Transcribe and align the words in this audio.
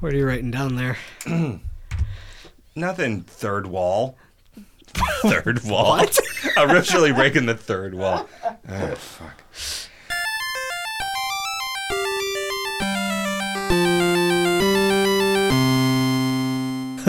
What 0.00 0.12
are 0.12 0.16
you 0.16 0.26
writing 0.26 0.50
down 0.52 0.76
there? 0.76 0.96
Nothing. 2.76 3.22
Third 3.22 3.66
wall. 3.66 4.16
third 5.22 5.64
wall. 5.64 5.96
What? 5.98 6.18
I'm 6.56 6.70
really 6.70 7.12
breaking 7.12 7.46
the 7.46 7.54
third 7.54 7.94
wall. 7.94 8.28
Oh 8.70 8.94
fuck. 8.96 9.42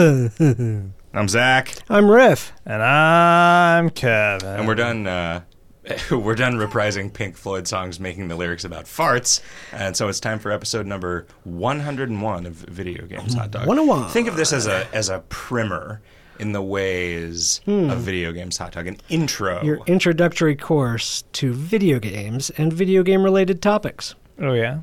I'm 0.00 1.28
Zach, 1.28 1.74
I'm 1.90 2.10
Riff. 2.10 2.52
And 2.64 2.82
I'm 2.82 3.90
Kevin. 3.90 4.48
and 4.48 4.66
we're 4.66 4.74
done. 4.74 5.06
Uh, 5.06 5.42
we're 6.10 6.34
done 6.34 6.54
reprising 6.54 7.12
Pink 7.12 7.36
Floyd 7.36 7.66
songs, 7.66 7.98
making 7.98 8.28
the 8.28 8.36
lyrics 8.36 8.64
about 8.64 8.84
farts, 8.84 9.40
and 9.72 9.96
so 9.96 10.08
it's 10.08 10.20
time 10.20 10.38
for 10.38 10.52
episode 10.52 10.86
number 10.86 11.26
101 11.44 12.46
of 12.46 12.52
Video 12.52 13.06
Games 13.06 13.34
Hot 13.34 13.50
Dog. 13.50 13.66
101. 13.66 14.10
Think 14.10 14.28
of 14.28 14.36
this 14.36 14.52
as 14.52 14.66
a 14.66 14.86
as 14.94 15.08
a 15.08 15.20
primer 15.30 16.02
in 16.38 16.52
the 16.52 16.62
ways 16.62 17.60
of 17.66 17.72
hmm. 17.72 17.98
Video 17.98 18.32
Games 18.32 18.58
Hot 18.58 18.72
Dog, 18.72 18.86
an 18.86 18.98
intro. 19.08 19.62
Your 19.62 19.80
introductory 19.86 20.54
course 20.54 21.24
to 21.32 21.52
video 21.52 21.98
games 21.98 22.50
and 22.50 22.72
video 22.72 23.02
game 23.02 23.22
related 23.22 23.62
topics. 23.62 24.14
Oh 24.38 24.52
yeah. 24.52 24.80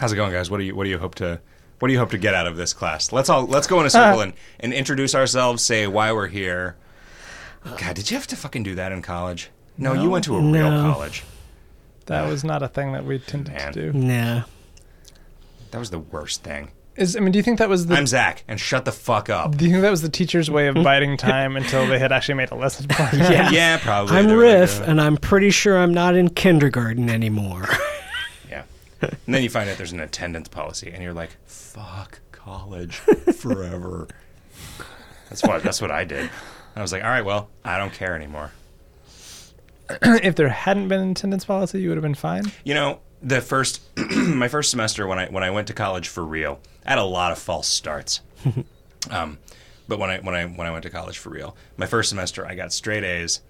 How's 0.00 0.12
it 0.12 0.16
going, 0.16 0.32
guys? 0.32 0.50
What 0.50 0.58
do 0.58 0.64
you 0.64 0.74
what 0.74 0.84
do 0.84 0.90
you 0.90 0.98
hope 0.98 1.14
to 1.16 1.40
what 1.78 1.86
do 1.88 1.94
you 1.94 2.00
hope 2.00 2.10
to 2.10 2.18
get 2.18 2.34
out 2.34 2.48
of 2.48 2.56
this 2.56 2.72
class? 2.72 3.12
Let's 3.12 3.28
all 3.28 3.46
let's 3.46 3.68
go 3.68 3.78
in 3.78 3.84
a 3.84 3.86
ah. 3.86 3.90
circle 3.90 4.20
and, 4.22 4.32
and 4.58 4.72
introduce 4.72 5.14
ourselves, 5.14 5.62
say 5.62 5.86
why 5.86 6.12
we're 6.12 6.26
here. 6.26 6.76
God, 7.78 7.94
did 7.94 8.10
you 8.10 8.16
have 8.16 8.26
to 8.26 8.36
fucking 8.36 8.64
do 8.64 8.74
that 8.74 8.90
in 8.90 9.02
college? 9.02 9.50
No, 9.82 9.92
you 9.94 10.10
went 10.10 10.24
to 10.24 10.36
a 10.36 10.40
real 10.40 10.70
No. 10.70 10.92
college. 10.92 11.24
That 12.06 12.28
was 12.28 12.44
not 12.44 12.62
a 12.62 12.68
thing 12.68 12.92
that 12.92 13.04
we 13.04 13.18
tended 13.18 13.54
Man. 13.54 13.72
to 13.72 13.92
do. 13.92 13.98
Nah. 13.98 14.42
That 15.70 15.78
was 15.78 15.90
the 15.90 15.98
worst 15.98 16.42
thing. 16.42 16.70
Is 16.94 17.16
I 17.16 17.20
mean, 17.20 17.32
do 17.32 17.38
you 17.38 17.42
think 17.42 17.58
that 17.58 17.70
was 17.70 17.86
the 17.86 17.94
I'm 17.94 18.06
Zach, 18.06 18.44
and 18.46 18.60
shut 18.60 18.84
the 18.84 18.92
fuck 18.92 19.30
up. 19.30 19.56
do 19.56 19.64
you 19.64 19.70
think 19.70 19.82
that 19.82 19.90
was 19.90 20.02
the 20.02 20.10
teacher's 20.10 20.50
way 20.50 20.66
of 20.68 20.74
biding 20.74 21.16
time 21.16 21.56
until 21.56 21.86
they 21.86 21.98
had 21.98 22.12
actually 22.12 22.34
made 22.34 22.50
a 22.50 22.54
lesson 22.54 22.86
plan? 22.88 23.18
Yeah. 23.32 23.50
Yeah, 23.50 23.78
probably. 23.78 24.14
I'm 24.16 24.26
They 24.26 24.34
were 24.34 24.42
Riff, 24.42 24.78
like, 24.80 24.88
uh, 24.88 24.90
and 24.90 25.00
I'm 25.00 25.16
pretty 25.16 25.50
sure 25.50 25.78
I'm 25.78 25.94
not 25.94 26.14
in 26.14 26.28
kindergarten 26.28 27.08
anymore. 27.08 27.66
yeah. 28.50 28.64
And 29.00 29.16
then 29.26 29.42
you 29.42 29.48
find 29.48 29.70
out 29.70 29.78
there's 29.78 29.92
an 29.92 30.00
attendance 30.00 30.48
policy, 30.48 30.90
and 30.92 31.02
you're 31.02 31.14
like, 31.14 31.30
"Fuck 31.46 32.20
college 32.30 32.96
forever." 32.96 34.06
that's 35.30 35.42
what 35.42 35.62
that's 35.62 35.80
what 35.80 35.90
I 35.90 36.04
did. 36.04 36.28
I 36.76 36.82
was 36.82 36.92
like, 36.92 37.02
"All 37.02 37.08
right, 37.10 37.24
well, 37.24 37.48
I 37.64 37.78
don't 37.78 37.92
care 37.94 38.14
anymore." 38.14 38.50
if 40.02 40.34
there 40.36 40.48
hadn't 40.48 40.88
been 40.88 41.00
an 41.00 41.10
attendance 41.12 41.44
policy, 41.44 41.80
you 41.80 41.88
would 41.88 41.96
have 41.96 42.02
been 42.02 42.14
fine. 42.14 42.50
You 42.64 42.74
know, 42.74 43.00
the 43.22 43.40
first 43.40 43.80
my 44.16 44.48
first 44.48 44.70
semester 44.70 45.06
when 45.06 45.18
I 45.18 45.26
when 45.28 45.42
I 45.44 45.50
went 45.50 45.68
to 45.68 45.74
college 45.74 46.08
for 46.08 46.24
real, 46.24 46.60
I 46.86 46.90
had 46.90 46.98
a 46.98 47.04
lot 47.04 47.32
of 47.32 47.38
false 47.38 47.68
starts. 47.68 48.20
um, 49.10 49.38
but 49.88 49.98
when 49.98 50.10
I 50.10 50.18
when 50.20 50.34
I 50.34 50.46
when 50.46 50.66
I 50.66 50.70
went 50.70 50.82
to 50.84 50.90
college 50.90 51.18
for 51.18 51.30
real, 51.30 51.56
my 51.76 51.86
first 51.86 52.08
semester 52.08 52.46
I 52.46 52.54
got 52.54 52.72
straight 52.72 53.04
A's 53.04 53.40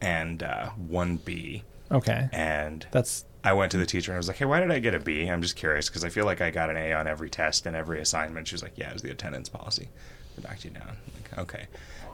and 0.00 0.42
uh, 0.42 0.68
one 0.70 1.16
B, 1.16 1.64
Okay. 1.90 2.28
and 2.32 2.86
That's 2.92 3.24
I 3.42 3.52
went 3.54 3.72
to 3.72 3.78
the 3.78 3.86
teacher 3.86 4.12
and 4.12 4.16
I 4.16 4.18
was 4.18 4.28
like, 4.28 4.36
"Hey, 4.36 4.44
why 4.44 4.60
did 4.60 4.70
I 4.70 4.78
get 4.78 4.94
a 4.94 5.00
B? 5.00 5.26
I'm 5.28 5.42
just 5.42 5.56
curious 5.56 5.88
because 5.88 6.04
I 6.04 6.08
feel 6.08 6.24
like 6.24 6.40
I 6.40 6.50
got 6.50 6.70
an 6.70 6.76
A 6.76 6.92
on 6.92 7.06
every 7.06 7.30
test 7.30 7.66
and 7.66 7.74
every 7.74 8.00
assignment." 8.00 8.46
She 8.48 8.54
was 8.54 8.62
like, 8.62 8.72
"Yeah, 8.76 8.90
it 8.90 8.92
was 8.94 9.02
the 9.02 9.10
attendance 9.10 9.48
policy. 9.48 9.88
They 10.36 10.48
knocked 10.48 10.64
you 10.64 10.70
down." 10.70 10.88
I'm 10.88 11.12
like, 11.14 11.38
okay, 11.38 11.66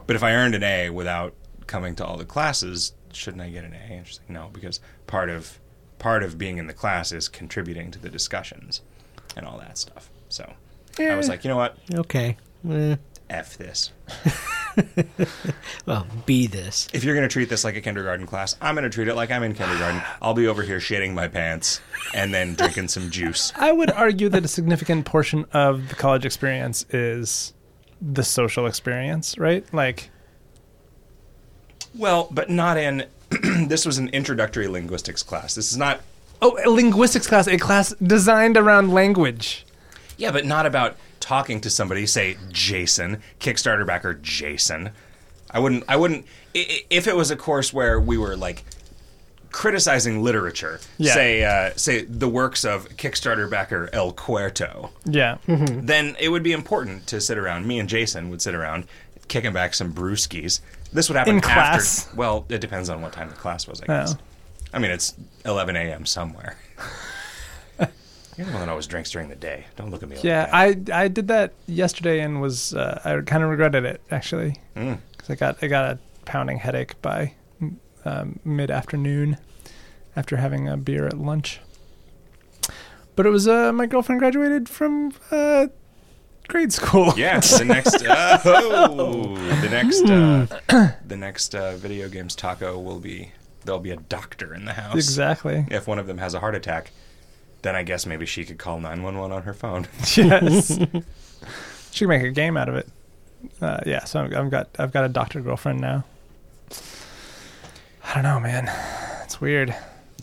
but 0.06 0.16
if 0.16 0.22
I 0.22 0.32
earned 0.34 0.54
an 0.54 0.62
A 0.62 0.90
without 0.90 1.34
coming 1.66 1.94
to 1.96 2.04
all 2.06 2.16
the 2.16 2.24
classes, 2.24 2.92
shouldn't 3.16 3.42
I 3.42 3.50
get 3.50 3.64
an 3.64 3.72
A? 3.74 3.92
And 3.94 4.06
she's 4.06 4.18
like, 4.20 4.30
"No, 4.30 4.50
because 4.52 4.80
part 5.06 5.30
of 5.30 5.58
part 5.98 6.22
of 6.22 6.36
being 6.38 6.58
in 6.58 6.66
the 6.66 6.72
class 6.74 7.12
is 7.12 7.28
contributing 7.28 7.90
to 7.92 7.98
the 7.98 8.08
discussions 8.10 8.82
and 9.36 9.46
all 9.46 9.58
that 9.58 9.78
stuff." 9.78 10.10
So 10.28 10.52
I 10.98 11.14
was 11.14 11.28
Eh. 11.28 11.32
like, 11.32 11.44
"You 11.44 11.50
know 11.50 11.56
what? 11.56 11.76
okay. 11.94 12.36
Eh, 12.70 12.96
F 13.30 13.56
this. 13.56 13.90
well, 15.86 16.06
be 16.26 16.46
this. 16.46 16.88
If 16.92 17.04
you're 17.04 17.14
going 17.14 17.26
to 17.28 17.32
treat 17.32 17.48
this 17.48 17.64
like 17.64 17.76
a 17.76 17.80
kindergarten 17.80 18.26
class, 18.26 18.56
I'm 18.60 18.74
going 18.74 18.84
to 18.84 18.90
treat 18.90 19.08
it 19.08 19.14
like 19.14 19.30
I'm 19.30 19.42
in 19.42 19.54
kindergarten. 19.54 20.02
I'll 20.22 20.34
be 20.34 20.46
over 20.46 20.62
here 20.62 20.78
shitting 20.78 21.14
my 21.14 21.28
pants 21.28 21.80
and 22.14 22.32
then 22.34 22.54
drinking 22.54 22.88
some 22.88 23.10
juice." 23.10 23.52
I 23.56 23.72
would 23.72 23.90
argue 23.90 24.28
that 24.30 24.44
a 24.44 24.48
significant 24.48 25.06
portion 25.06 25.44
of 25.52 25.88
the 25.88 25.94
college 25.94 26.24
experience 26.26 26.84
is 26.90 27.54
the 28.00 28.22
social 28.24 28.66
experience, 28.66 29.38
right? 29.38 29.64
Like 29.72 30.10
Well, 31.96 32.28
but 32.30 32.50
not 32.50 32.76
in. 32.76 33.06
this 33.66 33.84
was 33.86 33.98
an 33.98 34.08
introductory 34.10 34.68
linguistics 34.68 35.22
class. 35.22 35.54
This 35.54 35.70
is 35.72 35.78
not. 35.78 36.00
Oh, 36.42 36.58
a 36.64 36.68
linguistics 36.70 37.26
class, 37.26 37.46
a 37.46 37.56
class 37.58 37.94
designed 38.02 38.56
around 38.56 38.92
language. 38.92 39.64
Yeah, 40.16 40.30
but 40.30 40.44
not 40.44 40.66
about 40.66 40.96
talking 41.20 41.60
to 41.62 41.70
somebody. 41.70 42.06
Say 42.06 42.36
Jason, 42.50 43.22
Kickstarter 43.40 43.86
backer 43.86 44.14
Jason. 44.14 44.90
I 45.50 45.58
wouldn't. 45.60 45.84
I 45.88 45.96
wouldn't. 45.96 46.26
If 46.54 47.06
it 47.06 47.16
was 47.16 47.30
a 47.30 47.36
course 47.36 47.72
where 47.72 47.98
we 48.00 48.18
were 48.18 48.36
like 48.36 48.64
criticizing 49.50 50.22
literature, 50.22 50.80
Yeah. 50.98 51.14
say 51.14 51.44
uh, 51.44 51.70
say 51.76 52.02
the 52.04 52.28
works 52.28 52.64
of 52.64 52.88
Kickstarter 52.96 53.48
backer 53.48 53.88
El 53.92 54.12
Cuerto, 54.12 54.90
Yeah. 55.04 55.38
then 55.46 56.16
it 56.18 56.28
would 56.30 56.42
be 56.42 56.52
important 56.52 57.06
to 57.08 57.20
sit 57.20 57.38
around. 57.38 57.66
Me 57.66 57.78
and 57.78 57.88
Jason 57.88 58.30
would 58.30 58.42
sit 58.42 58.54
around, 58.54 58.84
kicking 59.28 59.52
back 59.52 59.74
some 59.74 59.92
brewskis. 59.92 60.60
This 60.94 61.08
would 61.10 61.16
happen 61.16 61.34
In 61.34 61.44
after. 61.44 61.50
class? 61.52 62.08
Well, 62.14 62.46
it 62.48 62.60
depends 62.60 62.88
on 62.88 63.02
what 63.02 63.12
time 63.12 63.28
the 63.28 63.34
class 63.36 63.66
was. 63.68 63.82
I 63.82 63.86
guess. 63.86 64.14
Oh. 64.14 64.18
I 64.72 64.78
mean, 64.78 64.90
it's 64.90 65.14
11 65.44 65.76
a.m. 65.76 66.06
somewhere. 66.06 66.56
You're 68.36 68.46
the 68.46 68.52
one 68.52 68.60
that 68.62 68.68
always 68.68 68.88
drinks 68.88 69.10
during 69.12 69.28
the 69.28 69.36
day. 69.36 69.66
Don't 69.76 69.90
look 69.92 70.02
at 70.02 70.08
me 70.08 70.16
like 70.16 70.24
Yeah, 70.24 70.46
that. 70.46 70.54
I 70.92 71.04
I 71.04 71.08
did 71.08 71.28
that 71.28 71.52
yesterday 71.66 72.18
and 72.20 72.40
was 72.40 72.74
uh, 72.74 73.00
I 73.04 73.20
kind 73.20 73.44
of 73.44 73.50
regretted 73.50 73.84
it 73.84 74.00
actually 74.10 74.56
Mm. 74.74 74.98
because 75.12 75.30
I 75.30 75.34
got 75.36 75.62
I 75.62 75.66
got 75.68 75.84
a 75.92 75.98
pounding 76.24 76.58
headache 76.58 77.00
by 77.00 77.34
um, 78.04 78.40
mid 78.44 78.72
afternoon 78.72 79.36
after 80.16 80.36
having 80.38 80.66
a 80.68 80.76
beer 80.76 81.06
at 81.06 81.16
lunch. 81.16 81.60
But 83.14 83.26
it 83.26 83.30
was 83.30 83.46
uh, 83.46 83.72
my 83.72 83.86
girlfriend 83.86 84.18
graduated 84.20 84.68
from 84.68 85.12
uh, 85.30 85.68
grade 86.48 86.72
school. 86.72 87.12
Yes, 87.16 87.58
the 87.58 87.64
next, 87.64 88.04
uh, 88.04 88.40
oh, 88.44 89.34
the 89.60 89.68
next, 89.68 90.04
uh, 90.04 90.92
the 91.06 91.16
next 91.16 91.54
uh, 91.54 91.76
video 91.76 92.08
games 92.08 92.34
taco 92.34 92.78
will 92.78 93.00
be 93.00 93.32
there'll 93.64 93.80
be 93.80 93.90
a 93.90 93.96
doctor 93.96 94.54
in 94.54 94.64
the 94.64 94.74
house. 94.74 94.94
exactly. 94.94 95.66
If 95.70 95.86
one 95.86 95.98
of 95.98 96.06
them 96.06 96.18
has 96.18 96.34
a 96.34 96.40
heart 96.40 96.54
attack, 96.54 96.90
then 97.62 97.74
I 97.74 97.82
guess 97.82 98.06
maybe 98.06 98.26
she 98.26 98.44
could 98.44 98.58
call 98.58 98.78
911 98.78 99.34
on 99.34 99.42
her 99.44 99.54
phone. 99.54 99.88
yes. 100.14 100.78
she 101.90 102.04
could 102.04 102.08
make 102.08 102.22
a 102.22 102.30
game 102.30 102.56
out 102.56 102.68
of 102.68 102.76
it. 102.76 102.88
Uh, 103.60 103.80
yeah, 103.86 104.04
so 104.04 104.24
I've, 104.24 104.34
I've 104.34 104.50
got 104.50 104.68
I've 104.78 104.92
got 104.92 105.04
a 105.04 105.08
doctor 105.08 105.40
girlfriend 105.40 105.80
now. 105.80 106.04
I 108.04 108.14
don't 108.14 108.22
know, 108.22 108.40
man. 108.40 108.70
It's 109.24 109.40
weird. 109.40 109.74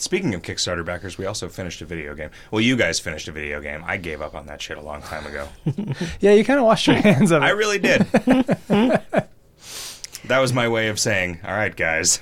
Speaking 0.02 0.34
of 0.34 0.42
Kickstarter 0.42 0.84
backers, 0.84 1.18
we 1.18 1.26
also 1.28 1.48
finished 1.48 1.82
a 1.82 1.86
video 1.86 2.16
game. 2.16 2.32
Well, 2.50 2.60
you 2.62 2.76
guys 2.76 3.00
finished 3.00 3.28
a 3.28 3.32
video 3.32 3.62
game. 3.62 3.84
I 3.86 3.98
gave 3.98 4.22
up 4.22 4.34
on 4.34 4.48
that 4.48 4.62
shit 4.62 4.78
a 4.78 4.82
long 4.82 5.02
time 5.04 5.26
ago. 5.28 5.48
Yeah, 6.20 6.34
you 6.34 6.44
kind 6.44 6.60
of 6.60 6.66
washed 6.66 6.88
your 6.88 6.96
hands 6.98 7.30
of 7.32 7.44
it. 7.44 7.46
I 7.46 7.50
really 7.52 7.78
did. 7.80 8.02
that 10.26 10.40
was 10.40 10.54
my 10.54 10.68
way 10.68 10.88
of 10.90 11.00
saying, 11.00 11.40
"All 11.44 11.54
right, 11.54 11.76
guys, 11.76 12.20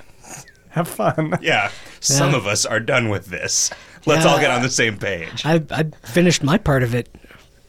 Have 0.70 0.88
fun. 0.88 1.38
yeah, 1.42 1.72
some 2.02 2.32
Yeah. 2.32 2.38
of 2.38 2.48
us 2.48 2.66
are 2.66 2.80
done 2.80 3.10
with 3.10 3.28
this. 3.28 3.72
Let's 4.06 4.26
all 4.26 4.40
get 4.40 4.52
on 4.52 4.62
the 4.62 4.70
same 4.70 4.98
page." 4.98 5.46
I, 5.46 5.64
I 5.72 5.84
finished 6.04 6.44
my 6.44 6.58
part 6.58 6.84
of 6.84 6.94
it 6.96 7.10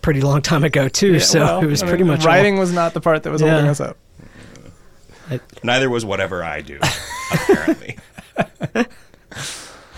pretty 0.02 0.20
long 0.20 0.42
time 0.42 0.64
ago, 0.64 0.88
too, 0.88 1.20
so 1.20 1.40
well, 1.40 1.60
it 1.62 1.66
was 1.66 1.82
I 1.82 1.88
pretty 1.88 2.02
mean, 2.04 2.12
much 2.12 2.20
all- 2.22 2.26
writing 2.26 2.58
was 2.58 2.72
not 2.72 2.94
the 2.94 3.00
part 3.00 3.22
that 3.22 3.30
was 3.30 3.42
Yeah. 3.42 3.50
holding 3.52 3.68
us 3.70 3.80
up. 3.80 3.96
Neither 5.62 5.88
was 5.88 6.04
whatever 6.04 6.42
I 6.42 6.60
do, 6.62 6.78
apparently. 7.32 7.96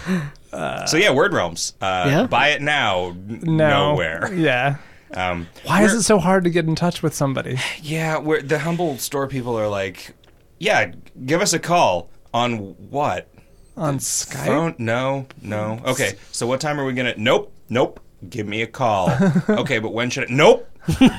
so 0.86 0.96
yeah, 0.96 1.12
Word 1.12 1.32
Realms. 1.32 1.74
Uh, 1.80 2.04
Yeah? 2.06 2.26
Buy 2.26 2.48
it 2.50 2.62
now. 2.62 3.08
n- 3.08 3.40
No, 3.42 3.90
Nowhere. 3.92 4.32
Yeah. 4.34 4.76
Um, 5.14 5.46
Why 5.66 5.84
is 5.84 5.92
it 5.92 6.02
so 6.04 6.18
hard 6.18 6.44
to 6.44 6.50
get 6.50 6.64
in 6.64 6.74
touch 6.74 7.02
with 7.02 7.12
somebody? 7.14 7.58
Yeah, 7.82 8.16
where 8.16 8.40
the 8.40 8.58
humble 8.58 8.96
store 8.96 9.28
people 9.28 9.58
are 9.58 9.68
like, 9.68 10.14
yeah, 10.58 10.92
give 11.26 11.42
us 11.42 11.52
a 11.52 11.58
call 11.58 12.08
on 12.32 12.56
what? 12.90 13.28
On 13.76 13.98
Skype? 13.98 14.46
Phone? 14.46 14.74
No, 14.78 15.26
no. 15.42 15.80
Okay, 15.84 16.14
so 16.30 16.46
what 16.46 16.60
time 16.62 16.80
are 16.80 16.84
we 16.86 16.94
gonna? 16.94 17.14
Nope, 17.18 17.52
nope. 17.68 18.00
Give 18.30 18.46
me 18.46 18.62
a 18.62 18.66
call. 18.66 19.10
okay, 19.50 19.78
but 19.80 19.92
when 19.92 20.08
should 20.08 20.30
I? 20.30 20.32
Nope. 20.34 20.66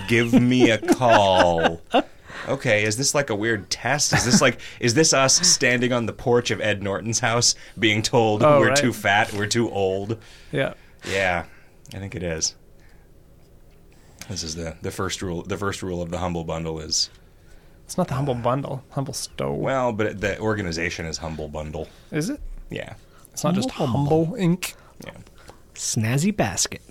Give 0.07 0.34
me 0.34 0.72
a 0.72 0.78
call. 0.80 1.81
Okay, 2.48 2.84
is 2.84 2.98
this 2.98 3.16
like 3.16 3.30
a 3.30 3.36
weird 3.36 3.69
test? 3.69 4.13
Is 4.13 4.25
this 4.25 4.42
like 4.42 4.60
is 4.80 4.94
this 4.94 5.13
us 5.13 5.36
standing 5.48 5.94
on 5.94 6.06
the 6.06 6.13
porch 6.13 6.51
of 6.51 6.60
Ed 6.62 6.84
Norton's 6.84 7.19
house 7.19 7.56
being 7.80 8.01
told 8.01 8.44
Oh, 8.44 8.60
we're 8.60 8.69
right. 8.69 8.78
too 8.78 8.92
fat, 8.94 9.31
we're 9.34 9.48
too 9.48 9.69
old? 9.72 10.18
Yeah. 10.51 10.74
Yeah, 11.10 11.45
I 11.94 11.98
think 12.00 12.16
it 12.16 12.24
is. 12.24 12.56
This 14.30 14.44
is 14.44 14.56
the 14.56 14.75
the 14.81 14.92
first 14.92 15.22
rule. 15.22 15.44
The 15.44 15.57
first 15.57 15.81
rule 15.84 16.01
of 16.01 16.12
the 16.12 16.18
humble 16.19 16.44
bundle 16.44 16.80
is 16.80 17.10
It's 17.86 17.98
not 17.98 18.07
the 18.07 18.13
Humble 18.16 18.36
Bundle. 18.36 18.84
Humble 18.92 19.13
Stove. 19.13 19.57
well, 19.57 19.92
but 19.92 20.22
the 20.22 20.40
organization 20.40 21.06
is 21.06 21.18
humble 21.18 21.48
bundle. 21.50 21.88
is 22.12 22.30
it? 22.30 22.40
Yeah, 22.69 22.94
It's 23.34 23.44
not 23.44 23.54
just 23.56 23.69
Humble 23.72 24.00
Humble 24.25 24.28
Inc. 24.38 24.74
yeah. 25.06 25.12
Snazzy 25.75 26.36
basket. 26.36 26.81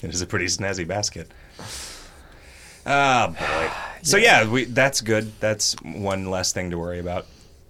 It 0.00 0.10
is 0.14 0.22
a 0.22 0.26
pretty 0.26 0.46
snazzy 0.46 0.86
basket. 0.86 1.30
Ah, 2.88 3.28
boy. 3.38 3.70
So 4.02 4.16
yeah, 4.16 4.48
we 4.48 4.64
that's 4.64 5.00
good. 5.00 5.32
That's 5.40 5.74
one 5.82 6.30
less 6.30 6.52
thing 6.52 6.70
to 6.70 6.78
worry 6.78 7.00
about. 7.00 7.26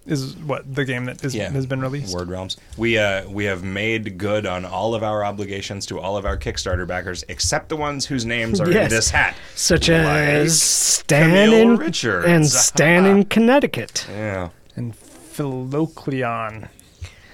Is 0.06 0.36
what 0.36 0.72
the 0.74 0.84
game 0.84 1.06
that 1.06 1.24
is, 1.24 1.34
Yeah. 1.34 1.50
has 1.50 1.64
been 1.66 1.80
released. 1.80 2.14
Word 2.14 2.28
Realms. 2.28 2.58
We 2.76 2.98
uh 2.98 3.26
we 3.28 3.44
have 3.46 3.64
made 3.64 4.18
good 4.18 4.44
on 4.46 4.64
all 4.66 4.94
of 4.94 5.02
our 5.02 5.24
obligations 5.24 5.86
to 5.86 5.98
all 5.98 6.16
of 6.18 6.26
our 6.26 6.36
Kickstarter 6.36 6.86
backers, 6.86 7.24
except 7.28 7.70
the 7.70 7.76
ones 7.76 8.04
whose 8.06 8.24
names 8.26 8.60
are 8.60 8.66
in 8.66 8.72
Yes. 8.72 8.90
this 8.90 9.10
hat. 9.10 9.36
Such 9.54 9.88
as 9.88 10.60
Stan 10.62 11.30
Camille 11.30 11.54
in 11.54 11.76
Richards. 11.76 12.26
and 12.26 12.46
Stan 12.46 13.06
in 13.06 13.24
Connecticut. 13.34 14.06
Yeah. 14.10 14.50
And 14.76 14.94
Philocleon. 14.94 16.68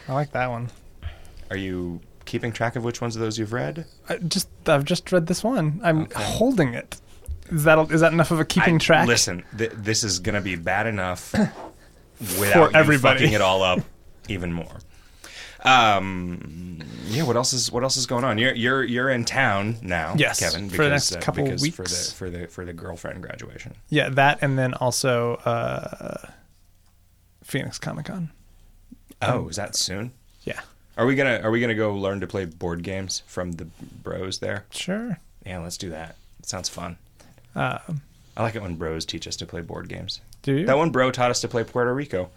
I 0.09 0.13
like 0.13 0.31
that 0.33 0.51
one. 0.51 0.71
Are 1.51 1.57
you 1.57 2.01
keeping 2.25 2.53
track 2.53 2.77
of 2.77 2.85
which 2.85 3.01
ones 3.01 3.17
of 3.17 3.23
those 3.23 3.39
you've 3.39 3.53
read? 3.53 3.87
I 4.09 4.17
just 4.19 4.49
I've 4.67 4.85
just 4.85 5.11
read 5.13 5.27
this 5.27 5.43
one. 5.45 5.81
I'm 5.83 6.09
holding 6.15 6.75
it. 6.75 7.01
Is 7.51 7.65
that 7.65 7.91
is 7.91 8.01
that 8.01 8.13
enough 8.13 8.31
of 8.31 8.41
a 8.41 8.45
keeping 8.45 8.77
I- 8.77 8.79
track? 8.79 9.07
Listen, 9.09 9.45
th- 9.57 9.73
this 9.75 10.03
is 10.05 10.19
gonna 10.21 10.41
be 10.41 10.57
bad 10.57 10.87
enough 10.87 11.33
without 12.39 12.73
you 12.73 12.77
everybody. 12.77 13.21
fucking 13.21 13.35
it 13.35 13.41
all 13.41 13.63
up 13.63 13.81
even 14.29 14.53
more. 14.53 14.77
Um, 15.63 16.81
yeah. 17.07 17.23
What 17.23 17.37
else 17.37 17.53
is 17.55 17.73
what 17.73 17.83
else 17.83 17.97
is 17.97 18.07
going 18.07 18.25
on? 18.25 18.37
You're 18.39 18.55
you're 18.55 18.85
you're 18.85 19.09
in 19.11 19.25
town 19.25 19.77
now, 19.83 20.15
Yes, 20.17 20.41
Kevin. 20.41 20.69
for 20.69 20.85
the 20.85 20.91
next 20.91 21.19
couple 21.21 21.45
because 21.45 21.73
for 21.73 21.83
the 21.85 22.15
for 22.15 22.31
the 22.31 22.47
for 22.49 22.65
the 22.65 22.73
girlfriend 22.73 23.23
graduation. 23.23 23.75
Yeah, 23.89 24.11
that 24.11 24.39
and 24.43 24.59
then 24.59 24.75
also 24.75 25.37
uh, 25.37 26.29
Phoenix 27.43 27.79
Comic 27.79 28.07
Con. 28.07 28.31
Oh, 29.23 29.49
is 29.49 29.57
that 29.57 29.75
soon? 29.75 30.13
Yeah, 30.43 30.61
Are 30.99 31.07
we 31.07 31.15
gonna 31.15 31.41
Are 31.43 31.51
we 31.51 31.61
gonna 31.63 31.75
go 31.75 31.95
learn 31.95 32.21
to 32.21 32.27
play 32.27 32.45
board 32.45 32.83
games 32.83 33.23
from 33.27 33.53
the 33.53 33.65
bros 34.03 34.41
there? 34.41 34.67
sure. 34.71 35.19
Yeah, 35.47 35.61
let's 35.61 35.79
do 35.79 35.89
that. 35.91 36.17
It 36.41 36.47
sounds 36.47 36.69
fun. 36.69 36.99
Uh, 37.55 37.79
I 38.37 38.43
like 38.43 38.55
it 38.57 38.63
when 38.63 38.75
bros 38.77 39.05
teach 39.05 39.27
us 39.29 39.37
to 39.37 39.47
play 39.47 39.61
board 39.61 39.89
games. 39.89 40.21
do 40.43 40.55
you? 40.59 40.67
That 40.67 40.77
one 40.77 40.91
bro 40.91 41.11
taught 41.11 41.31
us 41.31 41.41
to 41.43 41.49
play 41.49 41.63
Puerto 41.65 41.95
Rico, 41.95 42.31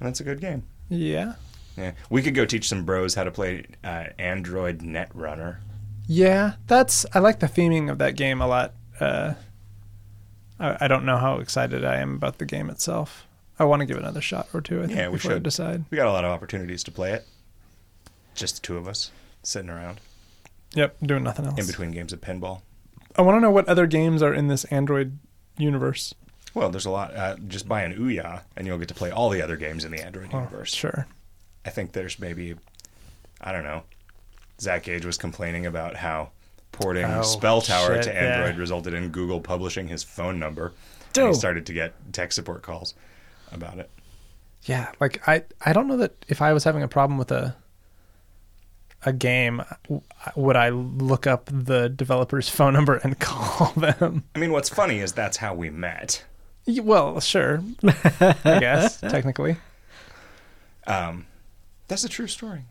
and 0.00 0.06
that's 0.06 0.20
a 0.20 0.24
good 0.24 0.40
game. 0.40 0.62
yeah, 0.88 1.34
Yeah, 1.76 1.92
we 2.08 2.22
could 2.22 2.34
go 2.34 2.44
teach 2.46 2.68
some 2.68 2.84
bros 2.84 3.14
how 3.14 3.24
to 3.24 3.30
play 3.30 3.66
uh, 3.84 4.04
Android 4.18 4.78
Netrunner. 4.80 5.58
yeah. 6.06 6.54
That's 6.66 7.04
I 7.14 7.18
like 7.18 7.40
the 7.40 7.46
theming 7.46 7.90
of 7.90 7.98
that 7.98 8.16
game 8.16 8.40
a 8.40 8.46
lot. 8.46 8.74
Uh, 8.98 9.34
I, 10.58 10.76
I 10.82 10.88
don't 10.88 11.04
know 11.04 11.18
how 11.18 11.38
excited 11.40 11.84
I 11.84 11.96
am 11.96 12.14
about 12.14 12.38
the 12.38 12.46
game 12.46 12.70
itself. 12.70 13.26
I 13.58 13.64
want 13.64 13.80
to 13.80 13.86
give 13.86 13.96
it 13.96 14.02
another 14.02 14.20
shot 14.20 14.48
or 14.54 14.60
two. 14.60 14.82
I 14.82 14.86
think 14.86 14.98
Yeah, 14.98 15.08
we 15.08 15.18
should. 15.18 15.42
decide. 15.42 15.84
We 15.90 15.96
got 15.96 16.06
a 16.06 16.12
lot 16.12 16.24
of 16.24 16.30
opportunities 16.30 16.82
to 16.84 16.90
play 16.92 17.12
it. 17.12 17.26
Just 18.34 18.56
the 18.56 18.60
two 18.62 18.76
of 18.76 18.86
us 18.88 19.10
sitting 19.42 19.68
around 19.70 20.00
Yep, 20.74 20.96
doing 21.02 21.22
nothing 21.24 21.44
else. 21.46 21.58
in 21.58 21.66
between 21.66 21.90
games 21.90 22.12
of 22.12 22.20
pinball. 22.20 22.62
I 23.18 23.22
want 23.22 23.36
to 23.36 23.40
know 23.40 23.50
what 23.50 23.68
other 23.68 23.86
games 23.86 24.22
are 24.22 24.32
in 24.32 24.46
this 24.48 24.64
Android 24.66 25.18
universe. 25.58 26.14
Well, 26.54 26.70
there's 26.70 26.86
a 26.86 26.90
lot. 26.90 27.14
Uh, 27.14 27.36
just 27.48 27.68
buy 27.68 27.82
an 27.82 27.94
Ouya, 27.94 28.42
and 28.56 28.66
you'll 28.66 28.78
get 28.78 28.88
to 28.88 28.94
play 28.94 29.10
all 29.10 29.28
the 29.28 29.42
other 29.42 29.56
games 29.56 29.84
in 29.84 29.90
the 29.92 30.00
Android 30.02 30.30
Oh, 30.32 30.38
universe. 30.38 30.72
sure. 30.72 31.06
I 31.66 31.70
think 31.70 31.92
there's 31.92 32.18
maybe, 32.18 32.54
I 33.40 33.52
don't 33.52 33.64
know. 33.64 33.82
Zach 34.60 34.84
Gage 34.84 35.04
was 35.04 35.18
complaining 35.18 35.66
about 35.66 35.96
how 35.96 36.30
porting 36.72 37.04
Oh, 37.04 37.22
Spell 37.22 37.60
Tower 37.60 37.94
shit, 37.96 38.04
to 38.04 38.12
yeah. 38.12 38.20
Android 38.36 38.58
resulted 38.58 38.94
in 38.94 39.08
Google 39.10 39.40
publishing 39.40 39.88
his 39.88 40.02
phone 40.02 40.38
number. 40.38 40.72
And 41.16 41.28
he 41.28 41.34
started 41.34 41.66
to 41.66 41.72
get 41.72 41.94
tech 42.12 42.32
support 42.32 42.62
calls 42.62 42.94
about 43.50 43.78
it. 43.78 43.90
Yeah, 44.64 44.92
like 45.00 45.26
I 45.28 45.42
I 45.64 45.72
don't 45.72 45.88
know 45.88 45.96
that 45.96 46.12
if 46.28 46.40
I 46.42 46.52
was 46.52 46.62
having 46.64 46.82
a 46.82 46.88
problem 46.88 47.18
with 47.18 47.32
a 47.32 47.56
a 49.06 49.12
game, 49.12 49.62
would 50.36 50.56
I 50.56 50.70
look 50.70 51.26
up 51.26 51.48
the 51.52 51.88
developer's 51.88 52.48
phone 52.48 52.72
number 52.72 52.96
and 52.96 53.18
call 53.20 53.72
them? 53.76 54.24
I 54.34 54.38
mean, 54.38 54.52
what's 54.52 54.68
funny 54.68 54.98
is 55.00 55.12
that's 55.12 55.36
how 55.38 55.54
we 55.54 55.70
met. 55.70 56.24
Well, 56.66 57.20
sure, 57.20 57.62
I 57.82 58.58
guess 58.60 59.00
technically, 59.00 59.56
Um, 60.86 61.26
that's 61.86 62.04
a 62.04 62.08
true 62.08 62.26
story. 62.26 62.64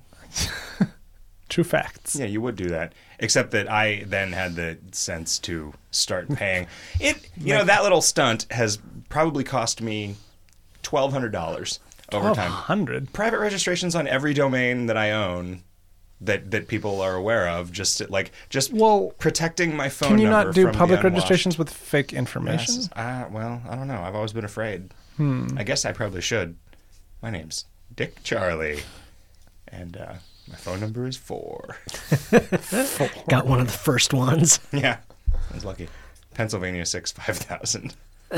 true 1.49 1.63
facts. 1.63 2.15
Yeah, 2.15 2.25
you 2.25 2.41
would 2.41 2.55
do 2.55 2.69
that. 2.69 2.93
Except 3.19 3.51
that 3.51 3.69
I 3.71 4.03
then 4.05 4.33
had 4.33 4.55
the 4.55 4.77
sense 4.91 5.39
to 5.39 5.73
start 5.89 6.29
paying. 6.29 6.67
It 6.99 7.27
you 7.37 7.55
know, 7.55 7.63
that 7.63 7.81
little 7.81 8.01
stunt 8.01 8.45
has 8.51 8.77
probably 9.09 9.43
cost 9.43 9.81
me 9.81 10.15
twelve 10.83 11.11
hundred 11.11 11.31
dollars 11.31 11.79
over 12.11 12.35
time. 12.35 12.51
hundred. 12.51 13.11
Private 13.13 13.39
registrations 13.39 13.95
on 13.95 14.07
every 14.07 14.35
domain 14.35 14.85
that 14.85 14.97
I 14.97 15.11
own 15.11 15.63
that 16.21 16.51
that 16.51 16.67
people 16.67 17.01
are 17.01 17.15
aware 17.15 17.47
of, 17.47 17.71
just 17.71 18.09
like 18.09 18.31
just 18.49 18.73
Well, 18.73 19.13
protecting 19.19 19.75
my 19.75 19.89
phone 19.89 20.09
Can 20.09 20.17
you 20.19 20.29
number 20.29 20.47
not 20.47 20.55
do 20.55 20.71
public 20.71 21.03
registrations 21.03 21.57
with 21.57 21.69
fake 21.69 22.13
information? 22.13 22.75
masses. 22.75 22.89
Uh, 22.93 23.25
well, 23.31 23.61
I 23.69 23.75
don't 23.75 23.87
know. 23.87 24.01
I've 24.01 24.15
always 24.15 24.33
been 24.33 24.45
afraid. 24.45 24.91
Hmm. 25.17 25.47
I 25.57 25.63
guess 25.63 25.85
I 25.85 25.91
probably 25.91 26.21
should. 26.21 26.55
My 27.21 27.29
name's 27.29 27.65
Dick 27.95 28.23
Charlie, 28.23 28.81
and 29.67 29.97
uh, 29.97 30.13
my 30.49 30.55
phone 30.55 30.79
number 30.79 31.07
is 31.07 31.17
four. 31.17 31.77
Got 33.27 33.45
one 33.47 33.59
of 33.59 33.67
the 33.67 33.73
first 33.77 34.13
ones. 34.13 34.59
Yeah, 34.71 34.97
I 35.51 35.53
was 35.53 35.65
lucky. 35.65 35.87
Pennsylvania 36.33 36.85
six 36.85 37.11
five 37.11 37.37
thousand. 37.37 37.95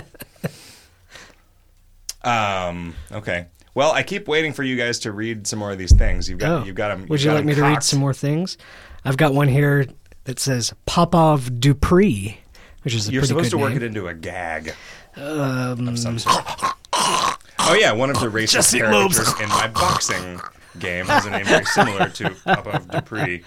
um. 2.24 2.96
Okay. 3.12 3.48
Well, 3.80 3.94
I 3.94 4.04
keep 4.04 4.28
waiting 4.28 4.52
for 4.52 4.62
you 4.62 4.76
guys 4.76 5.00
to 5.00 5.14
read 5.14 5.48
some 5.48 5.58
more 5.58 5.72
of 5.72 5.78
these 5.78 5.96
things. 5.96 6.30
You've 6.30 6.40
got. 6.40 6.52
Oh. 6.52 6.66
You've 6.66 6.76
got 6.76 6.90
them. 6.90 7.08
Would 7.08 7.24
you 7.24 7.32
like 7.32 7.46
me 7.46 7.56
to 7.56 7.62
read 7.62 7.82
some 7.82 7.98
more 7.98 8.14
things? 8.14 8.58
I've 9.06 9.16
got 9.16 9.34
one 9.34 9.48
here 9.48 9.88
that 10.26 10.38
says 10.38 10.74
Popov 10.86 11.62
Dupree, 11.62 12.42
which 12.82 12.94
is 12.94 13.08
a 13.08 13.14
You're 13.14 13.24
supposed 13.24 13.52
to 13.52 13.58
work 13.58 13.76
it 13.76 13.82
into 13.82 14.10
a 14.10 14.14
gag 14.14 14.74
Um, 15.16 15.88
of 15.88 15.98
some 15.98 16.20
sort. 16.20 16.44
oh 16.92 17.78
yeah, 17.80 17.94
one 17.94 18.10
of 18.10 18.20
the 18.20 18.26
racist 18.30 18.52
Jesse 18.52 18.80
characters 18.80 19.40
in 19.40 19.48
my 19.48 19.70
boxing 19.70 20.42
game 20.78 21.06
has 21.06 21.26
a 21.26 21.30
name 21.30 21.46
very 21.46 21.64
similar 21.64 22.10
to 22.10 22.32
Popov 22.44 22.90
Dupree. 22.90 23.44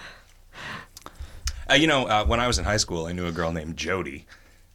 Uh, 1.69 1.75
you 1.75 1.85
know, 1.85 2.07
uh, 2.07 2.25
when 2.25 2.39
I 2.39 2.47
was 2.47 2.57
in 2.57 2.65
high 2.65 2.77
school, 2.77 3.05
I 3.05 3.11
knew 3.11 3.27
a 3.27 3.31
girl 3.31 3.51
named 3.51 3.77
Jody. 3.77 4.25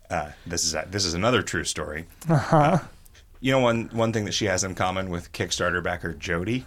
Uh, 0.09 0.31
this 0.47 0.63
is 0.63 0.77
a, 0.77 0.87
this 0.89 1.05
is 1.05 1.15
another 1.15 1.43
true 1.43 1.65
story. 1.65 2.07
Uh-huh. 2.29 2.79
You 3.40 3.52
know, 3.52 3.61
one 3.61 3.88
one 3.93 4.12
thing 4.12 4.25
that 4.25 4.35
she 4.35 4.46
has 4.46 4.64
in 4.64 4.75
common 4.75 5.11
with 5.11 5.32
Kickstarter 5.32 5.82
backer 5.82 6.12
Jody, 6.12 6.64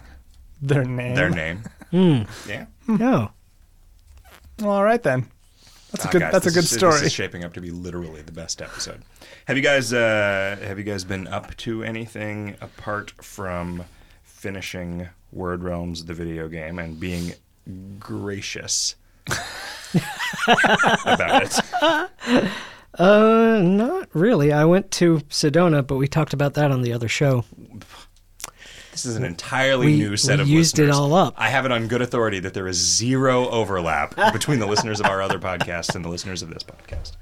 Their 0.60 0.84
name. 0.84 1.14
their 1.14 1.30
name. 1.30 1.62
Hmm. 1.92 2.22
Yeah, 2.48 2.64
no. 2.88 3.32
Well, 4.58 4.70
all 4.70 4.82
right 4.82 5.02
then. 5.02 5.26
That's 5.90 6.06
a 6.06 6.08
Ah, 6.08 6.10
good. 6.10 6.20
guys, 6.22 6.32
that's 6.32 6.46
a 6.46 6.50
good 6.50 6.64
is- 6.64 6.70
story. 6.70 6.92
This 6.94 7.02
is 7.02 7.12
shaping 7.12 7.44
up 7.44 7.52
to 7.52 7.60
be 7.60 7.70
literally 7.70 8.22
the 8.22 8.32
best 8.32 8.62
episode. 8.62 9.02
Have 9.44 9.58
you 9.58 9.62
guys 9.62 9.92
uh, 9.92 10.56
have 10.62 10.78
you 10.78 10.84
guys 10.84 11.04
been 11.04 11.26
up 11.26 11.54
to 11.58 11.82
anything 11.84 12.56
apart 12.62 13.10
from 13.22 13.84
finishing 14.22 15.10
Word 15.32 15.62
Realms, 15.62 16.06
the 16.06 16.14
video 16.14 16.48
game, 16.48 16.78
and 16.78 16.98
being 16.98 17.34
gracious 17.98 18.94
about 21.04 21.42
it? 21.42 22.50
Uh, 22.98 23.60
not 23.62 24.08
really. 24.14 24.52
I 24.52 24.64
went 24.64 24.90
to 24.92 25.18
Sedona, 25.30 25.86
but 25.86 25.96
we 25.96 26.06
talked 26.08 26.32
about 26.34 26.54
that 26.54 26.70
on 26.70 26.82
the 26.82 26.92
other 26.92 27.08
show. 27.08 27.44
This 28.90 29.06
is 29.06 29.16
an 29.16 29.24
entirely 29.24 29.86
We- 29.86 29.96
new 29.98 30.16
set 30.18 30.36
we 30.36 30.42
of 30.42 30.48
used 30.48 30.78
it 30.78 30.90
all 30.90 31.14
up. 31.14 31.34
I 31.38 31.48
have 31.48 31.64
it 31.64 31.72
on 31.72 31.88
good 31.88 32.02
authority 32.02 32.38
that 32.40 32.52
there 32.52 32.68
is 32.68 32.76
zero 32.76 33.48
overlap 33.48 34.14
between 34.34 34.58
the 34.58 34.66
listeners 34.66 35.00
of 35.00 35.06
our 35.06 35.22
other 35.22 35.38
podcast 35.38 35.94
and 35.94 36.04
the 36.04 36.10
listeners 36.10 36.42
of 36.42 36.50
this 36.52 36.62
podcast. 36.62 37.12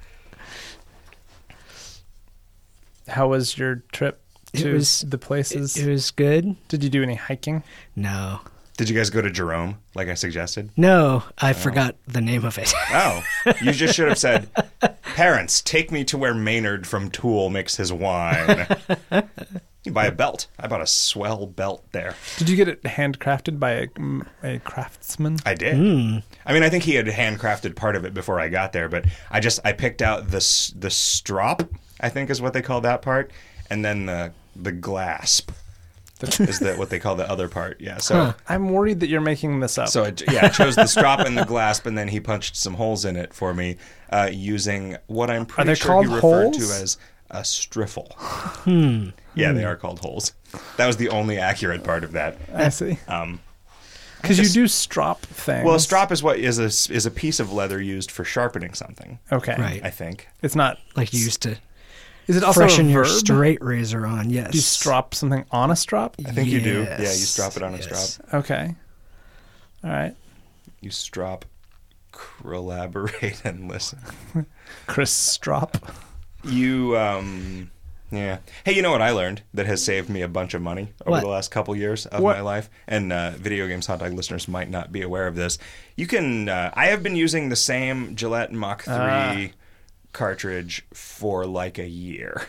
How 3.09 3.29
was 3.29 3.57
your 3.57 3.83
trip 3.93 4.21
It 4.53 4.59
to 4.62 4.73
was- 4.75 5.05
the 5.07 5.19
places? 5.19 5.77
It 5.77 5.89
was 5.89 6.11
good. 6.11 6.57
Did 6.69 6.83
you 6.83 6.91
do 6.91 7.03
any 7.05 7.15
hiking? 7.15 7.62
No. 7.95 8.41
Did 8.81 8.89
you 8.89 8.97
guys 8.97 9.11
go 9.11 9.21
to 9.21 9.31
Jerome, 9.31 9.77
like 9.95 10.09
I 10.09 10.15
suggested? 10.15 10.71
No, 10.75 11.23
I 11.37 11.51
oh. 11.51 11.53
forgot 11.53 11.97
the 12.07 12.23
name 12.23 12.47
of 12.47 12.57
it. 12.57 12.73
Oh, 12.91 13.23
you 13.61 13.73
just 13.73 13.95
should 13.95 14.09
have 14.09 14.17
said, 14.17 14.49
"Parents, 15.03 15.61
take 15.61 15.93
me 15.93 16.03
to 16.05 16.17
where 16.17 16.33
Maynard 16.33 16.87
from 16.87 17.11
Tool 17.11 17.51
makes 17.51 17.77
his 17.77 17.93
wine." 17.93 18.67
you 19.85 19.93
buy 19.93 20.07
a 20.07 20.11
belt. 20.11 20.47
I 20.59 20.67
bought 20.67 20.81
a 20.81 20.87
swell 20.87 21.45
belt 21.45 21.85
there. 21.93 22.15
Did 22.39 22.49
you 22.49 22.57
get 22.57 22.69
it 22.69 22.83
handcrafted 22.85 23.61
by 23.61 23.73
a, 23.73 23.87
mm, 23.89 24.27
a 24.43 24.61
craftsman? 24.61 25.41
I 25.45 25.53
did. 25.53 25.77
Hmm. 25.77 26.21
I 26.47 26.55
mean, 26.55 26.63
I 26.63 26.71
think 26.71 26.85
he 26.85 26.95
had 26.95 27.05
handcrafted 27.05 27.77
part 27.77 27.97
of 27.97 28.07
it 28.07 28.15
before 28.15 28.41
I 28.41 28.49
got 28.49 28.73
there, 28.73 28.89
but 28.89 29.05
I 29.31 29.41
just 29.41 29.61
I 29.63 29.75
picked 29.75 30.01
out 30.01 30.29
the 30.29 30.73
the 30.75 30.91
strop. 30.91 31.65
I 32.01 32.09
think 32.09 32.31
is 32.31 32.41
what 32.41 32.55
they 32.55 32.63
call 32.63 32.81
that 32.81 33.03
part, 33.03 33.31
and 33.69 33.85
then 33.85 34.07
the 34.07 34.33
the 34.57 34.73
glasp 34.73 35.53
is 36.41 36.59
that 36.61 36.79
what 36.79 36.91
they 36.91 36.99
call 36.99 37.17
the 37.17 37.29
other 37.29 37.49
part. 37.49 37.81
Yeah. 37.81 37.99
So. 37.99 38.15
Huh. 38.15 38.33
I'm 38.49 38.69
worried 38.71 39.00
that 39.00 39.09
you're 39.09 39.21
making 39.21 39.61
this 39.61 39.79
up. 39.79 39.89
So 39.89 40.05
I, 40.05 40.12
yeah, 40.31 40.47
I 40.47 40.49
chose 40.49 40.77
the 40.77 40.87
strop 40.87 41.21
and 41.21 41.37
the 41.37 41.45
glasp, 41.45 41.87
and 41.87 41.97
then 41.97 42.09
he 42.09 42.21
punched 42.21 42.57
some 42.57 42.75
holes 42.75 43.05
in 43.05 43.17
it 43.17 43.33
for 43.35 43.55
me 43.55 43.77
uh, 44.11 44.29
using 44.33 44.97
what 45.07 45.31
I'm 45.31 45.47
pretty 45.47 45.75
sure 45.75 46.03
he 46.03 46.09
called 46.09 46.15
referred 46.15 46.53
to 46.55 46.62
as 46.83 46.99
a 47.31 47.41
striffle. 47.41 48.12
Hmm. 48.15 49.11
Yeah, 49.35 49.53
they 49.53 49.65
are 49.65 49.77
called 49.77 50.00
holes. 50.00 50.33
That 50.77 50.87
was 50.87 50.97
the 50.97 51.09
only 51.11 51.39
accurate 51.39 51.85
part 51.85 52.05
of 52.05 52.12
that. 52.12 52.37
I 52.53 52.69
see. 52.71 52.99
Um, 53.07 53.41
Because 54.21 54.39
you 54.39 54.49
do 54.49 54.69
strop 54.69 55.23
things. 55.23 55.65
Well, 55.65 55.77
a 55.77 55.81
strop 55.81 56.12
is 56.12 56.23
what 56.23 56.39
is 56.39 56.59
a 56.59 56.93
is 56.93 57.07
a 57.07 57.11
piece 57.11 57.41
of 57.41 57.53
leather 57.53 57.81
used 57.81 58.11
for 58.11 58.25
sharpening 58.25 58.75
something. 58.75 59.19
Okay. 59.33 59.55
Right. 59.59 59.81
I 59.83 59.91
think. 59.91 60.29
It's 60.43 60.57
not. 60.57 60.79
Like 60.97 61.15
you 61.15 61.21
used 61.21 61.43
to 61.43 61.57
Is 62.27 62.37
it 62.37 62.45
also 62.45 62.61
freshen 62.61 62.87
a 62.87 62.91
your 62.91 63.05
verb? 63.05 63.12
straight 63.12 63.62
razor 63.62 64.07
on. 64.07 64.31
Yes. 64.31 64.50
Do 64.53 64.59
you 64.59 64.62
strop 64.62 65.15
something 65.15 65.45
on 65.50 65.71
a 65.71 65.77
strop? 65.77 66.17
I 66.27 66.31
think 66.31 66.49
you 66.49 66.61
do. 66.61 66.83
Yeah, 66.83 66.99
you 66.99 67.03
Yes, 67.05 67.21
strop 67.29 67.57
it 67.57 67.62
on 67.62 67.75
a 67.75 67.79
yes. 67.79 68.15
strop. 68.15 68.35
Okay. 68.35 68.75
All 69.83 69.91
right. 69.91 70.15
You 70.81 70.91
strop, 70.91 71.45
collaborate, 72.12 73.41
and 73.45 73.69
listen. 73.69 73.99
Chris 74.87 75.11
Strop. 75.11 75.77
You 76.45 76.97
um. 76.97 77.71
Yeah. 78.12 78.39
Hey, 78.65 78.73
you 78.75 78.83
know 78.83 78.91
what 78.91 79.03
I 79.03 79.11
learned 79.12 79.43
that 79.55 79.67
has 79.67 79.85
saved 79.85 80.11
me 80.11 80.23
a 80.23 80.27
bunch 80.29 80.53
of 80.55 80.61
money 80.62 80.93
over 81.03 81.12
What? 81.12 81.21
the 81.21 81.29
last 81.29 81.53
couple 81.53 81.77
years 81.77 82.07
of 82.07 82.21
What? 82.21 82.35
my 82.37 82.41
life? 82.43 82.69
And 82.89 83.12
uh, 83.12 83.31
video 83.37 83.69
games 83.69 83.87
hot 83.87 84.00
dog 84.00 84.15
listeners 84.15 84.49
might 84.49 84.69
not 84.69 84.91
be 84.91 85.03
aware 85.03 85.29
of 85.29 85.37
this. 85.37 85.59
You 85.97 86.07
can. 86.09 86.49
Uh, 86.49 86.71
I 86.75 86.87
have 86.87 87.03
been 87.05 87.15
using 87.15 87.50
the 87.50 87.57
same 87.57 88.17
Gillette 88.17 88.53
Mach 88.53 88.83
3 88.83 88.95
Ah. 88.95 89.47
Cartridge 90.12 90.85
for 90.93 91.47
like 91.47 91.79
a 91.79 91.88
year. 91.88 92.43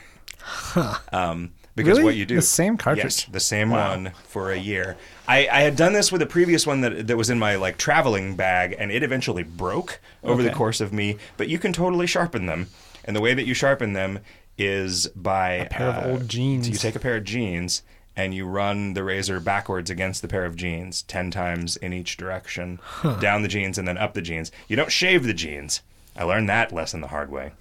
Um, 1.12 1.52
because 1.76 1.98
Really? 1.98 2.04
what 2.04 2.16
you 2.16 2.26
do 2.26 2.36
The 2.36 2.42
same 2.42 2.78
cartridge? 2.78 3.04
Yes, 3.06 3.26
the 3.32 3.40
same 3.40 3.70
Wow. 3.70 3.92
one 3.92 4.12
for 4.28 4.52
a 4.52 4.58
year. 4.58 4.98
I, 5.28 5.48
I 5.52 5.62
had 5.62 5.76
done 5.76 5.94
this 5.94 6.12
with 6.12 6.22
a 6.22 6.26
previous 6.26 6.68
one 6.68 6.82
that 6.82 7.08
that 7.08 7.16
was 7.18 7.30
in 7.30 7.40
my 7.40 7.56
like 7.56 7.78
traveling 7.78 8.36
bag, 8.36 8.76
and 8.78 8.92
it 8.92 9.04
eventually 9.04 9.44
broke 9.44 10.00
over 10.24 10.44
the 10.44 10.50
course 10.52 10.82
of 10.82 10.92
me. 10.92 11.18
But 11.38 11.48
you 11.48 11.58
can 11.60 11.72
totally 11.72 12.08
sharpen 12.08 12.46
them, 12.46 12.68
and 13.06 13.16
the 13.16 13.22
way 13.22 13.34
that 13.34 13.46
you 13.46 13.54
sharpen 13.54 13.94
them 13.94 14.20
is 14.58 15.08
by 15.16 15.52
a 15.54 15.70
pair 15.70 15.88
of 15.90 16.06
old 16.06 16.28
jeans. 16.30 16.68
You 16.68 16.76
take 16.76 16.96
a 16.96 17.00
pair 17.00 17.16
of 17.16 17.24
jeans 17.24 17.84
and 18.18 18.34
you 18.36 18.46
run 18.46 18.94
the 18.94 19.04
razor 19.06 19.40
backwards 19.40 19.90
against 19.90 20.22
the 20.22 20.28
pair 20.28 20.44
of 20.44 20.58
jeans 20.58 21.04
ten 21.04 21.32
times 21.32 21.78
in 21.78 21.94
each 21.94 22.18
direction, 22.18 22.80
down 23.22 23.42
the 23.44 23.48
jeans 23.48 23.78
and 23.78 23.88
then 23.88 23.98
up 23.98 24.14
the 24.14 24.22
jeans. 24.22 24.52
You 24.68 24.76
don't 24.76 24.92
shave 24.92 25.24
the 25.24 25.34
jeans. 25.34 25.82
I 26.16 26.24
learned 26.24 26.50
that 26.50 26.72
lesson 26.72 27.02
the 27.02 27.08
hard 27.08 27.32
way. 27.32 27.52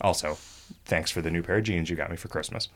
Also, 0.00 0.36
thanks 0.84 1.10
for 1.10 1.22
the 1.22 1.30
new 1.30 1.42
pair 1.42 1.58
of 1.58 1.64
jeans 1.64 1.88
you 1.88 1.96
got 1.96 2.10
me 2.10 2.16
for 2.16 2.28
Christmas 2.28 2.68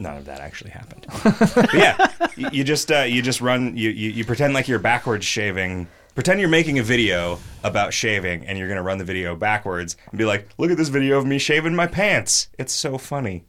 none 0.00 0.16
of 0.16 0.24
that 0.24 0.40
actually 0.40 0.70
happened. 0.70 1.06
but 1.54 1.72
yeah, 1.74 2.08
you, 2.36 2.48
you 2.52 2.64
just 2.64 2.90
uh, 2.90 3.00
you 3.00 3.22
just 3.22 3.40
run 3.40 3.76
you, 3.76 3.90
you 3.90 4.10
you 4.10 4.24
pretend 4.24 4.54
like 4.54 4.66
you're 4.66 4.78
backwards 4.78 5.24
shaving. 5.24 5.86
Pretend 6.14 6.40
you're 6.40 6.48
making 6.48 6.78
a 6.78 6.82
video 6.82 7.38
about 7.62 7.92
shaving, 7.92 8.44
and 8.46 8.58
you're 8.58 8.68
gonna 8.68 8.82
run 8.82 8.98
the 8.98 9.04
video 9.04 9.36
backwards 9.36 9.96
and 10.10 10.18
be 10.18 10.24
like, 10.24 10.48
"Look 10.58 10.70
at 10.70 10.76
this 10.76 10.88
video 10.88 11.18
of 11.18 11.26
me 11.26 11.38
shaving 11.38 11.74
my 11.74 11.86
pants. 11.86 12.48
It's 12.58 12.72
so 12.72 12.98
funny." 12.98 13.44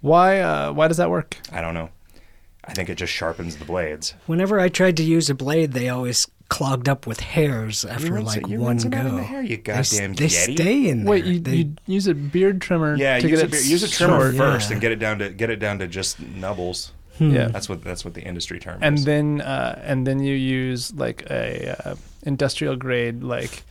Why? 0.00 0.40
Uh, 0.40 0.72
why 0.72 0.88
does 0.88 0.96
that 0.96 1.10
work? 1.10 1.36
I 1.52 1.60
don't 1.60 1.74
know. 1.74 1.90
I 2.64 2.72
think 2.72 2.88
it 2.88 2.96
just 2.96 3.12
sharpens 3.12 3.56
the 3.56 3.64
blades. 3.64 4.14
Whenever 4.26 4.60
I 4.60 4.68
tried 4.68 4.96
to 4.98 5.02
use 5.02 5.30
a 5.30 5.34
blade, 5.34 5.72
they 5.72 5.88
always 5.88 6.26
clogged 6.50 6.88
up 6.88 7.06
with 7.06 7.20
hairs 7.20 7.84
after 7.86 8.12
rinse 8.12 8.26
like 8.26 8.42
it- 8.42 8.48
you 8.50 8.60
one 8.60 8.72
rinse 8.72 8.84
go. 8.84 8.90
them 8.90 9.00
out 9.00 9.06
in 9.10 9.16
the 9.16 9.22
hair, 9.22 9.40
you 9.42 9.56
They 9.56 9.56
goddamn 9.56 10.10
s- 10.12 10.18
they, 10.18 10.28
stay 10.28 10.88
in 10.88 11.04
there. 11.04 11.10
Wait, 11.10 11.24
you, 11.24 11.40
They- 11.40 11.56
you 11.56 11.74
use 11.86 12.06
a 12.06 12.14
beard 12.14 12.60
trimmer 12.60 12.96
Yeah, 12.96 13.18
to 13.18 13.26
use 13.28 13.40
get 13.40 13.44
a, 13.44 13.48
it 13.48 13.50
beer- 13.52 13.60
use 13.62 13.82
a 13.82 13.88
trimmer 13.88 14.32
short. 14.32 14.36
first 14.36 14.68
Yeah. 14.68 14.72
and 14.74 14.80
get 14.82 14.92
it 14.92 14.96
down 14.98 15.18
to 15.20 15.30
get 15.30 15.48
it 15.48 15.56
down 15.60 15.78
to 15.78 15.86
just 15.86 16.20
nubbles. 16.20 16.92
Yeah. 17.18 17.48
That's 17.48 17.68
what 17.68 17.84
that's 17.84 18.04
what 18.04 18.14
the 18.14 18.22
industry 18.22 18.58
term 18.58 18.78
and 18.82 18.98
is. 18.98 19.04
then 19.04 19.42
uh, 19.42 19.80
and 19.84 20.06
then 20.06 20.20
you 20.20 20.34
use 20.34 20.92
like 20.94 21.22
a 21.30 21.76
uh, 21.90 21.94
industrial 22.24 22.76
grade 22.76 23.22
like 23.22 23.50
Sa- 23.50 23.62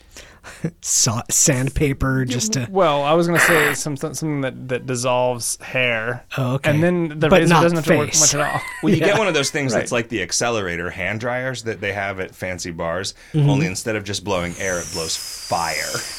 sandpaper 1.30 2.26
just 2.26 2.54
to. 2.54 2.68
well 2.70 3.04
I 3.04 3.14
was 3.14 3.28
gonna 3.28 3.40
say 3.40 3.74
some, 3.74 3.96
something 3.98 4.42
that, 4.42 4.68
that 4.70 4.86
dissolves 4.86 5.58
hair 5.62 6.26
Oh, 6.38 6.54
okay. 6.56 6.70
and 6.72 6.84
then 6.84 7.20
the 7.20 7.30
But 7.30 7.42
razor 7.42 7.54
not 7.54 7.62
doesn't 7.64 7.76
have 7.78 7.86
to 7.86 7.98
work 7.98 8.10
face. 8.10 8.22
much 8.22 8.36
at 8.36 8.42
all 8.54 8.62
Well, 8.84 8.94
you 8.94 9.00
Yeah. 9.00 9.08
get 9.08 9.18
one 9.18 9.28
of 9.28 9.34
those 9.34 9.52
things 9.52 9.74
Right. 9.74 9.80
that's 9.80 9.92
like 9.92 10.10
the 10.10 10.22
accelerator 10.22 10.90
hand 10.90 11.20
dryers 11.20 11.64
that 11.64 11.82
they 11.82 11.94
have 11.94 12.20
at 12.20 12.34
fancy 12.36 12.72
bars. 12.72 13.14
Mm-hmm. 13.34 13.50
Only 13.50 13.66
instead 13.68 13.96
of 13.96 14.04
just 14.04 14.24
blowing 14.24 14.54
air, 14.58 14.80
it 14.80 14.88
blows 14.94 15.16
fire. 15.16 15.76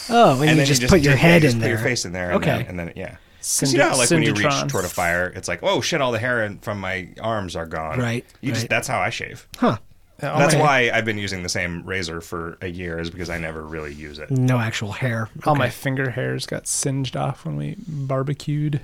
Oh, 0.09 0.41
and, 0.41 0.51
you 0.51 0.57
then 0.57 0.67
just, 0.67 0.87
put 0.89 1.01
your 1.01 1.13
yeah, 1.15 1.19
head 1.19 1.43
just 1.43 1.55
in 1.55 1.61
put 1.61 1.65
there. 1.65 1.75
your 1.75 1.83
face 1.83 2.05
in 2.05 2.13
there. 2.13 2.31
And 2.31 2.37
Okay. 2.43 2.59
Then, 2.59 2.67
and 2.67 2.79
then 2.79 2.93
yeah. 2.97 3.17
Because 3.39 3.47
Cinder- 3.71 3.73
you 3.73 3.79
know, 3.79 3.91
how, 3.91 3.97
like 3.97 4.11
when 4.11 4.23
you 4.23 4.35
reach 4.35 4.67
toward 4.69 4.85
a 4.85 4.89
fire, 4.89 5.33
it's 5.35 5.49
like, 5.49 5.61
oh 5.63 5.81
shit, 5.81 6.01
all 6.01 6.13
the 6.13 6.19
hair 6.19 6.55
from 6.61 6.79
my 6.81 7.09
arms 7.21 7.57
are 7.57 7.67
gone. 7.67 7.99
Right, 7.99 8.25
You 8.43 8.53
just 8.53 8.65
right. 8.65 8.71
that's 8.71 8.87
how 8.89 9.01
I 9.01 9.09
shave. 9.11 9.49
Huh. 9.59 9.79
Yeah, 10.23 10.33
all 10.33 10.39
That's 10.39 10.55
my, 10.55 10.61
why 10.61 10.91
I've 10.93 11.05
been 11.05 11.19
using 11.19 11.43
the 11.43 11.49
same 11.49 11.83
razor 11.85 12.21
for 12.21 12.59
a 12.61 12.67
year, 12.69 12.99
is 12.99 13.11
because 13.11 13.31
I 13.31 13.39
never 13.39 13.63
really 13.63 13.95
use 13.95 14.19
it. 14.19 14.31
No 14.31 14.59
actual 14.59 14.93
hair. 14.93 15.29
all 15.47 15.55
my 15.55 15.71
finger 15.71 16.11
hairs 16.11 16.47
got 16.47 16.67
singed 16.67 17.17
off 17.17 17.45
when 17.45 17.57
we 17.57 17.77
barbecued 17.87 18.81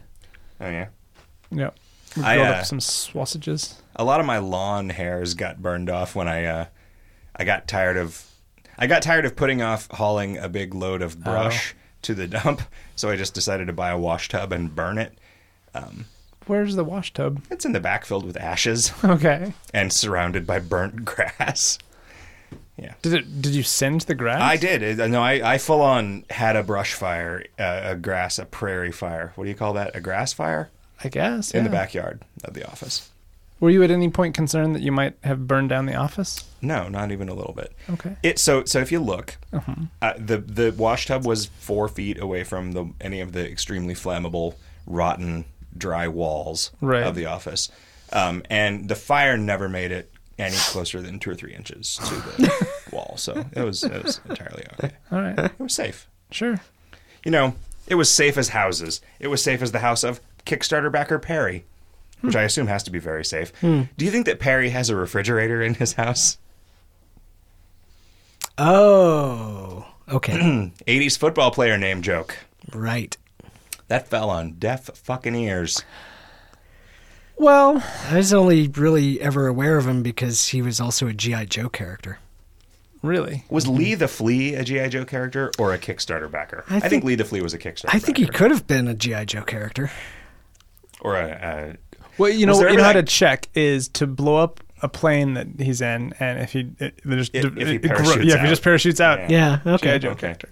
Oh 0.60 0.68
yeah. 0.70 0.86
yeah 1.50 1.70
we 2.16 2.22
I, 2.22 2.36
grilled 2.36 2.48
uh, 2.48 2.52
up 2.52 2.64
some 2.66 2.80
sausages 2.80 3.82
a 3.96 4.04
lot 4.04 4.20
of 4.20 4.26
my 4.26 4.38
lawn 4.38 4.88
hairs 4.88 5.34
got 5.34 5.60
burned 5.60 5.90
off 5.90 6.14
when 6.14 6.26
I 6.28 6.44
uh, 6.44 6.64
I 7.34 7.44
got 7.44 7.68
tired 7.68 7.96
of 7.98 8.24
I 8.78 8.86
got 8.86 9.02
tired 9.02 9.24
of 9.26 9.36
putting 9.36 9.60
off 9.60 9.88
hauling 9.90 10.38
a 10.38 10.48
big 10.48 10.74
load 10.74 11.02
of 11.02 11.22
brush 11.22 11.74
Oh. 11.74 11.82
to 12.02 12.14
the 12.14 12.26
dump, 12.28 12.62
so 12.94 13.10
I 13.10 13.16
just 13.16 13.34
decided 13.34 13.66
to 13.66 13.72
buy 13.72 13.90
a 13.90 13.98
wash 13.98 14.28
tub 14.28 14.52
and 14.52 14.74
burn 14.74 14.96
it. 14.98 15.18
Where's 16.46 16.76
the 16.76 16.84
wash 16.84 17.12
tub 17.12 17.42
It's 17.50 17.64
in 17.64 17.72
the 17.72 17.80
back 17.80 18.04
filled 18.04 18.24
with 18.24 18.36
ashes 18.36 18.92
okay 19.04 19.52
and 19.74 19.92
surrounded 19.92 20.46
by 20.46 20.58
burnt 20.58 21.04
grass. 21.04 21.78
Yeah. 22.76 22.92
did 23.00 23.14
it 23.14 23.40
did 23.42 23.54
you 23.54 23.62
send 23.62 24.02
the 24.02 24.14
grass 24.14 24.42
I 24.42 24.56
did. 24.56 24.82
It- 24.82 25.08
No, 25.10 25.22
I, 25.22 25.54
I 25.54 25.58
full 25.58 25.80
on 25.80 26.24
had 26.30 26.56
a 26.56 26.62
brush 26.62 26.92
fire, 26.92 27.44
uh, 27.58 27.80
a 27.84 27.96
grass, 27.96 28.38
a 28.38 28.44
prairie 28.44 28.92
fire. 28.92 29.32
What 29.34 29.44
do 29.44 29.50
you 29.50 29.56
call 29.56 29.72
that? 29.74 29.96
A 29.96 30.00
grass 30.00 30.32
fire 30.32 30.68
I 31.02 31.08
guess 31.08 31.50
in 31.52 31.64
the 31.64 31.70
yeah. 31.70 31.76
backyard 31.76 32.22
of 32.44 32.52
the 32.54 32.66
office. 32.70 33.10
were 33.60 33.70
you 33.70 33.82
at 33.82 33.90
any 33.90 34.10
point 34.10 34.34
concerned 34.34 34.74
that 34.74 34.82
you 34.82 34.92
might 34.92 35.14
have 35.24 35.46
burned 35.48 35.68
down 35.70 35.86
the 35.86 35.94
office 35.94 36.44
No, 36.60 36.88
not 36.88 37.10
even 37.12 37.28
a 37.30 37.34
little 37.34 37.54
bit. 37.54 37.72
okay 37.90 38.16
It 38.22 38.38
so 38.38 38.64
so 38.66 38.80
if 38.80 38.92
you 38.92 39.00
look, 39.00 39.36
Uh-huh. 39.54 39.74
uh, 40.02 40.12
the 40.18 40.36
the 40.38 40.70
wash 40.76 41.06
tub 41.06 41.24
was 41.24 41.46
four 41.46 41.88
feet 41.88 42.20
away 42.20 42.44
from 42.44 42.72
the 42.72 42.90
any 43.00 43.20
of 43.22 43.32
the 43.32 43.50
extremely 43.50 43.94
flammable, 43.94 44.54
rotten, 44.86 45.46
dry 45.78 46.08
walls 46.08 46.70
Right. 46.80 47.02
of 47.02 47.14
the 47.14 47.26
office, 47.26 47.70
um, 48.12 48.42
and 48.50 48.88
the 48.88 48.94
fire 48.94 49.36
never 49.36 49.68
made 49.68 49.92
it 49.92 50.10
any 50.38 50.56
closer 50.56 51.00
than 51.00 51.18
two 51.18 51.30
or 51.30 51.34
three 51.34 51.54
inches 51.54 51.96
to 51.96 52.14
the 52.14 52.66
wall. 52.92 53.14
So 53.16 53.44
it 53.52 53.62
was 53.62 53.82
it 53.84 54.02
was 54.04 54.20
entirely 54.28 54.64
okay. 54.74 54.94
all 55.10 55.20
right 55.22 55.38
It 55.38 55.58
was 55.58 55.74
safe. 55.74 56.06
sure 56.30 56.60
You 57.24 57.30
know, 57.30 57.54
it 57.86 57.94
was 57.94 58.10
safe 58.10 58.36
as 58.36 58.48
houses. 58.50 59.00
It 59.18 59.28
was 59.28 59.42
safe 59.42 59.62
as 59.62 59.72
the 59.72 59.78
house 59.78 60.04
of 60.04 60.20
Kickstarter 60.44 60.92
backer 60.92 61.18
Perry, 61.18 61.64
which 62.20 62.36
I 62.36 62.42
assume 62.42 62.66
has 62.66 62.82
to 62.84 62.90
be 62.90 62.98
very 62.98 63.24
safe. 63.24 63.50
Do 63.62 63.86
you 63.98 64.10
think 64.10 64.26
that 64.26 64.38
Perry 64.38 64.70
has 64.70 64.90
a 64.90 64.96
refrigerator 64.96 65.62
in 65.62 65.74
his 65.74 65.94
house? 65.94 66.36
Oh. 68.58 69.86
Okay. 70.08 70.32
80s 70.86 71.18
football 71.18 71.50
player 71.50 71.76
name 71.78 72.02
joke. 72.02 72.36
right. 72.72 73.16
That 73.88 74.08
fell 74.08 74.30
on 74.30 74.52
deaf 74.54 74.84
fucking 74.96 75.34
ears. 75.34 75.82
well 77.36 77.82
I 78.08 78.16
was 78.16 78.32
only 78.32 78.68
really 78.68 79.20
ever 79.20 79.46
aware 79.46 79.76
of 79.78 79.86
him 79.86 80.02
because 80.02 80.48
he 80.48 80.62
was 80.62 80.80
also 80.80 81.06
a 81.06 81.12
G.I. 81.12 81.44
Joe 81.46 81.68
character. 81.68 82.18
really 83.02 83.44
Was 83.50 83.64
mm-hmm. 83.66 83.76
Lee 83.76 83.94
the 83.94 84.08
Flea 84.08 84.54
a 84.54 84.64
G.I. 84.64 84.88
Joe 84.88 85.04
character 85.04 85.52
or 85.58 85.72
a 85.74 85.78
Kickstarter 85.78 86.30
backer? 86.30 86.64
I, 86.68 86.76
I 86.76 86.80
think, 86.80 86.90
think- 86.90 87.04
Lee 87.04 87.14
the 87.14 87.24
Flea 87.24 87.42
was 87.42 87.54
a 87.54 87.58
Kickstarter 87.58 87.94
I 87.94 87.98
think 87.98 88.18
he 88.18 88.26
could 88.26 88.50
have 88.50 88.66
been 88.66 88.88
a 88.88 88.94
G.I. 88.94 89.24
Joe 89.26 89.42
character. 89.42 89.90
Or 91.00 91.14
a. 91.16 91.76
Well, 92.18 92.30
you 92.30 92.46
know, 92.46 92.58
you 92.58 92.66
ever 92.66 92.76
know 92.78 92.82
how 92.84 92.94
to 92.94 93.02
check 93.02 93.48
is 93.54 93.88
to 93.90 94.06
blow 94.06 94.36
up 94.36 94.60
a 94.82 94.88
plane 94.88 95.34
that 95.34 95.46
he's 95.58 95.80
in, 95.82 96.14
and 96.18 96.40
if 96.40 96.52
he 96.52 96.70
it, 96.78 97.00
there's 97.04 97.30
If- 97.34 97.56
if 97.56 97.68
he 97.68 97.74
it 97.76 97.82
gro- 97.82 97.90
parachutes 97.96 98.24
yeah, 98.26 98.34
if 98.36 98.40
he 98.40 98.48
just 98.48 98.62
parachutes 98.62 99.00
out, 99.00 99.30
Yeah. 99.30 99.60
Yeah. 99.64 99.74
Okay. 99.74 99.88
G.I. 99.90 99.98
Joe 99.98 100.10
Okay. 100.10 100.20
character. 100.20 100.48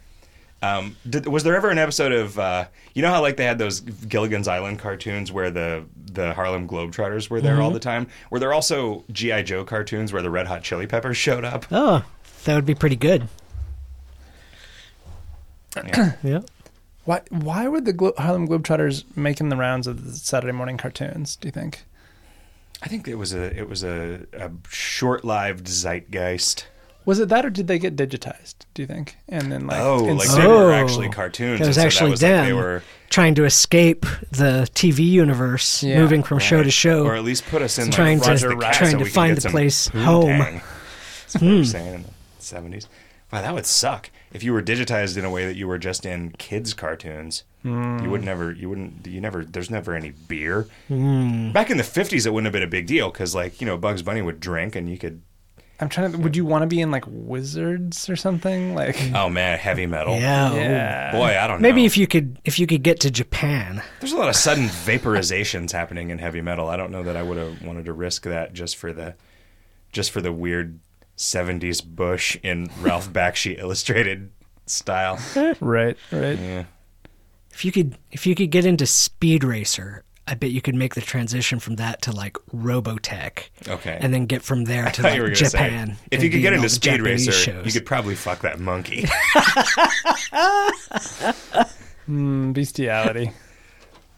Um, 0.65 0.97
did, 1.09 1.27
was 1.27 1.43
there 1.45 1.55
ever 1.57 1.71
an 1.71 1.79
episode 1.79 2.13
of 2.13 2.39
uh, 2.39 2.67
you 2.95 3.03
know 3.03 3.11
how 3.11 3.21
like 3.21 3.37
they 3.37 3.45
had 3.45 3.59
those 3.59 3.81
Gilligan's 3.81 4.49
Island 4.49 4.79
cartoons 4.79 5.31
where 5.33 5.51
the 5.51 5.85
the 6.13 6.33
Harlem 6.35 6.69
Globetrotters 6.69 7.29
were 7.29 7.41
there 7.41 7.61
all 7.61 7.69
Mm-hmm. 7.69 7.75
the 7.75 7.81
time? 7.81 8.07
Were 8.31 8.39
there 8.39 8.53
also 8.53 9.05
GI 9.13 9.43
Joe 9.43 9.65
cartoons 9.65 10.13
where 10.13 10.23
the 10.23 10.31
Red 10.31 10.47
Hot 10.47 10.63
Chili 10.63 10.87
Peppers 10.87 11.17
showed 11.17 11.45
up? 11.45 11.67
Oh, 11.73 12.05
that 12.45 12.55
would 12.55 12.67
be 12.67 12.75
pretty 12.75 12.97
good. 12.97 13.29
Yeah. 15.77 16.13
Yeah. 16.23 16.41
Why 17.05 17.21
why 17.29 17.69
were 17.69 17.81
the 17.83 17.93
Glo- 17.93 18.15
Harlem 18.17 18.49
Globetrotters 18.49 19.05
making 19.17 19.51
the 19.51 19.57
rounds 19.57 19.87
of 19.87 20.05
the 20.07 20.13
Saturday 20.13 20.53
morning 20.53 20.79
cartoons? 20.79 21.37
Do 21.37 21.49
you 21.49 21.53
think? 21.53 21.85
I 22.83 22.89
think 22.89 23.07
it 23.09 23.17
was 23.17 23.35
a 23.35 23.55
it 23.59 23.69
was 23.69 23.83
a, 23.85 24.27
a 24.33 24.51
short 24.71 25.23
lived 25.25 25.67
zeitgeist. 25.67 26.67
Was 27.07 27.19
it 27.19 27.29
that, 27.29 27.45
or 27.45 27.51
did 27.51 27.67
they 27.67 27.79
get 27.79 27.97
digitized? 27.97 28.55
Do 28.73 28.83
you 28.83 28.87
think? 28.87 29.17
And 29.29 29.53
then 29.53 29.67
like 29.67 29.81
oh, 29.81 29.97
like 29.99 30.25
instead- 30.25 30.43
they 30.43 30.47
were 30.47 30.73
actually 30.73 31.09
cartoons. 31.11 31.61
It 31.61 31.67
was 31.67 31.77
and 31.77 31.83
so 31.83 31.83
actually 31.83 32.07
that 32.07 32.11
was 32.11 32.23
like 32.23 32.31
them 32.31 32.47
they 32.47 32.53
were 32.53 32.83
trying 33.11 33.35
to 33.35 33.45
escape 33.45 34.07
the 34.31 34.69
TV 34.75 35.01
universe, 35.01 35.83
Yeah. 35.83 36.01
moving 36.01 36.23
from 36.23 36.39
show 36.39 36.63
to 36.63 36.71
show. 36.71 37.05
or 37.05 37.15
at 37.15 37.25
least 37.25 37.47
put 37.47 37.63
us 37.63 37.79
in 37.79 37.87
like, 37.87 37.95
Trying 37.95 38.21
to- 38.21 38.31
Roger 38.31 38.49
trying 38.49 38.59
Rabbit 38.59 38.79
to 38.79 38.87
so 38.87 38.99
we 38.99 39.05
could 39.05 39.13
find 39.13 39.31
get 39.31 39.35
the 39.37 39.41
some 39.43 39.53
place 39.53 39.89
poontang. 39.89 40.05
home. 40.05 40.29
That's 40.39 41.35
what 41.35 41.41
they 41.41 41.47
were 41.47 41.57
hmm. 41.57 41.63
saying 41.65 41.95
in 41.95 42.03
the 42.03 42.11
seventies. 42.39 42.89
Wow, 43.33 43.43
that 43.43 43.55
would 43.55 43.67
suck 43.67 44.11
if 44.33 44.43
you 44.43 44.53
were 44.53 44.63
digitized 44.63 45.17
in 45.17 45.25
a 45.25 45.31
way 45.31 45.45
that 45.47 45.57
you 45.57 45.67
were 45.67 45.79
just 45.79 46.07
in 46.07 46.31
kids' 46.39 46.73
cartoons. 46.73 47.45
You 47.65 47.71
would 48.11 48.21
hmm. 48.21 48.27
never, 48.27 48.53
you 48.53 48.69
wouldn't, 48.69 49.07
you 49.07 49.23
never. 49.23 49.43
There's 49.43 49.71
never 49.71 49.95
any 49.95 50.11
beer. 50.11 50.69
Hmm. 50.89 51.51
Back 51.53 51.71
in 51.71 51.79
the 51.79 51.83
fifties, 51.83 52.27
it 52.27 52.33
wouldn't 52.35 52.47
have 52.47 52.53
been 52.53 52.63
a 52.63 52.71
big 52.71 52.87
deal 52.87 53.11
because, 53.11 53.35
like, 53.35 53.59
you 53.59 53.67
know, 53.67 53.79
Bugs 53.79 54.03
Bunny 54.03 54.21
would 54.21 54.39
drink 54.39 54.77
and 54.77 54.91
you 54.91 54.99
could 54.99 55.23
I'm 55.81 55.89
trying 55.89 56.13
to. 56.13 56.19
Would 56.19 56.37
you 56.37 56.45
want 56.45 56.63
to 56.63 56.67
be 56.67 56.81
in 56.81 56.91
like 56.91 57.05
Wizards 57.07 58.09
or 58.09 58.17
something? 58.17 58.75
Like, 58.75 58.97
Oh 59.15 59.29
man, 59.29 59.59
heavy 59.59 59.87
metal. 59.87 60.15
Yeah. 60.15 60.55
yeah. 60.55 61.13
Boy, 61.13 61.37
I 61.39 61.47
don't 61.47 61.61
know. 61.61 61.69
Maybe 61.69 61.85
if 61.85 61.97
you 61.97 62.07
could 62.07 62.39
if 62.45 62.59
you 62.59 62.67
could 62.67 62.83
get 62.83 63.01
to 63.01 63.11
Japan. 63.11 63.83
There's 64.01 64.13
a 64.13 64.17
lot 64.17 64.29
of 64.29 64.37
sudden 64.37 64.67
vaporizations 64.67 65.73
happening 65.73 66.11
in 66.11 66.19
heavy 66.19 66.41
metal. 66.41 66.69
I 66.69 66.77
don't 66.77 66.93
know 66.93 67.03
that 67.03 67.17
I 67.17 67.23
would 67.23 67.37
have 67.39 67.63
wanted 67.63 67.87
to 67.87 67.93
risk 67.93 68.23
that 68.25 68.53
just 68.53 68.77
for 68.77 68.93
the 68.93 69.15
just 69.93 70.11
for 70.11 70.21
the 70.21 70.33
weird 70.33 70.79
70s 71.17 71.85
bush 71.85 72.37
in 72.43 72.69
Ralph 72.81 73.13
Bakshi 73.13 73.59
illustrated 73.59 74.31
style. 74.67 75.19
Right. 75.61 75.97
Right. 76.13 76.39
Yeah. 76.39 76.65
If 77.53 77.65
you 77.65 77.73
could 77.73 77.99
if 78.13 78.27
you 78.27 78.35
could 78.35 78.51
get 78.51 78.65
into 78.65 78.87
Speed 78.87 79.45
Racer, 79.45 80.05
I 80.27 80.35
bet 80.35 80.51
you 80.51 80.63
could 80.63 80.75
make 80.75 80.95
the 80.95 81.01
transition 81.03 81.59
from 81.59 81.77
that 81.77 82.01
to 82.03 82.13
like 82.13 82.35
Robotech. 82.55 83.49
Okay. 83.69 83.99
And 84.01 84.13
then 84.15 84.25
get 84.27 84.43
from 84.43 84.65
there 84.65 84.85
to 84.85 84.89
I 84.89 84.93
thought 84.93 85.15
you 85.17 85.23
were 85.23 85.29
like 85.29 85.37
Japan. 85.37 85.97
say, 85.97 86.03
if 86.13 86.23
you 86.23 86.31
could 86.31 86.41
get 86.41 86.53
into 86.55 86.63
the 86.63 86.71
Speed 86.71 86.91
Japanese 86.97 87.27
Racer, 87.29 87.33
shows. 87.53 87.67
you 87.67 87.73
could 87.73 87.85
probably 87.87 88.15
fuck 88.15 88.41
that 88.41 88.59
monkey. 88.59 89.05
Mm, 92.09 92.53
bestiality. 92.53 93.31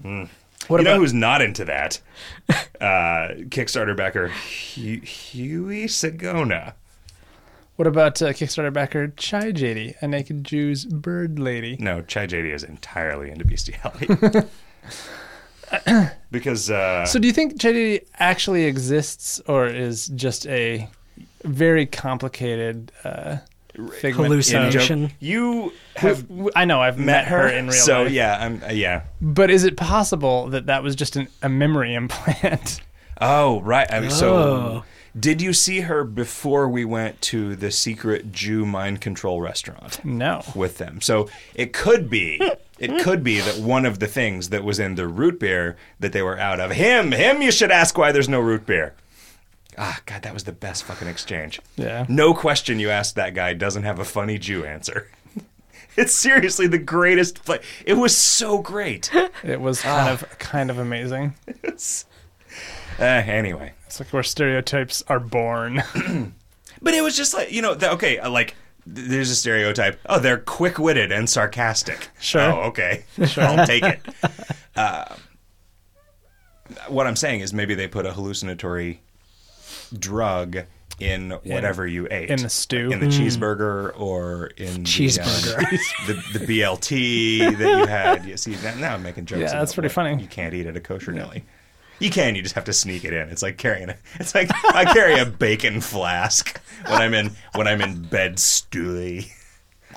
What 0.03 0.79
you 0.79 0.83
know 0.83 0.97
who's 0.99 1.15
not 1.15 1.43
into 1.43 1.65
that? 1.67 2.01
Uh, 2.81 3.33
Kickstarter 3.49 3.97
backer 3.97 4.29
Hu- 4.29 5.01
Huey 5.01 5.87
Sagona. 5.87 6.75
what 7.77 7.89
about 7.89 8.21
uh, 8.21 8.35
Kickstarter 8.35 8.71
backer 8.71 9.09
Chai 9.17 9.51
JD, 9.53 9.95
a 10.03 10.07
naked 10.07 10.45
Jew's 10.45 10.85
bird 10.85 11.39
lady? 11.39 11.79
No, 11.81 12.03
Chai 12.03 12.27
JD 12.27 12.53
is 12.53 12.63
entirely 12.63 13.31
into 13.31 13.47
bestiality. 13.47 14.09
because 16.31 16.71
uh, 16.71 17.05
So, 17.07 17.19
do 17.19 17.27
you 17.27 17.33
think 17.33 17.61
Chai 17.61 17.73
JD 17.73 18.07
actually 18.19 18.65
exists, 18.65 19.41
or 19.47 19.67
is 19.67 20.09
just 20.09 20.47
a 20.47 20.89
very 21.45 21.87
complicated 21.87 22.93
uh, 23.05 23.39
figment? 24.01 24.29
Hallucination. 24.29 25.03
in 25.03 25.09
joke, 25.09 25.17
you 25.21 25.73
have 25.97 26.27
I 26.55 26.65
know 26.65 26.81
I've 26.83 26.99
met 26.99 27.27
her 27.29 27.49
in 27.49 27.67
real 27.67 27.73
so 27.73 28.03
life. 28.03 28.09
So 28.09 28.13
yeah, 28.15 28.39
I'm 28.41 28.63
uh, 28.65 28.73
yeah. 28.73 29.03
But 29.21 29.51
is 29.51 29.65
it 29.65 29.77
possible 29.77 30.49
that 30.49 30.67
that 30.67 30.83
was 30.83 30.95
just 30.97 31.17
an, 31.17 31.29
a 31.43 31.49
memory 31.49 31.95
implant? 32.01 32.81
Oh 33.21 33.61
right. 33.63 33.91
I 33.93 34.01
mean, 34.01 34.11
so 34.11 34.37
Oh. 34.37 34.85
did 35.19 35.41
you 35.41 35.53
see 35.55 35.81
her 35.81 36.05
before 36.05 36.69
we 36.69 36.85
went 36.85 37.21
to 37.23 37.57
the 37.57 37.71
secret 37.71 38.31
Jew 38.33 38.67
mind 38.67 39.01
control 39.01 39.41
restaurant? 39.41 40.05
no. 40.05 40.43
with 40.55 40.77
them. 40.79 41.01
So 41.01 41.29
it 41.55 41.73
could 41.73 42.11
be, 42.11 42.39
it 42.79 43.03
could 43.03 43.23
be 43.25 43.41
that 43.41 43.59
one 43.59 43.87
of 43.87 43.99
the 43.99 44.07
things 44.07 44.51
that 44.51 44.63
was 44.65 44.79
in 44.79 44.95
the 44.97 45.09
root 45.09 45.41
beer 45.41 45.77
that 46.01 46.13
they 46.13 46.23
were 46.23 46.39
out 46.39 46.61
of 46.61 46.73
him, 46.73 47.13
him. 47.13 47.41
You 47.43 47.51
should 47.51 47.71
ask 47.71 47.97
why 47.97 48.13
there's 48.13 48.29
no 48.29 48.41
root 48.41 48.67
beer. 48.67 48.95
Ah, 49.79 50.01
God, 50.07 50.23
that 50.23 50.33
was 50.35 50.45
the 50.45 50.53
best 50.53 50.85
fucking 50.85 51.09
exchange. 51.09 51.61
Yeah. 51.77 52.07
No 52.09 52.33
question 52.35 52.79
you 52.79 52.89
asked 52.91 53.15
that 53.17 53.35
guy 53.35 53.53
doesn't 53.55 53.83
have 53.83 53.99
a 53.99 54.05
funny 54.05 54.39
Jew 54.39 54.65
answer. 54.65 55.09
It's 55.99 56.15
seriously 56.15 56.67
the 56.67 56.77
greatest 56.77 57.43
play. 57.47 57.61
It 57.87 57.95
was 57.95 58.15
so 58.15 58.59
great. 58.59 59.11
It 59.43 59.63
was 59.63 59.81
Ah. 59.83 59.97
kind 59.97 60.09
of 60.11 60.39
kind 60.39 60.71
of 60.71 60.79
amazing. 60.79 61.35
It's- 61.63 62.05
uh, 62.99 63.03
anyway, 63.05 63.73
It's 63.87 63.99
like 64.01 64.13
where 64.13 64.23
stereotypes 64.23 65.03
are 65.09 65.19
born. 65.21 65.83
but 66.83 66.93
it 66.95 67.03
was 67.03 67.17
just 67.17 67.33
like 67.33 67.51
you 67.51 67.63
know, 67.63 67.75
the, 67.75 67.91
okay, 67.93 68.19
uh, 68.19 68.29
like 68.29 68.55
there's 68.87 69.31
a 69.31 69.35
stereotype. 69.35 69.99
Oh, 70.07 70.21
they're 70.21 70.39
quick-witted 70.39 71.11
and 71.11 71.29
sarcastic. 71.29 72.09
Sure. 72.21 72.41
Oh, 72.41 72.61
okay. 72.69 73.05
I'll 73.37 73.67
take 73.67 73.83
it. 73.83 74.01
Uh, 74.77 75.17
what 76.89 77.07
I'm 77.07 77.17
saying 77.17 77.41
is 77.41 77.53
maybe 77.53 77.75
they 77.75 77.89
put 77.89 78.07
a 78.07 78.13
hallucinatory 78.13 79.01
drug 79.99 80.59
in 80.99 81.31
whatever 81.45 81.87
you 81.87 82.09
ate. 82.11 82.31
in 82.31 82.43
the 82.43 82.49
stew. 82.49 82.91
In 82.91 83.01
the 83.01 83.07
cheeseburger 83.07 83.99
or 83.99 84.47
in 84.57 84.85
Cheeseburger. 84.85 85.59
The, 86.07 86.15
um, 86.15 86.23
the, 86.33 86.39
the 86.39 86.61
BLT 86.61 87.59
that 87.59 87.79
you 87.81 87.87
had. 87.87 88.25
You 88.25 88.37
see, 88.37 88.57
now, 88.63 88.75
now 88.77 88.95
I'm 88.95 89.03
making 89.03 89.27
jokes. 89.27 89.41
Yeah, 89.41 89.59
that's 89.59 89.75
pretty 89.75 89.91
funny. 89.91 90.21
You 90.21 90.29
can't 90.29 90.55
eat 90.55 90.67
at 90.67 90.77
a 90.77 90.81
kosher 90.81 91.13
deli. 91.13 91.45
You 91.99 92.11
can. 92.11 92.35
You 92.35 92.43
just 92.43 92.55
have 92.55 92.65
to 92.65 92.73
sneak 92.73 93.05
it 93.05 93.13
in. 93.13 93.29
It's 93.31 93.43
like 93.43 93.57
carrying 93.59 93.89
a. 93.89 93.97
It's 94.21 94.35
like 94.35 94.51
I 94.75 94.85
carry 94.93 95.19
a 95.19 95.25
bacon 95.27 95.81
flask 95.81 96.61
when 96.87 97.01
I'm 97.01 97.15
in 97.15 97.31
when 97.55 97.67
I'm 97.67 97.81
in 97.81 98.03
bed 98.03 98.37
stewy. 98.37 99.31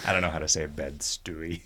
I 0.06 0.14
don't 0.14 0.22
know 0.22 0.30
how 0.30 0.40
to 0.40 0.48
say 0.48 0.66
bed 0.66 1.00
stewy. 1.00 1.62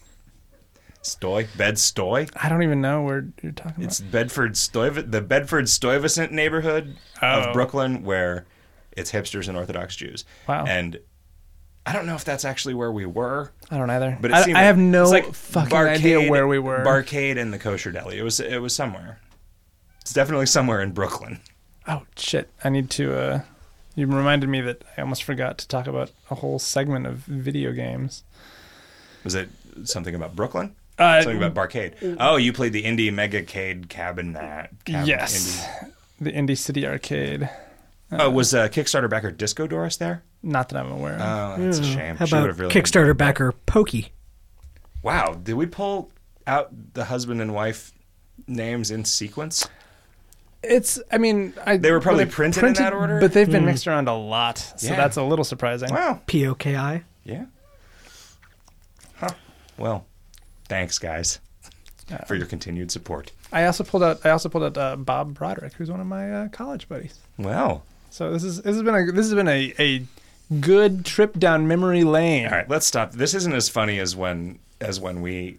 Stoy 1.03 1.47
bed 1.57 1.75
stoy. 1.75 2.29
I 2.41 2.47
don't 2.49 2.63
even 2.63 2.79
know 2.81 3.01
where 3.01 3.27
you're 3.41 3.51
talking 3.51 3.83
about. 3.83 3.85
It's 3.85 3.99
Bedford 3.99 4.53
Stuyv- 4.53 5.11
the 5.11 5.21
Bedford 5.21 5.67
Stuyvesant 5.67 6.31
neighborhood 6.31 6.95
Oh. 7.21 7.27
of 7.41 7.53
Brooklyn 7.53 8.03
where 8.03 8.45
it's 8.93 9.11
hipsters 9.11 9.49
and 9.49 9.57
Orthodox 9.57 9.95
Jews. 9.97 10.23
Wow. 10.47 10.63
And 10.65 10.99
I 11.85 11.91
don't 11.91 12.05
know 12.05 12.15
if 12.15 12.23
that's 12.23 12.45
actually 12.45 12.73
where 12.73 12.91
we 12.91 13.05
were. 13.05 13.51
I 13.69 13.77
don't 13.77 13.89
either. 13.89 14.17
but 14.21 14.31
it 14.31 14.33
I, 14.35 14.43
seemed 14.43 14.55
I 14.57 14.61
like- 14.61 14.65
have 14.67 14.77
no 14.77 15.03
it's 15.03 15.11
like 15.11 15.33
fucking 15.33 15.77
idea 15.77 16.19
Barcade- 16.19 16.29
where 16.29 16.47
we 16.47 16.57
were. 16.57 16.83
Barcade 16.85 17.37
and 17.37 17.51
the 17.51 17.59
kosher 17.59 17.91
deli. 17.91 18.17
It 18.17 18.23
was 18.23 18.39
it 18.39 18.59
was 18.61 18.73
somewhere. 18.73 19.19
It's 20.03 20.13
definitely 20.13 20.45
somewhere 20.45 20.81
in 20.81 20.91
Brooklyn. 20.91 21.39
oh 21.87 22.03
shit! 22.15 22.49
I 22.63 22.69
need 22.69 22.89
to. 22.91 23.17
uh 23.17 23.41
You 23.95 24.05
reminded 24.07 24.49
me 24.49 24.61
that 24.61 24.83
I 24.97 25.01
almost 25.01 25.23
forgot 25.23 25.57
to 25.59 25.67
talk 25.67 25.87
about 25.87 26.11
a 26.29 26.35
whole 26.35 26.59
segment 26.59 27.07
of 27.07 27.17
video 27.19 27.71
games. 27.71 28.23
Was 29.23 29.33
it 29.35 29.49
something 29.85 30.13
about 30.13 30.35
Brooklyn? 30.35 30.75
Uh, 30.99 31.21
Something 31.23 31.41
about 31.41 31.55
Barcade. 31.55 32.17
Oh, 32.19 32.35
you 32.35 32.53
played 32.53 32.71
the 32.73 32.83
Indie 32.83 33.11
Megacade 33.11 33.89
Cabin 33.89 34.33
that. 34.33 34.69
Cabin, 34.85 35.07
yes, 35.07 35.65
the 36.21 36.31
Indie 36.31 36.57
City 36.57 36.85
Arcade. 36.85 37.41
Indie. 38.11 38.19
Oh, 38.19 38.29
was 38.29 38.53
uh, 38.53 38.67
Kickstarter 38.67 39.09
backer 39.09 39.31
Disco 39.31 39.65
Doris 39.65 39.97
there? 39.97 40.21
Not 40.43 40.69
that 40.69 40.77
I'm 40.77 40.91
aware 40.91 41.15
of. 41.15 41.21
Oh, 41.59 41.63
that's 41.63 41.79
a 41.79 41.83
shame. 41.83 42.15
How 42.17 42.25
She 42.25 42.35
about 42.35 42.41
would've 42.43 42.59
really 42.59 42.73
Kickstarter 42.75 43.17
backer 43.17 43.53
Pokey? 43.65 44.11
Wow, 45.01 45.33
did 45.41 45.55
we 45.55 45.65
pull 45.65 46.11
out 46.45 46.93
the 46.93 47.05
husband 47.05 47.41
and 47.41 47.55
wife 47.55 47.91
names 48.47 48.91
in 48.91 49.03
sequence? 49.05 49.67
It's. 50.63 50.99
I 51.11 51.17
mean, 51.17 51.53
I, 51.65 51.77
They 51.77 51.91
were 51.91 51.99
probably 51.99 52.23
they 52.25 52.31
printed 52.31 52.63
in 52.63 52.73
that 52.73 52.93
order? 52.93 53.19
but 53.19 53.33
they've 53.33 53.49
been 53.51 53.65
mixed 53.65 53.87
around 53.87 54.07
a 54.07 54.15
lot, 54.15 54.57
so 54.77 54.87
Yeah. 54.87 54.95
that's 54.95 55.17
a 55.17 55.23
little 55.23 55.45
surprising. 55.45 55.89
Wow. 55.93 56.21
P 56.25 56.47
O 56.47 56.55
K 56.55 56.75
I. 56.75 57.03
Yeah. 57.23 57.45
Huh. 59.15 59.29
Well, 59.77 60.05
thanks, 60.67 60.97
guys, 60.99 61.39
for 62.27 62.35
your 62.35 62.45
continued 62.45 62.91
support. 62.91 63.31
I 63.51 63.65
also 63.65 63.83
pulled 63.83 64.03
out. 64.03 64.25
I 64.25 64.29
also 64.31 64.49
pulled 64.49 64.63
out 64.63 64.77
uh, 64.77 64.95
Bob 64.95 65.33
Broderick, 65.33 65.73
who's 65.73 65.91
one 65.91 65.99
of 65.99 66.07
my 66.07 66.31
uh, 66.31 66.47
college 66.49 66.87
buddies. 66.89 67.19
Well, 67.37 67.83
So 68.09 68.31
this 68.31 68.43
is 68.43 68.61
this 68.61 68.75
has 68.75 68.83
been 68.83 68.95
a 68.95 69.11
this 69.11 69.25
has 69.25 69.33
been 69.33 69.47
a, 69.47 69.73
a 69.79 70.05
good 70.59 71.05
trip 71.05 71.37
down 71.39 71.67
memory 71.67 72.03
lane. 72.03 72.45
all 72.45 72.51
right, 72.51 72.69
let's 72.69 72.85
stop. 72.87 73.11
This 73.11 73.33
isn't 73.33 73.53
as 73.53 73.69
funny 73.69 73.99
as 73.99 74.15
when 74.15 74.59
as 74.81 74.99
when 74.99 75.21
we 75.21 75.57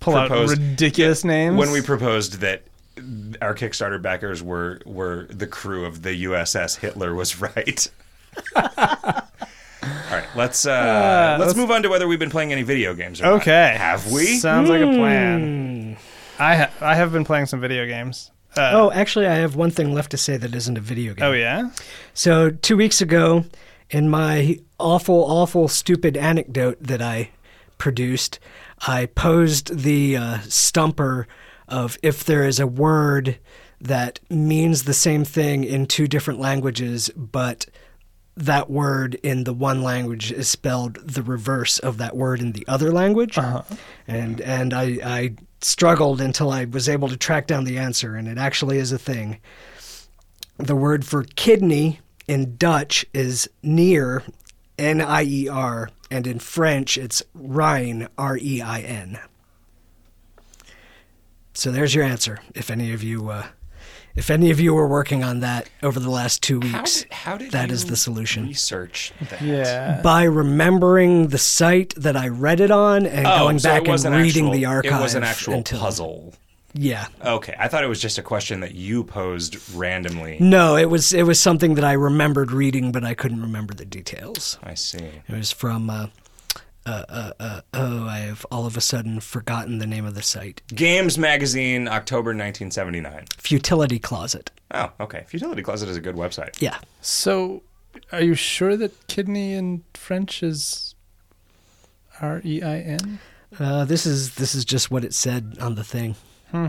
Pull 0.00 0.14
out 0.16 0.28
proposed- 0.28 0.58
ridiculous 0.58 1.24
names. 1.24 1.56
when 1.56 1.70
we 1.72 1.82
proposed 1.82 2.34
that 2.40 2.62
our 3.40 3.54
Kickstarter 3.54 4.00
backers 4.00 4.42
were 4.42 4.80
were 4.84 5.26
the 5.30 5.46
crew 5.46 5.84
of 5.84 6.02
the 6.02 6.24
USS 6.24 6.78
Hitler 6.78 7.14
was 7.14 7.40
right. 7.40 7.90
All 8.56 10.16
right, 10.16 10.26
let's 10.36 10.66
uh, 10.66 11.36
let's, 11.38 11.48
let's- 11.48 11.56
move 11.56 11.70
on 11.70 11.82
to 11.82 11.88
whether 11.88 12.06
we've 12.06 12.18
been 12.18 12.30
playing 12.30 12.52
any 12.52 12.62
video 12.62 12.94
games. 12.94 13.20
Or 13.20 13.24
not. 13.24 13.32
okay, 13.42 13.74
have 13.78 14.10
we? 14.12 14.36
Sounds 14.38 14.68
like 14.68 14.80
a 14.82 14.86
Hmm. 14.86 14.94
plan. 14.98 15.96
I 16.38 16.56
ha- 16.56 16.70
I 16.80 16.94
have 16.96 17.12
been 17.12 17.24
playing 17.24 17.46
some 17.46 17.60
video 17.60 17.86
games. 17.86 18.30
Uh, 18.56 18.70
Oh, 18.74 18.90
actually, 18.92 19.26
I 19.26 19.34
have 19.36 19.54
one 19.54 19.70
thing 19.70 19.94
left 19.94 20.10
to 20.10 20.16
say 20.16 20.36
that 20.36 20.54
isn't 20.54 20.76
a 20.76 20.80
video 20.80 21.14
game. 21.14 21.24
oh 21.24 21.32
yeah. 21.32 21.70
So 22.14 22.50
two 22.50 22.76
weeks 22.76 23.00
ago, 23.00 23.44
in 23.90 24.08
my 24.10 24.58
awful, 24.78 25.24
awful, 25.30 25.68
stupid 25.68 26.16
anecdote 26.16 26.78
that 26.80 27.00
I 27.00 27.30
produced, 27.78 28.38
I 28.86 29.06
posed 29.06 29.78
the 29.78 30.16
uh, 30.16 30.38
stumper 30.48 31.28
of 31.70 31.98
if 32.02 32.24
there 32.24 32.44
is 32.44 32.60
a 32.60 32.66
word 32.66 33.38
that 33.80 34.20
means 34.28 34.84
the 34.84 34.94
same 34.94 35.24
thing 35.24 35.64
in 35.64 35.86
two 35.86 36.06
different 36.06 36.38
languages, 36.38 37.08
but 37.16 37.66
that 38.36 38.70
word 38.70 39.14
in 39.16 39.44
the 39.44 39.52
one 39.52 39.82
language 39.82 40.32
is 40.32 40.48
spelled 40.48 40.94
the 40.96 41.22
reverse 41.22 41.78
of 41.78 41.98
that 41.98 42.16
word 42.16 42.40
in 42.40 42.52
the 42.52 42.66
other 42.68 42.92
language. 42.92 43.36
Uh-huh. 43.38 43.62
And 44.06 44.40
and 44.40 44.74
I, 44.74 44.98
I 45.02 45.34
struggled 45.60 46.20
until 46.20 46.50
I 46.50 46.64
was 46.64 46.88
able 46.88 47.08
to 47.08 47.16
track 47.16 47.46
down 47.46 47.64
the 47.64 47.78
answer, 47.78 48.16
and 48.16 48.28
it 48.28 48.38
actually 48.38 48.78
is 48.78 48.92
a 48.92 48.98
thing. 48.98 49.40
The 50.56 50.76
word 50.76 51.04
for 51.04 51.24
kidney 51.24 52.00
in 52.26 52.56
Dutch 52.56 53.04
is 53.12 53.48
near, 53.62 54.22
N 54.78 55.00
I 55.00 55.24
E 55.24 55.48
R, 55.48 55.90
and 56.10 56.26
in 56.26 56.38
French 56.38 56.96
it's 56.98 57.22
rein, 57.34 58.08
R 58.16 58.38
E 58.40 58.60
I 58.60 58.80
N. 58.80 59.18
So 61.54 61.70
there's 61.70 61.94
your 61.94 62.04
answer. 62.04 62.38
If 62.54 62.70
any 62.70 62.92
of 62.92 63.02
you, 63.02 63.28
uh, 63.30 63.46
if 64.16 64.30
any 64.30 64.50
of 64.50 64.60
you 64.60 64.74
were 64.74 64.86
working 64.88 65.22
on 65.24 65.40
that 65.40 65.68
over 65.82 65.98
the 66.00 66.10
last 66.10 66.42
two 66.42 66.60
How 66.60 66.78
weeks, 66.78 67.02
did, 67.02 67.12
how 67.12 67.36
did 67.36 67.50
that 67.52 67.68
you 67.68 67.74
is 67.74 67.86
the 67.86 67.96
solution. 67.96 68.46
Research 68.46 69.12
that. 69.30 69.40
Yeah. 69.42 70.00
By 70.02 70.24
remembering 70.24 71.28
the 71.28 71.38
site 71.38 71.94
that 71.96 72.16
I 72.16 72.28
read 72.28 72.60
it 72.60 72.70
on 72.70 73.06
and 73.06 73.26
Oh, 73.26 73.38
going 73.40 73.58
so 73.58 73.68
back 73.68 73.86
and 73.88 74.04
an 74.04 74.12
reading 74.12 74.46
actual- 74.46 74.52
the 74.52 74.64
archive. 74.66 75.00
It 75.00 75.02
was 75.02 75.14
an 75.14 75.24
actual 75.24 75.54
until, 75.54 75.80
puzzle. 75.80 76.34
Yeah. 76.72 77.06
Okay, 77.24 77.54
I 77.58 77.66
thought 77.66 77.82
it 77.82 77.88
was 77.88 78.00
just 78.00 78.16
a 78.18 78.22
question 78.22 78.60
that 78.60 78.76
you 78.76 79.02
posed 79.02 79.56
randomly. 79.74 80.36
No, 80.38 80.76
it 80.76 80.84
was 80.88 81.12
it 81.12 81.24
was 81.24 81.40
something 81.40 81.74
that 81.74 81.84
I 81.84 81.92
remembered 81.94 82.52
reading, 82.52 82.92
but 82.92 83.02
I 83.02 83.12
couldn't 83.14 83.42
remember 83.42 83.74
the 83.74 83.84
details. 83.84 84.56
I 84.62 84.74
see. 84.74 84.98
It 84.98 85.34
was 85.34 85.50
from. 85.50 85.90
Uh, 85.90 86.06
uh, 86.86 87.04
uh, 87.08 87.32
uh, 87.38 87.60
oh, 87.74 88.06
I 88.06 88.18
have 88.20 88.46
all 88.50 88.66
of 88.66 88.76
a 88.76 88.80
sudden 88.80 89.20
forgotten 89.20 89.78
the 89.78 89.86
name 89.86 90.04
of 90.06 90.14
the 90.14 90.22
site. 90.22 90.62
Games 90.68 91.18
Magazine, 91.18 91.86
October 91.88 92.30
1979. 92.30 93.26
Futility 93.38 93.98
Closet. 93.98 94.50
Oh, 94.72 94.90
okay. 95.00 95.24
Futility 95.28 95.62
Closet 95.62 95.88
is 95.88 95.96
a 95.96 96.00
good 96.00 96.16
website. 96.16 96.60
Yeah. 96.60 96.78
So, 97.00 97.62
are 98.12 98.22
you 98.22 98.34
sure 98.34 98.76
that 98.76 99.06
kidney 99.08 99.52
in 99.52 99.84
French 99.94 100.42
is 100.42 100.94
R 102.20 102.40
E 102.44 102.62
I 102.62 102.78
N? 102.78 103.18
Uh, 103.58 103.84
this 103.84 104.06
is 104.06 104.36
this 104.36 104.54
is 104.54 104.64
just 104.64 104.90
what 104.90 105.04
it 105.04 105.12
said 105.12 105.56
on 105.60 105.74
the 105.74 105.84
thing. 105.84 106.14
Hmm. 106.50 106.68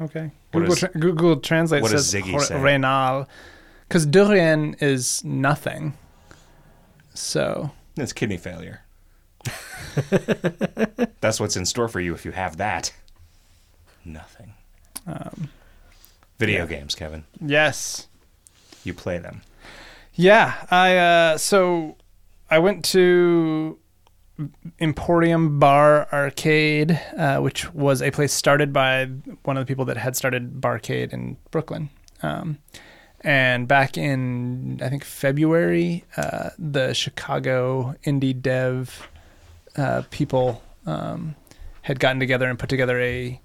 Okay. 0.00 0.30
What 0.52 0.60
Google, 0.60 0.72
is- 0.72 0.78
tra- 0.78 0.90
Google 0.90 1.36
Translate 1.40 1.82
what 1.82 1.90
does 1.90 2.08
says 2.08 2.22
Ziggy 2.22 2.32
re- 2.34 2.40
say? 2.40 2.60
renal, 2.60 3.28
because 3.88 4.06
de 4.06 4.24
rien 4.24 4.74
is 4.80 5.22
nothing. 5.24 5.94
So 7.14 7.70
It's 8.00 8.12
kidney 8.12 8.36
failure. 8.36 8.82
That's 11.20 11.40
what's 11.40 11.56
in 11.56 11.66
store 11.66 11.88
for 11.88 12.00
you 12.00 12.14
if 12.14 12.24
you 12.24 12.32
have 12.32 12.56
that. 12.58 12.92
Nothing. 14.04 14.54
um, 15.06 15.48
Video 16.38 16.66
games, 16.66 16.94
Kevin. 16.94 17.24
yes, 17.44 18.06
You 18.84 18.94
play 18.94 19.18
them. 19.18 19.42
yeah. 20.14 20.66
I 20.70 20.96
uh, 20.96 21.38
so 21.38 21.96
I 22.50 22.58
went 22.60 22.84
to 22.86 23.78
Emporium 24.78 25.58
Bar 25.58 26.08
Arcade, 26.12 26.92
uh, 27.16 27.38
which 27.38 27.72
was 27.74 28.00
a 28.02 28.10
place 28.12 28.32
started 28.32 28.72
by 28.72 29.06
one 29.42 29.56
of 29.56 29.66
the 29.66 29.70
people 29.70 29.84
that 29.86 29.96
had 29.96 30.14
started 30.16 30.60
Barcade 30.60 31.12
in 31.12 31.36
Brooklyn. 31.50 31.90
Um, 32.22 32.58
and 33.22 33.66
back 33.68 33.96
in 33.98 34.80
I 34.82 34.88
think 34.88 35.04
February, 35.04 36.04
uh, 36.16 36.50
the 36.58 36.94
Chicago 36.94 37.94
indie 38.04 38.40
dev 38.40 39.08
uh, 39.76 40.02
people 40.10 40.62
um, 40.86 41.34
had 41.82 42.00
gotten 42.00 42.20
together 42.20 42.48
and 42.48 42.58
put 42.58 42.68
together 42.68 43.00
a 43.00 43.40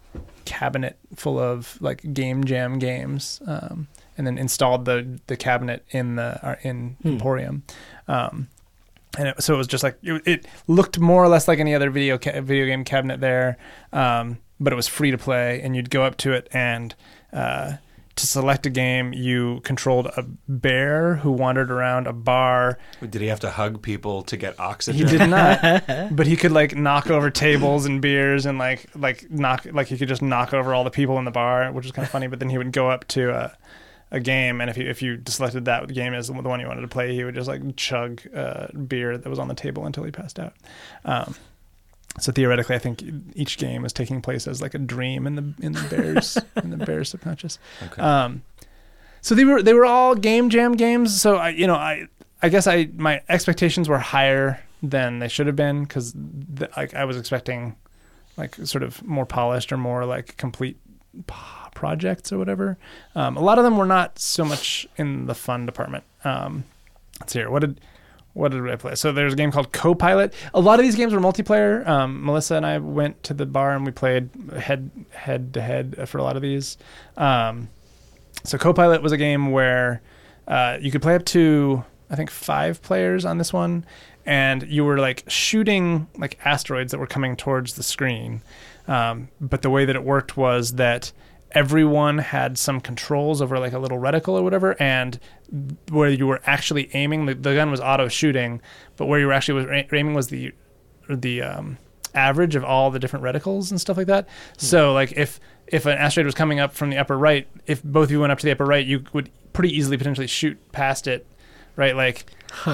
cabinet 0.46 0.98
full 1.16 1.40
of 1.40 1.78
like 1.82 2.14
game 2.14 2.44
jam 2.44 2.78
games, 2.80 3.42
um, 3.48 3.88
and 4.18 4.28
then 4.28 4.38
installed 4.38 4.86
the 4.86 5.20
the 5.28 5.38
cabinet 5.38 5.86
in 5.92 6.16
the 6.16 6.40
uh, 6.46 6.56
in 6.64 6.98
Hmm. 7.02 7.08
Emporium. 7.10 7.64
Um, 8.08 8.48
and 9.18 9.28
it, 9.30 9.44
so 9.44 9.54
it 9.54 9.58
was 9.58 9.68
just 9.68 9.84
like 9.84 9.98
it, 10.02 10.22
it 10.26 10.46
looked 10.68 11.00
more 11.00 11.24
or 11.24 11.28
less 11.28 11.48
like 11.48 11.60
any 11.60 11.76
other 11.76 11.90
video 11.92 12.18
ca- 12.18 12.42
video 12.42 12.66
game 12.66 12.84
cabinet 12.84 13.20
there, 13.22 13.58
um, 13.92 14.38
but 14.60 14.74
it 14.74 14.76
was 14.76 14.88
free 14.88 15.12
to 15.12 15.18
play, 15.18 15.62
and 15.62 15.76
you'd 15.76 15.90
go 15.92 16.04
up 16.04 16.18
to 16.18 16.34
it 16.34 16.48
and 16.52 16.96
uh, 17.32 17.74
to 18.16 18.28
select 18.28 18.66
a 18.66 18.70
game, 18.70 19.12
you 19.14 19.60
controlled 19.64 20.08
a 20.08 20.24
bear 20.48 21.16
who 21.16 21.32
wandered 21.32 21.72
around 21.72 22.06
a 22.06 22.14
bar. 22.14 22.78
Did 23.02 23.22
he 23.22 23.28
have 23.28 23.40
to 23.40 23.50
hug 23.50 23.82
people 23.82 24.22
to 24.24 24.38
get 24.38 24.60
oxygen? 24.60 25.08
He 25.08 25.18
did 25.18 25.30
not, 25.30 25.62
but 26.16 26.28
he 26.28 26.36
could 26.36 26.52
like 26.52 26.76
knock 26.76 27.10
over 27.10 27.32
tables 27.32 27.86
and 27.86 28.02
beers 28.02 28.46
and 28.46 28.58
like 28.58 28.86
like 28.96 29.30
knock 29.32 29.66
like 29.72 29.88
he 29.88 29.98
could 29.98 30.08
just 30.08 30.22
knock 30.22 30.54
over 30.54 30.74
all 30.74 30.84
the 30.84 30.92
people 30.92 31.18
in 31.18 31.26
the 31.26 31.32
bar, 31.32 31.72
which 31.72 31.86
is 31.86 31.92
kind 31.92 32.06
of 32.06 32.12
funny. 32.12 32.28
But 32.28 32.40
then 32.40 32.50
he 32.50 32.58
would 32.58 32.72
go 32.72 32.90
up 32.90 33.08
to 33.10 33.32
a, 33.32 33.58
a 34.12 34.20
game, 34.20 34.62
and 34.62 34.70
if 34.70 34.78
you 34.78 34.88
if 34.88 35.02
you 35.02 35.22
selected 35.26 35.66
that 35.66 35.92
game 35.92 36.14
as 36.14 36.28
the 36.28 36.34
one 36.34 36.60
you 36.60 36.68
wanted 36.68 36.82
to 36.82 36.88
play, 36.88 37.16
he 37.16 37.24
would 37.24 37.36
just 37.36 37.48
like 37.48 37.76
chug 37.76 38.22
uh, 38.36 38.68
beer 38.88 39.18
that 39.18 39.30
was 39.30 39.40
on 39.40 39.48
the 39.48 39.56
table 39.56 39.86
until 39.86 40.04
he 40.04 40.12
passed 40.12 40.40
out. 40.40 40.54
Um, 41.04 41.36
so 42.20 42.32
theoretically, 42.32 42.76
I 42.76 42.80
think 42.80 43.04
each 43.36 43.58
game 43.58 43.86
is 43.86 43.94
taking 43.94 44.22
place 44.22 44.48
as 44.48 44.62
like 44.62 44.74
a 44.74 44.80
dream 44.80 45.26
in 45.26 45.36
the 45.36 45.54
in 45.66 45.74
the 45.74 45.88
bears 45.90 46.38
in 46.64 46.70
the 46.70 46.78
bears 46.78 47.10
subconscious. 47.10 47.58
Okay. 47.84 48.02
Um, 48.02 48.44
so 49.22 49.36
they 49.36 49.46
were 49.46 49.64
they 49.64 49.74
were 49.74 49.86
all 49.86 50.16
game 50.16 50.50
jam 50.50 50.74
games. 50.74 51.20
So 51.20 51.38
I 51.38 51.50
you 51.50 51.66
know 51.66 51.76
I 51.76 52.08
I 52.42 52.50
guess 52.50 52.68
I 52.68 52.90
my 52.96 53.22
expectations 53.30 53.90
were 53.90 53.98
higher 53.98 54.62
than 54.84 55.20
they 55.20 55.28
should 55.28 55.48
have 55.48 55.56
been 55.56 55.84
because 55.84 56.14
like 56.78 56.94
I 56.94 57.06
was 57.06 57.18
expecting 57.18 57.76
like 58.38 58.56
sort 58.64 58.84
of 58.84 59.04
more 59.04 59.26
polished 59.26 59.72
or 59.72 59.78
more 59.78 60.06
like 60.06 60.38
complete 60.38 60.78
projects 61.74 62.32
or 62.32 62.38
whatever. 62.38 62.78
Um, 63.16 63.38
a 63.38 63.42
lot 63.42 63.58
of 63.58 63.64
them 63.64 63.78
were 63.78 63.86
not 63.86 64.20
so 64.20 64.46
much 64.46 64.88
in 64.98 65.26
the 65.26 65.36
fun 65.36 65.66
department. 65.66 66.04
Um, 66.24 66.66
let's 67.20 67.34
hear. 67.34 67.50
What 67.50 67.60
did 67.60 67.82
what 68.34 68.52
did 68.52 68.68
I 68.68 68.76
play? 68.76 68.96
So 68.96 69.12
there's 69.12 69.34
a 69.34 69.36
game 69.36 69.52
called 69.52 69.72
Copilot. 69.72 70.34
A 70.54 70.60
lot 70.60 70.80
of 70.80 70.86
these 70.86 70.96
games 70.96 71.14
were 71.14 71.20
multiplayer. 71.20 71.88
Um, 71.88 72.26
Melissa 72.26 72.56
and 72.56 72.66
I 72.66 72.80
went 72.80 73.22
to 73.24 73.34
the 73.34 73.46
bar 73.46 73.76
and 73.76 73.86
we 73.86 73.92
played 73.92 74.30
head 74.58 74.90
head 75.12 75.54
to 75.54 75.62
head 75.62 76.10
for 76.10 76.18
a 76.18 76.24
lot 76.24 76.36
of 76.36 76.42
these. 76.42 76.78
Um, 77.16 77.70
so 78.44 78.58
Copilot 78.58 79.02
was 79.02 79.12
a 79.12 79.18
game 79.18 79.52
where 79.52 80.02
uh, 80.48 80.78
you 80.82 80.92
could 80.92 81.02
play 81.02 81.16
up 81.16 81.26
to 81.26 81.84
I 82.10 82.16
think 82.16 82.30
five 82.30 82.82
players 82.82 83.26
on 83.26 83.38
this 83.38 83.54
one, 83.54 83.86
and 84.26 84.64
you 84.64 84.86
were 84.86 85.00
like 85.00 85.24
shooting 85.28 86.08
like 86.18 86.38
asteroids 86.46 86.92
that 86.92 87.00
were 87.00 87.08
coming 87.08 87.36
towards 87.36 87.76
the 87.76 87.84
screen. 87.84 88.42
Um, 88.88 89.30
but 89.40 89.62
the 89.62 89.70
way 89.70 89.86
that 89.86 89.96
it 89.96 90.04
worked 90.04 90.38
was 90.38 90.74
that 90.74 91.12
everyone 91.52 92.18
had 92.18 92.58
some 92.58 92.82
controls 92.82 93.42
over 93.42 93.60
like 93.60 93.74
a 93.74 93.80
little 93.80 94.00
reticle 94.00 94.40
or 94.40 94.44
whatever, 94.44 94.76
and 94.80 95.20
where 95.90 96.10
you 96.10 96.26
were 96.28 96.42
actually 96.46 96.90
aiming, 96.94 97.26
the, 97.26 97.36
the 97.36 97.54
gun 97.54 97.70
was 97.70 97.80
auto 97.80 98.08
shooting, 98.08 98.62
but 98.98 99.06
where 99.06 99.20
you 99.20 99.28
were 99.28 99.34
actually 99.34 99.66
was 99.66 99.86
aiming 99.92 100.14
was 100.14 100.28
the 100.28 100.52
the 101.10 101.42
um, 101.42 101.78
average 102.16 102.56
of 102.56 102.64
all 102.64 102.90
the 102.92 103.00
different 103.00 103.24
reticles 103.24 103.70
and 103.72 103.80
stuff 103.80 103.98
like 103.98 104.08
that. 104.08 104.28
So 104.58 104.94
like 104.94 105.12
if 105.14 105.40
if 105.68 105.86
an 105.86 105.98
asteroid 105.98 106.26
was 106.26 106.36
coming 106.36 106.60
up 106.60 106.74
from 106.74 106.90
the 106.90 106.98
upper 106.98 107.18
right, 107.18 107.48
if 107.66 107.84
both 107.84 108.06
of 108.06 108.12
you 108.12 108.20
went 108.20 108.32
up 108.32 108.40
to 108.40 108.46
the 108.46 108.52
upper 108.52 108.66
right, 108.66 108.86
you 108.86 109.04
would 109.14 109.30
pretty 109.54 109.76
easily 109.76 109.98
potentially 109.98 110.28
shoot 110.28 110.58
past 110.72 111.08
it, 111.08 111.26
right? 111.76 111.96
Like 111.96 112.26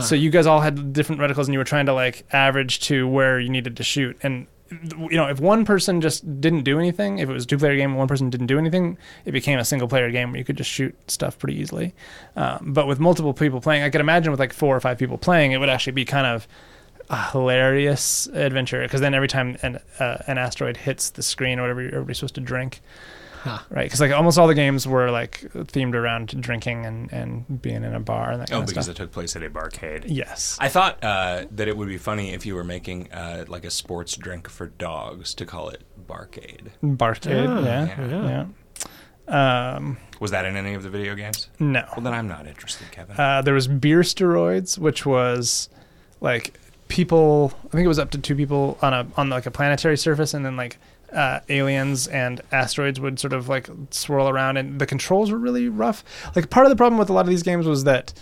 so 0.02 0.15
you 0.15 0.30
guys 0.30 0.46
all 0.46 0.62
had 0.62 0.94
different 0.94 1.22
reticles 1.22 1.46
and 1.46 1.54
you 1.54 1.60
were 1.60 1.65
trying 1.65 1.86
to 1.86 1.94
like 1.94 2.26
average 2.32 2.80
to 2.82 3.08
where 3.08 3.39
you 3.39 3.50
needed 3.50 3.78
to 3.78 3.84
shoot 3.84 4.18
and 4.22 4.48
you 4.71 5.17
know 5.17 5.27
if 5.27 5.39
one 5.39 5.65
person 5.65 6.01
just 6.01 6.41
didn't 6.41 6.63
do 6.63 6.79
anything 6.79 7.19
if 7.19 7.29
it 7.29 7.34
was 7.34 7.43
a 7.43 7.47
two 7.47 7.58
player 7.58 7.75
game 7.75 7.91
and 7.91 7.97
one 7.97 8.08
person 8.08 8.29
didn't 8.29 8.47
do 8.47 8.58
anything 8.58 8.97
it 9.25 9.32
became 9.32 9.60
a 9.60 9.65
single 9.65 9.88
player 9.88 10.12
game 10.12 10.32
where 10.32 10.39
you 10.39 10.45
could 10.45 10.58
just 10.58 10.69
shoot 10.69 10.95
stuff 11.10 11.38
pretty 11.39 11.60
easily. 11.60 11.93
Um, 12.36 12.73
but 12.73 12.88
with 12.88 12.99
multiple 12.99 13.34
people 13.34 13.62
playing 13.62 13.84
i 13.84 13.89
could 13.89 14.01
imagine 14.01 14.32
with 14.32 14.39
like 14.39 14.53
four 14.53 14.75
or 14.75 14.79
five 14.79 14.97
people 14.97 15.17
playing 15.17 15.51
it 15.51 15.58
would 15.58 15.69
actually 15.69 15.93
be 15.93 16.05
kind 16.05 16.27
of 16.27 16.47
a 17.10 17.32
hilarious 17.32 18.27
adventure 18.27 18.84
because 18.84 19.01
then 19.01 19.13
every 19.13 19.27
time 19.27 19.58
an, 19.63 19.79
uh, 19.99 20.17
an 20.27 20.38
asteroid 20.38 20.77
hits 20.77 21.10
the 21.10 21.23
screen 21.23 21.58
or 21.58 21.63
whatever 21.63 21.82
everybody's 21.82 22.17
supposed 22.17 22.36
to 22.36 22.41
drink 22.41 22.82
Huh. 23.41 23.60
right 23.69 23.86
because 23.86 24.02
like 24.02 24.12
almost 24.12 24.38
all 24.38 24.47
the 24.47 24.54
games 24.54 24.86
were 24.88 25.10
like 25.12 25.41
themed 25.54 25.93
around 25.95 26.39
drinking 26.41 26.86
and, 26.86 27.12
and 27.13 27.62
being 27.62 27.84
in 27.84 27.95
a 27.95 27.99
bar 27.99 28.32
and 28.32 28.41
that 28.41 28.49
kind 28.49 28.58
Oh, 28.60 28.62
of 28.63 28.67
because 28.67 28.86
stuff 28.86 28.95
it 28.95 28.97
took 28.97 29.12
place 29.12 29.36
at 29.36 29.43
a 29.43 29.49
barcade. 29.49 30.04
yes 30.08 30.58
I 30.60 30.67
thought 30.69 31.04
uh, 31.04 31.45
that 31.52 31.67
it 31.67 31.78
would 31.78 31.88
be 31.88 31.97
funny 31.97 32.34
if 32.34 32.45
you 32.45 32.56
were 32.56 32.63
making 32.65 33.12
uh, 33.13 33.45
like 33.47 33.63
a 33.65 33.69
sports 33.71 34.15
drink 34.17 34.49
for 34.49 34.67
dogs 34.67 35.34
to 35.36 35.45
call 35.45 35.69
it 35.69 35.84
Barcade. 36.08 36.67
barcade 36.84 37.47
Ah, 37.47 37.63
yeah 37.63 38.08
yeah. 38.08 38.45
yeah 39.30 39.75
um 39.78 39.97
Was 40.19 40.32
that 40.32 40.45
in 40.45 40.56
any 40.56 40.73
of 40.73 40.84
the 40.84 40.89
video 40.89 41.15
games? 41.15 41.49
no 41.60 41.84
Well, 41.95 42.04
then 42.04 42.13
I'm 42.13 42.28
not 42.28 42.47
interested, 42.47 42.91
Kevin. 42.91 43.15
Uh, 43.17 43.41
there 43.41 43.54
was 43.54 43.67
beer 43.67 44.02
steroids, 44.02 44.78
which 44.78 45.06
was 45.06 45.69
like 46.19 46.60
people. 46.88 47.54
I 47.67 47.69
think 47.69 47.86
it 47.86 47.88
was 47.88 47.99
up 47.99 48.10
to 48.12 48.17
two 48.17 48.36
people 48.36 48.78
on 48.82 48.93
a 48.93 49.08
on 49.17 49.30
like 49.30 49.45
a 49.45 49.52
planetary 49.52 49.97
surface, 49.97 50.34
and 50.34 50.43
then 50.45 50.58
like 50.58 50.78
uh, 51.13 51.39
aliens 51.50 52.08
and 52.08 52.41
asteroids 52.52 53.00
would 53.00 53.19
sort 53.19 53.34
of 53.34 53.48
like 53.50 53.69
swirl 53.91 54.30
around, 54.30 54.58
and 54.58 54.80
the 54.80 54.86
controls 54.86 55.32
were 55.32 55.38
really 55.38 55.69
rough. 55.69 56.04
Like 56.36 56.50
part 56.50 56.65
of 56.65 56.69
the 56.69 56.76
problem 56.76 56.98
with 57.00 57.10
a 57.10 57.13
lot 57.13 57.22
of 57.22 57.28
these 57.30 57.43
games 57.43 57.65
was 57.65 57.84
that 57.86 58.13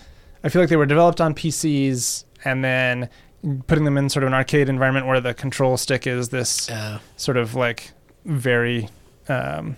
I 0.43 0.49
feel 0.49 0.61
like 0.61 0.69
they 0.69 0.75
were 0.77 0.85
developed 0.85 1.19
on 1.21 1.33
PCs, 1.33 2.23
and 2.45 2.63
then 2.63 3.09
putting 3.67 3.83
them 3.85 3.97
in 3.97 4.09
sort 4.09 4.23
of 4.23 4.27
an 4.27 4.33
arcade 4.33 4.67
environment 4.69 5.05
where 5.05 5.21
the 5.21 5.33
control 5.33 5.77
stick 5.77 6.07
is 6.07 6.29
this 6.29 6.69
Uh, 6.69 6.99
sort 7.15 7.37
of 7.37 7.55
like 7.55 7.91
very 8.25 8.89
um, 9.29 9.77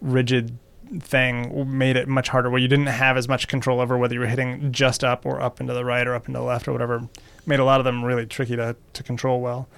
rigid 0.00 0.58
thing 1.00 1.76
made 1.76 1.96
it 1.96 2.06
much 2.06 2.28
harder 2.28 2.48
where 2.48 2.60
you 2.60 2.68
didn't 2.68 2.86
have 2.86 3.16
as 3.16 3.28
much 3.28 3.48
control 3.48 3.80
over 3.80 3.98
whether 3.98 4.14
you 4.14 4.20
were 4.20 4.26
hitting 4.26 4.70
just 4.70 5.02
up 5.02 5.26
or 5.26 5.40
up 5.40 5.60
into 5.60 5.72
the 5.72 5.84
right 5.84 6.06
or 6.06 6.14
up 6.14 6.28
into 6.28 6.38
the 6.38 6.44
left 6.44 6.68
or 6.68 6.72
whatever. 6.72 7.08
Made 7.44 7.58
a 7.58 7.64
lot 7.64 7.80
of 7.80 7.84
them 7.84 8.04
really 8.04 8.24
tricky 8.26 8.54
to, 8.56 8.76
to 8.92 9.02
control 9.02 9.40
well. 9.40 9.68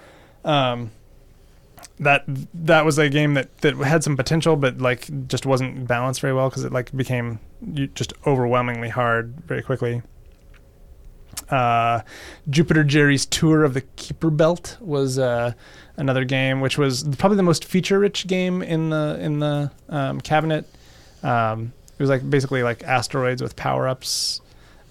Um, 0.45 0.91
that 2.01 2.25
that 2.55 2.85
was 2.85 2.99
a 2.99 3.09
game 3.09 3.35
that, 3.35 3.57
that 3.59 3.77
had 3.77 4.05
some 4.05 4.17
potential 4.17 4.57
but 4.57 4.79
like 4.79 5.29
just 5.29 5.47
wasn't 5.47 5.87
balanced 5.87 6.21
very 6.21 6.33
well 6.33 6.49
because 6.49 6.65
it 6.65 6.73
like 6.73 6.95
became 6.97 7.41
just 7.95 8.13
overwhelmingly 8.27 8.89
hard 8.89 9.35
very 9.47 9.63
quickly 9.63 10.03
uh, 11.51 12.03
Jupiter 12.51 12.85
Jerry's 12.85 13.25
Tour 13.27 13.65
of 13.65 13.75
the 13.75 13.83
Kuiper 13.83 14.35
Belt 14.35 14.77
was 14.81 15.19
uh, 15.19 15.53
another 15.97 16.25
game, 16.25 16.61
which 16.61 16.77
was 16.77 17.05
probably 17.17 17.37
the 17.37 17.43
most 17.43 17.65
feature-rich 17.65 18.27
game 18.27 18.63
in 18.63 18.91
the 18.91 19.19
in 19.21 19.39
the 19.39 19.71
um, 19.89 20.21
cabinet. 20.21 20.67
Um, 21.23 21.73
it 21.99 22.03
was 22.03 22.11
like 22.11 22.29
basically 22.29 22.63
like 22.63 22.83
asteroids 22.85 23.43
with 23.43 23.57
power-ups. 23.57 24.41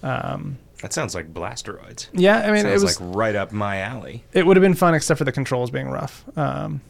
Um, 0.02 0.58
that 0.82 0.92
sounds 0.92 1.14
like 1.14 1.32
Blasteroids. 1.32 2.08
yeah, 2.12 2.38
I 2.38 2.50
mean 2.50 2.62
sounds 2.62 2.82
it 2.82 2.86
was 2.86 3.00
like 3.00 3.16
right 3.16 3.34
up 3.34 3.52
my 3.52 3.78
alley. 3.78 4.24
it 4.32 4.46
would 4.46 4.56
have 4.56 4.62
been 4.62 4.74
fun 4.74 4.94
except 4.94 5.18
for 5.18 5.24
the 5.24 5.32
controls 5.32 5.70
being 5.70 5.88
rough. 5.88 6.24
Um, 6.36 6.80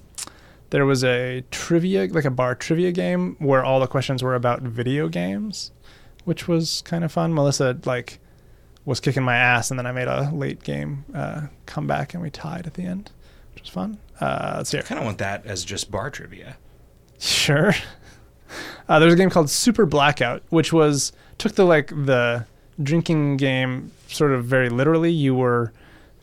there 0.71 0.85
was 0.85 1.05
a 1.05 1.43
trivia, 1.51 2.09
like 2.09 2.25
a 2.25 2.31
bar 2.31 2.55
trivia 2.55 2.93
game, 2.93 3.37
where 3.39 3.65
all 3.65 3.81
the 3.81 3.87
questions 3.87 4.23
were 4.23 4.35
about 4.35 4.63
video 4.63 5.09
games, 5.09 5.73
which 6.25 6.47
was 6.47 6.83
kind 6.83 7.05
of 7.05 7.13
fun. 7.13 7.33
Melissa 7.33 7.79
like 7.85 8.21
was 8.85 9.01
kicking 9.01 9.23
my 9.23 9.37
ass, 9.37 9.71
and 9.71 9.79
then 9.79 9.87
I 9.87 9.93
made 9.93 10.09
a 10.09 10.31
late 10.33 10.63
game 10.63 11.05
uh, 11.15 11.49
comeback, 11.67 12.15
and 12.15 12.23
we 12.23 12.31
tied 12.31 12.67
at 12.67 12.75
the 12.75 12.85
end, 12.85 13.11
which 13.55 13.63
was 13.63 13.71
fun. 13.71 13.99
Uh, 14.21 14.55
let's 14.59 14.71
see. 14.71 14.79
I 14.79 14.83
kind 14.83 14.99
of 14.99 15.05
want 15.05 15.19
that 15.19 15.47
as 15.47 15.65
just 15.65 15.91
bar 15.91 16.11
trivia. 16.11 16.57
Sure. 17.21 17.75
Uh, 18.89 19.01
was 19.01 19.13
a 19.13 19.17
game 19.17 19.29
called 19.29 19.51
Super 19.51 19.87
Blackout, 19.87 20.45
which 20.51 20.73
was 20.73 21.13
took 21.37 21.57
the 21.57 21.65
like 21.65 21.89
the 21.89 22.47
drinking 22.81 23.39
game 23.39 23.91
sort 24.07 24.31
of 24.31 24.45
very 24.45 24.69
literally. 24.69 25.11
You 25.11 25.35
were 25.35 25.73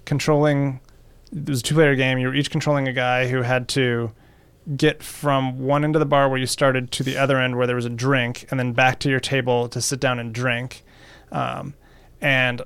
controlling. 0.05 0.79
It 1.35 1.49
was 1.49 1.59
a 1.59 1.63
two-player 1.63 1.95
game. 1.95 2.17
You 2.17 2.27
were 2.27 2.33
each 2.35 2.49
controlling 2.49 2.87
a 2.87 2.93
guy 2.93 3.27
who 3.27 3.41
had 3.41 3.67
to 3.69 4.09
get 4.75 5.03
from 5.03 5.59
one 5.59 5.83
end 5.83 5.95
of 5.95 5.99
the 5.99 6.05
bar 6.05 6.29
where 6.29 6.39
you 6.39 6.47
started 6.47 6.91
to 6.91 7.03
the 7.03 7.17
other 7.17 7.39
end 7.39 7.55
where 7.55 7.67
there 7.67 7.75
was 7.75 7.85
a 7.85 7.89
drink, 7.89 8.45
and 8.49 8.59
then 8.59 8.73
back 8.73 8.99
to 8.99 9.09
your 9.09 9.19
table 9.19 9.69
to 9.69 9.81
sit 9.81 9.99
down 9.99 10.19
and 10.19 10.33
drink. 10.33 10.83
Um, 11.31 11.75
and 12.21 12.61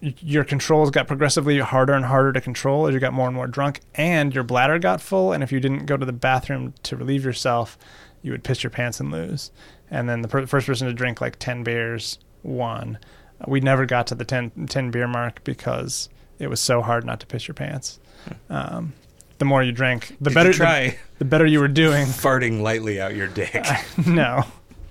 your 0.00 0.44
controls 0.44 0.90
got 0.90 1.06
progressively 1.06 1.58
harder 1.60 1.92
and 1.92 2.04
harder 2.04 2.32
to 2.32 2.40
control 2.40 2.86
as 2.86 2.94
you 2.94 3.00
got 3.00 3.12
more 3.12 3.28
and 3.28 3.36
more 3.36 3.46
drunk, 3.46 3.80
and 3.94 4.34
your 4.34 4.44
bladder 4.44 4.78
got 4.78 5.00
full. 5.00 5.32
And 5.32 5.42
if 5.42 5.52
you 5.52 5.60
didn't 5.60 5.86
go 5.86 5.96
to 5.96 6.04
the 6.06 6.12
bathroom 6.12 6.74
to 6.84 6.96
relieve 6.96 7.24
yourself, 7.24 7.78
you 8.20 8.32
would 8.32 8.44
piss 8.44 8.62
your 8.62 8.70
pants 8.70 9.00
and 9.00 9.10
lose. 9.10 9.50
And 9.90 10.08
then 10.08 10.22
the 10.22 10.28
per- 10.28 10.46
first 10.46 10.66
person 10.66 10.88
to 10.88 10.94
drink 10.94 11.20
like 11.20 11.38
10 11.38 11.64
beers 11.64 12.18
won. 12.42 12.98
We 13.46 13.60
never 13.60 13.86
got 13.86 14.06
to 14.08 14.14
the 14.14 14.24
10, 14.24 14.66
10 14.68 14.90
beer 14.90 15.08
mark 15.08 15.42
because 15.44 16.08
it 16.38 16.48
was 16.48 16.60
so 16.60 16.82
hard 16.82 17.04
not 17.04 17.20
to 17.20 17.26
piss 17.26 17.46
your 17.46 17.54
pants. 17.54 18.00
Um, 18.48 18.94
the 19.42 19.46
more 19.46 19.60
you 19.60 19.72
drank, 19.72 20.16
the 20.20 20.30
Did 20.30 20.34
better 20.34 20.50
you 20.50 20.54
try 20.54 20.88
The, 20.90 20.96
the 21.18 21.24
better 21.24 21.44
you 21.46 21.58
were 21.58 21.66
doing. 21.66 22.06
farting 22.26 22.62
lightly 22.62 23.00
out 23.00 23.16
your 23.16 23.26
dick. 23.26 23.66
no, 24.06 24.44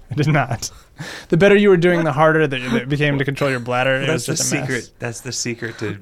I 0.10 0.14
did 0.14 0.28
not. 0.28 0.70
The 1.30 1.38
better 1.38 1.56
you 1.56 1.70
were 1.70 1.78
doing, 1.78 2.04
the 2.04 2.12
harder 2.12 2.46
that 2.48 2.62
it 2.62 2.90
became 2.90 3.18
to 3.18 3.24
control 3.24 3.50
your 3.50 3.62
bladder. 3.62 4.02
it 4.02 4.08
That's 4.08 4.26
the 4.26 4.34
a 4.34 4.36
secret. 4.36 4.70
mess. 4.70 4.92
That's 5.00 5.22
the 5.22 5.32
secret 5.32 5.78
to 5.80 5.98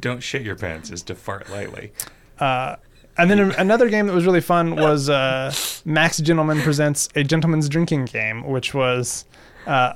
don't 0.00 0.22
shit 0.22 0.40
your 0.40 0.56
pants 0.56 0.90
is 0.90 1.02
to 1.02 1.14
fart 1.14 1.50
lightly. 1.50 1.92
Uh, 2.38 2.76
and 3.18 3.30
then 3.30 3.50
another 3.58 3.90
game 3.90 4.06
that 4.06 4.14
was 4.14 4.24
really 4.24 4.40
fun 4.40 4.74
was 4.74 5.10
uh, 5.10 5.52
Max 5.84 6.16
Gentleman 6.16 6.62
presents 6.62 7.10
a 7.14 7.22
gentleman's 7.22 7.68
drinking 7.68 8.06
game, 8.06 8.48
which 8.48 8.72
was 8.72 9.26
uh, 9.66 9.92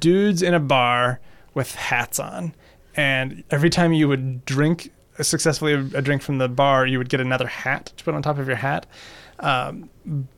dudes 0.00 0.42
in 0.42 0.52
a 0.52 0.58
bar 0.58 1.20
with 1.54 1.76
hats 1.76 2.18
on, 2.18 2.56
and 2.96 3.44
every 3.52 3.70
time 3.70 3.92
you 3.92 4.08
would 4.08 4.44
drink 4.44 4.90
successfully 5.20 5.72
a 5.72 6.02
drink 6.02 6.22
from 6.22 6.38
the 6.38 6.48
bar, 6.48 6.86
you 6.86 6.98
would 6.98 7.08
get 7.08 7.20
another 7.20 7.46
hat 7.46 7.92
to 7.96 8.04
put 8.04 8.14
on 8.14 8.22
top 8.22 8.38
of 8.38 8.46
your 8.46 8.56
hat. 8.56 8.86
Um, 9.40 9.90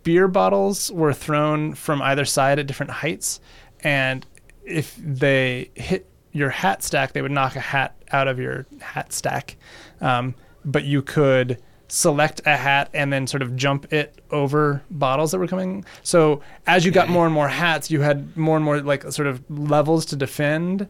beer 0.03 0.29
bottles 0.29 0.91
were 0.91 1.13
thrown 1.13 1.75
from 1.75 2.03
either 2.03 2.25
side 2.25 2.59
at 2.59 2.67
different 2.67 2.91
heights, 2.91 3.41
and 3.81 4.27
if 4.65 4.97
they 4.97 5.71
hit 5.75 6.07
your 6.33 6.51
hat 6.51 6.83
stack, 6.83 7.13
they 7.13 7.23
would 7.23 7.31
knock 7.31 7.57
a 7.57 7.61
hat 7.61 7.97
out 8.13 8.29
of 8.29 8.39
your 8.39 8.67
hat 8.81 9.13
stack. 9.13 9.57
Um, 10.01 10.35
but 10.65 10.85
you 10.85 11.03
could 11.03 11.63
select 11.89 12.43
a 12.45 12.57
hat 12.57 12.91
and 12.93 13.13
then 13.13 13.27
sort 13.27 13.43
of 13.43 13.57
jump 13.57 13.93
it 13.93 14.21
over 14.31 14.83
bottles 14.91 15.31
that 15.33 15.39
were 15.39 15.47
coming. 15.47 15.85
So 16.03 16.43
as 16.67 16.85
you 16.85 16.91
got 16.91 17.09
more 17.09 17.25
and 17.25 17.35
more 17.35 17.49
hats, 17.49 17.91
you 17.91 18.03
had 18.03 18.37
more 18.37 18.57
and 18.57 18.65
more 18.65 18.81
like 18.81 19.11
sort 19.11 19.27
of 19.27 19.43
levels 19.51 20.05
to 20.07 20.17
defend. 20.17 20.89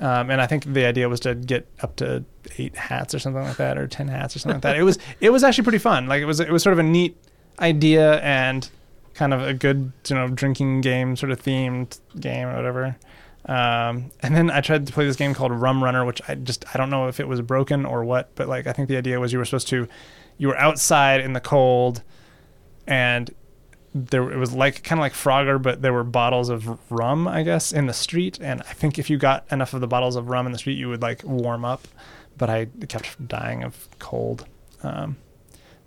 Um, 0.00 0.30
and 0.30 0.40
I 0.40 0.46
think 0.46 0.64
the 0.64 0.86
idea 0.86 1.08
was 1.10 1.20
to 1.20 1.34
get 1.34 1.68
up 1.82 1.96
to 1.96 2.24
eight 2.56 2.74
hats 2.74 3.14
or 3.14 3.18
something 3.18 3.42
like 3.42 3.58
that, 3.58 3.76
or 3.76 3.86
ten 3.86 4.08
hats 4.08 4.34
or 4.34 4.38
something 4.38 4.56
like 4.56 4.62
that. 4.62 4.76
It 4.76 4.82
was 4.82 4.98
it 5.20 5.30
was 5.30 5.44
actually 5.44 5.64
pretty 5.64 5.78
fun. 5.78 6.06
Like 6.06 6.22
it 6.22 6.26
was 6.26 6.40
it 6.40 6.50
was 6.50 6.62
sort 6.62 6.72
of 6.72 6.78
a 6.78 6.82
neat 6.82 7.16
idea 7.60 8.18
and 8.20 8.68
kind 9.14 9.34
of 9.34 9.42
a 9.42 9.52
good 9.52 9.92
you 10.08 10.16
know 10.16 10.28
drinking 10.28 10.80
game 10.80 11.16
sort 11.16 11.30
of 11.30 11.42
themed 11.42 12.00
game 12.18 12.48
or 12.48 12.56
whatever. 12.56 12.96
Um, 13.46 14.10
and 14.20 14.36
then 14.36 14.50
I 14.50 14.60
tried 14.60 14.86
to 14.86 14.92
play 14.92 15.06
this 15.06 15.16
game 15.16 15.34
called 15.34 15.52
Rum 15.52 15.82
Runner, 15.82 16.04
which 16.04 16.20
I 16.28 16.34
just 16.34 16.64
I 16.74 16.78
don't 16.78 16.90
know 16.90 17.08
if 17.08 17.20
it 17.20 17.28
was 17.28 17.40
broken 17.42 17.84
or 17.84 18.04
what, 18.04 18.34
but 18.34 18.48
like 18.48 18.66
I 18.66 18.72
think 18.72 18.88
the 18.88 18.96
idea 18.96 19.20
was 19.20 19.32
you 19.32 19.38
were 19.38 19.44
supposed 19.44 19.68
to 19.68 19.86
you 20.38 20.48
were 20.48 20.56
outside 20.56 21.20
in 21.20 21.34
the 21.34 21.40
cold 21.40 22.02
and 22.86 23.30
there 23.94 24.30
it 24.30 24.38
was 24.38 24.52
like 24.52 24.82
kind 24.84 24.98
of 24.98 25.02
like 25.02 25.14
Frogger, 25.14 25.60
but 25.60 25.82
there 25.82 25.92
were 25.92 26.04
bottles 26.04 26.48
of 26.48 26.78
rum, 26.90 27.26
I 27.26 27.42
guess, 27.42 27.72
in 27.72 27.86
the 27.86 27.92
street. 27.92 28.38
And 28.40 28.60
I 28.62 28.72
think 28.72 28.98
if 28.98 29.10
you 29.10 29.18
got 29.18 29.44
enough 29.50 29.74
of 29.74 29.80
the 29.80 29.88
bottles 29.88 30.16
of 30.16 30.28
rum 30.28 30.46
in 30.46 30.52
the 30.52 30.58
street, 30.58 30.78
you 30.78 30.88
would 30.88 31.02
like 31.02 31.22
warm 31.24 31.64
up. 31.64 31.86
But 32.38 32.50
I 32.50 32.66
kept 32.88 33.28
dying 33.28 33.64
of 33.64 33.88
cold. 33.98 34.46
Um, 34.82 35.16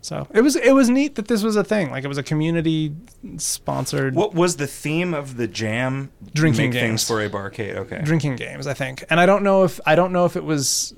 so 0.04 0.28
it 0.34 0.42
was 0.42 0.54
it 0.54 0.72
was 0.72 0.90
neat 0.90 1.14
that 1.14 1.28
this 1.28 1.42
was 1.42 1.56
a 1.56 1.64
thing. 1.64 1.90
Like 1.90 2.04
it 2.04 2.08
was 2.08 2.18
a 2.18 2.22
community 2.22 2.94
sponsored 3.38 4.14
What 4.14 4.34
was 4.34 4.56
the 4.56 4.66
theme 4.66 5.14
of 5.14 5.38
the 5.38 5.48
jam? 5.48 6.12
Drinking 6.34 6.72
games. 6.72 6.82
things 6.82 7.08
for 7.08 7.24
a 7.24 7.30
barcade. 7.30 7.74
Okay. 7.76 8.02
drinking 8.02 8.36
games, 8.36 8.66
I 8.66 8.74
think. 8.74 9.02
And 9.08 9.18
I 9.18 9.24
don't 9.24 9.42
know 9.42 9.64
if 9.64 9.80
I 9.86 9.94
don't 9.94 10.12
know 10.12 10.26
if 10.26 10.36
it 10.36 10.44
was 10.44 10.92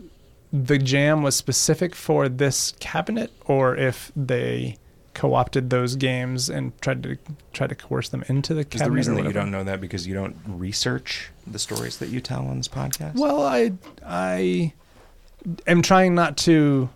the 0.52 0.76
jam 0.76 1.22
was 1.22 1.36
specific 1.36 1.94
for 1.94 2.28
this 2.28 2.72
cabinet 2.80 3.30
or 3.44 3.76
if 3.76 4.10
they 4.16 4.76
co-opted 5.16 5.70
those 5.70 5.96
games 5.96 6.48
and 6.50 6.78
tried 6.80 7.02
to 7.02 7.16
try 7.52 7.66
to 7.66 7.74
coerce 7.74 8.08
them 8.10 8.22
into 8.28 8.52
the 8.54 8.60
Is 8.60 8.66
cabinet. 8.66 8.84
the 8.84 8.90
reason 8.92 9.14
that 9.16 9.24
you 9.24 9.32
don't 9.32 9.50
know 9.50 9.64
that 9.64 9.80
because 9.80 10.06
you 10.06 10.14
don't 10.14 10.36
research 10.46 11.30
the 11.46 11.58
stories 11.58 11.96
that 11.98 12.10
you 12.10 12.20
tell 12.20 12.46
on 12.46 12.58
this 12.58 12.68
podcast? 12.68 13.14
Well, 13.14 13.42
I 13.42 13.72
I 14.06 14.72
am 15.66 15.82
trying 15.82 16.14
not 16.14 16.36
to 16.38 16.88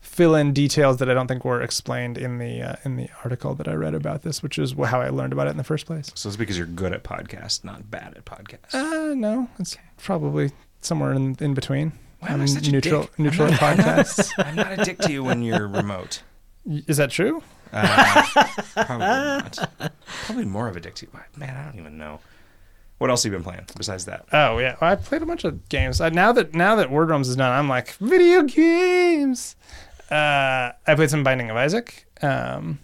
fill 0.00 0.34
in 0.34 0.52
details 0.52 0.96
that 0.96 1.08
I 1.08 1.14
don't 1.14 1.28
think 1.28 1.44
were 1.44 1.62
explained 1.62 2.18
in 2.18 2.38
the 2.38 2.60
uh, 2.62 2.76
in 2.84 2.96
the 2.96 3.08
article 3.24 3.54
that 3.54 3.68
I 3.68 3.74
read 3.74 3.94
about 3.94 4.22
this, 4.22 4.42
which 4.42 4.58
is 4.58 4.72
how 4.72 5.00
I 5.00 5.08
learned 5.10 5.32
about 5.32 5.46
it 5.46 5.50
in 5.50 5.56
the 5.56 5.64
first 5.64 5.86
place. 5.86 6.10
So 6.14 6.28
it's 6.28 6.36
because 6.36 6.58
you're 6.58 6.66
good 6.66 6.92
at 6.92 7.04
podcasts, 7.04 7.62
not 7.64 7.90
bad 7.90 8.14
at 8.16 8.24
podcasts. 8.24 8.74
Uh, 8.74 9.14
no, 9.14 9.48
it's 9.58 9.76
probably 9.98 10.50
somewhere 10.80 11.12
in 11.12 11.36
in 11.40 11.54
between. 11.54 11.92
Why 12.18 12.30
am 12.30 12.40
I 12.40 12.42
I'm 12.42 12.48
such 12.48 12.70
neutral 12.70 13.08
neutral 13.16 13.46
I'm 13.46 13.52
not- 13.76 13.78
podcasts. 13.78 14.32
I'm 14.38 14.56
not 14.56 14.72
a 14.72 14.84
dick 14.84 14.98
to 14.98 15.12
you 15.12 15.22
when 15.24 15.42
you're 15.42 15.68
remote. 15.68 16.22
Is 16.66 16.98
that 16.98 17.10
true? 17.10 17.42
Uh, 17.72 18.22
probably 18.84 18.98
not. 19.06 19.70
Probably 20.26 20.44
more 20.44 20.68
of 20.68 20.76
a 20.76 20.80
dick 20.80 20.94
to 20.96 21.06
you. 21.06 21.12
Man, 21.36 21.56
I 21.56 21.64
don't 21.64 21.78
even 21.78 21.96
know. 21.98 22.20
What 22.98 23.10
else 23.10 23.22
have 23.22 23.32
you 23.32 23.38
been 23.38 23.44
playing 23.44 23.64
besides 23.76 24.04
that? 24.06 24.26
Oh 24.32 24.58
yeah, 24.58 24.76
well, 24.80 24.92
I 24.92 24.96
played 24.96 25.22
a 25.22 25.26
bunch 25.26 25.44
of 25.44 25.68
games. 25.68 26.00
I, 26.00 26.08
now 26.10 26.32
that 26.32 26.54
now 26.54 26.74
that 26.76 26.90
Word 26.90 27.06
Drums 27.06 27.28
is 27.28 27.36
done, 27.36 27.50
I'm 27.50 27.68
like 27.68 27.92
video 27.94 28.42
games. 28.42 29.56
Uh, 30.10 30.72
I 30.86 30.94
played 30.96 31.08
some 31.10 31.22
Binding 31.24 31.48
of 31.50 31.56
Isaac, 31.56 32.04
um, 32.22 32.78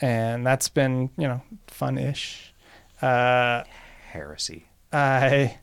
and 0.00 0.44
that's 0.46 0.68
been 0.68 1.10
you 1.16 1.28
know 1.28 1.42
fun-ish. 1.68 2.52
Uh, 3.00 3.62
Heresy. 4.10 4.66
I 4.92 5.58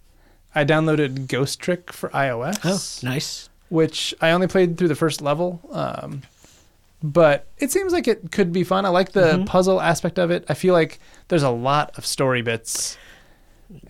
I 0.56 0.64
downloaded 0.66 1.28
Ghost 1.28 1.60
Trick 1.60 1.92
for 1.92 2.10
iOS, 2.10 2.60
Oh, 2.64 3.08
nice. 3.08 3.50
which 3.70 4.14
I 4.22 4.32
only 4.32 4.48
played 4.48 4.78
through 4.78 4.88
the 4.88 4.96
first 4.96 5.22
level. 5.22 5.60
Um, 5.72 6.22
but 7.04 7.48
it 7.58 7.72
seems 7.72 7.94
like 7.94 8.08
it 8.08 8.32
could 8.32 8.52
be 8.52 8.64
fun. 8.64 8.86
I 8.86 8.90
like 8.90 9.12
the 9.12 9.34
Mhm. 9.40 9.46
puzzle 9.46 9.80
aspect 9.82 10.18
of 10.20 10.32
it. 10.32 10.46
I 10.50 10.54
feel 10.54 10.74
like 10.74 11.00
there's 11.28 11.44
a 11.44 11.50
lot 11.50 11.98
of 11.98 12.06
story 12.06 12.42
bits, 12.42 12.98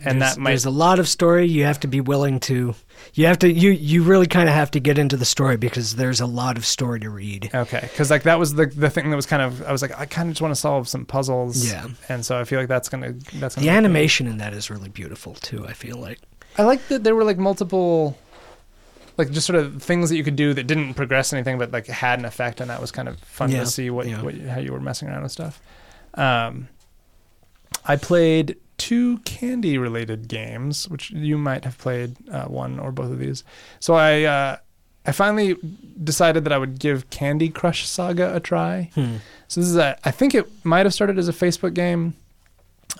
and 0.03 0.21
there's, 0.21 0.35
that 0.35 0.39
might 0.41 0.49
there's 0.51 0.65
a 0.65 0.69
lot 0.71 0.99
of 0.99 1.07
story. 1.07 1.45
You 1.47 1.65
have 1.65 1.79
to 1.81 1.87
be 1.87 1.99
willing 2.01 2.39
to. 2.41 2.75
You 3.13 3.25
have 3.27 3.39
to. 3.39 3.51
You 3.51 3.71
you 3.71 4.03
really 4.03 4.25
kind 4.27 4.47
of 4.49 4.55
have 4.55 4.71
to 4.71 4.79
get 4.79 4.97
into 4.97 5.17
the 5.17 5.25
story 5.25 5.57
because 5.57 5.95
there's 5.97 6.21
a 6.21 6.25
lot 6.25 6.57
of 6.57 6.65
story 6.65 6.99
to 7.01 7.09
read. 7.09 7.49
Okay, 7.53 7.81
because 7.81 8.09
like 8.09 8.23
that 8.23 8.39
was 8.39 8.53
the 8.55 8.65
the 8.67 8.89
thing 8.89 9.09
that 9.09 9.15
was 9.15 9.25
kind 9.25 9.41
of 9.41 9.61
I 9.63 9.71
was 9.71 9.81
like 9.81 9.97
I 9.99 10.05
kind 10.05 10.29
of 10.29 10.33
just 10.33 10.41
want 10.41 10.53
to 10.53 10.59
solve 10.59 10.87
some 10.87 11.05
puzzles. 11.05 11.69
Yeah. 11.69 11.87
and 12.09 12.25
so 12.25 12.39
I 12.39 12.43
feel 12.45 12.59
like 12.59 12.69
that's 12.69 12.89
gonna 12.89 13.13
that's 13.35 13.55
gonna 13.55 13.65
The 13.65 13.69
cool. 13.71 13.77
animation 13.77 14.27
in 14.27 14.37
that 14.37 14.53
is 14.53 14.69
really 14.69 14.89
beautiful 14.89 15.33
too. 15.35 15.65
I 15.67 15.73
feel 15.73 15.97
like. 15.97 16.19
I 16.57 16.63
like 16.63 16.87
that 16.87 17.03
there 17.03 17.13
were 17.15 17.25
like 17.25 17.37
multiple, 17.37 18.17
like 19.17 19.31
just 19.31 19.47
sort 19.47 19.57
of 19.57 19.81
things 19.81 20.09
that 20.09 20.17
you 20.17 20.23
could 20.23 20.35
do 20.35 20.53
that 20.53 20.67
didn't 20.67 20.93
progress 20.95 21.31
anything, 21.33 21.57
but 21.57 21.71
like 21.71 21.87
had 21.87 22.19
an 22.19 22.25
effect, 22.25 22.59
and 22.61 22.69
that 22.69 22.81
was 22.81 22.91
kind 22.91 23.07
of 23.07 23.19
fun 23.19 23.51
Yeah, 23.51 23.61
to 23.61 23.65
see 23.65 23.89
what, 23.89 24.07
yeah. 24.07 24.21
what 24.21 24.35
how 24.35 24.59
you 24.59 24.71
were 24.71 24.79
messing 24.79 25.07
around 25.07 25.23
with 25.23 25.31
stuff. 25.31 25.61
Um, 26.15 26.67
I 27.85 27.95
played 27.95 28.57
two 28.77 29.19
candy 29.19 29.77
related 29.77 30.27
games, 30.27 30.89
which 30.89 31.11
you 31.11 31.37
might 31.37 31.63
have 31.63 31.77
played 31.77 32.15
uh, 32.29 32.45
one 32.45 32.77
or 32.79 32.91
both 32.91 33.11
of 33.11 33.19
these. 33.19 33.43
So 33.79 33.93
I 33.93 34.23
uh, 34.23 34.57
I 35.05 35.11
finally 35.11 35.55
decided 36.03 36.43
that 36.45 36.51
I 36.53 36.57
would 36.57 36.79
give 36.79 37.09
Candy 37.09 37.49
Crush 37.49 37.87
Saga 37.87 38.35
a 38.35 38.39
try. 38.39 38.89
Hmm. 38.95 39.17
So 39.47 39.61
this 39.61 39.69
is 39.69 39.77
a 39.77 39.97
I 40.03 40.11
think 40.11 40.35
it 40.35 40.49
might 40.65 40.85
have 40.85 40.93
started 40.93 41.17
as 41.17 41.27
a 41.29 41.33
Facebook 41.33 41.73
game. 41.73 42.15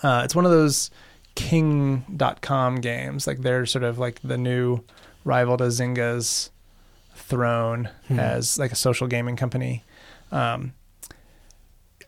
Uh, 0.02 0.22
it's 0.24 0.34
one 0.34 0.44
of 0.44 0.50
those 0.50 0.90
king.com 1.34 2.76
games. 2.80 3.26
Like 3.26 3.38
they're 3.38 3.66
sort 3.66 3.84
of 3.84 3.98
like 3.98 4.20
the 4.22 4.38
new 4.38 4.80
rival 5.26 5.56
to 5.58 5.64
Zynga's 5.64 6.50
throne 7.14 7.90
Hmm. 8.08 8.18
as 8.20 8.58
like 8.58 8.72
a 8.72 8.76
social 8.76 9.06
gaming 9.06 9.36
company. 9.36 9.84
Um, 10.32 10.72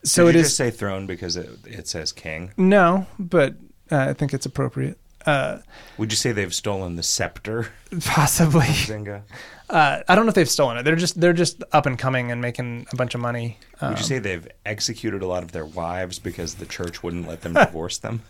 so 0.03 0.25
Did 0.25 0.29
it 0.29 0.33
you 0.35 0.41
is 0.41 0.47
just 0.47 0.57
say 0.57 0.71
throne 0.71 1.05
because 1.07 1.35
it, 1.35 1.49
it 1.65 1.87
says 1.87 2.11
king. 2.11 2.51
no, 2.57 3.05
but 3.19 3.55
uh, 3.91 3.97
I 4.09 4.13
think 4.13 4.33
it's 4.33 4.45
appropriate. 4.45 4.97
uh, 5.25 5.57
Would 5.97 6.11
you 6.11 6.15
say 6.15 6.31
they've 6.31 6.53
stolen 6.53 6.95
the 6.95 7.03
scepter, 7.03 7.69
possibly. 8.05 8.61
Zynga? 8.65 9.23
Uh, 9.69 10.01
I 10.07 10.15
don't 10.15 10.25
know 10.25 10.29
if 10.29 10.35
they've 10.35 10.49
stolen 10.49 10.77
it. 10.77 10.83
They're 10.83 10.95
just 10.95 11.19
they're 11.19 11.33
just 11.33 11.61
up 11.73 11.85
and 11.85 11.99
coming 11.99 12.31
and 12.31 12.39
making 12.41 12.87
a 12.91 12.95
bunch 12.95 13.13
of 13.13 13.21
money. 13.21 13.57
Um, 13.81 13.89
Would 13.89 13.99
you 13.99 14.05
say 14.05 14.19
they've 14.19 14.47
executed 14.65 15.21
a 15.21 15.27
lot 15.27 15.43
of 15.43 15.51
their 15.51 15.65
wives 15.65 16.17
because 16.17 16.55
the 16.55 16.65
church 16.65 17.03
wouldn't 17.03 17.27
let 17.27 17.41
them 17.41 17.53
divorce 17.65 17.97
them? 17.97 18.21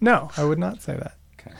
no? 0.00 0.30
I 0.36 0.44
would 0.44 0.58
not 0.58 0.82
say 0.82 0.94
that. 0.96 1.16
Okay. 1.40 1.56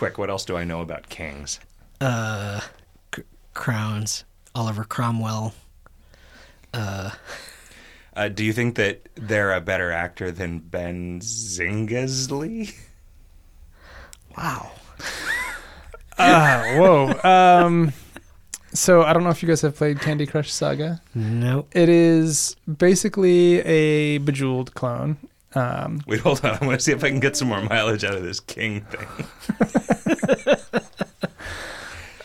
Uh, 0.00 0.04
Quick, 0.06 0.18
what 0.18 0.30
else 0.30 0.44
do 0.44 0.56
I 0.56 0.64
know 0.64 0.80
about 0.80 1.08
kings? 1.08 1.60
Uh, 2.00 2.60
C- 3.14 3.22
Crowns, 3.54 4.24
Oliver 4.54 4.84
Cromwell. 4.84 5.52
Uh, 6.72 7.10
Uh, 8.16 8.28
do 8.28 8.44
you 8.44 8.52
think 8.52 8.74
that 8.76 9.08
they're 9.14 9.52
a 9.52 9.60
better 9.60 9.92
actor 9.92 10.30
than 10.32 10.58
Ben 10.58 11.20
Zingersley? 11.20 12.74
wow. 14.36 14.72
ah, 16.18 16.64
whoa. 16.76 17.20
Um, 17.22 17.92
so 18.72 19.02
I 19.02 19.12
don't 19.12 19.22
know 19.22 19.30
if 19.30 19.42
you 19.42 19.48
guys 19.48 19.60
have 19.62 19.76
played 19.76 20.00
Candy 20.00 20.26
Crush 20.26 20.50
Saga. 20.52 21.00
Nope. 21.14 21.68
It 21.72 21.88
is 21.88 22.56
basically 22.78 23.60
a 23.60 24.18
Bejeweled 24.18 24.74
clone. 24.74 25.18
Um, 25.54 26.02
Wait, 26.06 26.20
hold 26.20 26.44
on. 26.44 26.58
I 26.60 26.66
want 26.66 26.80
to 26.80 26.84
see 26.84 26.92
if 26.92 27.02
I 27.02 27.08
can 27.08 27.20
get 27.20 27.36
some 27.36 27.48
more 27.48 27.62
mileage 27.62 28.04
out 28.04 28.14
of 28.14 28.22
this 28.22 28.40
king 28.40 28.82
thing. 28.82 29.06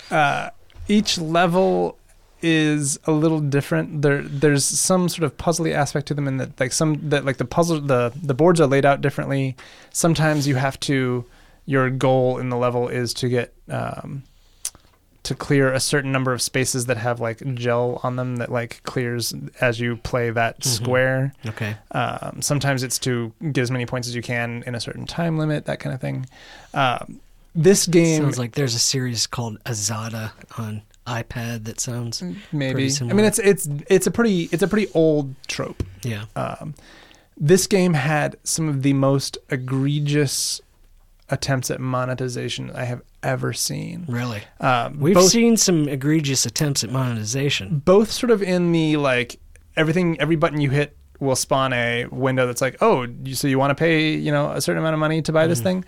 each 0.88 1.18
level 1.18 1.98
is 2.42 3.00
a 3.06 3.12
little 3.12 3.40
different. 3.40 4.02
There, 4.02 4.22
there's 4.22 4.64
some 4.64 5.10
sort 5.10 5.24
of 5.24 5.36
puzzly 5.38 5.74
aspect 5.74 6.08
to 6.08 6.14
them, 6.14 6.28
and 6.28 6.40
that 6.40 6.60
like 6.60 6.72
some 6.72 7.10
that 7.10 7.26
like 7.26 7.38
the 7.38 7.46
puzzle, 7.46 7.82
the 7.82 8.14
the 8.22 8.34
boards 8.34 8.62
are 8.62 8.68
laid 8.68 8.86
out 8.86 9.02
differently. 9.02 9.56
Sometimes 9.92 10.48
you 10.48 10.56
have 10.56 10.80
to, 10.82 11.26
your 11.66 11.90
goal 11.90 12.38
in 12.38 12.50
the 12.50 12.58
level 12.58 12.88
is 12.88 13.14
to 13.16 13.30
get 13.30 13.54
um, 13.70 14.24
to 15.26 15.36
clear 15.36 15.72
a 15.74 15.80
certain 15.80 16.12
number 16.12 16.32
of 16.34 16.42
spaces 16.42 16.86
that 16.86 16.98
have 16.98 17.20
like 17.20 17.42
gel 17.56 18.00
on 18.04 18.16
them 18.16 18.38
that 18.38 18.52
like 18.52 18.82
clears 18.84 19.34
as 19.62 19.80
you 19.80 19.98
play 19.98 20.30
that 20.30 20.60
Mhm. 20.62 20.66
square. 20.66 21.34
Okay. 21.46 21.76
Um, 21.92 22.42
sometimes 22.42 22.82
it's 22.84 22.98
to 23.00 23.34
get 23.52 23.62
as 23.62 23.72
many 23.72 23.86
points 23.86 24.08
as 24.08 24.16
you 24.16 24.22
can 24.22 24.64
in 24.66 24.74
a 24.76 24.80
certain 24.80 25.06
time 25.06 25.38
limit, 25.38 25.66
that 25.66 25.80
kind 25.80 25.94
of 25.94 26.00
thing. 26.02 26.26
Um, 26.74 27.20
this 27.54 27.86
game 27.88 28.22
Sounds 28.24 28.38
like 28.40 28.54
there's 28.54 28.76
a 28.76 28.80
series 28.80 29.28
called 29.28 29.58
Azada 29.66 30.32
on 30.58 30.82
iPad 31.08 31.66
that 31.66 31.80
sounds. 31.80 32.22
maybe. 32.52 32.90
pretty 32.90 33.10
I 33.10 33.14
mean, 33.14 33.26
it's 33.26 33.40
it's 33.40 33.68
it's 33.90 34.08
a 34.08 34.12
pretty 34.12 34.50
it's 34.52 34.64
a 34.64 34.68
pretty 34.68 34.88
old 34.94 35.36
trope. 35.48 35.84
Yeah. 36.04 36.26
Um, 36.36 36.74
this 37.38 37.68
game 37.68 37.94
had 37.94 38.38
some 38.44 38.68
of 38.70 38.82
the 38.82 38.94
most 38.94 39.38
egregious 39.50 40.62
attempts 41.30 41.72
at 41.72 41.80
monetization 41.80 42.72
I 42.76 42.86
have 42.86 43.02
ever 43.24 43.52
seen. 43.54 44.06
Really. 44.08 44.42
Um, 44.60 45.00
We've 45.00 45.16
both, 45.16 45.30
seen 45.32 45.58
some 45.58 45.88
egregious 45.88 46.46
attempts 46.46 46.84
at 46.84 46.92
monetization. 46.92 47.80
both 47.80 48.12
sort 48.12 48.32
of 48.32 48.44
in 48.44 48.72
the 48.72 48.98
like 48.98 49.40
everything 49.76 50.20
every 50.22 50.36
button 50.36 50.62
you 50.62 50.70
hit 50.70 50.96
will 51.20 51.36
spawn 51.36 51.74
a 51.74 52.06
window 52.12 52.46
that's 52.46 52.62
like 52.62 52.78
oh 52.82 53.08
you, 53.24 53.34
so 53.36 53.48
you 53.48 53.58
want 53.58 53.72
to 53.72 53.76
pay 53.76 54.14
you 54.14 54.32
know 54.32 54.52
a 54.52 54.62
certain 54.62 54.80
amount 54.82 54.94
of 54.94 55.00
money 55.00 55.22
to 55.22 55.32
buy 55.32 55.48
this 55.48 55.60
Mhm. 55.62 55.64
thing 55.64 55.86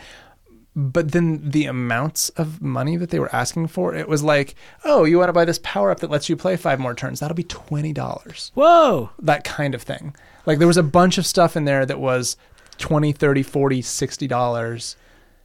but 0.76 1.12
then 1.12 1.41
the 1.50 1.65
amounts 1.65 2.30
of 2.30 2.62
money 2.62 2.97
that 2.97 3.10
they 3.10 3.19
were 3.19 3.34
asking 3.36 3.67
for 3.67 3.93
it 3.95 4.08
was 4.08 4.23
like 4.23 4.56
oh 4.86 5.04
you 5.04 5.17
want 5.17 5.28
to 5.30 5.34
buy 5.34 5.43
this 5.45 5.60
power 5.63 5.91
up 5.91 6.00
that 6.00 6.10
lets 6.10 6.30
you 6.30 6.36
play 6.38 6.56
five 6.56 6.80
more 6.80 6.93
turns 6.93 7.19
that'll 7.19 7.36
be 7.36 7.43
$20 7.43 8.52
Whoa. 8.54 9.10
that 9.19 9.43
kind 9.43 9.76
of 9.76 9.82
thing 9.84 10.15
like 10.45 10.60
there 10.60 10.67
was 10.67 10.78
a 10.78 10.84
bunch 10.84 11.17
of 11.17 11.26
stuff 11.26 11.56
in 11.58 11.65
there 11.65 11.86
that 11.86 12.00
was 12.00 12.38
20 12.78 13.12
30 13.12 13.43
40 13.43 13.82
60 13.82 14.28
dollars 14.28 14.95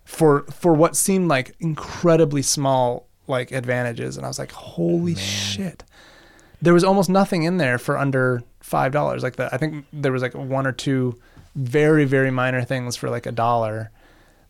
for 0.05 0.43
for 0.45 0.75
what 0.75 0.97
seemed 0.97 1.29
like 1.29 1.55
incredibly 1.61 2.43
small 2.43 3.07
like 3.27 3.53
advantages. 3.53 4.17
And 4.17 4.27
i 4.27 4.29
was 4.29 4.38
like 4.38 4.53
holy 4.53 5.15
Man. 5.15 5.23
shit. 5.23 5.85
There 6.61 6.75
was 6.75 6.85
almost 6.85 7.09
nothing 7.11 7.43
in 7.43 7.57
there 7.57 7.79
for 7.79 7.99
under 7.99 8.43
five 8.61 8.93
dollars. 8.93 9.23
Like 9.23 9.37
the 9.37 9.53
i 9.55 9.57
think 9.59 9.85
there 9.93 10.12
was 10.12 10.23
like 10.23 10.35
one 10.35 10.67
or 10.67 10.73
two 10.73 11.19
very 11.55 12.05
very 12.05 12.31
minor 12.31 12.65
things 12.65 12.97
for 12.97 13.11
like 13.11 13.27
a 13.27 13.33
dollar. 13.33 13.91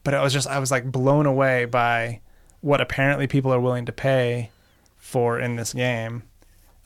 But 0.04 0.14
it 0.14 0.20
was 0.20 0.32
just 0.32 0.48
i 0.48 0.58
was 0.58 0.70
like 0.70 0.90
blown 0.90 1.26
away 1.26 1.64
by 1.64 2.20
what 2.60 2.80
apparently 2.80 3.26
people 3.26 3.52
are 3.52 3.60
willing 3.60 3.86
to 3.86 3.92
pay 3.92 4.50
for 4.98 5.38
in 5.38 5.56
this 5.56 5.72
game. 5.72 6.22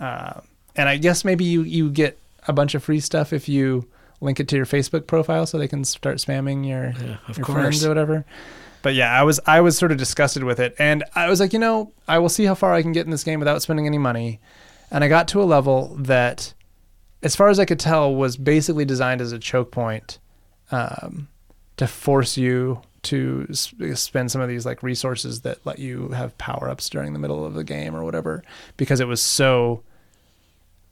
Uh, 0.01 0.41
and 0.75 0.89
i 0.89 0.97
guess 0.99 1.25
maybe 1.25 1.45
you 1.45 1.63
you 1.63 1.91
get 1.91 2.19
a 2.47 2.53
bunch 2.53 2.75
of 2.75 2.83
free 2.85 3.01
stuff 3.01 3.33
if 3.33 3.49
you 3.49 3.89
link 4.21 4.41
it 4.41 4.49
to 4.49 4.57
your 4.57 4.67
facebook 4.67 5.07
profile 5.07 5.47
so 5.47 5.59
they 5.59 5.69
can 5.69 5.85
start 5.85 6.17
spamming 6.17 6.67
your 6.67 6.95
Yeah, 7.01 7.19
your 7.35 7.45
friends 7.47 7.85
or 7.85 7.89
whatever. 7.89 8.25
But 8.83 8.95
yeah, 8.95 9.13
I 9.13 9.25
was 9.25 9.41
I 9.47 9.61
was 9.63 9.77
sort 9.77 9.91
of 9.91 9.99
disgusted 9.99 10.45
with 10.45 10.61
it, 10.61 10.77
and 10.79 11.03
I 11.15 11.29
was 11.29 11.41
like, 11.41 11.53
you 11.53 11.59
know, 11.59 11.93
I 12.07 12.19
will 12.19 12.29
see 12.29 12.45
how 12.45 12.55
far 12.55 12.73
I 12.73 12.83
can 12.83 12.93
get 12.93 13.05
in 13.05 13.11
this 13.11 13.25
game 13.25 13.41
without 13.41 13.61
spending 13.63 13.87
any 13.87 13.99
money. 13.99 14.39
And 14.93 15.03
I 15.03 15.09
got 15.09 15.27
to 15.29 15.43
a 15.43 15.45
level 15.45 15.97
that, 15.99 16.55
as 17.21 17.35
far 17.35 17.49
as 17.49 17.59
I 17.59 17.65
could 17.65 17.81
tell, 17.81 18.15
was 18.15 18.37
basically 18.37 18.85
designed 18.85 19.21
as 19.21 19.33
a 19.33 19.41
choke 19.41 19.73
point, 19.73 20.21
um, 20.71 21.27
to 21.79 21.89
force 21.89 22.37
you 22.37 22.81
to 23.03 23.53
spend 23.53 24.31
some 24.31 24.41
of 24.41 24.49
these 24.49 24.65
like 24.65 24.85
resources 24.85 25.41
that 25.41 25.59
let 25.67 25.81
you 25.81 26.11
have 26.11 26.39
power 26.39 26.69
ups 26.69 26.89
during 26.89 27.13
the 27.13 27.19
middle 27.19 27.45
of 27.45 27.55
the 27.55 27.65
game 27.65 27.97
or 27.97 28.05
whatever, 28.05 28.45
because 28.77 29.01
it 29.01 29.09
was 29.09 29.21
so. 29.21 29.83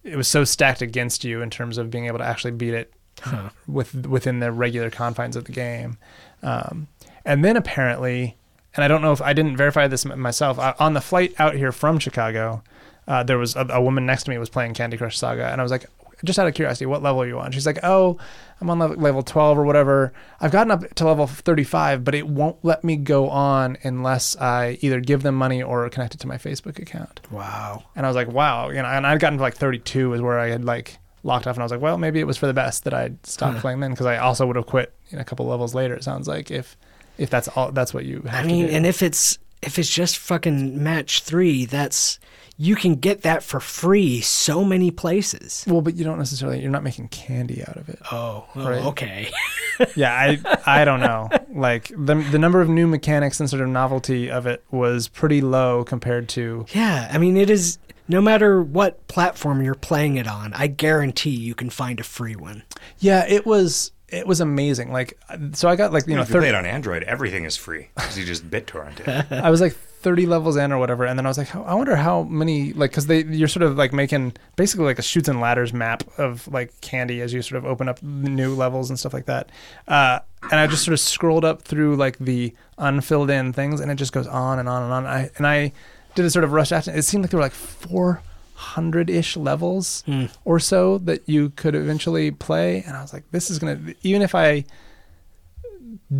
It 0.03 0.17
was 0.17 0.29
so 0.29 0.45
stacked 0.45 0.83
against 0.83 1.25
you 1.25 1.41
in 1.41 1.49
terms 1.49 1.79
of 1.79 1.91
being 1.91 2.07
able 2.07 2.19
to 2.19 2.27
actually 2.27 2.51
beat 2.51 2.75
it 2.75 2.93
Huh. 3.23 3.51
with 3.67 4.07
within 4.07 4.41
the 4.41 4.53
regular 4.53 4.91
confines 4.91 5.37
of 5.37 5.45
the 5.45 5.53
game. 5.53 5.99
Um, 6.43 6.89
and 7.25 7.45
then 7.45 7.57
apparently, 7.57 8.37
and 8.75 8.85
I 8.85 8.89
don't 8.89 9.03
know 9.03 9.13
if 9.13 9.23
I 9.23 9.33
didn't 9.33 9.57
verify 9.57 9.87
this 9.87 10.05
myself, 10.05 10.59
uh, 10.59 10.75
on 10.79 10.95
the 10.95 11.01
flight 11.01 11.35
out 11.39 11.55
here 11.55 11.73
from 11.73 11.99
Chicago, 11.99 12.63
uh, 13.09 13.23
there 13.23 13.39
was 13.39 13.57
a, 13.57 13.67
a 13.71 13.81
woman 13.81 14.05
next 14.07 14.25
to 14.25 14.31
me 14.31 14.39
was 14.39 14.51
playing 14.51 14.75
Candy 14.75 14.97
Crush 14.97 15.17
Saga, 15.17 15.47
and 15.47 15.61
I 15.61 15.65
was 15.65 15.71
like, 15.71 15.87
just 16.25 16.39
out 16.39 16.47
of 16.47 16.55
curiosity, 16.55 16.87
what 16.87 17.03
level 17.03 17.23
are 17.23 17.27
you 17.27 17.39
on? 17.39 17.53
She's 17.53 17.67
like, 17.67 17.79
oh, 17.83 18.19
I'm 18.61 18.71
on 18.71 18.79
level, 18.79 18.97
level 18.97 19.23
12 19.23 19.59
or 19.59 19.65
whatever. 19.65 20.13
I've 20.41 20.51
gotten 20.51 20.71
up 20.71 20.95
to 20.95 21.05
level 21.05 21.27
35, 21.27 22.05
but 22.05 22.15
it 22.15 22.27
won't 22.27 22.57
let 22.63 22.85
me 22.85 22.97
go 22.97 23.29
on 23.29 23.77
unless 23.83 24.37
I 24.37 24.79
either 24.81 25.01
give 25.01 25.23
them 25.23 25.35
money 25.35 25.63
or 25.63 25.89
connect 25.91 26.15
it 26.15 26.21
to 26.21 26.27
my 26.27 26.39
Facebook 26.39 26.79
account. 26.79 27.21
Wow. 27.31 27.85
And 27.95 28.07
I 28.07 28.09
was 28.09 28.17
like, 28.17 28.29
wow, 28.29 28.69
you 28.71 28.77
know, 28.77 28.87
and 28.87 29.07
I'd 29.07 29.21
gotten 29.21 29.39
to 29.39 29.43
like 29.43 29.57
32 29.57 30.15
is 30.15 30.21
where 30.21 30.39
I 30.39 30.49
had 30.49 30.65
like 30.65 30.99
locked 31.25 31.47
off, 31.49 31.57
and 31.57 31.63
I 31.63 31.65
was 31.65 31.73
like, 31.73 31.81
well, 31.81 31.99
maybe 31.99 32.21
it 32.21 32.27
was 32.27 32.37
for 32.37 32.47
the 32.47 32.55
best 32.55 32.85
that 32.85 32.95
I 32.95 33.13
stopped 33.25 33.57
Huh. 33.57 33.61
playing 33.63 33.81
then 33.81 33.91
because 33.91 34.07
I 34.07 34.19
also 34.19 34.47
would 34.47 34.57
have 34.57 34.67
quit 34.67 34.93
you 35.11 35.17
know, 35.17 35.23
a 35.23 35.25
couple 35.25 35.47
levels 35.47 35.75
later. 35.75 35.95
It 35.95 36.05
sounds 36.05 36.29
like 36.29 36.51
if 36.51 36.77
if 37.19 37.31
that's 37.31 37.49
all 37.49 37.73
that's 37.73 37.93
what 37.95 38.05
you 38.05 38.23
have 38.23 38.45
I 38.45 38.47
mean, 38.47 38.63
to 38.67 38.71
do. 38.71 38.77
and 38.77 38.87
if 38.87 39.03
it's 39.03 39.39
if 39.63 39.79
it's 39.79 39.89
just 39.89 40.19
fucking 40.19 40.83
match 40.83 41.23
three, 41.23 41.65
that's 41.65 42.19
you 42.57 42.77
can 42.77 42.95
get 42.95 43.23
that 43.23 43.43
for 43.43 43.59
free 43.59 44.21
so 44.21 44.63
many 44.65 44.91
places. 44.93 45.65
well, 45.67 45.81
but 45.81 45.95
you 45.97 46.05
don't 46.05 46.19
necessarily 46.19 46.61
you're 46.61 46.71
not 46.71 46.85
making 46.85 47.09
candy 47.09 47.63
out 47.67 47.77
of 47.77 47.89
it. 47.89 47.99
Oh, 48.13 48.45
Right. 48.55 48.85
okay. 48.85 49.31
yeah, 49.97 50.13
I 50.13 50.39
I 50.67 50.85
don't 50.85 51.01
know. 51.01 51.29
Like 51.53 51.89
the 51.97 52.15
the 52.31 52.39
number 52.39 52.61
of 52.61 52.69
new 52.69 52.87
mechanics 52.87 53.41
and 53.41 53.49
sort 53.51 53.63
of 53.63 53.69
novelty 53.69 54.31
of 54.31 54.47
it 54.47 54.63
was 54.71 55.09
pretty 55.09 55.41
low 55.41 55.83
compared 55.85 56.29
to 56.31 56.67
Yeah, 56.75 57.09
I 57.11 57.19
mean, 57.19 57.37
it 57.37 57.49
is. 57.51 57.79
No 58.09 58.21
matter 58.21 58.63
what 58.63 59.07
platform 59.09 59.63
you're 59.63 59.75
playing 59.75 60.17
it 60.17 60.27
on, 60.27 60.53
I 60.55 60.67
guarantee 60.67 61.31
you 61.31 61.55
can 61.55 61.71
find 61.71 61.99
a 62.01 62.05
free 62.05 62.37
one. 62.37 62.63
yeah. 62.99 63.25
It 63.27 63.47
was 63.47 63.93
it 64.09 64.27
was 64.27 64.41
amazing. 64.41 64.93
Like 64.93 65.19
so, 65.53 65.69
I 65.69 65.77
got 65.77 65.93
like 65.93 66.07
you 66.07 66.11
You 66.11 66.17
know, 66.17 66.21
know 66.21 66.23
if 66.25 66.29
you 66.31 66.39
play 66.41 66.49
it 66.51 66.55
on 66.55 66.67
Android, 66.67 67.03
everything 67.05 67.45
is 67.45 67.57
free 67.57 67.89
because 67.97 68.17
you 68.19 68.25
just 68.25 68.49
BitTorrent 68.51 69.01
it. 69.01 69.33
I 69.45 69.51
was 69.51 69.61
like 69.61 69.73
30 69.75 70.27
levels 70.27 70.57
in 70.57 70.71
or 70.71 70.79
whatever, 70.79 71.07
and 71.07 71.19
then 71.19 71.25
I 71.25 71.31
was 71.31 71.39
like, 71.39 71.57
I 71.57 71.75
wonder 71.75 71.97
how 71.97 72.25
many 72.25 72.75
like 72.75 72.91
because 72.91 73.07
they 73.07 73.25
you're 73.25 73.49
sort 73.49 73.63
of 73.63 73.77
like 73.77 73.93
making 73.95 74.35
basically 74.55 74.85
like 74.85 74.99
a 74.99 75.03
shoots 75.03 75.29
and 75.29 75.41
ladders 75.41 75.73
map 75.73 76.05
of 76.19 76.47
like 76.49 76.79
candy 76.83 77.23
as 77.23 77.33
you 77.33 77.41
sort 77.41 77.57
of 77.59 77.65
open 77.65 77.89
up 77.89 78.03
new 78.03 78.55
levels 78.55 78.91
and 78.91 78.99
stuff 78.99 79.15
like 79.15 79.25
that. 79.27 79.49
Uh, 79.89 80.19
and 80.43 80.61
I 80.61 80.67
just 80.67 80.85
sort 80.85 80.93
of 80.93 81.01
scrolled 81.01 81.45
up 81.45 81.63
through 81.63 81.97
like 81.97 82.19
the 82.19 82.55
unfilled 82.77 83.31
in 83.31 83.55
things, 83.55 83.81
and 83.81 83.91
it 83.91 83.95
just 83.95 84.13
goes 84.13 84.27
on 84.27 84.59
and 84.59 84.69
on 84.69 84.83
and 84.83 84.93
on. 84.93 85.07
I 85.07 85.31
and 85.39 85.47
I 85.47 85.73
did 86.15 86.25
a 86.25 86.31
sort 86.31 86.45
of 86.45 86.53
rush 86.53 86.73
action. 86.73 86.95
It 86.95 87.03
seemed 87.03 87.25
like 87.25 87.31
there 87.31 87.39
were 87.39 87.45
like 87.45 87.53
400 87.53 89.11
ish 89.11 89.37
levels 89.37 90.03
Hmm. 90.07 90.27
or 90.45 90.59
so 90.61 90.99
that 90.99 91.29
you 91.29 91.51
could 91.51 91.75
eventually 91.75 92.31
play, 92.31 92.83
and 92.87 92.97
I 92.97 93.03
was 93.03 93.13
like, 93.13 93.25
this 93.31 93.51
is 93.51 93.59
gonna 93.59 93.79
even 94.03 94.23
if 94.23 94.35
I 94.35 94.65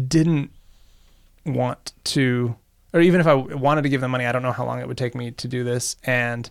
didn't 0.09 0.51
want 1.47 1.93
to 2.05 2.57
or 2.93 3.01
even 3.01 3.21
if 3.21 3.27
I 3.27 3.35
wanted 3.35 3.83
to 3.83 3.89
give 3.89 4.01
them 4.01 4.13
money, 4.13 4.25
I 4.25 4.31
don't 4.31 4.43
know 4.43 4.53
how 4.53 4.65
long 4.65 4.81
it 4.81 4.87
would 4.87 4.97
take 4.97 5.17
me 5.17 5.33
to 5.33 5.49
do 5.49 5.65
this. 5.65 5.97
And 6.05 6.49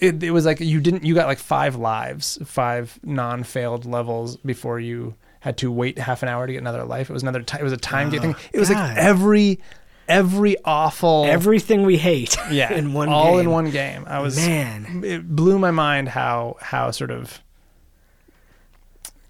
it, 0.00 0.20
it 0.20 0.32
was 0.32 0.44
like 0.44 0.58
you 0.58 0.80
didn't, 0.80 1.04
you 1.04 1.14
got 1.14 1.28
like 1.28 1.38
five 1.38 1.76
lives, 1.76 2.36
five 2.44 2.98
non-failed 3.04 3.84
levels 3.86 4.36
before 4.38 4.80
you 4.80 5.14
had 5.38 5.56
to 5.58 5.70
wait 5.70 5.98
half 5.98 6.24
an 6.24 6.28
hour 6.28 6.48
to 6.48 6.52
get 6.52 6.58
another 6.58 6.82
life. 6.82 7.08
It 7.08 7.12
was 7.12 7.22
another, 7.22 7.42
ti 7.42 7.58
it 7.60 7.62
was 7.62 7.72
a 7.72 7.76
time 7.76 8.08
Oh, 8.08 8.18
thing. 8.18 8.34
It 8.52 8.58
was 8.58 8.70
like 8.70 8.96
every, 8.96 9.60
every 10.08 10.56
awful, 10.64 11.24
Everything 11.26 11.82
we 11.82 11.96
hate. 11.96 12.36
yeah, 12.50 12.72
in 12.72 12.92
one 12.92 13.08
all 13.08 13.38
in 13.38 13.50
one 13.50 13.70
game. 13.70 14.04
I 14.06 14.20
was 14.20 14.36
Man. 14.36 15.02
it 15.04 15.34
blew 15.34 15.58
my 15.58 15.70
mind 15.70 16.08
how 16.08 16.56
how 16.60 16.90
sort 16.90 17.10
of 17.10 17.40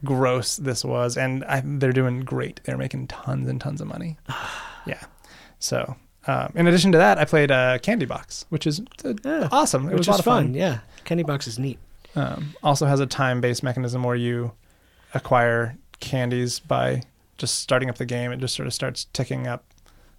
gross 0.05 0.57
this 0.57 0.85
was, 0.85 1.17
and 1.17 1.45
I, 1.45 1.63
they're 1.65 1.93
doing 1.93 2.21
great. 2.21 2.61
They're 2.65 2.79
making 2.79 3.09
tons 3.09 3.49
and 3.49 3.61
tons 3.61 3.81
of 3.81 3.89
money. 3.89 4.19
yeah. 4.87 5.01
So, 5.59 5.97
um, 6.27 6.53
in 6.55 6.67
addition 6.67 6.93
to 6.93 6.99
that, 6.99 7.19
I 7.19 7.25
played 7.25 7.51
uh, 7.51 7.79
Candy 7.79 8.07
Box, 8.07 8.45
which 8.51 8.67
is 8.67 8.81
uh, 9.05 9.15
Yeah, 9.25 9.49
awesome. 9.51 9.87
It 9.89 9.93
which 9.93 9.99
was 9.99 10.09
a 10.09 10.11
lot 10.13 10.19
of 10.21 10.25
fun. 10.25 10.45
fun. 10.47 10.55
Yeah, 10.55 10.79
Candy 11.05 11.23
Box 11.23 11.47
is 11.47 11.59
neat. 11.59 11.79
Um, 12.15 12.55
also 12.63 12.87
has 12.87 13.01
a 13.01 13.07
time-based 13.07 13.63
mechanism 13.63 14.03
where 14.03 14.17
you 14.17 14.53
acquire 15.13 15.77
candies 16.01 16.61
by 16.61 17.03
just 17.37 17.57
starting 17.59 17.91
up 17.91 17.97
the 17.97 18.07
game. 18.07 18.33
It 18.33 18.39
just 18.41 18.55
sort 18.55 18.67
of 18.67 18.73
starts 18.73 19.07
ticking 19.13 19.47
up 19.47 19.65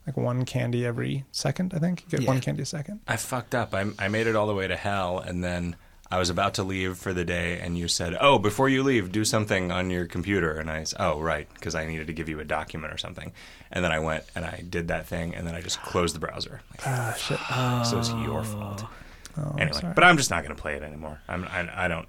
like 0.08 0.18
one 0.18 0.46
candy 0.46 0.86
every 0.86 1.26
second. 1.32 1.74
I 1.76 1.80
think 1.80 2.02
you 2.04 2.10
get 2.10 2.22
Yeah. 2.22 2.30
one 2.30 2.40
candy 2.42 2.64
a 2.64 2.66
second. 2.66 3.02
I 3.08 3.18
fucked 3.18 3.54
up. 3.54 3.74
I, 3.76 3.86
I 4.00 4.08
made 4.08 4.26
it 4.28 4.36
all 4.36 4.48
the 4.48 4.56
way 4.56 4.68
to 4.68 4.76
hell, 4.78 5.20
and 5.20 5.44
then 5.44 5.76
I 6.10 6.18
was 6.18 6.30
about 6.30 6.54
to 6.54 6.64
leave 6.64 6.98
for 6.98 7.14
the 7.14 7.26
day, 7.26 7.60
and 7.60 7.78
you 7.78 7.90
said, 7.90 8.16
"Oh, 8.22 8.40
before 8.40 8.70
you 8.70 8.82
leave, 8.82 9.12
do 9.12 9.26
something 9.26 9.72
on 9.72 9.90
your 9.90 10.06
computer." 10.06 10.54
And 10.58 10.72
I 10.72 10.86
said, 10.86 10.98
"Oh, 11.02 11.20
right," 11.20 11.48
because 11.56 11.76
I 11.76 11.86
needed 11.86 12.08
to 12.08 12.14
give 12.14 12.30
you 12.30 12.40
a 12.40 12.46
document 12.46 12.94
or 12.94 12.98
something. 12.98 13.34
And 13.72 13.84
then 13.84 13.92
I 13.92 14.00
went 14.00 14.24
and 14.34 14.46
I 14.46 14.64
did 14.70 14.88
that 14.88 15.06
thing, 15.06 15.36
and 15.36 15.46
then 15.46 15.54
I 15.54 15.60
just 15.62 15.82
closed 15.82 16.16
the 16.16 16.20
browser. 16.20 16.62
Like, 16.72 16.88
Ah, 16.88 17.14
shit. 17.18 17.86
so 17.90 18.00
it's 18.00 18.10
your 18.26 18.44
fault. 18.46 18.86
Oh, 19.38 19.56
anyway, 19.60 19.72
sorry. 19.82 19.94
but 19.94 20.04
I'm 20.06 20.16
just 20.16 20.30
not 20.32 20.44
going 20.44 20.56
to 20.56 20.62
play 20.62 20.76
it 20.76 20.82
anymore. 20.84 21.20
I'm, 21.28 21.44
I, 21.44 21.86
I 21.86 21.88
don't. 21.90 22.08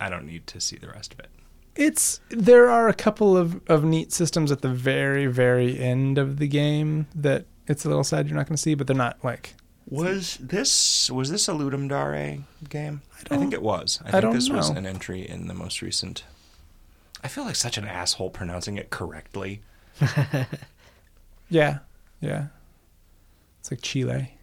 I 0.00 0.08
don't 0.08 0.26
need 0.26 0.46
to 0.48 0.60
see 0.60 0.76
the 0.76 0.88
rest 0.88 1.12
of 1.12 1.18
it. 1.20 1.28
It's 1.74 2.20
there 2.28 2.68
are 2.68 2.88
a 2.88 2.94
couple 2.94 3.36
of, 3.36 3.60
of 3.68 3.82
neat 3.84 4.12
systems 4.12 4.52
at 4.52 4.60
the 4.62 4.68
very 4.68 5.26
very 5.26 5.78
end 5.78 6.18
of 6.18 6.38
the 6.38 6.46
game 6.48 7.06
that 7.14 7.46
it's 7.66 7.84
a 7.84 7.88
little 7.88 8.04
sad 8.04 8.28
you're 8.28 8.36
not 8.36 8.46
going 8.46 8.56
to 8.56 8.62
see, 8.62 8.74
but 8.74 8.86
they're 8.86 8.96
not 8.96 9.16
like 9.24 9.54
Was 9.88 10.36
this 10.40 11.10
was 11.10 11.30
this 11.30 11.48
a 11.48 11.52
Ludum 11.52 11.88
Dare 11.88 12.38
game? 12.68 13.02
I, 13.18 13.22
don't- 13.24 13.38
think 13.40 13.54
it 13.54 13.62
was. 13.62 14.00
I 14.04 14.08
I 14.08 14.10
think 14.12 14.22
don't 14.22 14.34
this 14.34 14.50
was 14.50 14.70
know. 14.70 14.76
an 14.76 14.86
entry 14.86 15.26
in 15.28 15.46
the 15.48 15.54
most 15.54 15.80
recent. 15.80 16.24
I 17.24 17.28
feel 17.28 17.44
like 17.44 17.56
such 17.56 17.78
an 17.78 17.86
asshole 17.86 18.30
pronouncing 18.30 18.76
it 18.76 18.90
correctly. 18.90 19.62
yeah 21.48 21.78
yeah. 22.20 22.46
It's 23.60 23.70
like 23.70 23.80
Chile. 23.82 24.34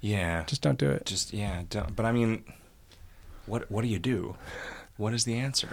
Yeah, 0.00 0.44
Just 0.46 0.62
don't 0.62 0.78
do 0.78 0.90
it. 0.90 1.06
just 1.06 1.32
yeah. 1.32 1.62
Don't, 1.70 1.94
but 1.96 2.06
I 2.06 2.12
mean, 2.12 2.44
what 3.46 3.68
what 3.70 3.82
do 3.82 3.88
you 3.88 3.98
do? 3.98 4.36
What 4.96 5.12
is 5.12 5.24
the 5.24 5.34
answer? 5.34 5.68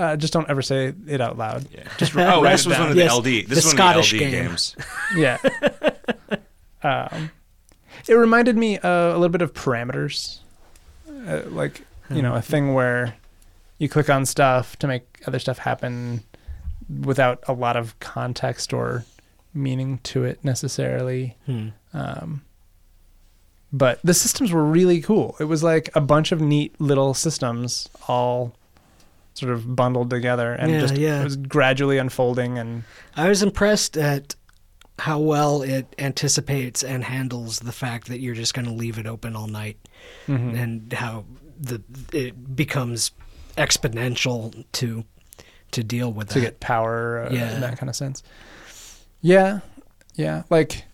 Uh, 0.00 0.16
just 0.16 0.32
don't 0.32 0.48
ever 0.48 0.62
say 0.62 0.94
it 1.06 1.20
out 1.20 1.36
loud. 1.36 1.66
Yeah, 1.74 1.82
just 1.98 2.16
oh, 2.16 2.42
write 2.42 2.52
this 2.52 2.64
was 2.66 2.78
one 2.78 2.88
of 2.88 2.96
the 2.96 3.02
Yes, 3.02 3.14
LD. 3.14 3.24
This 3.24 3.46
the 3.48 3.56
is 3.56 3.64
one 3.66 3.76
Scottish 3.76 4.12
of 4.14 4.18
the 4.18 4.24
LD 4.24 4.30
game. 4.30 4.44
games. 4.46 4.76
Yeah. 5.14 5.38
um, 6.82 7.30
it 8.08 8.14
reminded 8.14 8.56
me 8.56 8.78
uh, 8.78 8.88
a 8.88 9.18
little 9.18 9.28
bit 9.28 9.42
of 9.42 9.52
parameters, 9.52 10.38
uh, 11.28 11.42
like 11.50 11.82
you 12.08 12.22
know, 12.22 12.34
a 12.34 12.40
thing 12.40 12.72
where 12.72 13.14
you 13.76 13.90
click 13.90 14.08
on 14.08 14.24
stuff 14.24 14.76
to 14.78 14.86
make 14.86 15.04
other 15.26 15.38
stuff 15.38 15.58
happen 15.58 16.22
without 17.02 17.44
a 17.46 17.52
lot 17.52 17.76
of 17.76 17.98
context 18.00 18.72
or 18.72 19.04
meaning 19.52 19.98
to 20.04 20.24
it 20.24 20.42
necessarily. 20.42 21.36
Hmm. 21.44 21.68
Um, 21.92 22.42
but 23.70 24.00
the 24.02 24.14
systems 24.14 24.50
were 24.50 24.64
really 24.64 25.02
cool. 25.02 25.36
It 25.40 25.44
was 25.44 25.62
like 25.62 25.90
a 25.94 26.00
bunch 26.00 26.32
of 26.32 26.40
neat 26.40 26.80
little 26.80 27.12
systems 27.12 27.86
all 28.08 28.54
sort 29.40 29.52
of 29.52 29.74
bundled 29.76 30.10
together 30.10 30.52
and 30.52 30.70
Yeah, 30.70 30.80
just 30.80 30.96
yeah. 30.96 31.20
it 31.20 31.24
was 31.24 31.36
gradually 31.36 31.98
unfolding 31.98 32.58
and 32.58 32.84
I 33.16 33.28
was 33.28 33.42
impressed 33.42 33.96
at 33.96 34.34
how 34.98 35.18
well 35.18 35.62
it 35.62 35.94
anticipates 35.98 36.82
and 36.84 37.02
handles 37.04 37.58
the 37.60 37.72
fact 37.72 38.08
that 38.08 38.20
you're 38.20 38.34
just 38.34 38.52
going 38.54 38.66
to 38.66 38.72
leave 38.72 38.98
it 38.98 39.06
open 39.06 39.34
all 39.34 39.46
night, 39.46 39.78
Mhm. 40.28 40.54
and 40.62 40.92
how 40.92 41.24
the 41.58 41.82
it 42.12 42.54
becomes 42.54 43.10
exponential 43.56 44.64
to 44.72 45.04
to 45.72 45.84
deal 45.84 46.12
with 46.12 46.28
to 46.28 46.34
that. 46.34 46.40
get 46.40 46.60
power 46.60 47.26
uh, 47.26 47.32
Yeah. 47.32 47.54
in 47.54 47.60
that 47.60 47.78
kind 47.78 47.88
of 47.88 47.94
sense. 47.96 48.22
Yeah, 49.22 49.60
yeah. 50.16 50.42
Like 50.50 50.84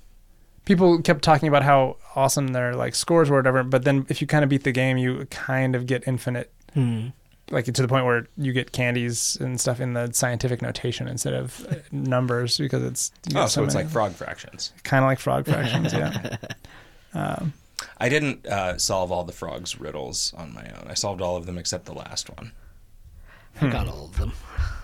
people 0.67 1.01
kept 1.01 1.23
talking 1.23 1.49
about 1.49 1.63
how 1.63 1.97
awesome 2.15 2.49
their 2.49 2.75
like 2.75 2.95
scores 2.95 3.31
were, 3.31 3.37
or 3.37 3.41
whatever. 3.41 3.63
But 3.63 3.85
then 3.85 4.05
if 4.09 4.21
you 4.21 4.27
kind 4.27 4.45
of 4.45 4.51
beat 4.51 4.65
the 4.65 4.73
game, 4.73 4.99
you 4.99 5.27
kind 5.31 5.75
of 5.75 5.87
get 5.87 6.07
infinite, 6.07 6.53
Hmm. 6.75 7.09
Like 7.51 7.65
to 7.67 7.73
the 7.83 7.89
point 7.89 8.05
where 8.07 8.27
you 8.37 8.53
get 8.53 8.73
candies 8.73 9.37
and 9.41 9.61
stuff 9.61 9.81
in 9.81 9.93
the 9.93 10.13
scientific 10.13 10.63
notation 10.63 11.07
instead 11.09 11.33
of 11.35 11.67
uh, 11.71 11.75
numbers 11.93 12.59
because 12.59 12.83
it's 12.83 13.13
Oh, 13.31 13.43
get 13.43 13.47
so 13.51 13.65
it's 13.65 13.75
many- 13.75 13.85
like 13.85 13.93
frog 13.93 14.13
fractions. 14.13 14.73
kind 14.83 15.05
of 15.05 15.09
like 15.09 15.19
frog 15.21 15.47
fractions. 15.47 15.93
yeah. 15.93 16.37
Um, 17.15 17.55
I 17.97 18.11
didn't 18.11 18.47
uh, 18.47 18.77
solve 18.77 19.11
all 19.11 19.25
the 19.25 19.33
frogs 19.33 19.81
riddles 19.81 20.35
on 20.37 20.53
my 20.53 20.65
own. 20.67 20.87
I 20.87 20.93
solved 20.93 21.23
all 21.23 21.37
of 21.37 21.47
them 21.47 21.57
except 21.57 21.87
the 21.87 21.95
last 21.95 22.29
one. 22.37 22.53
I 23.59 23.69
got 23.71 23.89
all 23.89 24.05
of 24.05 24.19
them. 24.19 24.33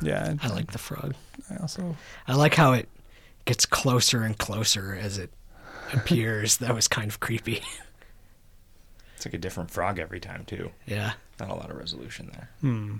yeah. 0.00 0.34
I 0.42 0.48
like 0.48 0.72
the 0.72 0.78
frog. 0.78 1.14
I 1.50 1.56
also 1.56 1.94
I 2.26 2.34
like 2.34 2.54
how 2.54 2.72
it 2.72 2.88
gets 3.44 3.66
closer 3.66 4.22
and 4.22 4.38
closer 4.38 4.98
as 4.98 5.18
it 5.18 5.30
appears. 5.92 6.56
that 6.58 6.74
was 6.74 6.88
kind 6.88 7.10
of 7.10 7.20
creepy. 7.20 7.60
It's 9.22 9.26
like 9.28 9.34
a 9.34 9.38
different 9.38 9.70
frog 9.70 10.00
every 10.00 10.18
time 10.18 10.44
too. 10.44 10.72
yeah. 10.84 11.12
Not 11.38 11.48
a 11.48 11.54
lot 11.54 11.70
of 11.70 11.76
resolution 11.76 12.28
there. 12.32 12.50
Hmm. 12.60 12.96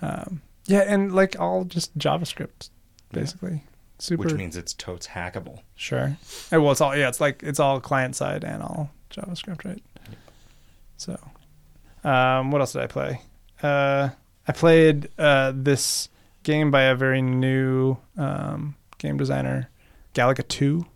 Um, 0.00 0.42
yeah, 0.66 0.84
and 0.86 1.12
like 1.12 1.34
all 1.40 1.64
just 1.64 1.98
JavaScript, 1.98 2.70
basically. 3.10 3.64
Super. 3.98 4.22
Which 4.22 4.34
means 4.34 4.56
it's 4.56 4.72
totes 4.72 5.08
hackable. 5.08 5.62
sure. 5.74 6.16
Uh, 6.52 6.60
well, 6.60 6.70
it's 6.70 6.80
all 6.80 6.96
yeah. 6.96 7.08
It's 7.08 7.20
like 7.20 7.42
it's 7.42 7.58
all 7.58 7.80
client 7.80 8.14
side 8.14 8.44
and 8.44 8.62
all 8.62 8.90
JavaScript, 9.10 9.64
right? 9.64 9.82
So, 10.96 11.18
um, 12.04 12.52
what 12.52 12.60
else 12.60 12.72
did 12.74 12.82
I 12.82 12.86
play? 12.86 13.20
Uh, 13.60 14.10
I 14.46 14.52
played 14.52 15.08
uh, 15.18 15.52
this 15.56 16.08
game 16.44 16.70
by 16.70 16.82
a 16.82 16.94
very 16.94 17.20
new 17.20 17.96
um, 18.16 18.76
game 18.98 19.16
designer, 19.16 19.70
Galaga 20.14 20.46
Two. 20.46 20.86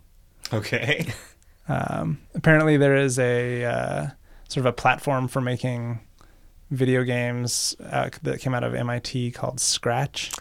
Okay. 0.53 1.07
Um, 1.67 2.19
apparently, 2.35 2.77
there 2.77 2.95
is 2.95 3.17
a 3.19 3.63
uh, 3.63 4.07
sort 4.49 4.61
of 4.61 4.65
a 4.67 4.73
platform 4.73 5.27
for 5.27 5.41
making 5.41 5.99
video 6.71 7.03
games 7.03 7.75
uh, 7.83 8.09
that 8.23 8.39
came 8.39 8.53
out 8.53 8.63
of 8.63 8.73
MIT 8.73 9.31
called 9.31 9.59
Scratch. 9.59 10.31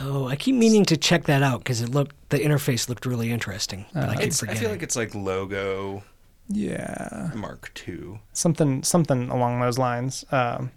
Oh, 0.00 0.26
I 0.26 0.36
keep 0.36 0.54
meaning 0.54 0.84
to 0.86 0.96
check 0.96 1.24
that 1.24 1.42
out 1.42 1.58
because 1.58 1.80
it 1.82 1.90
looked 1.90 2.14
the 2.30 2.38
interface 2.38 2.88
looked 2.88 3.04
really 3.04 3.30
interesting. 3.30 3.84
But 3.92 4.08
I 4.08 4.14
keep 4.16 4.24
It's, 4.28 4.42
I 4.42 4.54
feel 4.54 4.70
like 4.70 4.82
it's 4.82 4.96
like 4.96 5.14
Logo 5.14 6.02
Yeah, 6.48 7.30
Mark 7.34 7.78
II. 7.86 8.20
something 8.32 8.82
something 8.82 9.28
along 9.28 9.60
those 9.60 9.78
lines. 9.78 10.24
Um, 10.32 10.70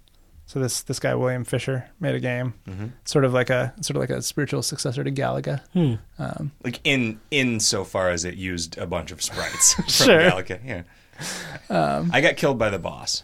so 0.45 0.59
this 0.59 0.83
this 0.83 0.99
guy 0.99 1.13
William 1.15 1.43
Fisher 1.43 1.85
made 1.99 2.15
a 2.15 2.19
game, 2.19 2.53
Mm-hmm. 2.67 2.87
sort 3.03 3.25
of 3.25 3.33
like 3.33 3.49
a 3.49 3.73
sort 3.81 3.95
of 3.97 4.01
like 4.01 4.09
a 4.09 4.21
spiritual 4.21 4.61
successor 4.61 5.03
to 5.03 5.11
Galaga. 5.11 5.61
Hmm. 5.73 5.95
Um, 6.19 6.51
Like 6.63 6.79
in 6.83 7.19
in 7.31 7.59
so 7.59 7.83
far 7.83 8.09
as 8.09 8.25
it 8.25 8.35
used 8.35 8.77
a 8.77 8.85
bunch 8.85 9.11
of 9.11 9.21
sprites 9.21 9.73
from 9.75 9.85
Sure. 9.87 10.21
Galaga. 10.21 10.59
Yeah. 10.65 10.83
um, 11.69 12.11
I 12.13 12.21
got 12.21 12.35
killed 12.37 12.57
by 12.59 12.69
the 12.69 12.79
boss. 12.79 13.23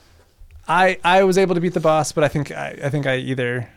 I 0.67 0.97
I 1.03 1.23
was 1.23 1.37
able 1.37 1.55
to 1.55 1.61
beat 1.61 1.73
the 1.73 1.79
boss, 1.79 2.11
but 2.11 2.23
I 2.23 2.27
think 2.27 2.51
I, 2.51 2.79
I 2.85 2.89
think 2.89 3.05
I 3.05 3.17
either 3.17 3.67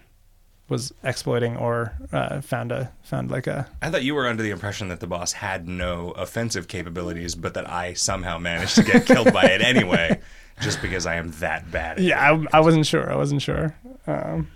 was 0.69 0.95
exploiting 1.03 1.57
or 1.57 1.93
uh, 2.12 2.41
found 2.41 2.73
a 2.73 2.91
found 3.03 3.31
like 3.31 3.47
a 3.47 3.67
I 3.83 3.91
thought 3.91 4.03
you 4.03 4.15
were 4.15 4.27
under 4.27 4.43
the 4.43 4.51
impression 4.51 4.89
that 4.89 5.01
the 5.01 5.07
boss 5.07 5.33
had 5.33 5.69
no 5.69 6.11
offensive 6.12 6.69
capabilities, 6.69 7.35
but 7.35 7.55
that 7.55 7.69
I 7.69 7.93
somehow 7.95 8.39
managed 8.39 8.77
to 8.77 8.83
get 8.83 9.05
killed 9.12 9.33
by 9.33 9.43
it 9.43 9.61
anyway, 9.61 10.21
just 10.62 10.81
because 10.81 11.05
I 11.07 11.17
am 11.17 11.33
that 11.33 11.71
bad. 11.71 11.99
At 11.99 12.03
yeah. 12.05 12.33
I, 12.53 12.59
I 12.59 12.61
wasn't 12.61 12.87
sure 12.87 13.11
i 13.12 13.17
wasn't 13.17 13.43
sure 13.43 13.75
um, 14.07 14.49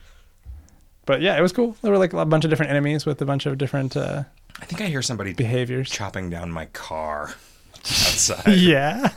but 1.04 1.20
yeah 1.20 1.36
it 1.36 1.42
was 1.42 1.52
cool 1.52 1.76
there 1.82 1.90
were 1.92 1.98
like 1.98 2.12
a 2.14 2.24
bunch 2.24 2.44
of 2.44 2.50
different 2.50 2.70
enemies 2.70 3.04
with 3.04 3.20
a 3.20 3.26
bunch 3.26 3.44
of 3.46 3.59
different 3.59 3.96
uh, 3.96 4.22
I 4.61 4.64
think 4.64 4.80
I 4.80 4.86
hear 4.86 5.02
somebody 5.02 5.32
behaviors 5.34 5.90
chopping 5.90 6.30
down 6.30 6.50
my 6.50 6.66
car 6.66 7.34
outside. 7.76 8.46
yeah 8.56 9.12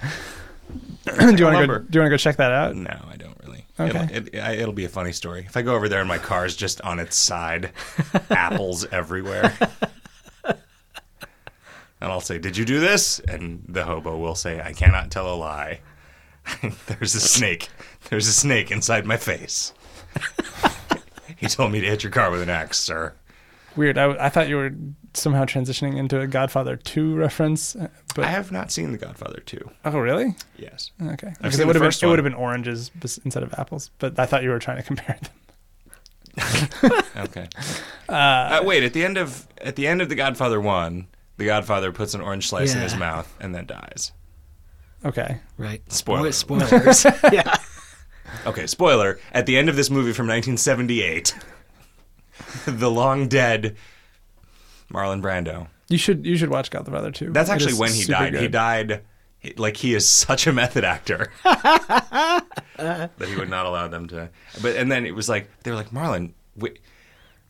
do 1.04 1.12
you 1.14 1.44
want 1.44 1.58
to 1.58 1.66
go 1.66 1.78
do 1.78 1.98
you 1.98 2.00
want 2.00 2.06
to 2.06 2.08
go 2.10 2.16
check 2.16 2.36
that 2.36 2.52
out 2.52 2.74
No, 2.74 2.96
I 3.10 3.16
don't. 3.16 3.31
Okay. 3.80 4.08
It'll, 4.12 4.28
it, 4.28 4.60
it'll 4.60 4.74
be 4.74 4.84
a 4.84 4.88
funny 4.88 5.12
story. 5.12 5.44
If 5.46 5.56
I 5.56 5.62
go 5.62 5.74
over 5.74 5.88
there 5.88 6.00
and 6.00 6.08
my 6.08 6.18
car's 6.18 6.54
just 6.54 6.80
on 6.82 6.98
its 6.98 7.16
side, 7.16 7.72
apples 8.30 8.84
everywhere. 8.86 9.56
And 12.02 12.10
I'll 12.10 12.20
say, 12.20 12.38
Did 12.38 12.56
you 12.56 12.64
do 12.64 12.80
this? 12.80 13.20
And 13.20 13.64
the 13.68 13.84
hobo 13.84 14.18
will 14.18 14.34
say, 14.34 14.60
I 14.60 14.72
cannot 14.72 15.12
tell 15.12 15.32
a 15.32 15.36
lie. 15.36 15.80
There's 16.86 17.14
a 17.14 17.20
snake. 17.20 17.68
There's 18.10 18.26
a 18.26 18.32
snake 18.32 18.72
inside 18.72 19.06
my 19.06 19.16
face. 19.16 19.72
he 21.36 21.46
told 21.46 21.70
me 21.70 21.80
to 21.80 21.86
hit 21.86 22.02
your 22.02 22.10
car 22.10 22.32
with 22.32 22.42
an 22.42 22.50
axe, 22.50 22.80
sir. 22.80 23.14
weird 23.76 23.96
I, 23.96 24.26
I 24.26 24.28
thought 24.30 24.48
you 24.48 24.56
were 24.56 24.72
somehow 25.14 25.44
transitioning 25.44 25.96
into 25.96 26.20
a 26.20 26.26
godfather 26.26 26.76
2 26.76 27.14
reference 27.16 27.76
uh, 27.76 27.88
but 28.14 28.24
I 28.24 28.28
have 28.28 28.50
not 28.52 28.70
seen 28.70 28.92
The 28.92 28.98
Godfather 28.98 29.40
2. 29.44 29.70
oh 29.86 29.98
really 29.98 30.34
Yes. 30.56 30.90
okay 31.02 31.34
because 31.40 31.58
it 31.60 31.66
would 31.66 31.76
have 31.76 31.82
been 31.82 31.90
it 31.90 32.06
would 32.10 32.18
have 32.18 32.24
been 32.24 32.34
oranges 32.34 32.90
instead 33.24 33.42
of 33.42 33.52
apples 33.58 33.90
but 33.98 34.18
i 34.18 34.26
thought 34.26 34.42
you 34.42 34.50
were 34.50 34.58
trying 34.58 34.78
to 34.78 34.82
compare 34.92 35.18
them 35.22 35.32
Okay. 37.16 37.48
Uh, 38.08 38.60
wait, 38.64 38.82
at 38.82 38.92
the 38.92 39.02
end 39.04 39.16
of 39.16 39.46
at 39.62 39.74
the 39.76 39.86
end 39.86 40.02
of 40.02 40.08
The 40.10 40.14
Godfather 40.14 40.60
1, 40.60 41.06
the 41.38 41.46
Godfather 41.46 41.92
puts 41.92 42.12
an 42.12 42.20
orange 42.20 42.46
slice 42.48 42.74
in 42.74 42.80
his 42.82 42.94
mouth 42.94 43.32
and 43.40 43.54
then 43.54 43.64
dies. 43.64 44.12
okay 45.04 45.38
right. 45.56 45.80
Spoiler. 45.90 46.30
Spoil- 46.32 46.60
Spoilers. 46.60 47.04
yeah. 47.32 47.56
Okay, 48.44 48.66
spoiler. 48.66 49.18
At 49.32 49.46
the 49.46 49.56
end 49.56 49.68
of 49.70 49.76
this 49.76 49.88
movie 49.88 50.12
from 50.12 50.26
1978, 50.26 51.34
the 52.66 52.90
long 52.90 53.28
dead 53.28 53.76
Marlon 54.92 55.22
Brando. 55.22 55.68
You 55.88 55.98
should 55.98 56.24
you 56.26 56.36
should 56.36 56.50
watch 56.50 56.70
Godfather 56.70 57.10
too. 57.10 57.30
That's 57.32 57.50
actually 57.50 57.74
when 57.74 57.92
he 57.92 58.04
died. 58.04 58.34
He 58.34 58.48
died 58.48 59.02
like 59.56 59.76
he 59.76 59.94
is 59.94 60.08
such 60.08 60.46
a 60.46 60.52
method 60.52 60.84
actor 60.84 61.32
that 61.44 63.10
he 63.26 63.36
would 63.36 63.50
not 63.50 63.66
allow 63.66 63.88
them 63.88 64.06
to. 64.08 64.30
But 64.60 64.76
and 64.76 64.90
then 64.90 65.04
it 65.04 65.14
was 65.14 65.28
like 65.28 65.48
they 65.62 65.70
were 65.70 65.76
like 65.76 65.90
Marlon, 65.90 66.32
we 66.56 66.78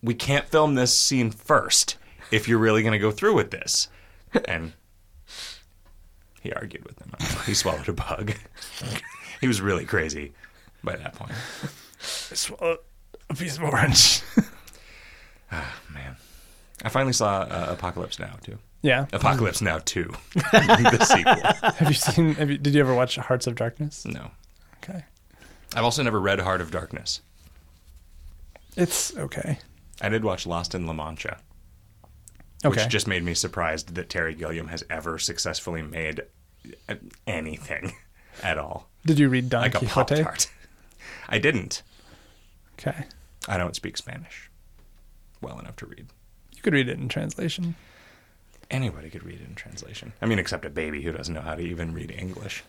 we 0.03 0.15
can't 0.15 0.47
film 0.49 0.75
this 0.75 0.97
scene 0.97 1.31
first 1.31 1.97
if 2.31 2.49
you're 2.49 2.59
really 2.59 2.83
going 2.83 2.93
to 2.93 2.99
go 2.99 3.11
through 3.11 3.35
with 3.35 3.51
this. 3.51 3.89
And 4.47 4.73
he 6.41 6.53
argued 6.53 6.85
with 6.85 6.97
them. 6.97 7.13
He 7.47 7.55
swallowed 7.55 7.89
a 7.89 7.93
bug. 7.93 8.33
he 9.41 9.47
was 9.47 9.61
really 9.61 9.85
crazy 9.85 10.33
by 10.83 10.97
that 10.97 11.15
point. 11.15 11.33
Swallow 12.01 12.79
a 13.31 13.35
piece 13.35 13.57
of 13.57 13.65
orange. 13.65 14.23
Ah 15.51 15.77
man, 15.93 16.17
I 16.83 16.89
finally 16.89 17.13
saw 17.13 17.43
uh, 17.43 17.67
Apocalypse 17.71 18.19
Now 18.19 18.35
too. 18.43 18.59
yeah. 18.83 19.07
Apocalypse 19.13 19.61
Now 19.63 19.79
two, 19.79 20.13
the 20.35 21.05
sequel. 21.05 21.71
Have 21.73 21.89
you 21.89 21.95
seen? 21.95 22.35
Have 22.35 22.51
you, 22.51 22.59
did 22.59 22.75
you 22.75 22.81
ever 22.81 22.95
watch 22.95 23.17
Hearts 23.17 23.47
of 23.47 23.55
Darkness? 23.55 24.05
No, 24.05 24.31
Okay. 24.83 25.05
I've 25.75 25.85
also 25.85 26.03
never 26.03 26.21
read 26.21 26.41
Heart 26.41 26.61
of 26.61 26.71
Darkness. 26.71 27.21
It's 28.77 29.17
okay. 29.17 29.59
I 30.01 30.09
did 30.09 30.25
watch 30.25 30.47
Lost 30.47 30.75
in 30.75 30.87
La 30.87 30.93
Mancha, 30.93 31.39
Okay. 32.65 32.69
which 32.83 32.89
just 32.89 33.07
made 33.07 33.23
me 33.23 33.35
surprised 33.35 33.95
that 33.95 34.09
Terry 34.09 34.35
Gilliam 34.35 34.69
has 34.69 34.83
ever 34.91 35.19
successfully 35.19 35.83
made 35.83 36.23
uh, 36.89 36.95
anything 37.27 37.93
at 38.43 38.59
all, 38.59 38.89
did 39.07 39.19
you 39.19 39.29
read 39.29 39.49
Don 39.49 39.63
like 39.63 39.75
a 39.75 39.79
Quixote? 39.79 40.23
Tart. 40.23 40.51
I 41.29 41.39
didn't. 41.39 41.83
Okay. 42.79 43.05
I 43.49 43.57
don't 43.57 43.77
speak 43.77 43.97
Spanish 43.97 44.51
well 45.41 45.59
enough 45.59 45.77
to 45.77 45.87
read. 45.87 46.07
You 46.63 46.71
could 46.71 46.75
read 46.75 46.89
it 46.89 46.99
in 47.01 47.09
translation. 47.09 47.75
Anybody 48.71 49.11
could 49.11 49.25
read 49.25 49.41
it 49.41 49.49
in 49.49 49.57
translation. 49.57 50.13
I 50.23 50.27
mean, 50.27 50.39
except 50.39 50.65
a 50.65 50.71
baby 50.71 51.03
who 51.03 51.11
doesn't 51.11 51.35
know 51.35 51.41
how 51.41 51.57
to 51.57 51.61
even 51.61 51.93
read 51.93 52.13
English. 52.17 52.63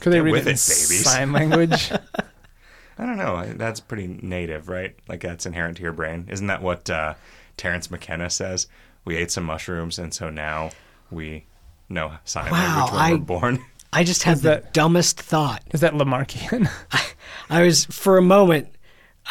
Could 0.00 0.12
they 0.14 0.16
Get 0.16 0.24
read 0.24 0.32
with 0.32 0.46
it 0.46 0.50
in 0.50 0.54
it, 0.54 0.88
babies. 0.88 1.04
sign 1.04 1.32
language? 1.32 1.92
I 2.98 3.04
don't 3.04 3.18
know. 3.18 3.44
That's 3.56 3.78
pretty 3.80 4.06
native, 4.22 4.70
right? 4.70 4.96
Like 5.06 5.20
that's 5.20 5.44
inherent 5.44 5.76
to 5.76 5.82
your 5.82 5.92
brain. 5.92 6.26
Isn't 6.30 6.46
that 6.46 6.62
what 6.62 6.88
uh, 6.88 7.12
Terence 7.58 7.90
McKenna 7.90 8.30
says? 8.30 8.66
We 9.04 9.16
ate 9.16 9.30
some 9.30 9.44
mushrooms, 9.44 9.98
and 9.98 10.14
so 10.14 10.30
now 10.30 10.70
we 11.10 11.44
know 11.90 12.14
sign 12.24 12.50
Wow, 12.50 12.86
language 12.86 12.92
when 12.92 13.00
I- 13.02 13.10
we're 13.12 13.18
born. 13.18 13.64
I 13.92 14.02
just 14.04 14.22
had 14.22 14.36
Is 14.38 14.42
the 14.42 14.48
that- 14.48 14.72
dumbest 14.72 15.20
thought. 15.20 15.62
Is 15.72 15.80
that 15.82 15.92
Lamarckian? 15.92 16.70
I 17.50 17.62
was 17.62 17.84
for 17.84 18.16
a 18.16 18.22
moment, 18.22 18.68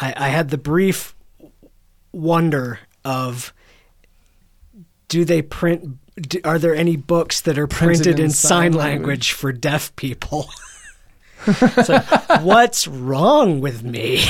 I, 0.00 0.14
I 0.16 0.28
had 0.28 0.50
the 0.50 0.58
brief 0.58 1.14
wonder 2.12 2.78
of, 3.04 3.52
do 5.08 5.24
they 5.24 5.42
print? 5.42 5.98
Do, 6.16 6.40
are 6.44 6.58
there 6.58 6.74
any 6.74 6.96
books 6.96 7.40
that 7.42 7.58
are 7.58 7.66
Printed 7.66 8.02
printed, 8.04 8.18
in 8.18 8.24
in, 8.26 8.30
sign 8.30 8.48
sign 8.48 8.72
language. 8.72 8.98
language 8.98 9.32
for 9.32 9.52
deaf 9.52 9.94
people? 9.96 10.48
It's 11.46 11.88
like, 11.88 12.04
what's 12.42 12.88
wrong 12.88 13.60
with 13.60 13.84
me? 13.84 14.22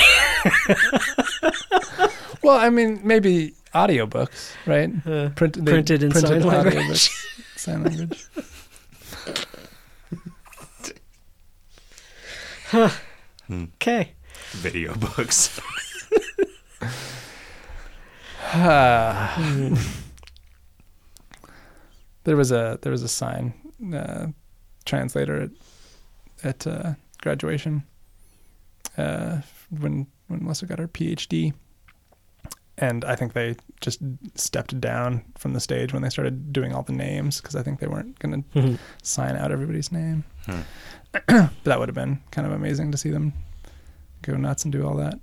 well, 2.43 2.59
I 2.59 2.69
mean, 2.69 3.01
maybe 3.03 3.55
audiobooks, 3.75 4.53
right? 4.67 4.91
Uh, 5.07 5.31
print, 5.31 5.55
they 5.65 5.73
printed 5.73 6.03
in 6.03 6.13
sign 6.15 6.43
language. 6.43 7.09
audiobooks, 7.09 7.57
sign 7.57 7.83
language. 7.83 8.27
Okay. 13.51 14.13
Video 14.53 14.95
books. 14.95 15.59
there 22.25 22.37
was 22.37 22.51
a 22.51 22.79
there 22.83 22.93
was 22.93 23.03
a 23.03 23.09
sign 23.09 23.53
uh, 23.95 24.29
translator 24.87 25.43
at 25.43 25.51
at 26.43 26.67
uh, 26.67 26.95
graduation 27.21 27.83
uh, 28.97 29.41
when 29.71 30.07
when 30.29 30.43
Melissa 30.43 30.67
got 30.67 30.79
her 30.79 30.89
PhD, 30.89 31.53
and 32.79 33.05
I 33.05 33.17
think 33.17 33.35
they 33.35 33.57
just 33.81 34.01
stepped 34.35 34.81
down 34.81 35.25
from 35.37 35.53
the 35.53 35.61
stage 35.61 35.93
when 35.93 36.03
they 36.03 36.11
started 36.11 36.53
doing 36.53 36.75
all 36.75 36.83
the 36.83 36.93
names 36.93 37.41
because 37.41 37.55
I 37.55 37.63
think 37.63 37.81
they 37.81 37.87
weren't 37.87 38.19
going 38.19 38.45
to 38.55 38.79
sign 39.03 39.37
out 39.37 39.53
everybody's 39.53 39.93
name. 39.93 40.25
Hmm. 40.47 40.61
but 41.13 41.65
that 41.65 41.79
would 41.79 41.89
have 41.89 41.95
been 41.95 42.21
kind 42.31 42.47
of 42.47 42.53
amazing 42.53 42.93
to 42.93 42.99
see 42.99 43.11
them 43.11 43.33
go 44.23 44.37
nuts 44.37 44.65
and 44.65 44.73
do 44.73 44.87
all 44.87 44.95
that. 44.97 45.19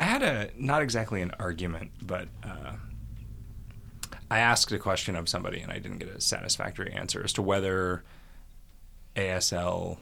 I 0.00 0.04
had 0.04 0.22
a 0.22 0.50
not 0.56 0.82
exactly 0.82 1.22
an 1.22 1.32
argument, 1.38 1.90
but 2.02 2.28
uh, 2.44 2.74
I 4.30 4.38
asked 4.38 4.70
a 4.72 4.78
question 4.78 5.16
of 5.16 5.28
somebody 5.28 5.60
and 5.60 5.72
I 5.72 5.78
didn't 5.78 5.98
get 5.98 6.08
a 6.08 6.20
satisfactory 6.20 6.92
answer 6.92 7.22
as 7.24 7.32
to 7.34 7.42
whether 7.42 8.04
ASL 9.16 9.98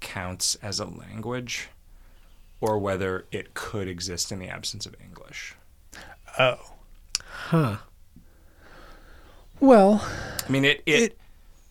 counts 0.00 0.56
as 0.56 0.80
a 0.80 0.86
language 0.86 1.68
or 2.60 2.78
whether 2.78 3.26
it 3.30 3.54
could 3.54 3.86
exist 3.86 4.32
in 4.32 4.38
the 4.38 4.48
absence 4.48 4.86
of 4.86 4.94
English. 5.00 5.54
Oh. 6.38 6.58
Huh. 7.20 7.76
Well, 9.60 10.06
I 10.46 10.50
mean, 10.50 10.64
it, 10.64 10.82
it, 10.86 11.18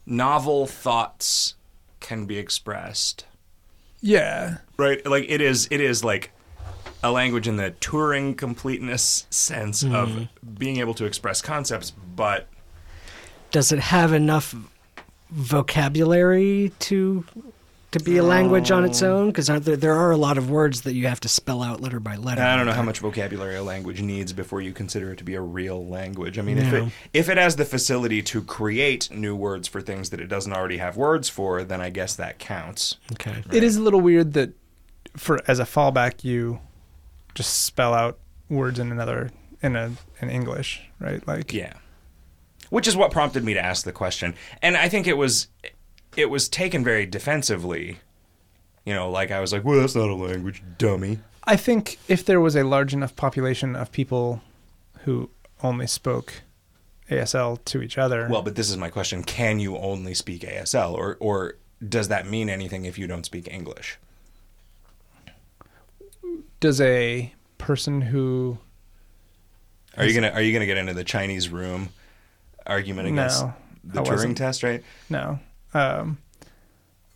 novel 0.05 0.65
thoughts 0.67 1.55
can 1.99 2.25
be 2.25 2.37
expressed, 2.37 3.25
yeah. 4.01 4.57
right? 4.77 5.05
Like 5.05 5.25
it 5.27 5.41
is, 5.41 5.67
it 5.69 5.81
is 5.81 6.03
like 6.03 6.31
a 7.05 7.11
language 7.11 7.47
in 7.47 7.55
the 7.55 7.71
Turing 7.79 8.35
completeness 8.35 9.27
sense 9.29 9.83
of 9.83 10.09
mm-hmm. 10.09 10.53
being 10.57 10.77
able 10.77 10.93
to 10.95 11.05
express 11.05 11.41
concepts, 11.41 11.91
but 11.91 12.47
Does 13.51 13.71
it 13.71 13.79
have 13.79 14.13
enough 14.13 14.55
vocabulary 15.29 16.71
to 16.79 17.25
to 17.91 18.03
be 18.03 18.17
a 18.17 18.23
language 18.23 18.71
on 18.71 18.83
its 18.83 19.01
um, 19.01 19.09
own? 19.09 19.27
Because 19.27 19.47
there 19.47 19.77
there 19.77 19.93
are 19.93 20.11
a 20.11 20.17
lot 20.17 20.37
of 20.37 20.49
words 20.49 20.81
that 20.81 20.93
you 20.93 21.07
have 21.07 21.19
to 21.21 21.29
spell 21.29 21.63
out 21.63 21.79
letter 21.79 21.99
by 21.99 22.15
letter. 22.15 22.41
I 22.41 22.57
don't 22.57 22.65
know 22.65 22.73
how 22.73 22.83
much 22.83 22.99
vocabulary 22.99 23.55
a 23.55 23.63
language 23.63 24.01
needs 24.01 24.33
before 24.33 24.61
you 24.61 24.73
consider 24.73 25.13
it 25.13 25.17
to 25.17 25.23
be 25.23 25.35
a 25.35 25.41
real 25.41 25.85
language. 25.85 26.37
I 26.37 26.41
mean, 26.41 26.57
if 26.57 26.73
it 26.73 26.91
if 27.13 27.29
it 27.29 27.37
has 27.37 27.55
the 27.55 27.65
facility 27.65 28.21
to 28.23 28.41
create 28.41 29.09
new 29.11 29.35
words 29.35 29.67
for 29.67 29.81
things 29.81 30.09
that 30.09 30.19
it 30.19 30.27
doesn't 30.27 30.51
already 30.51 30.77
have 30.77 30.97
words 30.97 31.29
for, 31.29 31.63
then 31.63 31.79
I 31.81 31.89
guess 31.89 32.15
that 32.15 32.39
counts. 32.39 32.97
Okay. 33.13 33.43
It 33.51 33.63
is 33.63 33.77
a 33.77 33.81
little 33.81 34.01
weird 34.01 34.33
that 34.33 34.51
for 35.15 35.39
as 35.47 35.59
a 35.59 35.65
fallback 35.65 36.23
you 36.23 36.59
just 37.35 37.63
spell 37.63 37.93
out 37.93 38.17
words 38.49 38.79
in 38.79 38.91
another 38.91 39.31
in 39.61 39.75
a 39.75 39.91
in 40.21 40.29
English, 40.29 40.81
right? 40.99 41.25
Like 41.27 41.53
Yeah. 41.53 41.73
Which 42.69 42.87
is 42.87 42.95
what 42.95 43.11
prompted 43.11 43.43
me 43.43 43.53
to 43.53 43.63
ask 43.63 43.85
the 43.85 43.91
question. 43.91 44.33
And 44.61 44.75
I 44.75 44.89
think 44.89 45.05
it 45.07 45.17
was 45.17 45.47
it 46.15 46.29
was 46.29 46.49
taken 46.49 46.83
very 46.83 47.05
defensively. 47.05 47.99
You 48.85 48.93
know, 48.93 49.09
like 49.09 49.31
I 49.31 49.39
was 49.39 49.51
like, 49.51 49.63
"Well, 49.63 49.79
that's 49.79 49.95
not 49.95 50.09
a 50.09 50.15
language, 50.15 50.63
dummy." 50.77 51.19
I 51.43 51.55
think 51.55 51.99
if 52.07 52.25
there 52.25 52.39
was 52.39 52.55
a 52.55 52.63
large 52.63 52.93
enough 52.93 53.15
population 53.15 53.75
of 53.75 53.91
people 53.91 54.41
who 55.03 55.29
only 55.61 55.87
spoke 55.87 56.41
ASL 57.09 57.63
to 57.65 57.81
each 57.81 57.97
other, 57.97 58.27
Well, 58.29 58.41
but 58.41 58.55
this 58.55 58.69
is 58.69 58.77
my 58.77 58.89
question. 58.89 59.23
Can 59.23 59.59
you 59.59 59.77
only 59.77 60.13
speak 60.13 60.41
ASL 60.41 60.93
or 60.93 61.17
or 61.19 61.55
does 61.87 62.07
that 62.07 62.27
mean 62.27 62.49
anything 62.49 62.85
if 62.85 62.97
you 62.97 63.07
don't 63.07 63.25
speak 63.25 63.47
English? 63.51 63.97
Does 66.59 66.81
a 66.81 67.33
person 67.57 68.01
who 68.01 68.57
Are 69.97 70.05
you 70.05 70.13
going 70.19 70.23
to 70.31 70.33
are 70.37 70.41
you 70.41 70.51
going 70.51 70.61
to 70.61 70.65
get 70.67 70.77
into 70.77 70.93
the 70.93 71.03
Chinese 71.03 71.49
room 71.49 71.89
argument 72.65 73.07
against 73.09 73.43
No, 73.43 73.53
the 73.83 74.01
Turing 74.01 74.35
test, 74.35 74.63
right? 74.63 74.83
no, 75.09 75.39
um, 75.73 76.17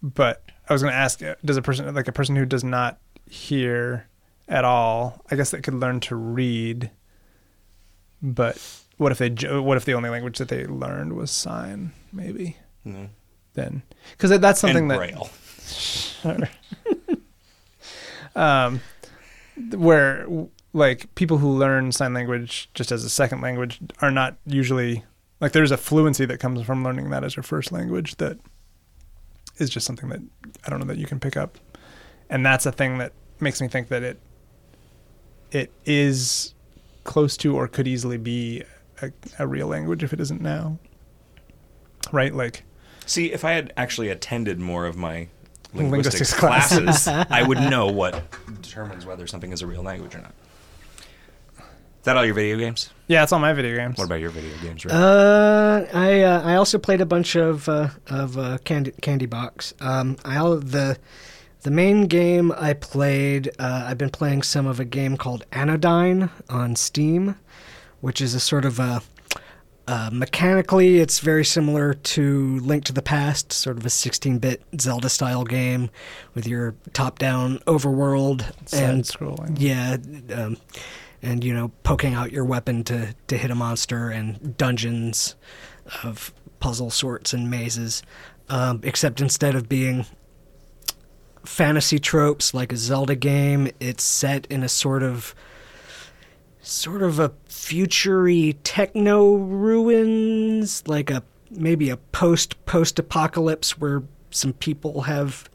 but 0.01 0.43
I 0.69 0.73
was 0.73 0.81
going 0.83 0.91
to 0.93 0.97
ask, 0.97 1.21
uh, 1.23 1.35
does 1.43 1.57
a 1.57 1.61
person 1.61 1.93
like 1.95 2.07
a 2.07 2.11
person 2.11 2.35
who 2.35 2.45
does 2.45 2.63
not 2.63 2.99
hear 3.27 4.07
at 4.47 4.63
all? 4.65 5.21
I 5.31 5.35
guess 5.35 5.51
that 5.51 5.63
could 5.63 5.73
learn 5.73 5.99
to 6.01 6.15
read, 6.15 6.91
but 8.21 8.61
what 8.97 9.11
if 9.11 9.17
they 9.17 9.29
what 9.59 9.77
if 9.77 9.85
the 9.85 9.93
only 9.93 10.09
language 10.09 10.37
that 10.37 10.49
they 10.49 10.65
learned 10.65 11.13
was 11.13 11.31
sign? 11.31 11.91
Maybe 12.13 12.57
No. 12.85 13.09
then 13.55 13.81
because 14.11 14.39
that's 14.39 14.59
something 14.59 14.89
and 14.89 14.91
that 14.91 14.97
Braille. 14.97 15.29
um, 18.35 18.81
where 19.71 20.27
like 20.73 21.13
people 21.15 21.37
who 21.37 21.49
learn 21.49 21.91
sign 21.91 22.13
language 22.13 22.69
just 22.73 22.91
as 22.91 23.03
a 23.03 23.09
second 23.09 23.41
language 23.41 23.79
are 24.01 24.11
not 24.11 24.37
usually 24.45 25.03
like 25.41 25.51
there's 25.51 25.71
a 25.71 25.77
fluency 25.77 26.25
that 26.25 26.39
comes 26.39 26.61
from 26.61 26.83
learning 26.83 27.09
that 27.09 27.23
as 27.23 27.35
your 27.35 27.43
first 27.43 27.71
language 27.71 28.15
that 28.17 28.37
is 29.57 29.69
just 29.69 29.85
something 29.85 30.09
that 30.09 30.21
I 30.65 30.69
don't 30.69 30.79
know 30.79 30.85
that 30.85 30.97
you 30.97 31.05
can 31.05 31.19
pick 31.19 31.35
up, 31.35 31.57
and 32.29 32.45
that's 32.45 32.65
a 32.65 32.71
thing 32.71 32.97
that 32.99 33.13
makes 33.39 33.61
me 33.61 33.67
think 33.67 33.89
that 33.89 34.03
it 34.03 34.19
it 35.51 35.71
is 35.85 36.53
close 37.03 37.35
to 37.37 37.55
or 37.55 37.67
could 37.67 37.87
easily 37.87 38.17
be 38.17 38.63
a, 39.01 39.11
a 39.39 39.47
real 39.47 39.67
language 39.67 40.03
if 40.03 40.13
it 40.13 40.19
isn't 40.19 40.41
now. 40.41 40.77
Right, 42.11 42.33
like 42.33 42.63
See, 43.05 43.31
if 43.31 43.43
I 43.43 43.53
had 43.53 43.73
actually 43.75 44.09
attended 44.09 44.59
more 44.59 44.85
of 44.85 44.95
my 44.95 45.29
linguistics, 45.73 46.31
Linguistics 46.31 46.33
classes, 46.33 47.07
I 47.07 47.43
would 47.43 47.59
know 47.59 47.87
what 47.87 48.23
determines 48.61 49.05
whether 49.05 49.27
something 49.27 49.51
is 49.51 49.61
a 49.61 49.67
real 49.67 49.83
language 49.83 50.15
or 50.15 50.19
not. 50.19 50.33
Is 51.57 52.05
that 52.05 52.15
all 52.15 52.25
your 52.25 52.33
video 52.33 52.57
games? 52.57 52.89
Yeah, 53.07 53.23
it's 53.23 53.31
all 53.33 53.39
my 53.39 53.51
video 53.51 53.75
games. 53.75 53.97
What 53.97 54.05
about 54.05 54.21
your 54.21 54.29
video 54.29 54.55
games? 54.61 54.85
Rick? 54.85 54.93
Uh, 54.93 55.85
I 55.93 56.21
uh, 56.21 56.41
I 56.43 56.55
also 56.55 56.77
played 56.77 57.01
a 57.01 57.05
bunch 57.05 57.35
of 57.35 57.67
uh, 57.67 57.89
of 58.07 58.37
uh, 58.37 58.57
Candy 58.63 58.91
Candy 59.01 59.25
Box. 59.25 59.73
Um, 59.81 60.15
I 60.23 60.35
al- 60.35 60.59
the 60.59 60.97
the 61.63 61.71
main 61.71 62.07
game 62.07 62.53
I 62.53 62.71
played. 62.73 63.49
Uh, 63.59 63.85
I've 63.87 63.97
been 63.97 64.09
playing 64.11 64.43
some 64.43 64.65
of 64.65 64.79
a 64.79 64.85
game 64.85 65.17
called 65.17 65.43
Anodyne 65.51 66.29
on 66.49 66.77
Steam, 66.77 67.35
which 67.99 68.21
is 68.21 68.33
a 68.33 68.39
sort 68.39 68.63
of 68.63 68.79
a 68.79 69.01
uh, 69.89 70.11
mechanically, 70.13 70.99
it's 70.99 71.17
very 71.17 71.43
similar 71.43 71.95
to 71.95 72.59
Link 72.59 72.83
to 72.85 72.93
the 72.93 73.01
Past, 73.01 73.51
sort 73.51 73.75
of 73.75 73.85
a 73.87 73.89
16-bit 73.89 74.61
Zelda-style 74.79 75.45
game 75.45 75.89
with 76.35 76.45
your 76.45 76.75
top-down 76.93 77.57
overworld 77.65 78.43
Side 78.69 78.83
and 78.83 79.03
scrolling. 79.03 79.55
yeah, 79.57 79.97
um, 80.31 80.57
and 81.23 81.43
you 81.43 81.55
know, 81.55 81.71
poking 81.81 82.13
out 82.13 82.31
your 82.31 82.45
weapon 82.45 82.83
to 82.83 83.15
to 83.25 83.37
hit 83.37 83.49
a 83.49 83.55
monster 83.55 84.11
and 84.11 84.55
dungeons 84.57 85.35
of 86.03 86.35
puzzle 86.59 86.91
sorts 86.91 87.33
and 87.33 87.49
mazes. 87.49 88.03
Um, 88.47 88.81
except 88.83 89.19
instead 89.19 89.55
of 89.55 89.67
being 89.67 90.05
fantasy 91.43 91.97
tropes 91.97 92.53
like 92.53 92.71
a 92.71 92.77
Zelda 92.77 93.15
game, 93.15 93.69
it's 93.79 94.03
set 94.03 94.45
in 94.51 94.61
a 94.61 94.69
sort 94.69 95.01
of 95.01 95.33
sort 96.69 97.01
of 97.01 97.19
a 97.19 97.31
futury 97.47 98.57
techno 98.63 99.35
ruins, 99.35 100.83
like 100.87 101.09
a 101.09 101.23
maybe 101.51 101.89
a 101.89 101.97
post 101.97 102.63
post 102.65 102.99
apocalypse 102.99 103.77
where 103.79 104.03
some 104.31 104.53
people 104.53 105.01
have 105.01 105.49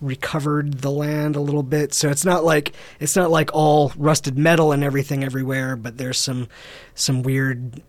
recovered 0.00 0.74
the 0.74 0.90
land 0.90 1.36
a 1.36 1.40
little 1.40 1.62
bit. 1.62 1.94
So 1.94 2.10
it's 2.10 2.24
not 2.24 2.44
like 2.44 2.72
it's 3.00 3.16
not 3.16 3.30
like 3.30 3.50
all 3.52 3.92
rusted 3.96 4.36
metal 4.36 4.72
and 4.72 4.84
everything 4.84 5.24
everywhere, 5.24 5.76
but 5.76 5.98
there's 5.98 6.18
some 6.18 6.48
some 6.94 7.22
weird 7.22 7.82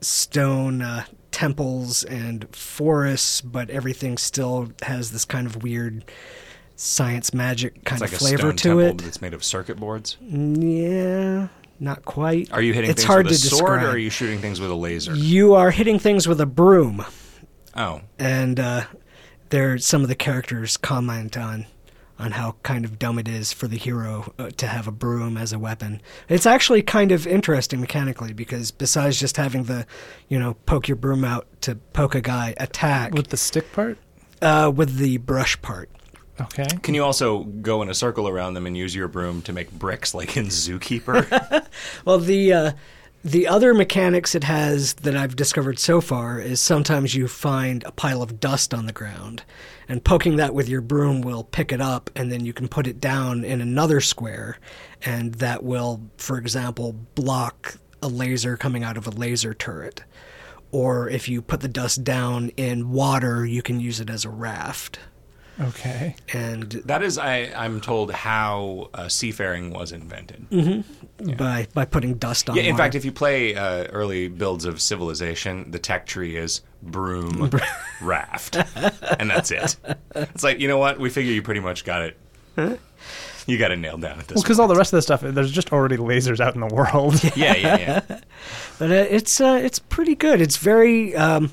stone 0.00 0.82
uh, 0.82 1.04
temples 1.30 2.04
and 2.04 2.54
forests, 2.54 3.40
but 3.40 3.70
everything 3.70 4.18
still 4.18 4.72
has 4.82 5.10
this 5.10 5.24
kind 5.24 5.46
of 5.46 5.62
weird 5.62 6.04
science 6.76 7.32
magic 7.32 7.84
kind 7.84 8.02
it's 8.02 8.12
of 8.12 8.18
flavor 8.18 8.52
to 8.52 8.68
temple 8.68 8.80
it. 8.80 8.98
that's 8.98 9.20
made 9.20 9.32
of 9.32 9.44
circuit 9.44 9.78
boards. 9.78 10.16
Yeah, 10.20 11.48
not 11.84 12.04
quite. 12.04 12.50
Are 12.52 12.62
you 12.62 12.72
hitting 12.72 12.90
It's 12.90 13.02
things 13.02 13.06
hard 13.06 13.26
with 13.26 13.36
a 13.36 13.38
to 13.38 13.54
sword 13.56 13.82
or 13.82 13.88
are 13.90 13.98
you 13.98 14.10
shooting 14.10 14.40
things 14.40 14.60
with 14.60 14.70
a 14.70 14.74
laser? 14.74 15.14
You 15.14 15.54
are 15.54 15.70
hitting 15.70 15.98
things 15.98 16.26
with 16.26 16.40
a 16.40 16.46
broom, 16.46 17.04
Oh, 17.76 18.00
and 18.18 18.58
uh, 18.58 18.84
there 19.50 19.76
some 19.78 20.02
of 20.02 20.08
the 20.08 20.14
characters 20.14 20.76
comment 20.76 21.36
on 21.36 21.66
on 22.16 22.30
how 22.30 22.54
kind 22.62 22.84
of 22.84 22.96
dumb 22.96 23.18
it 23.18 23.26
is 23.26 23.52
for 23.52 23.66
the 23.66 23.76
hero 23.76 24.32
uh, 24.38 24.48
to 24.56 24.68
have 24.68 24.86
a 24.86 24.92
broom 24.92 25.36
as 25.36 25.52
a 25.52 25.58
weapon. 25.58 26.00
It's 26.28 26.46
actually 26.46 26.80
kind 26.80 27.10
of 27.10 27.26
interesting 27.26 27.80
mechanically 27.80 28.32
because 28.32 28.70
besides 28.70 29.18
just 29.18 29.36
having 29.36 29.64
the, 29.64 29.84
you 30.28 30.38
know, 30.38 30.54
poke 30.64 30.86
your 30.86 30.94
broom 30.96 31.24
out 31.24 31.48
to 31.62 31.74
poke 31.92 32.14
a 32.14 32.20
guy, 32.20 32.54
attack 32.58 33.14
With 33.14 33.28
the 33.30 33.36
stick 33.36 33.72
part? 33.72 33.98
uh, 34.40 34.70
with 34.72 34.96
the 34.98 35.16
brush 35.18 35.60
part. 35.60 35.90
Okay. 36.40 36.66
can 36.82 36.94
you 36.94 37.04
also 37.04 37.44
go 37.44 37.80
in 37.82 37.88
a 37.88 37.94
circle 37.94 38.28
around 38.28 38.54
them 38.54 38.66
and 38.66 38.76
use 38.76 38.94
your 38.94 39.06
broom 39.06 39.40
to 39.42 39.52
make 39.52 39.70
bricks 39.70 40.14
like 40.14 40.36
in 40.36 40.46
Zookeeper? 40.46 41.66
Well, 42.04 42.18
the 42.18 42.52
uh, 42.52 42.72
the 43.24 43.48
other 43.48 43.72
mechanics 43.72 44.34
it 44.34 44.44
has 44.44 44.94
that 44.94 45.16
I've 45.16 45.34
discovered 45.34 45.78
so 45.78 46.02
far 46.02 46.38
is 46.38 46.60
sometimes 46.60 47.14
you 47.14 47.26
find 47.26 47.82
a 47.84 47.90
pile 47.90 48.22
of 48.22 48.38
dust 48.38 48.74
on 48.74 48.84
the 48.84 48.92
ground, 48.92 49.44
and 49.88 50.04
poking 50.04 50.36
that 50.36 50.54
with 50.54 50.68
your 50.68 50.82
broom 50.82 51.22
will 51.22 51.44
pick 51.44 51.72
it 51.72 51.80
up, 51.80 52.10
and 52.14 52.30
then 52.30 52.44
you 52.44 52.52
can 52.52 52.68
put 52.68 52.86
it 52.86 53.00
down 53.00 53.42
in 53.42 53.62
another 53.62 54.02
square, 54.02 54.58
and 55.02 55.36
that 55.36 55.62
will, 55.64 56.02
for 56.18 56.36
example, 56.36 56.92
block 57.14 57.76
a 58.02 58.08
laser 58.08 58.58
coming 58.58 58.84
out 58.84 58.98
of 58.98 59.06
a 59.06 59.10
laser 59.10 59.54
turret. 59.54 60.02
Or 60.70 61.08
if 61.08 61.26
you 61.26 61.40
put 61.40 61.60
the 61.60 61.68
dust 61.68 62.04
down 62.04 62.50
in 62.58 62.90
water, 62.90 63.46
you 63.46 63.62
can 63.62 63.80
use 63.80 64.00
it 64.00 64.10
as 64.10 64.26
a 64.26 64.30
raft. 64.30 64.98
Okay. 65.60 66.16
And 66.32 66.70
that 66.86 67.02
is, 67.02 67.16
I, 67.16 67.52
I'm 67.56 67.80
told, 67.80 68.10
how 68.12 68.90
uh, 68.94 69.08
seafaring 69.08 69.70
was 69.70 69.92
invented. 69.92 70.46
by 71.38 71.68
by 71.74 71.84
putting 71.84 72.14
dust 72.14 72.50
on 72.50 72.56
Yeah, 72.56 72.62
in 72.62 72.72
water. 72.72 72.82
fact, 72.82 72.94
if 72.96 73.04
you 73.04 73.12
play 73.12 73.54
uh, 73.54 73.84
early 73.92 74.28
builds 74.28 74.64
of 74.64 74.80
Civilization, 74.80 75.70
the 75.70 75.78
tech 75.78 76.06
tree 76.06 76.36
is 76.36 76.62
broom, 76.82 77.50
raft, 78.02 78.56
and 79.18 79.30
that's 79.30 79.50
it. 79.50 79.76
It's 80.14 80.42
like 80.42 80.58
you 80.60 80.66
know 80.68 80.78
what? 80.78 80.98
We 80.98 81.08
figure 81.08 81.32
you 81.32 81.42
pretty 81.42 81.60
much 81.60 81.84
got 81.84 82.02
it. 82.02 82.80
You 83.46 83.58
got 83.58 83.70
it 83.72 83.76
nailed 83.76 84.00
down 84.00 84.18
at 84.18 84.26
this. 84.26 84.36
Well, 84.36 84.42
because 84.42 84.58
all 84.58 84.68
the 84.68 84.74
rest 84.74 84.92
of 84.92 84.96
the 84.98 85.02
stuff, 85.02 85.20
there's 85.20 85.52
just 85.52 85.70
already 85.72 85.98
lasers 85.98 86.40
out 86.40 86.54
in 86.54 86.60
the 86.62 86.66
world. 86.74 87.22
yeah, 87.36 87.54
yeah, 87.54 87.76
yeah. 87.78 88.00
but 88.78 88.90
uh, 88.90 88.94
it's 88.94 89.40
uh, 89.40 89.60
it's 89.62 89.78
pretty 89.78 90.14
good. 90.14 90.40
It's 90.40 90.56
very 90.56 91.14
um, 91.14 91.50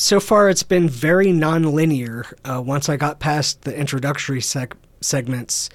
so 0.00 0.20
far. 0.20 0.48
It's 0.48 0.62
been 0.62 0.88
very 0.88 1.32
non-linear. 1.32 2.26
Uh, 2.44 2.62
once 2.64 2.88
I 2.88 2.96
got 2.96 3.20
past 3.20 3.62
the 3.62 3.76
introductory 3.76 4.40
seg- 4.40 4.72
segments, 5.00 5.70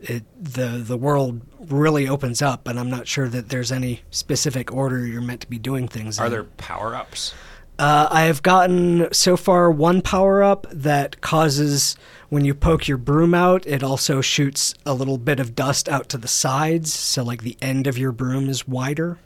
it, 0.00 0.24
the 0.42 0.82
the 0.82 0.96
world 0.96 1.40
really 1.58 2.08
opens 2.08 2.40
up, 2.40 2.66
and 2.66 2.78
I'm 2.78 2.90
not 2.90 3.06
sure 3.06 3.28
that 3.28 3.48
there's 3.48 3.70
any 3.70 4.00
specific 4.10 4.72
order 4.72 5.06
you're 5.06 5.20
meant 5.20 5.42
to 5.42 5.46
be 5.46 5.58
doing 5.58 5.88
things. 5.88 6.18
Are 6.18 6.26
in. 6.26 6.32
there 6.32 6.44
power 6.44 6.94
ups? 6.94 7.34
Uh, 7.78 8.08
I 8.10 8.22
have 8.22 8.42
gotten 8.42 9.08
so 9.12 9.38
far 9.38 9.70
one 9.70 10.02
power 10.02 10.42
up 10.42 10.66
that 10.70 11.22
causes 11.22 11.96
when 12.28 12.44
you 12.44 12.54
poke 12.54 12.86
your 12.86 12.98
broom 12.98 13.34
out, 13.34 13.66
it 13.66 13.82
also 13.82 14.20
shoots 14.20 14.74
a 14.84 14.92
little 14.94 15.18
bit 15.18 15.40
of 15.40 15.54
dust 15.56 15.88
out 15.88 16.08
to 16.10 16.18
the 16.18 16.28
sides, 16.28 16.92
so 16.92 17.24
like 17.24 17.42
the 17.42 17.56
end 17.62 17.86
of 17.86 17.96
your 17.98 18.12
broom 18.12 18.48
is 18.48 18.68
wider. 18.68 19.18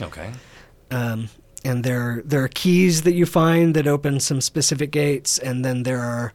Okay. 0.00 0.32
Um, 0.90 1.30
and 1.64 1.84
there 1.84 2.22
there 2.24 2.44
are 2.44 2.48
keys 2.48 3.02
that 3.02 3.14
you 3.14 3.26
find 3.26 3.74
that 3.74 3.86
open 3.86 4.20
some 4.20 4.40
specific 4.40 4.90
gates, 4.90 5.38
and 5.38 5.64
then 5.64 5.82
there 5.82 6.00
are 6.00 6.32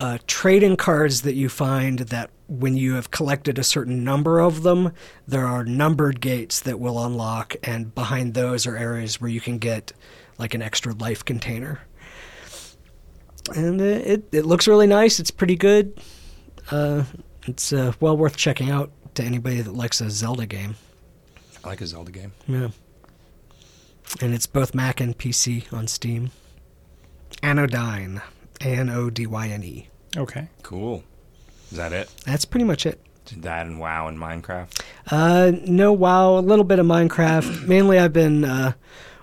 uh, 0.00 0.18
trading 0.26 0.76
cards 0.76 1.22
that 1.22 1.34
you 1.34 1.48
find 1.48 2.00
that 2.00 2.30
when 2.48 2.76
you 2.76 2.94
have 2.94 3.10
collected 3.10 3.58
a 3.58 3.62
certain 3.62 4.02
number 4.02 4.40
of 4.40 4.62
them, 4.62 4.92
there 5.28 5.46
are 5.46 5.64
numbered 5.64 6.20
gates 6.20 6.60
that 6.60 6.80
will 6.80 7.04
unlock, 7.04 7.54
and 7.62 7.94
behind 7.94 8.34
those 8.34 8.66
are 8.66 8.76
areas 8.76 9.20
where 9.20 9.30
you 9.30 9.40
can 9.40 9.58
get 9.58 9.92
like 10.38 10.54
an 10.54 10.62
extra 10.62 10.94
life 10.94 11.24
container. 11.24 11.80
And 13.54 13.80
it 13.80 14.24
it 14.32 14.46
looks 14.46 14.66
really 14.68 14.86
nice. 14.86 15.20
It's 15.20 15.30
pretty 15.30 15.56
good. 15.56 16.00
Uh, 16.70 17.04
it's 17.46 17.72
uh, 17.72 17.92
well 18.00 18.16
worth 18.16 18.36
checking 18.36 18.70
out 18.70 18.90
to 19.14 19.24
anybody 19.24 19.60
that 19.60 19.74
likes 19.74 20.00
a 20.00 20.10
Zelda 20.10 20.46
game. 20.46 20.76
I 21.64 21.68
like 21.68 21.80
a 21.80 21.86
Zelda 21.86 22.10
game. 22.10 22.32
Yeah. 22.46 22.68
And 24.20 24.34
it's 24.34 24.46
both 24.46 24.74
Mac 24.74 25.00
and 25.00 25.16
PC 25.16 25.72
on 25.72 25.86
Steam. 25.86 26.30
Anodyne. 27.42 28.20
A 28.62 28.66
N 28.66 28.90
O 28.90 29.08
D 29.08 29.26
Y 29.26 29.48
N 29.48 29.62
E. 29.62 29.88
okay. 30.16 30.48
Cool. 30.62 31.02
Is 31.70 31.78
that 31.78 31.92
it? 31.92 32.10
That's 32.26 32.44
pretty 32.44 32.64
much 32.64 32.84
it. 32.84 33.00
That 33.38 33.66
and 33.66 33.78
WoW 33.78 34.08
and 34.08 34.18
Minecraft. 34.18 34.80
Uh, 35.10 35.52
no 35.66 35.92
WoW, 35.92 36.38
a 36.38 36.40
little 36.40 36.64
bit 36.64 36.78
of 36.80 36.86
Minecraft. 36.86 37.66
Mainly, 37.66 37.98
I've 37.98 38.12
been 38.12 38.44
uh, 38.44 38.72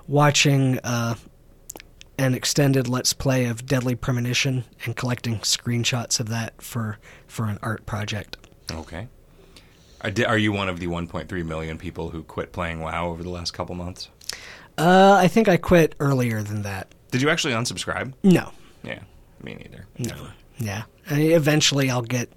watching 0.07 0.79
uh, 0.79 1.15
an 2.17 2.33
extended 2.33 2.87
Let's 2.87 3.11
Play 3.13 3.45
of 3.45 3.65
Deadly 3.65 3.95
Premonition 3.95 4.63
and 4.85 4.95
collecting 4.95 5.39
screenshots 5.39 6.19
of 6.21 6.29
that 6.29 6.61
for 6.61 6.99
for 7.27 7.45
an 7.47 7.59
art 7.61 7.85
project. 7.85 8.37
Okay. 8.71 9.07
Are, 10.01 10.11
are 10.27 10.37
you 10.37 10.51
one 10.51 10.69
of 10.69 10.79
the 10.79 10.87
1.3 10.87 11.45
million 11.45 11.77
people 11.77 12.11
who 12.11 12.23
quit 12.23 12.51
playing 12.51 12.79
WoW 12.79 13.07
over 13.07 13.23
the 13.23 13.29
last 13.29 13.51
couple 13.51 13.75
months? 13.75 14.09
Uh, 14.77 15.17
I 15.19 15.27
think 15.27 15.47
I 15.47 15.57
quit 15.57 15.95
earlier 15.99 16.43
than 16.43 16.61
that. 16.63 16.93
Did 17.11 17.21
you 17.21 17.29
actually 17.29 17.53
unsubscribe? 17.53 18.13
No, 18.23 18.51
Yeah, 18.83 18.99
me 19.41 19.55
neither. 19.55 19.85
no, 19.97 20.27
yeah. 20.59 20.83
I 21.09 21.15
mean, 21.15 21.31
eventually, 21.31 21.89
I'll 21.89 22.01
get 22.01 22.29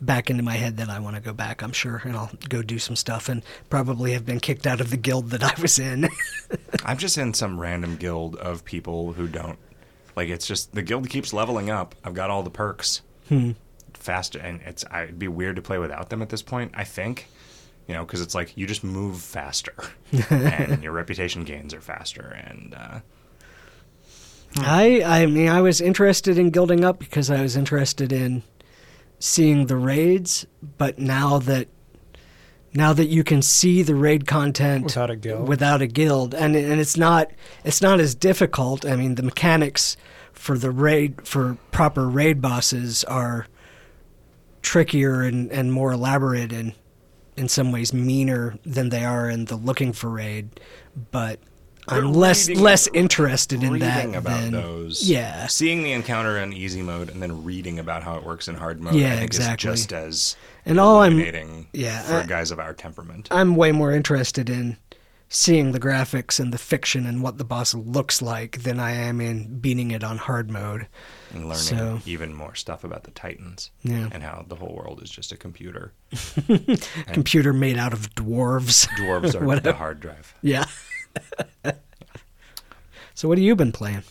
back 0.00 0.28
into 0.30 0.42
my 0.42 0.54
head 0.54 0.76
that 0.78 0.88
I 0.90 0.98
want 1.00 1.16
to 1.16 1.22
go 1.22 1.32
back. 1.32 1.62
I'm 1.62 1.72
sure, 1.72 2.02
and 2.04 2.16
I'll 2.16 2.30
go 2.48 2.62
do 2.62 2.78
some 2.78 2.96
stuff, 2.96 3.28
and 3.28 3.42
probably 3.70 4.12
have 4.12 4.26
been 4.26 4.40
kicked 4.40 4.66
out 4.66 4.80
of 4.80 4.90
the 4.90 4.96
guild 4.96 5.30
that 5.30 5.42
I 5.42 5.54
was 5.60 5.78
in. 5.78 6.08
I'm 6.84 6.98
just 6.98 7.16
in 7.16 7.32
some 7.34 7.58
random 7.60 7.96
guild 7.96 8.36
of 8.36 8.64
people 8.64 9.12
who 9.12 9.28
don't 9.28 9.58
like. 10.16 10.28
It's 10.28 10.46
just 10.46 10.74
the 10.74 10.82
guild 10.82 11.08
keeps 11.08 11.32
leveling 11.32 11.70
up. 11.70 11.94
I've 12.04 12.14
got 12.14 12.28
all 12.30 12.42
the 12.42 12.50
perks 12.50 13.02
faster, 13.94 14.38
and 14.40 14.60
it's 14.66 14.84
I, 14.90 15.04
it'd 15.04 15.18
be 15.18 15.28
weird 15.28 15.56
to 15.56 15.62
play 15.62 15.78
without 15.78 16.10
them 16.10 16.22
at 16.22 16.28
this 16.28 16.42
point. 16.42 16.72
I 16.74 16.84
think, 16.84 17.28
you 17.88 17.94
know, 17.94 18.04
because 18.04 18.20
it's 18.20 18.34
like 18.34 18.56
you 18.56 18.66
just 18.66 18.84
move 18.84 19.20
faster, 19.20 19.74
and 20.30 20.82
your 20.82 20.92
reputation 20.92 21.42
gains 21.42 21.72
are 21.74 21.80
faster, 21.80 22.38
and 22.46 22.74
uh, 22.74 23.00
I 24.58 25.02
I 25.02 25.26
mean 25.26 25.48
I 25.48 25.60
was 25.62 25.80
interested 25.80 26.38
in 26.38 26.50
guilding 26.50 26.84
up 26.84 26.98
because 26.98 27.30
I 27.30 27.42
was 27.42 27.56
interested 27.56 28.12
in 28.12 28.42
seeing 29.18 29.66
the 29.66 29.76
raids, 29.76 30.46
but 30.76 30.98
now 30.98 31.38
that 31.38 31.68
now 32.74 32.92
that 32.92 33.06
you 33.06 33.24
can 33.24 33.40
see 33.40 33.82
the 33.82 33.94
raid 33.94 34.26
content 34.26 34.84
Without 34.84 35.10
a 35.10 35.16
guild. 35.16 35.48
without 35.48 35.82
a 35.82 35.86
guild, 35.86 36.34
and 36.34 36.54
and 36.54 36.80
it's 36.80 36.96
not 36.96 37.30
it's 37.64 37.80
not 37.80 38.00
as 38.00 38.14
difficult. 38.14 38.84
I 38.84 38.96
mean 38.96 39.14
the 39.14 39.22
mechanics 39.22 39.96
for 40.32 40.58
the 40.58 40.70
raid 40.70 41.26
for 41.26 41.56
proper 41.72 42.06
raid 42.08 42.40
bosses 42.40 43.02
are 43.04 43.46
trickier 44.60 45.22
and, 45.22 45.50
and 45.50 45.72
more 45.72 45.92
elaborate 45.92 46.52
and 46.52 46.74
in 47.38 47.48
some 47.48 47.72
ways 47.72 47.92
meaner 47.94 48.56
than 48.64 48.88
they 48.90 49.04
are 49.04 49.30
in 49.30 49.46
the 49.46 49.56
looking 49.56 49.92
for 49.92 50.10
raid, 50.10 50.60
but 51.10 51.40
I'm 51.90 52.04
But 52.12 52.16
less 52.18 52.48
reading- 52.48 52.62
less 52.62 52.88
interested 52.92 53.62
in 53.62 53.72
reading 53.72 53.88
that 54.12 54.18
about 54.18 54.40
than 54.42 54.52
those. 54.52 55.08
yeah. 55.08 55.46
Seeing 55.46 55.82
the 55.82 55.92
encounter 55.92 56.36
in 56.36 56.52
easy 56.52 56.82
mode 56.82 57.08
and 57.08 57.22
then 57.22 57.44
reading 57.44 57.78
about 57.78 58.02
how 58.02 58.16
it 58.16 58.24
works 58.26 58.46
in 58.46 58.56
hard 58.56 58.80
mode. 58.82 58.94
Yeah, 58.94 59.12
I 59.12 59.16
think 59.16 59.22
exactly. 59.24 59.70
Is 59.70 59.80
just 59.86 59.92
as 59.94 60.36
And 60.66 60.78
all 60.78 61.00
I'm 61.00 61.18
yeah, 61.72 62.02
for 62.02 62.16
I- 62.16 62.26
guys 62.26 62.50
of 62.50 62.58
our 62.58 62.74
temperament. 62.74 63.28
I'm 63.30 63.56
way 63.56 63.72
more 63.72 63.92
interested 63.92 64.50
in 64.50 64.76
seeing 65.30 65.72
the 65.72 65.80
graphics 65.80 66.38
and 66.38 66.52
the 66.52 66.58
fiction 66.58 67.06
and 67.06 67.22
what 67.22 67.38
the 67.38 67.44
boss 67.44 67.72
looks 67.74 68.20
like 68.20 68.62
than 68.64 68.78
I 68.78 68.90
am 68.92 69.20
in 69.20 69.58
beating 69.58 69.90
it 69.90 70.04
on 70.04 70.18
hard 70.18 70.50
mode. 70.50 70.88
And 71.32 71.44
learning 71.44 71.56
So- 71.62 72.00
even 72.06 72.34
more 72.34 72.54
stuff 72.54 72.84
about 72.84 73.04
the 73.04 73.10
Titans 73.10 73.70
Yeah. 73.82 74.08
and 74.12 74.22
how 74.22 74.44
the 74.48 74.56
whole 74.56 74.74
world 74.74 75.02
is 75.02 75.10
just 75.10 75.32
a 75.32 75.36
computer. 75.36 75.92
Computer 77.12 77.52
made 77.52 77.76
out 77.78 77.92
of 77.92 78.14
dwarves. 78.14 78.86
Dwarves 78.98 79.34
are 79.40 79.44
Whatever. 79.44 79.72
the 79.72 79.72
hard 79.74 80.00
drive. 80.00 80.34
yeah. 80.42 80.64
so 83.14 83.28
what 83.28 83.38
have 83.38 83.44
you 83.44 83.56
been 83.56 83.72
playing? 83.72 84.02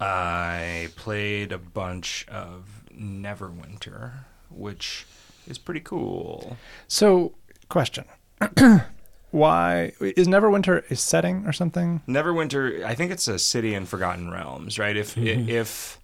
I 0.00 0.88
played 0.96 1.52
a 1.52 1.58
bunch 1.58 2.26
of 2.28 2.82
Neverwinter, 2.94 4.12
which 4.50 5.06
is 5.46 5.58
pretty 5.58 5.80
cool. 5.80 6.56
So, 6.86 7.34
question: 7.68 8.04
Why 9.30 9.92
is 10.00 10.28
Neverwinter 10.28 10.88
a 10.90 10.96
setting 10.96 11.44
or 11.46 11.52
something? 11.52 12.00
Neverwinter, 12.08 12.84
I 12.84 12.94
think 12.94 13.10
it's 13.10 13.26
a 13.28 13.38
city 13.38 13.74
in 13.74 13.86
Forgotten 13.86 14.30
Realms, 14.30 14.78
right? 14.78 14.96
If 14.96 15.14
mm-hmm. 15.16 15.48
if 15.48 15.97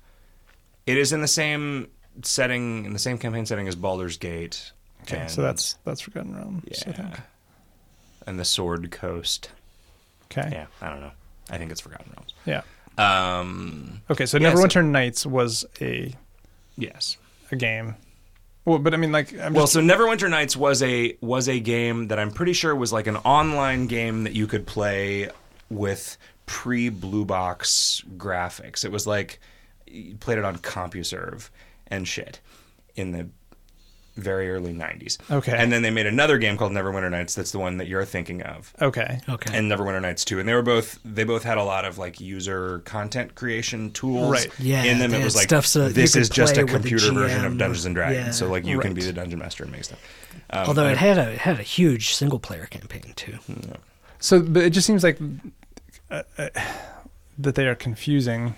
it 0.87 0.97
is 0.99 1.13
in 1.13 1.21
the 1.21 1.29
same 1.29 1.89
setting, 2.23 2.85
in 2.85 2.93
the 2.93 2.99
same 2.99 3.19
campaign 3.19 3.47
setting 3.47 3.69
as 3.69 3.77
Baldur's 3.77 4.17
Gate. 4.17 4.73
Okay, 5.03 5.19
and- 5.21 5.31
so 5.31 5.43
that's 5.43 5.77
that's 5.85 6.01
Forgotten 6.01 6.35
Realms. 6.37 6.83
I 6.87 6.93
think. 6.93 6.99
yeah, 6.99 7.21
and 8.27 8.39
the 8.39 8.45
Sword 8.45 8.91
Coast. 8.91 9.51
Okay. 10.33 10.49
Yeah, 10.53 10.67
I 10.81 10.89
don't 10.91 11.01
know. 11.01 11.13
I 11.51 11.59
think 11.59 11.71
it's 11.71 11.81
Forgotten 11.81 12.11
Realms. 12.17 12.33
Yeah. 12.47 12.63
Um, 12.99 14.01
Okay, 14.11 14.27
so 14.27 14.39
Yeah, 14.39 14.55
so- 14.55 14.61
Neverwinter 14.63 14.85
Nights 14.85 15.27
was 15.27 15.65
a 15.81 16.15
yes. 16.77 17.17
a 17.53 17.57
game. 17.57 17.97
Well, 18.65 18.79
but 18.79 18.95
I 18.95 18.97
mean, 18.97 19.13
like, 19.13 19.39
I'm 19.39 19.53
Well, 19.53 19.65
just, 19.65 19.75
so 19.75 19.81
Neverwinter 19.81 20.31
Nights 20.31 20.57
was 20.57 20.83
a 20.83 21.17
was 21.21 21.49
a 21.49 21.61
game 21.61 22.09
that 22.09 22.19
I'm 22.19 22.31
pretty 22.31 22.55
sure 22.55 22.75
was 22.75 22.93
like 22.95 23.07
an 23.07 23.17
online 23.19 23.87
game 23.89 24.25
that 24.25 24.33
you 24.33 24.47
could 24.47 24.67
play 24.67 25.29
with 25.69 26.17
pre 26.47 26.89
Blue 26.89 27.25
Box 27.27 28.03
graphics. 28.17 28.85
It 28.85 28.91
was 28.91 29.07
like 29.07 29.39
played 30.21 30.39
it 30.39 30.45
on 30.45 30.57
CompuServe 30.59 31.49
and 31.89 32.07
shit 32.09 32.41
in 32.97 33.13
the 33.13 33.29
very 34.17 34.49
early 34.49 34.73
90s. 34.73 35.19
Okay. 35.29 35.57
And 35.57 35.73
then 35.73 35.83
they 35.83 35.91
made 35.91 36.07
another 36.07 36.39
game 36.39 36.57
called 36.57 36.71
Neverwinter 36.71 37.11
Nights 37.11 37.35
that's 37.35 37.51
the 37.51 37.59
one 37.59 37.79
that 37.79 37.89
you're 37.89 38.05
thinking 38.05 38.43
of. 38.43 38.73
okay. 38.81 39.19
Okay. 39.29 39.59
And 39.59 39.69
Neverwinter 39.71 40.01
Nights 40.01 40.25
2 40.25 40.39
and 40.39 40.49
they 40.49 40.55
were 40.55 40.63
both 40.63 41.01
they 41.05 41.25
both 41.25 41.43
had 41.43 41.59
a 41.59 41.65
lot 41.65 41.85
of 41.85 41.99
like 41.99 42.21
user 42.21 42.79
content 42.85 43.35
creation 43.35 43.91
tools 43.91 44.31
Right. 44.31 44.61
Yeah, 44.61 44.85
in 44.85 44.99
them 45.01 45.13
it 45.13 45.25
was 45.25 45.35
like 45.35 45.49
stuff 45.49 45.67
so 45.67 45.89
this 45.89 46.15
is 46.15 46.29
just 46.29 46.57
a 46.57 46.61
with 46.63 46.71
the 46.71 46.79
computer 46.79 47.13
version 47.13 47.45
of 47.45 47.59
Dungeons 47.59 47.87
and 47.87 47.95
Dragons 47.97 48.27
Yeah. 48.27 48.31
so 48.31 48.47
like 48.49 48.65
you 48.65 48.79
can 48.79 48.95
be 48.95 49.03
the 49.03 49.13
dungeon 49.13 49.41
master 49.41 49.65
and 49.65 49.73
make 49.73 49.83
stuff 49.83 49.99
um, 50.51 50.69
Although 50.69 50.87
it 50.87 50.97
had 50.97 51.19
a 51.19 51.33
it 51.33 51.39
had 51.39 51.59
a 51.59 51.65
huge 51.65 52.15
single 52.15 52.39
player 52.39 52.67
campaign 52.67 53.13
too. 53.17 53.39
So, 54.21 54.41
but 54.43 54.63
it 54.63 54.71
just 54.71 54.87
seems 54.87 55.03
like 55.03 55.19
uh, 56.11 56.23
uh, 56.39 56.49
that 57.39 57.55
they 57.57 57.67
are 57.67 57.75
confusing. 57.75 58.55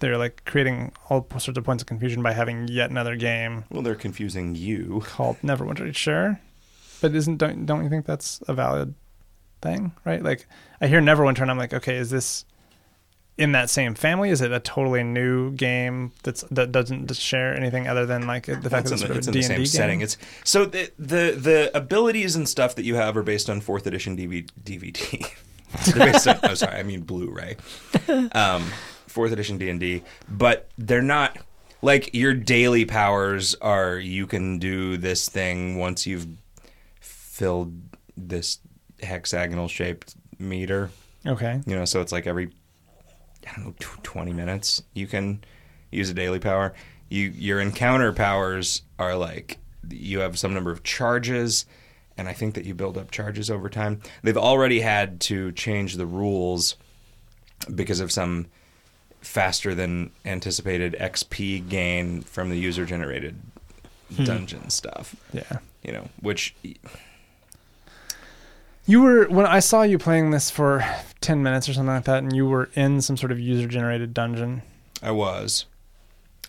They're 0.00 0.18
like 0.18 0.44
creating 0.44 0.92
all 1.08 1.26
sorts 1.38 1.56
of 1.56 1.62
points 1.64 1.82
of 1.82 1.86
confusion 1.86 2.22
by 2.22 2.32
having 2.32 2.68
yet 2.68 2.90
another 2.90 3.16
game 3.16 3.64
Well, 3.70 3.82
they're 3.82 3.94
confusing 3.94 4.54
you. 4.54 5.02
called 5.06 5.36
Neverwinter. 5.42 5.94
Sure, 5.94 6.40
but 7.00 7.14
isn't 7.14 7.36
don't 7.36 7.66
don't 7.66 7.84
you 7.84 7.90
think 7.90 8.06
that's 8.06 8.42
a 8.48 8.54
valid 8.54 8.94
thing, 9.62 9.92
right? 10.04 10.22
Like, 10.22 10.46
I 10.80 10.86
hear 10.88 11.00
Neverwinter 11.00 11.42
and 11.42 11.50
I'm 11.50 11.58
like, 11.58 11.74
okay, 11.74 11.96
is 11.96 12.10
this 12.10 12.44
in 13.36 13.52
that 13.52 13.70
same 13.70 13.94
family? 13.94 14.28
Is 14.30 14.40
it 14.42 14.52
a 14.52 14.60
totally 14.60 15.02
new 15.02 15.50
game 15.52 16.12
that's 16.22 16.42
that 16.50 16.72
doesn't 16.72 17.14
share 17.16 17.54
anything 17.54 17.86
other 17.86 18.04
than 18.06 18.26
like 18.26 18.46
the 18.46 18.68
fact 18.70 18.88
that 18.88 18.92
It's 18.92 19.02
the, 19.02 19.12
it's 19.14 19.26
in 19.28 19.34
a 19.34 19.36
the 19.36 19.42
same 19.42 19.66
setting. 19.66 19.98
game? 20.00 20.04
It's 20.04 20.16
so 20.44 20.64
the, 20.66 20.90
the 20.98 21.34
the 21.38 21.70
abilities 21.74 22.36
and 22.36 22.48
stuff 22.48 22.74
that 22.76 22.84
you 22.84 22.94
have 22.96 23.16
are 23.16 23.22
based 23.22 23.48
on 23.50 23.60
fourth 23.60 23.86
edition 23.86 24.16
DV, 24.16 24.48
DVD. 24.62 25.30
they're 25.94 26.34
on, 26.34 26.50
oh, 26.50 26.54
sorry, 26.54 26.78
I 26.78 26.82
mean 26.82 27.02
Blu-ray. 27.02 27.56
Um, 28.32 28.64
fourth 29.10 29.32
edition 29.32 29.58
D 29.58 29.68
and 29.68 29.80
D, 29.80 30.02
but 30.28 30.68
they're 30.78 31.02
not 31.02 31.36
like 31.82 32.14
your 32.14 32.34
daily 32.34 32.84
powers 32.84 33.54
are. 33.60 33.98
You 33.98 34.26
can 34.26 34.58
do 34.58 34.96
this 34.96 35.28
thing 35.28 35.78
once 35.78 36.06
you've 36.06 36.26
filled 37.00 37.74
this 38.16 38.58
hexagonal 39.02 39.68
shaped 39.68 40.14
meter. 40.38 40.90
okay. 41.26 41.60
You 41.66 41.76
know, 41.76 41.84
so 41.84 42.00
it's 42.00 42.12
like 42.12 42.26
every 42.26 42.50
I 43.46 43.52
don't 43.56 43.66
know 43.66 43.74
tw- 43.78 44.02
twenty 44.02 44.32
minutes 44.32 44.82
you 44.94 45.06
can 45.06 45.42
use 45.90 46.10
a 46.10 46.14
daily 46.14 46.38
power. 46.38 46.74
You 47.08 47.28
your 47.34 47.60
encounter 47.60 48.12
powers 48.12 48.82
are 48.98 49.16
like 49.16 49.58
you 49.88 50.20
have 50.20 50.38
some 50.38 50.52
number 50.54 50.70
of 50.70 50.82
charges, 50.82 51.64
and 52.16 52.28
I 52.28 52.32
think 52.34 52.54
that 52.54 52.64
you 52.66 52.74
build 52.74 52.98
up 52.98 53.10
charges 53.10 53.50
over 53.50 53.68
time. 53.68 54.02
They've 54.22 54.36
already 54.36 54.80
had 54.80 55.20
to 55.22 55.50
change 55.52 55.96
the 55.96 56.06
rules 56.06 56.76
because 57.74 58.00
of 58.00 58.12
some 58.12 58.46
faster 59.20 59.74
than 59.74 60.10
anticipated 60.24 60.96
XP 60.98 61.68
gain 61.68 62.22
from 62.22 62.50
the 62.50 62.56
user 62.58 62.84
generated 62.86 63.36
dungeon 64.24 64.70
stuff. 64.70 65.14
Yeah. 65.32 65.58
You 65.82 65.92
know, 65.92 66.08
which 66.20 66.54
You 68.86 69.02
were 69.02 69.26
when 69.28 69.46
I 69.46 69.60
saw 69.60 69.82
you 69.82 69.98
playing 69.98 70.30
this 70.30 70.50
for 70.50 70.84
ten 71.20 71.42
minutes 71.42 71.68
or 71.68 71.72
something 71.74 71.94
like 71.94 72.04
that, 72.04 72.22
and 72.22 72.34
you 72.34 72.46
were 72.46 72.70
in 72.74 73.00
some 73.00 73.16
sort 73.16 73.30
of 73.32 73.38
user-generated 73.38 74.12
dungeon. 74.12 74.62
I 75.02 75.12
was. 75.12 75.66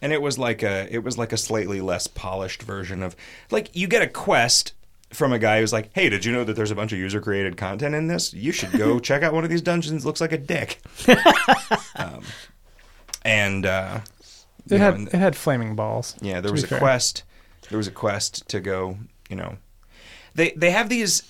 And 0.02 0.12
it 0.12 0.22
was 0.22 0.40
like 0.40 0.64
a 0.64 0.88
it 0.94 1.04
was 1.04 1.18
like 1.18 1.32
a 1.32 1.38
slightly 1.38 1.80
less 1.82 2.08
polished 2.08 2.64
version 2.64 3.04
of 3.04 3.16
like 3.52 3.70
you 3.76 3.88
get 3.88 4.02
a 4.02 4.08
quest 4.08 4.74
from 5.12 5.32
a 5.34 5.38
guy 5.40 5.60
who's 5.60 5.72
like, 5.74 5.90
"Hey, 5.94 6.10
did 6.10 6.26
you 6.26 6.32
know 6.32 6.44
that 6.44 6.56
there's 6.56 6.72
a 6.72 6.76
bunch 6.76 6.92
of 6.92 6.98
user 6.98 7.22
created 7.22 7.58
content 7.58 7.94
in 7.94 8.08
this? 8.08 8.34
You 8.34 8.52
should 8.52 8.72
go 8.72 9.00
check 9.10 9.22
out 9.24 9.34
one 9.34 9.44
of 9.44 9.50
these 9.50 9.62
dungeons. 9.62 10.06
Looks 10.06 10.22
like 10.22 10.32
a 10.32 10.38
dick." 10.38 10.80
um, 11.96 12.24
and 13.24 13.66
uh, 13.66 14.00
It 14.66 14.72
know, 14.72 14.78
had 14.78 14.94
and- 14.96 15.08
it 15.08 15.14
had 15.16 15.36
flaming 15.36 15.76
balls. 15.76 16.16
yeah, 16.22 16.42
there 16.42 16.52
was 16.52 16.64
a 16.64 16.68
fair. 16.68 16.80
quest. 16.80 17.24
There 17.70 17.78
was 17.78 17.88
a 17.88 17.92
quest 17.92 18.48
to 18.50 18.60
go. 18.60 18.98
You 19.30 19.36
know, 19.38 19.58
they 20.36 20.52
they 20.52 20.72
have 20.72 20.90
these 20.90 21.24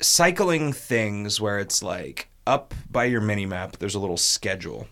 cycling 0.00 0.72
things 0.72 1.40
where 1.40 1.58
it's 1.58 1.82
like 1.82 2.28
up 2.46 2.74
by 2.90 3.04
your 3.04 3.20
mini 3.20 3.46
map. 3.46 3.76
There's 3.78 3.94
a 3.94 3.98
little 4.00 4.16
schedule, 4.16 4.86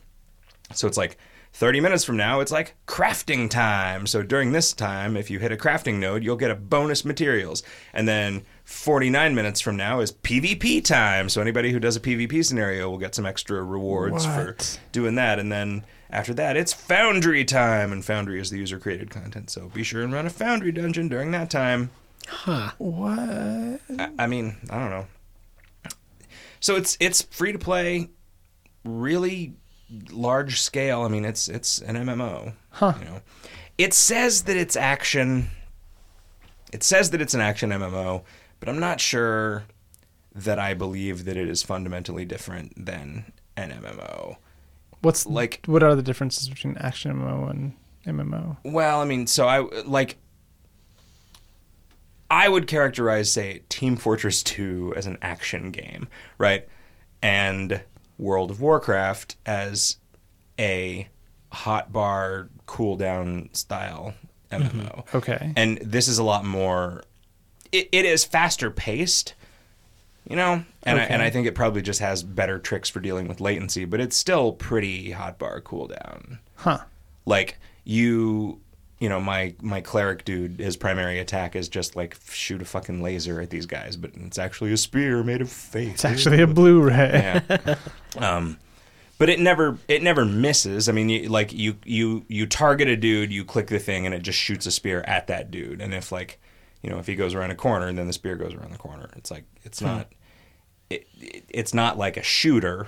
so 0.72 0.86
it's 0.88 0.96
like 0.96 1.16
30 1.52 1.80
minutes 1.80 2.04
from 2.04 2.16
now. 2.16 2.40
It's 2.40 2.52
like 2.52 2.74
crafting 2.86 3.48
time. 3.48 4.06
So 4.06 4.22
during 4.22 4.52
this 4.52 4.72
time, 4.74 5.16
if 5.16 5.30
you 5.30 5.38
hit 5.38 5.52
a 5.52 5.56
crafting 5.56 5.98
node, 5.98 6.22
you'll 6.24 6.36
get 6.36 6.50
a 6.50 6.54
bonus 6.54 7.04
materials, 7.04 7.62
and 7.94 8.06
then 8.08 8.42
49 8.64 9.34
minutes 9.34 9.60
from 9.60 9.76
now 9.76 10.00
is 10.00 10.12
PvP 10.12 10.84
time. 10.84 11.28
So 11.28 11.40
anybody 11.40 11.72
who 11.72 11.78
does 11.80 11.96
a 11.96 12.00
PvP 12.00 12.44
scenario 12.44 12.90
will 12.90 12.98
get 12.98 13.14
some 13.14 13.24
extra 13.26 13.62
rewards 13.62 14.24
for 14.26 14.56
doing 14.92 15.14
that. 15.16 15.38
And 15.38 15.50
then 15.52 15.84
after 16.10 16.34
that, 16.34 16.56
it's 16.56 16.72
Foundry 16.72 17.44
time, 17.44 17.92
and 17.92 18.04
Foundry 18.04 18.40
is 18.40 18.50
the 18.50 18.58
user 18.58 18.78
created 18.78 19.10
content. 19.10 19.50
So 19.50 19.68
be 19.68 19.82
sure 19.82 20.02
and 20.02 20.12
run 20.12 20.26
a 20.26 20.30
Foundry 20.30 20.72
dungeon 20.72 21.08
during 21.08 21.30
that 21.32 21.50
time. 21.50 21.90
Huh. 22.28 22.72
What? 22.78 23.18
I, 23.18 24.10
I 24.18 24.26
mean, 24.26 24.56
I 24.70 24.78
don't 24.78 24.90
know. 24.90 25.06
So 26.60 26.76
it's 26.76 26.96
it's 27.00 27.22
free 27.22 27.52
to 27.52 27.58
play, 27.58 28.10
really 28.84 29.54
large 30.10 30.60
scale. 30.60 31.02
I 31.02 31.08
mean, 31.08 31.24
it's 31.24 31.48
it's 31.48 31.80
an 31.80 31.96
MMO. 31.96 32.54
Huh. 32.70 32.94
You 32.98 33.04
know, 33.04 33.20
it 33.78 33.94
says 33.94 34.44
that 34.44 34.56
it's 34.56 34.76
action. 34.76 35.50
It 36.72 36.82
says 36.82 37.10
that 37.10 37.20
it's 37.20 37.34
an 37.34 37.40
action 37.40 37.70
MMO, 37.70 38.22
but 38.58 38.68
I'm 38.68 38.80
not 38.80 39.00
sure 39.00 39.64
that 40.34 40.58
I 40.58 40.74
believe 40.74 41.24
that 41.24 41.36
it 41.36 41.48
is 41.48 41.62
fundamentally 41.62 42.24
different 42.24 42.84
than 42.84 43.32
an 43.56 43.70
MMO. 43.70 44.36
What's 45.06 45.24
Like-? 45.24 45.60
What 45.66 45.84
are 45.84 45.94
the 45.94 46.02
differences 46.02 46.48
between 46.48 46.76
action 46.78 47.12
MMO 47.12 47.48
and 47.48 47.74
MMO? 48.04 48.56
Well, 48.64 49.00
I 49.00 49.04
mean, 49.04 49.28
so 49.28 49.46
I 49.46 49.60
like. 49.84 50.16
I 52.28 52.48
would 52.48 52.66
characterize, 52.66 53.30
say, 53.30 53.62
Team 53.68 53.94
Fortress 53.94 54.42
2 54.42 54.94
as 54.96 55.06
an 55.06 55.16
action 55.22 55.70
game, 55.70 56.08
right? 56.38 56.66
And 57.22 57.82
World 58.18 58.50
of 58.50 58.60
Warcraft 58.60 59.36
as 59.46 59.98
a 60.58 61.06
hotbar 61.52 62.48
cooldown 62.66 63.56
style 63.56 64.12
MMO. 64.50 65.04
Mm-hmm. 65.06 65.16
Okay. 65.18 65.52
And 65.54 65.78
this 65.78 66.08
is 66.08 66.18
a 66.18 66.24
lot 66.24 66.44
more. 66.44 67.04
It, 67.70 67.88
it 67.92 68.06
is 68.06 68.24
faster 68.24 68.72
paced, 68.72 69.34
you 70.28 70.36
know, 70.36 70.64
and 70.82 70.98
I, 71.00 71.04
and 71.04 71.22
I 71.22 71.30
think 71.30 71.46
it 71.46 71.54
probably 71.54 71.82
just 71.82 72.00
has 72.00 72.22
better 72.22 72.58
tricks 72.58 72.88
for 72.88 73.00
dealing 73.00 73.28
with 73.28 73.40
latency, 73.40 73.84
but 73.84 74.00
it's 74.00 74.16
still 74.16 74.52
pretty 74.52 75.12
hotbar 75.12 75.60
cooldown. 75.62 76.38
Huh. 76.56 76.78
like 77.26 77.58
you 77.84 78.60
you 78.98 79.08
know 79.10 79.20
my 79.20 79.54
my 79.60 79.80
cleric 79.82 80.24
dude 80.24 80.58
his 80.58 80.76
primary 80.76 81.18
attack 81.18 81.54
is 81.54 81.68
just 81.68 81.94
like 81.96 82.16
shoot 82.30 82.62
a 82.62 82.64
fucking 82.64 83.02
laser 83.02 83.40
at 83.42 83.50
these 83.50 83.66
guys 83.66 83.94
but 83.94 84.10
it's 84.16 84.38
actually 84.38 84.72
a 84.72 84.76
spear 84.78 85.22
made 85.22 85.42
of 85.42 85.50
faith 85.52 85.92
It's 85.92 86.04
actually 86.06 86.40
a 86.40 86.46
Blu-ray. 86.46 87.42
yeah. 87.44 87.74
um, 88.18 88.56
but 89.18 89.28
it 89.28 89.38
never 89.38 89.78
it 89.86 90.02
never 90.02 90.24
misses. 90.24 90.88
I 90.88 90.92
mean, 90.92 91.08
you, 91.10 91.28
like 91.28 91.52
you 91.52 91.76
you 91.84 92.24
you 92.28 92.46
target 92.46 92.88
a 92.88 92.96
dude, 92.96 93.32
you 93.32 93.44
click 93.44 93.66
the 93.68 93.78
thing, 93.78 94.06
and 94.06 94.14
it 94.14 94.22
just 94.22 94.38
shoots 94.38 94.66
a 94.66 94.70
spear 94.70 95.02
at 95.06 95.26
that 95.28 95.50
dude. 95.50 95.80
And 95.80 95.94
if 95.94 96.10
like 96.12 96.38
you 96.82 96.90
know 96.90 96.98
if 96.98 97.06
he 97.06 97.14
goes 97.16 97.34
around 97.34 97.50
a 97.50 97.54
corner, 97.54 97.92
then 97.92 98.06
the 98.06 98.12
spear 98.12 98.36
goes 98.36 98.54
around 98.54 98.72
the 98.72 98.78
corner. 98.78 99.08
It's 99.16 99.30
like 99.30 99.44
it's 99.64 99.80
not 99.80 100.08
it, 100.90 101.06
it 101.20 101.44
it's 101.48 101.74
not 101.74 101.98
like 101.98 102.16
a 102.16 102.22
shooter. 102.22 102.86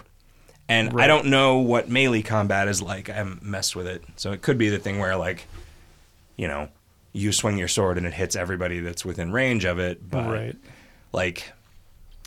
And 0.71 1.01
I 1.01 1.07
don't 1.07 1.27
know 1.27 1.59
what 1.59 1.89
melee 1.89 2.21
combat 2.23 2.69
is 2.69 2.83
like. 2.83 3.09
I 3.09 3.15
haven't 3.15 3.43
messed 3.43 3.75
with 3.75 3.87
it, 3.87 4.05
so 4.17 4.33
it 4.33 4.43
could 4.43 4.59
be 4.59 4.69
the 4.69 4.79
thing 4.79 4.99
where 4.99 5.17
like 5.17 5.47
you 6.37 6.47
know 6.47 6.69
you 7.15 7.33
swing 7.33 7.57
your 7.57 7.69
sword 7.69 7.97
and 7.97 8.07
it 8.07 8.13
hits 8.13 8.37
everybody 8.37 8.81
that's 8.81 9.03
within 9.05 9.33
range 9.33 9.65
of 9.65 9.79
it. 9.79 10.11
But 10.11 10.29
Right. 10.31 10.57
like 11.13 11.53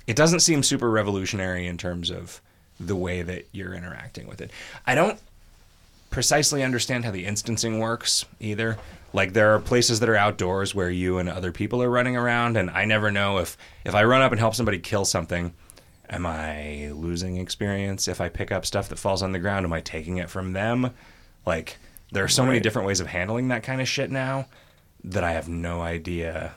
it 0.08 0.16
doesn't 0.16 0.40
seem 0.40 0.64
super 0.64 0.90
revolutionary 0.90 1.68
in 1.68 1.78
terms 1.78 2.10
of 2.10 2.42
the 2.80 2.96
way 2.96 3.22
that 3.22 3.48
you're 3.52 3.76
interacting 3.76 4.26
with 4.28 4.42
it. 4.42 4.50
I 4.88 4.96
don't 4.96 5.20
precisely 6.10 6.64
understand 6.64 7.06
how 7.06 7.12
the 7.12 7.26
instancing 7.26 7.78
works 7.80 8.26
either. 8.40 8.78
Like 9.14 9.34
there 9.34 9.54
are 9.54 9.60
places 9.60 10.00
that 10.00 10.10
are 10.10 10.16
outdoors 10.16 10.74
where 10.74 10.90
you 10.90 11.18
and 11.18 11.30
other 11.30 11.52
people 11.52 11.84
are 11.84 11.90
running 11.90 12.16
around 12.16 12.58
and 12.58 12.70
I 12.70 12.86
never 12.86 13.12
know 13.12 13.40
if 13.40 13.58
if 13.84 13.94
I 13.94 14.04
run 14.04 14.22
up 14.22 14.32
and 14.32 14.40
help 14.40 14.56
somebody 14.56 14.80
kill 14.80 15.06
something, 15.06 15.54
am 16.10 16.26
I 16.26 16.92
losing 16.94 17.38
experience? 17.38 18.08
If 18.08 18.22
I 18.22 18.30
pick 18.30 18.52
up 18.52 18.66
stuff 18.66 18.90
that 18.90 19.00
falls 19.00 19.22
on 19.22 19.32
the 19.32 19.40
ground, 19.40 19.66
am 19.66 19.74
I 19.74 19.82
taking 19.82 20.18
it 20.18 20.30
from 20.30 20.54
them? 20.54 20.92
Like 21.46 21.78
there 22.12 22.24
are 22.24 22.30
so 22.30 22.46
many 22.46 22.60
different 22.60 22.88
ways 22.88 23.00
of 23.00 23.08
handling 23.08 23.50
that 23.50 23.64
kind 23.64 23.82
of 23.82 23.88
shit 23.88 24.12
now 24.12 24.48
that 25.04 25.24
I 25.24 25.32
have 25.32 25.50
no 25.50 25.82
idea. 25.82 26.54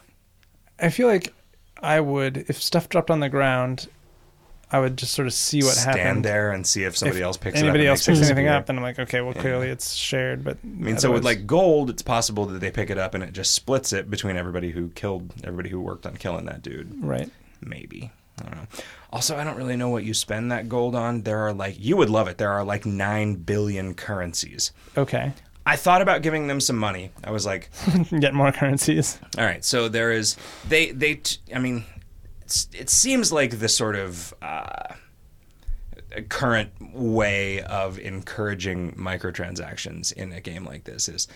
I 0.79 0.91
feel 0.91 1.07
like 1.07 1.33
I 1.81 2.01
would, 2.01 2.45
if 2.49 2.63
stuff 2.63 2.89
dropped 2.89 3.11
on 3.11 3.21
the 3.21 3.29
ground, 3.29 3.89
I 4.73 4.81
would 4.81 4.97
just 4.97 5.13
sort 5.15 5.27
of 5.27 5.35
see 5.35 5.59
what 5.63 5.77
happens. 5.77 5.83
stand 5.83 5.99
happened. 6.01 6.25
there 6.25 6.51
and 6.53 6.67
see 6.67 6.83
if 6.85 6.97
somebody 6.97 7.21
If 7.21 7.25
else 7.25 7.37
picks 7.37 7.59
anybody 7.59 7.85
it 7.85 7.87
up. 7.87 7.91
else 7.91 8.07
picks 8.07 8.21
anything 8.23 8.49
up, 8.49 8.61
And 8.61 8.67
then 8.69 8.77
I'm 8.79 8.83
like, 8.83 8.99
okay, 8.99 9.21
well, 9.21 9.35
clearly 9.35 9.69
it's 9.69 9.95
shared. 9.95 10.43
But 10.43 10.59
I 10.65 10.67
mean, 10.67 10.99
so 10.99 11.13
with 11.13 11.25
like 11.25 11.47
gold, 11.47 11.91
it's 11.91 12.03
possible 12.03 12.47
that 12.47 12.59
they 12.61 12.71
pick 12.71 12.91
it 12.91 12.99
up 12.99 13.15
and 13.15 13.23
it 13.23 13.33
just 13.33 13.53
splits 13.55 13.93
it 13.93 14.11
between 14.11 14.37
everybody 14.37 14.71
who 14.71 14.89
killed 14.91 15.33
everybody 15.45 15.69
who 15.71 15.81
worked 15.81 16.07
on 16.07 16.17
killing 16.17 16.47
that 16.47 16.63
dude. 16.63 16.93
right, 17.05 17.31
Maybe. 17.61 18.11
I 18.41 18.43
don't 18.47 18.57
know. 18.57 18.67
Also, 19.13 19.37
I 19.37 19.45
don't 19.45 19.57
really 19.57 19.77
know 19.77 19.91
what 19.91 20.03
you 20.03 20.13
spend 20.13 20.51
that 20.51 20.69
gold 20.69 20.97
on. 20.97 21.23
There 21.23 21.39
are 21.47 21.53
like 21.53 21.77
you 21.79 21.97
would 21.97 22.11
love 22.11 22.27
it. 22.27 22.37
There 22.39 22.51
are 22.51 22.65
like 22.65 22.85
nine 22.85 23.37
billion 23.37 23.95
currencies. 23.95 24.73
okay, 24.97 25.33
I 25.65 25.77
thought 25.77 26.03
about 26.03 26.23
giving 26.23 26.49
them 26.49 26.59
some 26.61 26.77
money. 26.77 27.11
I 27.23 27.31
was 27.31 27.47
like, 27.47 27.71
get 28.21 28.35
more 28.35 28.51
currencies. 28.51 29.19
all 29.39 29.45
right. 29.45 29.65
So 29.65 29.89
there 29.89 30.11
is 30.11 30.37
they 30.69 30.91
they. 30.91 31.15
T- 31.15 31.39
I 31.55 31.61
mean, 31.61 31.85
it's, 32.55 32.69
it 32.75 32.91
seems 32.91 33.33
like 33.33 33.59
the 33.59 33.69
sort 33.69 33.97
of. 33.97 34.33
Uh, 34.41 34.95
current 36.29 36.71
way 36.95 37.61
of 37.63 37.99
encouraging 37.99 38.93
microtransactions 38.93 40.13
in 40.13 40.31
a 40.33 40.41
game 40.41 40.65
like 40.65 40.85
this 40.85 41.09
is 41.09 41.27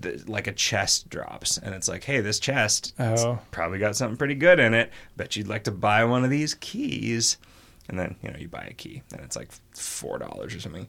the, 0.00 0.22
like 0.26 0.46
a 0.46 0.52
chest 0.52 1.10
drops 1.10 1.58
and 1.58 1.74
it's 1.74 1.86
like 1.86 2.02
hey 2.02 2.22
this 2.22 2.40
chest 2.40 2.94
Oh. 2.98 3.38
probably 3.50 3.78
got 3.78 3.94
something 3.94 4.16
pretty 4.16 4.34
good 4.34 4.58
in 4.58 4.72
it 4.72 4.90
bet 5.18 5.36
you'd 5.36 5.48
like 5.48 5.64
to 5.64 5.70
buy 5.70 6.02
one 6.04 6.24
of 6.24 6.30
these 6.30 6.54
keys 6.54 7.36
and 7.90 7.98
then 7.98 8.16
you 8.22 8.30
know 8.30 8.38
you 8.38 8.48
buy 8.48 8.66
a 8.70 8.72
key 8.72 9.02
and 9.12 9.20
it's 9.20 9.36
like 9.36 9.50
four 9.74 10.18
dollars 10.18 10.54
or 10.54 10.60
something 10.60 10.86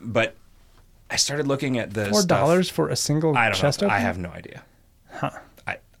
but 0.00 0.34
i 1.08 1.14
started 1.14 1.46
looking 1.46 1.78
at 1.78 1.94
the 1.94 2.06
Four 2.06 2.24
dollars 2.24 2.68
for 2.68 2.88
a 2.88 2.96
single 2.96 3.36
I 3.36 3.44
don't 3.44 3.54
chest 3.54 3.80
know. 3.80 3.88
I 3.88 3.98
have 4.00 4.18
no 4.18 4.30
idea. 4.30 4.64
Huh. 5.12 5.30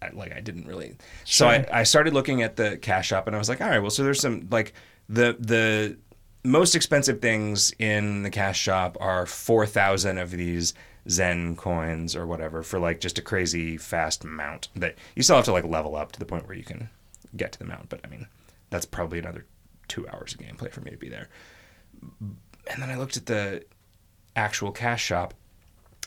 I, 0.06 0.16
like 0.16 0.34
I 0.34 0.40
didn't 0.40 0.66
really. 0.66 0.96
Sure. 1.24 1.46
So 1.46 1.48
I, 1.48 1.66
I 1.72 1.82
started 1.82 2.14
looking 2.14 2.42
at 2.42 2.56
the 2.56 2.76
cash 2.78 3.08
shop 3.08 3.26
and 3.26 3.36
I 3.36 3.38
was 3.38 3.48
like, 3.48 3.60
all 3.60 3.68
right, 3.68 3.78
well, 3.78 3.90
so 3.90 4.04
there's 4.04 4.20
some 4.20 4.48
like 4.50 4.72
the 5.08 5.36
the 5.38 5.96
most 6.44 6.74
expensive 6.74 7.20
things 7.20 7.72
in 7.78 8.22
the 8.22 8.30
cash 8.30 8.58
shop 8.58 8.96
are 9.00 9.26
four 9.26 9.66
thousand 9.66 10.18
of 10.18 10.30
these 10.30 10.74
Zen 11.08 11.56
coins 11.56 12.16
or 12.16 12.26
whatever 12.26 12.62
for 12.62 12.78
like 12.78 13.00
just 13.00 13.18
a 13.18 13.22
crazy 13.22 13.76
fast 13.76 14.24
mount 14.24 14.68
that 14.74 14.96
you 15.14 15.22
still 15.22 15.36
have 15.36 15.44
to 15.46 15.52
like 15.52 15.64
level 15.64 15.96
up 15.96 16.12
to 16.12 16.18
the 16.18 16.26
point 16.26 16.46
where 16.46 16.56
you 16.56 16.64
can 16.64 16.88
get 17.36 17.52
to 17.52 17.58
the 17.58 17.64
mount. 17.64 17.88
But 17.88 18.00
I 18.04 18.08
mean, 18.08 18.26
that's 18.70 18.86
probably 18.86 19.18
another 19.18 19.46
two 19.88 20.08
hours 20.08 20.34
of 20.34 20.40
gameplay 20.40 20.70
for 20.70 20.80
me 20.80 20.90
to 20.90 20.96
be 20.96 21.08
there. 21.08 21.28
And 22.20 22.82
then 22.82 22.90
I 22.90 22.96
looked 22.96 23.16
at 23.16 23.26
the 23.26 23.64
actual 24.34 24.72
cash 24.72 25.04
shop 25.04 25.34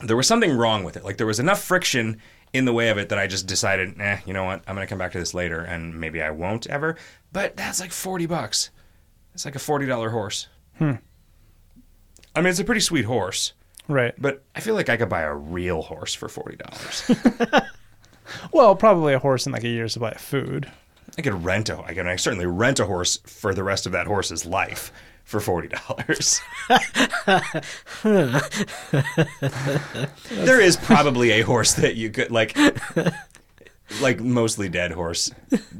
there 0.01 0.15
was 0.15 0.27
something 0.27 0.51
wrong 0.51 0.83
with 0.83 0.95
it. 0.95 1.03
Like 1.03 1.17
there 1.17 1.27
was 1.27 1.39
enough 1.39 1.61
friction 1.61 2.21
in 2.53 2.65
the 2.65 2.73
way 2.73 2.89
of 2.89 2.97
it 2.97 3.09
that 3.09 3.19
I 3.19 3.27
just 3.27 3.47
decided, 3.47 3.99
eh, 4.01 4.19
you 4.25 4.33
know 4.33 4.43
what? 4.45 4.63
I'm 4.67 4.75
gonna 4.75 4.87
come 4.87 4.97
back 4.97 5.11
to 5.13 5.19
this 5.19 5.33
later, 5.33 5.61
and 5.61 5.99
maybe 5.99 6.21
I 6.21 6.31
won't 6.31 6.67
ever. 6.67 6.95
But 7.31 7.55
that's 7.57 7.79
like 7.79 7.91
forty 7.91 8.25
bucks. 8.25 8.69
It's 9.33 9.45
like 9.45 9.55
a 9.55 9.59
forty 9.59 9.85
dollar 9.85 10.09
horse. 10.09 10.47
Hmm. 10.77 10.93
I 12.35 12.41
mean, 12.41 12.49
it's 12.51 12.59
a 12.59 12.63
pretty 12.63 12.81
sweet 12.81 13.05
horse, 13.05 13.53
Right. 13.87 14.13
but 14.17 14.43
I 14.55 14.59
feel 14.59 14.75
like 14.75 14.87
I 14.89 14.97
could 14.97 15.09
buy 15.09 15.21
a 15.21 15.33
real 15.33 15.81
horse 15.81 16.13
for 16.13 16.29
forty 16.29 16.55
dollars. 16.57 17.11
Well, 18.53 18.75
probably 18.75 19.13
a 19.13 19.19
horse 19.19 19.47
in 19.47 19.51
like 19.53 19.63
a 19.63 19.67
year's 19.67 19.93
supply 19.93 20.11
of 20.11 20.21
food. 20.21 20.71
I 21.17 21.21
could 21.23 21.43
rent 21.43 21.67
a. 21.69 21.79
I 21.81 21.93
can 21.95 22.05
I 22.07 22.15
certainly 22.15 22.45
rent 22.45 22.79
a 22.79 22.85
horse 22.85 23.17
for 23.25 23.55
the 23.55 23.63
rest 23.63 23.87
of 23.87 23.91
that 23.93 24.05
horse's 24.05 24.45
life 24.45 24.91
for 25.29 25.39
forty 25.39 25.67
dollars. 25.69 26.41
there 30.31 30.59
is 30.59 30.75
probably 30.77 31.31
a 31.31 31.41
horse 31.41 31.73
that 31.75 31.95
you 31.95 32.09
could 32.09 32.31
like, 32.31 32.57
like 34.01 34.19
mostly 34.19 34.69
dead 34.69 34.91
horse 34.91 35.31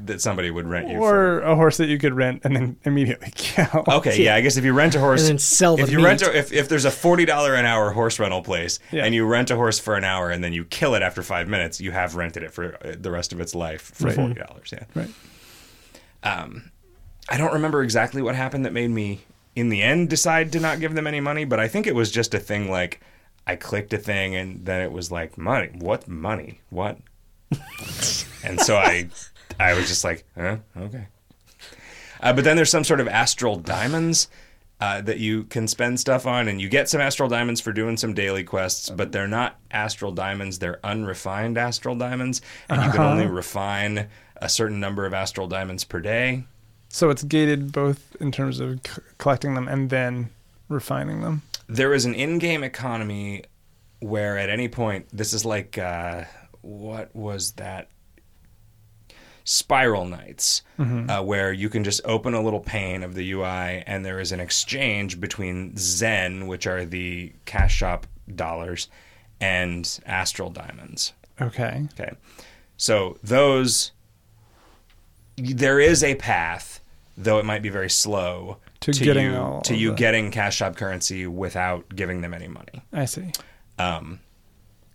that 0.06 0.22
somebody 0.22 0.52
would 0.52 0.68
rent 0.68 0.88
you 0.90 0.98
for. 0.98 1.16
Or 1.16 1.40
a 1.42 1.56
horse 1.56 1.78
that 1.78 1.88
you 1.88 1.98
could 1.98 2.14
rent 2.14 2.42
and 2.44 2.56
then 2.56 2.78
immediately 2.84 3.32
kill. 3.36 3.84
Okay, 3.88 4.24
yeah, 4.24 4.36
I 4.36 4.42
guess 4.42 4.56
if 4.58 4.64
you 4.64 4.74
rent 4.74 4.94
a 4.96 5.00
horse 5.00 5.22
And 5.22 5.30
then 5.32 5.38
sell 5.40 5.78
the 5.78 5.84
if 5.84 5.92
you 5.92 6.04
rent 6.04 6.22
meat. 6.22 6.30
a, 6.30 6.38
if 6.38 6.54
if 6.54 6.70
there's 6.70 6.86
a 6.86 6.92
forty 6.92 7.26
dollar 7.26 7.56
an 7.56 7.66
hour 7.66 7.92
horse 7.92 8.20
rental 8.20 8.42
place 8.44 8.80
Yeah. 8.92 9.04
and 9.06 9.16
you 9.16 9.26
rent 9.26 9.50
a 9.50 9.56
horse 9.56 9.80
for 9.80 9.96
an 9.96 10.04
hour 10.04 10.30
and 10.30 10.44
then 10.44 10.54
you 10.54 10.64
kill 10.66 10.94
it 10.96 11.02
after 11.02 11.24
five 11.24 11.48
minutes, 11.48 11.82
you 11.82 11.92
have 11.92 12.16
rented 12.16 12.44
it 12.44 12.52
for 12.54 12.76
uh, 12.86 12.94
the 13.00 13.10
rest 13.12 13.34
of 13.34 13.40
its 13.42 13.56
life 13.56 13.82
for 13.96 14.06
Right. 14.08 14.16
forty 14.16 14.36
dollars. 14.36 14.72
Yeah. 14.72 14.84
Right. 14.94 15.10
Um, 16.22 16.72
I 17.30 17.38
don't 17.38 17.54
remember 17.54 17.82
exactly 17.84 18.22
what 18.22 18.36
happened 18.36 18.66
that 18.66 18.74
made 18.74 18.90
me, 18.90 19.22
in 19.56 19.70
the 19.70 19.82
end, 19.82 20.10
decide 20.10 20.52
to 20.54 20.60
not 20.60 20.80
give 20.80 20.94
them 20.94 21.08
any 21.08 21.20
money, 21.20 21.46
but 21.46 21.60
I 21.60 21.68
think 21.68 21.88
it 21.88 21.96
was 21.96 22.12
just 22.12 22.34
a 22.34 22.40
thing 22.40 22.70
like 22.70 23.02
I 23.46 23.56
clicked 23.56 23.94
a 23.94 23.98
thing 23.98 24.36
and 24.36 24.66
then 24.66 24.82
it 24.82 24.92
was 24.92 25.12
like 25.12 25.38
money. 25.38 25.70
What 25.74 26.08
money? 26.08 26.62
What? 26.70 26.98
and 28.44 28.60
so 28.62 28.78
I, 28.78 29.10
I 29.60 29.74
was 29.74 29.88
just 29.88 30.04
like, 30.04 30.26
huh? 30.38 30.58
okay. 30.78 31.08
Uh, 32.22 32.34
but 32.34 32.44
then 32.44 32.56
there's 32.56 32.70
some 32.70 32.84
sort 32.84 33.00
of 33.00 33.08
astral 33.08 33.56
diamonds. 33.58 34.28
Uh, 34.82 35.02
that 35.02 35.18
you 35.18 35.44
can 35.44 35.68
spend 35.68 36.00
stuff 36.00 36.26
on, 36.26 36.48
and 36.48 36.62
you 36.62 36.70
get 36.70 36.88
some 36.88 37.02
astral 37.02 37.28
diamonds 37.28 37.60
for 37.60 37.74
doing 37.74 37.98
some 37.98 38.14
daily 38.14 38.46
quests, 38.46 38.90
but 38.90 39.12
they're 39.12 39.28
not 39.28 39.60
astral 39.72 40.14
diamonds; 40.14 40.60
they're 40.60 40.80
unrefined 40.86 41.58
astral 41.58 41.96
diamonds, 41.96 42.42
and 42.70 42.82
you 42.82 42.90
can 42.90 43.02
only 43.02 43.28
refine 43.28 44.08
a 44.38 44.48
certain 44.48 44.80
number 44.80 45.06
of 45.06 45.14
astral 45.14 45.50
diamonds 45.50 45.84
per 45.84 46.00
day. 46.00 46.46
So 46.90 47.10
it's 47.10 47.24
gated 47.24 47.72
both 47.72 48.16
in 48.20 48.32
terms 48.32 48.60
of 48.60 48.80
c- 48.86 49.02
collecting 49.18 49.54
them 49.54 49.68
and 49.68 49.90
then 49.90 50.30
refining 50.68 51.22
them. 51.22 51.44
There 51.68 51.94
is 51.94 52.06
an 52.06 52.16
in-game 52.16 52.64
economy 52.64 53.44
where, 54.00 54.38
at 54.38 54.50
any 54.50 54.68
point, 54.68 55.06
this 55.14 55.34
is 55.34 55.46
like 55.46 55.78
uh, 55.78 56.24
what 56.62 57.16
was 57.16 57.52
that? 57.54 57.90
Spiral 59.44 60.06
Knights, 60.06 60.62
uh, 60.78 61.24
where 61.24 61.52
you 61.52 61.70
can 61.70 61.84
just 61.84 62.02
open 62.06 62.36
a 62.36 62.42
little 62.42 62.60
pane 62.60 63.02
of 63.02 63.16
the 63.16 63.32
UI, 63.32 63.84
and 63.88 64.06
there 64.06 64.20
is 64.20 64.32
an 64.32 64.40
exchange 64.40 65.20
between 65.20 65.76
Zen, 65.76 66.46
which 66.46 66.68
are 66.68 66.86
the 66.86 67.34
cash 67.46 67.74
shop 67.74 68.06
dollars, 68.36 68.90
and 69.42 70.00
Astral 70.06 70.52
Diamonds. 70.52 71.14
Okay. 71.42 71.88
Okay. 72.00 72.12
So 72.78 73.18
those 73.24 73.92
there 75.36 75.80
is 75.80 76.04
a 76.04 76.14
path, 76.16 76.79
though 77.20 77.38
it 77.38 77.46
might 77.46 77.62
be 77.62 77.70
very 77.70 77.90
slow, 77.90 78.58
To 78.80 78.92
getting 78.94 79.26
you, 79.34 79.60
to 79.66 79.76
you 79.76 79.90
the- 79.90 79.96
getting 79.96 80.32
cash 80.32 80.56
shop 80.58 80.76
currency 80.78 81.28
without 81.28 81.94
giving 81.96 82.22
them 82.22 82.34
any 82.34 82.48
money. 82.48 82.82
I 82.94 83.06
see. 83.06 83.32
Um, 83.78 84.22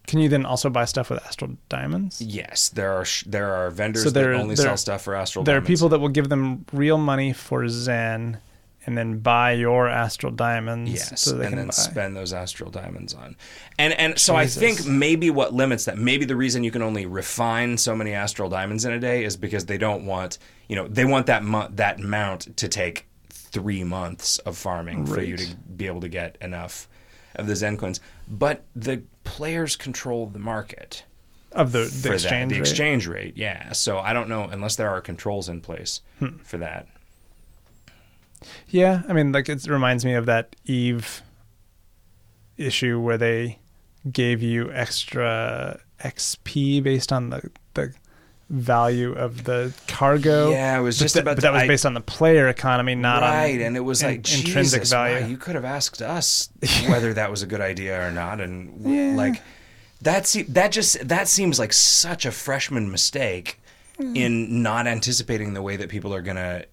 Can 0.07 0.21
you 0.21 0.29
then 0.29 0.45
also 0.47 0.69
buy 0.71 0.85
stuff 0.87 1.11
with 1.11 1.25
astral 1.25 1.53
diamonds? 1.69 2.21
yes, 2.21 2.69
there 2.71 2.93
are 2.93 3.05
sh- 3.05 3.25
there 3.27 3.55
are 3.55 3.71
vendors 3.71 4.05
So 4.05 4.11
there- 4.11 4.33
that 4.33 4.41
only 4.41 4.55
there- 4.55 4.65
sell 4.67 4.77
stuff 4.77 5.03
for 5.03 5.15
astral. 5.15 5.45
There 5.45 5.57
are 5.57 5.61
people 5.63 5.89
that 5.91 5.99
will 5.99 6.09
give 6.11 6.29
them 6.31 6.65
real 6.73 6.99
money 6.99 7.33
for 7.33 7.69
Zen 7.69 8.39
and 8.87 8.97
then 8.99 9.19
buy 9.19 9.53
your 9.53 9.89
astral 9.89 10.33
diamonds 10.33 10.91
Yes, 10.93 11.21
so 11.23 11.37
they 11.37 11.45
and 11.47 11.51
can 11.53 11.57
then 11.59 11.67
buy. 11.69 11.73
spend 11.73 12.17
those 12.17 12.33
astral 12.33 12.71
diamonds 12.71 13.15
on, 13.15 13.37
and 13.79 13.93
and 13.95 14.19
so 14.19 14.37
I 14.37 14.47
think 14.47 14.87
maybe 14.87 15.31
what 15.31 15.53
limits 15.55 15.85
that, 15.87 15.99
maybe 15.99 16.25
the 16.25 16.37
reason 16.37 16.65
you 16.65 16.71
can 16.71 16.83
only 16.83 17.07
refine 17.07 17.77
so 17.79 17.95
many 17.97 18.13
astral 18.13 18.49
diamonds 18.49 18.85
in 18.85 18.93
a 18.93 19.01
day 19.01 19.25
is 19.25 19.37
because 19.37 19.67
they 19.67 19.79
don't 19.79 20.05
want, 20.07 20.39
you 20.69 20.77
know, 20.77 20.87
they 20.89 21.05
want 21.05 21.27
that 21.27 21.43
mo- 21.45 21.69
that 21.73 21.99
mount 22.01 22.57
to 22.59 22.69
take 22.69 23.07
three 23.31 23.85
months 23.85 24.39
of 24.41 24.57
farming 24.57 25.07
for 25.07 25.21
you 25.23 25.37
to 25.37 25.55
be 25.77 25.87
able 25.87 26.01
to 26.01 26.09
get 26.09 26.37
enough. 26.41 26.89
of 27.37 27.47
the 27.49 27.57
Zen 27.57 27.77
coins, 27.77 27.99
but 28.29 28.65
the 28.77 29.03
players 29.25 29.75
control 29.77 30.27
the 30.29 30.39
market 30.39 31.05
Of 31.51 31.73
the, 31.73 31.79
the 31.81 32.13
exchange 32.13 32.23
that. 32.23 32.49
The 32.49 32.55
rate. 32.55 32.61
exchange 32.61 33.07
rate, 33.09 33.37
yeah. 33.37 33.73
So 33.73 33.99
I 33.99 34.13
don't 34.13 34.29
know 34.29 34.45
unless 34.45 34.77
there 34.77 34.89
are 34.91 35.01
controls 35.01 35.49
in 35.49 35.61
place 35.61 36.01
Hmm. 36.21 36.37
for 36.45 36.59
that. 36.59 36.87
Yeah, 38.69 39.03
I 39.09 39.13
mean, 39.13 39.33
like 39.33 39.49
it 39.49 39.67
reminds 39.67 40.05
me 40.05 40.15
of 40.15 40.27
that 40.27 40.57
Eve 40.65 41.23
issue 42.57 43.01
where 43.01 43.19
they 43.19 43.59
gave 44.11 44.43
you 44.43 44.71
extra 44.73 45.81
XP 46.03 46.83
based 46.83 47.13
on 47.13 47.31
the 47.31 47.51
the 47.75 47.93
value 48.51 49.13
of 49.15 49.45
the 49.45 49.73
cargo. 49.89 50.51
Yeah, 50.51 50.79
it 50.79 50.83
was 50.83 50.99
just 50.99 51.15
that- 51.15 51.21
about 51.23 51.37
but 51.37 51.43
that 51.43 51.53
was 51.53 51.63
I- 51.63 51.67
based 51.67 51.87
on 51.87 51.95
the 51.95 52.01
player 52.01 52.47
economy, 52.49 52.95
not 52.95 53.23
right, 53.23 53.55
on 53.55 53.61
and 53.63 53.77
it 53.77 53.81
was 53.81 54.03
in- 54.03 54.09
like 54.09 54.17
intrinsic 54.19 54.83
Jesus, 54.83 54.91
value. 54.91 55.21
wow, 55.23 55.27
you 55.27 55.37
could 55.39 55.55
have 55.55 55.65
asked 55.65 56.03
us 56.03 56.51
whether 56.89 57.15
that 57.15 57.31
was 57.31 57.43
a 57.43 57.47
good 57.47 57.63
idea 57.63 58.07
or 58.07 58.11
not, 58.13 58.41
and 58.41 58.81
Yeah. 58.85 59.17
like 59.17 59.41
that. 60.03 60.27
Se- 60.27 60.43
that 60.51 60.73
just 60.73 61.09
that 61.09 61.27
seems 61.27 61.59
like 61.59 61.73
such 61.73 62.27
a 62.27 62.31
freshman 62.31 62.91
mistake 62.91 63.59
Hmm. 63.99 64.15
in 64.17 64.63
not 64.63 64.87
anticipating 64.87 65.55
the 65.55 65.63
way 65.63 65.77
that 65.77 65.89
people 65.89 66.13
are 66.13 66.21
gonna 66.23 66.65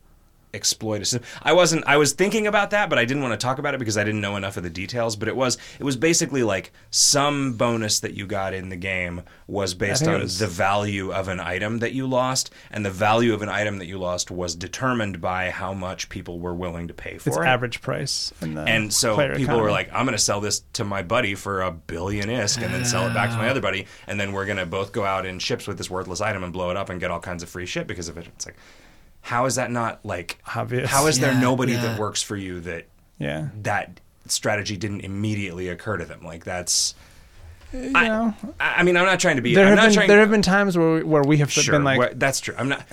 exploit 0.54 1.02
a 1.02 1.06
system. 1.06 1.28
I 1.42 1.54
wasn't. 1.54 1.86
I 1.88 1.98
was 1.98 2.14
thinking 2.14 2.48
about 2.48 2.72
that, 2.72 2.90
but 2.90 3.00
I 3.00 3.06
didn't 3.06 3.24
want 3.24 3.40
to 3.40 3.44
talk 3.44 3.60
about 3.60 3.74
it 3.74 3.78
because 3.78 3.98
I 3.98 4.04
didn't 4.04 4.22
know 4.22 4.36
enough 4.36 4.58
of 4.58 4.64
the 4.64 4.70
details. 4.70 5.16
But 5.16 5.28
it 5.28 5.36
was 5.36 5.58
it 5.80 5.84
was 5.84 5.96
basically 5.96 6.44
like 6.44 6.72
some 6.90 7.54
bonus 7.54 8.00
that 8.02 8.14
you 8.14 8.26
got 8.26 8.54
in 8.54 8.70
the 8.70 8.76
game 8.76 9.24
was 9.48 9.74
based 9.74 10.08
on 10.08 10.22
was- 10.22 10.40
the 10.40 10.48
value 10.48 11.12
of 11.12 11.28
an 11.28 11.40
item 11.40 11.80
that 11.80 11.94
you 11.94 12.08
lost, 12.08 12.52
and 12.72 12.86
the 12.86 12.92
value 12.92 13.34
of 13.34 13.42
an 13.42 13.50
item 13.50 13.78
that 13.80 13.88
you 13.88 13.98
lost 13.98 14.32
was 14.32 14.56
determined 14.56 15.22
by 15.22 15.50
how 15.50 15.74
much 15.74 16.10
people 16.10 16.40
were 16.40 16.54
willing 16.54 16.88
to 16.88 16.94
pay 16.94 17.18
for 17.18 17.30
its 17.30 17.38
it. 17.38 17.46
average 17.46 17.82
price. 17.82 18.34
And 18.42 18.94
so 18.94 19.18
people 19.36 19.60
were 19.60 19.72
like, 19.72 19.90
I'm 19.94 20.06
going 20.06 20.18
to 20.18 20.24
sell 20.24 20.42
this 20.42 20.64
to 20.74 20.84
my 20.84 21.02
buddy 21.02 21.36
for 21.36 21.62
a 21.62 21.72
billion 21.72 22.30
isk 22.30 22.62
and 22.64 22.74
then 22.74 22.86
sell 22.86 23.08
it 23.08 23.14
back 23.14 23.30
to 23.32 23.38
my 23.38 23.50
other 23.50 23.62
buddy. 23.62 23.88
And 24.08 24.20
then 24.20 24.32
we're 24.34 24.46
going 24.46 24.58
to 24.58 24.66
both 24.66 24.92
go 24.92 25.04
out 25.06 25.26
in 25.26 25.40
ships 25.40 25.68
with 25.68 25.78
this 25.78 25.90
worthless 25.90 26.22
item 26.22 26.44
and 26.44 26.52
blow 26.54 26.70
it 26.70 26.78
up 26.78 26.90
and 26.90 27.00
get 27.00 27.12
all 27.12 27.20
kinds 27.20 27.44
of 27.44 27.50
free 27.50 27.66
shit 27.66 27.88
because 27.88 28.08
of 28.08 28.18
it. 28.18 28.28
It's 28.28 28.46
like, 28.46 28.56
how 29.22 29.46
is 29.46 29.56
that 29.56 29.72
not 29.72 30.04
like, 30.06 30.40
Obvious. 30.56 30.90
how 30.90 31.08
is 31.08 31.20
there 31.20 31.32
Yeah, 31.34 31.40
nobody 31.40 31.74
yeah. 31.74 31.82
that 31.82 32.00
works 32.00 32.22
for 32.22 32.36
you 32.36 32.60
that 32.62 32.86
yeah, 33.20 33.50
that 33.62 34.00
strategy 34.28 34.78
didn't 34.78 35.02
immediately 35.02 35.68
occur 35.70 35.98
to 35.98 36.06
them? 36.06 36.22
Like, 36.24 36.44
that's, 36.44 36.96
you 37.74 37.92
I- 37.96 38.08
know, 38.08 38.34
I 38.60 38.76
I 38.78 38.84
mean, 38.84 38.98
I'm 38.98 39.06
not 39.06 39.20
trying 39.20 39.36
to 39.38 39.42
be, 39.42 39.54
there 39.56 39.66
I'm 39.66 39.70
have 39.72 39.78
not 39.78 39.84
been 39.86 39.94
trying 39.94 40.08
there 40.08 40.20
have 40.20 40.32
been 40.32 40.42
times 40.42 40.78
where 40.78 40.96
we, 40.96 41.04
where 41.04 41.24
we 41.24 41.38
have 41.38 41.52
Sure, 41.52 41.72
been 41.74 41.84
like, 41.84 42.00
wh- 42.02 42.14
that's 42.18 42.40
true. 42.40 42.56
I'm 42.58 42.70
not. 42.70 42.84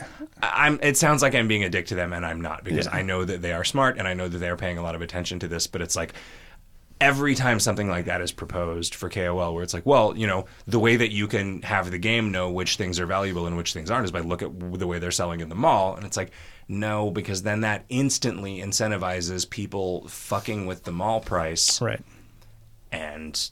I- 0.42 0.66
I'm. 0.66 0.78
It 0.82 0.96
sounds 0.96 1.22
like 1.22 1.34
I'm 1.34 1.48
being 1.48 1.64
a 1.64 1.70
dick 1.70 1.86
to 1.86 1.94
them, 1.94 2.12
and 2.12 2.24
I'm 2.26 2.40
not 2.40 2.62
because 2.62 2.86
Yeah. 2.86 2.94
I 2.96 3.02
know 3.02 3.24
that 3.24 3.42
they 3.42 3.52
are 3.52 3.64
smart, 3.64 3.98
and 3.98 4.06
I 4.06 4.14
know 4.14 4.28
that 4.28 4.38
they 4.38 4.48
are 4.50 4.56
paying 4.56 4.78
a 4.78 4.82
lot 4.82 4.94
of 4.94 5.02
attention 5.02 5.38
to 5.40 5.48
this. 5.48 5.66
But 5.66 5.80
it's 5.82 5.96
like 5.96 6.12
every 7.00 7.34
time 7.34 7.60
something 7.60 7.88
like 7.88 8.06
that 8.06 8.20
is 8.20 8.32
proposed 8.32 8.94
for 8.94 9.08
KOL, 9.08 9.54
where 9.54 9.62
it's 9.62 9.74
like, 9.74 9.86
well, 9.86 10.16
you 10.16 10.26
know, 10.26 10.46
the 10.66 10.78
way 10.78 10.96
that 10.96 11.12
you 11.12 11.28
can 11.28 11.62
have 11.62 11.90
the 11.90 11.98
game 11.98 12.32
know 12.32 12.50
which 12.50 12.76
things 12.76 12.98
are 12.98 13.06
valuable 13.06 13.46
and 13.46 13.56
which 13.56 13.72
things 13.72 13.90
aren't 13.90 14.04
is 14.04 14.12
by 14.12 14.20
look 14.20 14.42
at 14.42 14.78
the 14.78 14.86
way 14.86 14.98
they're 14.98 15.10
selling 15.10 15.40
in 15.40 15.48
the 15.48 15.54
mall, 15.54 15.94
and 15.96 16.04
it's 16.04 16.16
like. 16.16 16.30
No, 16.70 17.10
because 17.10 17.44
then 17.44 17.62
that 17.62 17.86
instantly 17.88 18.58
incentivizes 18.58 19.48
people 19.48 20.06
fucking 20.06 20.66
with 20.66 20.84
the 20.84 20.92
mall 20.92 21.18
price 21.18 21.80
right. 21.80 22.04
and 22.92 23.50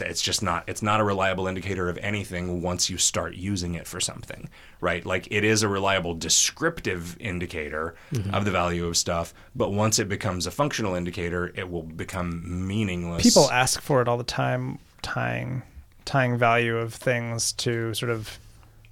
it's 0.00 0.22
just 0.22 0.42
not 0.42 0.64
it's 0.66 0.82
not 0.82 0.98
a 1.00 1.04
reliable 1.04 1.46
indicator 1.46 1.88
of 1.88 1.98
anything 1.98 2.62
once 2.62 2.88
you 2.88 2.96
start 2.96 3.34
using 3.34 3.74
it 3.74 3.86
for 3.86 4.00
something 4.00 4.48
right 4.80 5.04
like 5.04 5.28
it 5.30 5.44
is 5.44 5.62
a 5.62 5.68
reliable 5.68 6.14
descriptive 6.14 7.16
indicator 7.20 7.94
mm-hmm. 8.12 8.34
of 8.34 8.46
the 8.46 8.50
value 8.50 8.86
of 8.86 8.96
stuff 8.96 9.34
but 9.54 9.72
once 9.72 9.98
it 9.98 10.08
becomes 10.08 10.46
a 10.46 10.50
functional 10.50 10.94
indicator 10.94 11.52
it 11.54 11.70
will 11.70 11.82
become 11.82 12.66
meaningless 12.66 13.22
People 13.24 13.50
ask 13.50 13.80
for 13.80 14.02
it 14.02 14.08
all 14.08 14.18
the 14.18 14.24
time, 14.24 14.78
tying 15.00 15.62
tying 16.04 16.36
value 16.36 16.76
of 16.76 16.92
things 16.92 17.52
to 17.54 17.94
sort 17.94 18.10
of 18.10 18.38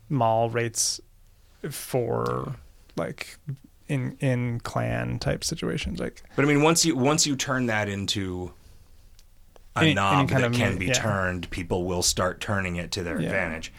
mall 0.09 0.49
rates 0.49 1.01
for 1.70 2.57
like 2.97 3.36
in 3.88 4.16
in 4.20 4.59
clan 4.61 5.18
type 5.18 5.45
situations. 5.45 6.01
Like 6.01 6.22
but 6.34 6.45
i 6.45 6.49
mean 6.49 6.62
once 6.62 6.84
you 6.84 6.97
once 6.97 7.26
you 7.26 7.36
turn 7.36 7.66
that 7.66 7.88
into 7.90 8.53
a 9.75 9.79
Any- 9.81 9.87
any 9.91 9.95
knob 9.95 10.29
kind 10.29 10.43
that 10.43 10.47
of 10.51 10.53
can 10.57 10.79
be 10.79 10.87
yeah. 10.87 10.93
turned 10.95 11.49
people 11.51 11.85
will 11.85 12.03
start 12.03 12.41
turning 12.41 12.77
it 12.77 12.91
to 12.93 13.03
their 13.03 13.20
Yeah. 13.20 13.27
advantage 13.29 13.73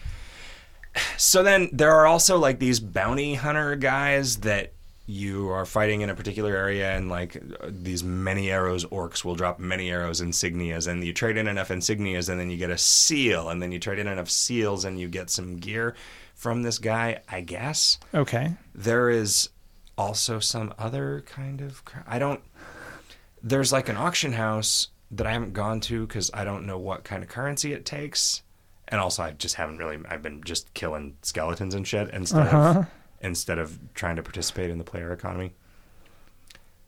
so 1.18 1.42
then 1.44 1.70
there 1.74 1.92
are 1.92 2.06
also 2.06 2.38
like 2.38 2.60
these 2.60 2.80
bounty 2.80 3.34
hunter 3.36 3.76
guys 3.76 4.38
that 4.38 4.74
you 5.06 5.50
are 5.50 5.66
fighting 5.66 6.02
in 6.02 6.10
a 6.10 6.16
particular 6.16 6.56
area 6.56 6.96
and 6.96 7.10
like 7.10 7.36
these 7.68 8.04
many 8.04 8.50
arrows 8.52 8.86
orcs 8.86 9.24
will 9.26 9.36
drop 9.36 9.60
many 9.60 9.90
arrows 9.92 10.22
insignias 10.22 10.88
and 10.88 11.04
you 11.04 11.12
trade 11.12 11.36
in 11.36 11.48
enough 11.48 11.70
insignias 11.70 12.30
and 12.30 12.40
then 12.40 12.50
you 12.50 12.58
get 12.58 12.70
a 12.70 12.78
seal 12.78 13.50
and 13.50 13.62
then 13.62 13.72
you 13.72 13.80
trade 13.80 14.00
in 14.00 14.08
enough 14.08 14.30
seals 14.30 14.86
and 14.86 15.00
you 15.00 15.08
get 15.10 15.30
some 15.30 15.58
gear 15.58 15.94
from 16.36 16.62
this 16.64 16.78
guy 16.80 17.20
i 17.30 17.42
guess 17.42 17.98
okay, 18.14 18.54
there 18.74 19.10
is 19.10 19.50
also 19.98 20.40
some 20.40 20.74
other 20.80 21.24
kind 21.28 21.60
of 21.60 21.82
i 22.08 22.18
don't 22.18 22.42
there's 23.44 23.74
like 23.74 23.90
an 23.90 23.98
auction 23.98 24.32
house 24.34 24.88
that 25.18 25.28
i 25.28 25.32
haven't 25.32 25.54
gone 25.54 25.80
to 25.80 26.06
because 26.08 26.30
i 26.34 26.44
don't 26.44 26.66
know 26.66 26.78
what 26.78 27.04
kind 27.04 27.24
of 27.24 27.30
currency 27.30 27.74
it 27.74 27.86
takes 27.86 28.42
and 28.88 29.00
also 29.00 29.24
i 29.24 29.32
just 29.32 29.56
haven't 29.56 29.78
really 29.78 29.98
i've 30.10 30.22
been 30.22 30.42
just 30.44 30.74
killing 30.74 31.16
skeletons 31.22 31.74
and 31.76 31.88
shit 31.88 32.10
instead 32.12 32.48
Uh-huh. 32.48 32.80
of 32.82 32.86
instead 33.22 33.58
of 33.60 33.80
trying 33.94 34.16
to 34.18 34.24
participate 34.24 34.70
in 34.70 34.78
the 34.78 34.84
player 34.84 35.12
economy 35.12 35.54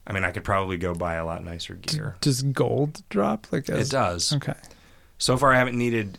i 0.06 0.12
mean 0.12 0.24
i 0.24 0.30
could 0.30 0.44
probably 0.44 0.76
go 0.76 0.94
buy 0.94 1.14
a 1.14 1.24
lot 1.24 1.42
nicer 1.44 1.74
gear 1.74 2.16
does 2.20 2.42
gold 2.42 3.02
drop? 3.08 3.46
Like 3.50 3.68
as, 3.70 3.88
it 3.88 3.90
does 3.92 4.32
Okay, 4.34 4.54
so 5.18 5.36
far 5.36 5.52
i 5.52 5.58
haven't 5.58 5.78
needed 5.78 6.18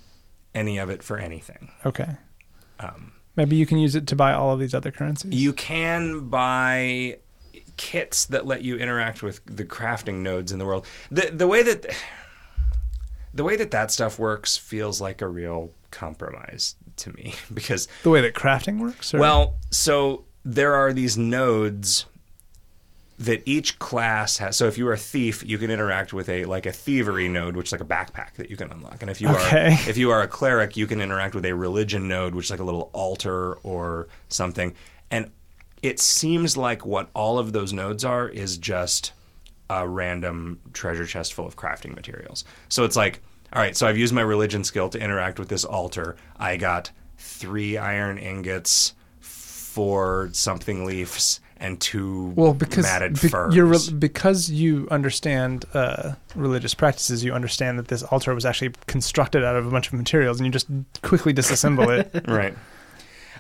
any 0.56 0.78
of 0.78 0.90
it 0.90 1.04
for 1.04 1.18
anything 1.18 1.72
okay. 1.86 2.16
um, 2.80 3.12
Maybe 3.36 3.56
you 3.56 3.68
can 3.68 3.78
use 3.78 3.94
it 3.96 4.08
to 4.08 4.16
buy 4.16 4.34
all 4.34 4.52
of 4.52 4.60
these 4.60 4.74
other 4.74 4.90
currencies. 4.90 5.32
You 5.36 5.54
can 5.54 6.28
buy 6.28 7.20
kits 7.78 8.26
that 8.26 8.46
let 8.46 8.64
you 8.64 8.76
interact 8.78 9.24
with 9.24 9.42
the 9.46 9.64
crafting 9.66 10.16
nodes 10.22 10.52
in 10.52 10.60
the 10.60 10.66
world. 10.66 10.86
The 11.12 11.32
the 11.32 11.48
way 11.48 11.64
that 11.64 11.86
the 13.34 13.44
way 13.44 13.56
that 13.56 13.72
that 13.72 13.92
stuff 13.92 14.18
works 14.20 14.58
feels 14.58 15.00
like 15.00 15.22
a 15.22 15.28
real 15.28 15.72
compromise 15.92 16.76
to 16.98 17.12
me 17.14 17.36
because 17.54 17.88
the 18.04 18.10
way 18.10 18.22
that 18.22 18.34
crafting 18.34 18.80
works. 18.80 19.14
Or? 19.14 19.20
well, 19.20 19.56
so 19.72 20.26
there 20.44 20.74
are 20.74 20.94
these 20.94 21.18
nodes 21.18 22.06
that 23.20 23.42
each 23.48 23.80
class 23.80 24.38
has. 24.38 24.56
So 24.56 24.68
if 24.68 24.78
you 24.78 24.88
are 24.88 24.94
a 24.94 24.98
thief, 24.98 25.44
you 25.44 25.58
can 25.58 25.72
interact 25.72 26.14
with 26.14 26.30
a 26.30 26.46
like 26.46 26.66
a 26.68 26.72
thievery 26.72 27.28
node, 27.28 27.56
which 27.56 27.68
is 27.68 27.72
like 27.72 27.82
a 27.82 27.86
backpack 27.86 28.34
that 28.36 28.50
you 28.52 28.56
can 28.58 28.72
unlock. 28.72 29.02
And 29.02 29.10
if 29.10 29.20
you 29.22 29.28
Okay. 29.30 29.74
are 29.74 29.90
if 29.90 29.98
you 29.98 30.12
are 30.12 30.22
a 30.22 30.28
cleric, 30.28 30.78
you 30.78 30.86
can 30.86 31.02
interact 31.02 31.34
with 31.34 31.46
a 31.46 31.54
religion 31.54 32.08
node, 32.08 32.36
which 32.36 32.46
is 32.46 32.52
like 32.52 32.60
a 32.60 32.64
little 32.64 32.90
altar 32.94 33.56
or 33.64 34.08
something. 34.30 34.76
And 35.10 35.32
it 35.82 36.00
seems 36.00 36.58
like 36.58 36.86
what 36.86 37.10
all 37.14 37.40
of 37.40 37.54
those 37.54 37.74
nodes 37.74 38.04
are 38.04 38.28
is 38.28 38.58
just 38.58 39.14
a 39.70 39.88
random 39.88 40.60
treasure 40.74 41.06
chest 41.06 41.34
full 41.34 41.46
of 41.46 41.56
crafting 41.56 41.94
materials. 41.96 42.46
So 42.70 42.84
it's 42.84 42.96
like, 42.96 43.22
all 43.54 43.62
right, 43.62 43.76
so 43.76 43.88
I've 43.88 43.98
used 43.98 44.14
my 44.14 44.22
religion 44.22 44.64
skill 44.64 44.90
to 44.90 45.00
interact 45.00 45.40
with 45.40 45.50
this 45.50 45.66
altar. 45.66 46.16
I 46.38 46.58
got 46.58 46.92
three 47.18 47.78
iron 47.78 48.18
ingots, 48.18 48.94
four 49.20 50.30
something 50.34 50.86
leaves, 50.86 51.40
and 51.60 51.80
two 51.80 52.34
well, 52.36 52.54
because 52.54 52.84
matted 52.84 53.20
be- 53.20 53.28
furs. 53.30 53.56
you're 53.56 53.66
re- 53.66 53.94
because 53.98 54.50
you 54.50 54.88
understand 54.92 55.66
uh, 55.74 56.14
religious 56.36 56.74
practices, 56.74 57.24
you 57.24 57.34
understand 57.34 57.80
that 57.80 57.88
this 57.88 58.04
altar 58.04 58.34
was 58.36 58.46
actually 58.46 58.74
constructed 58.86 59.44
out 59.44 59.56
of 59.56 59.66
a 59.66 59.72
bunch 59.72 59.88
of 59.88 59.94
materials, 59.94 60.40
and 60.40 60.46
you 60.46 60.52
just 60.52 60.68
quickly 61.02 61.34
disassemble 61.34 61.98
it. 62.00 62.28
right. 62.28 62.54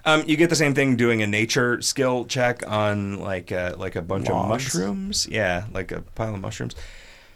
Um, 0.07 0.23
you 0.25 0.37
get 0.37 0.49
the 0.49 0.55
same 0.55 0.73
thing 0.73 0.95
doing 0.95 1.21
a 1.21 1.27
nature 1.27 1.81
skill 1.81 2.23
check 2.23 2.63
on 2.65 3.19
like 3.19 3.51
a, 3.51 3.75
like 3.77 3.97
a 3.97 4.01
bunch 4.01 4.29
of 4.29 4.47
mushrooms. 4.47 5.27
Yeah, 5.29 5.65
like 5.73 5.91
a 5.91 6.01
pile 6.01 6.33
of 6.33 6.39
mushrooms. 6.39 6.75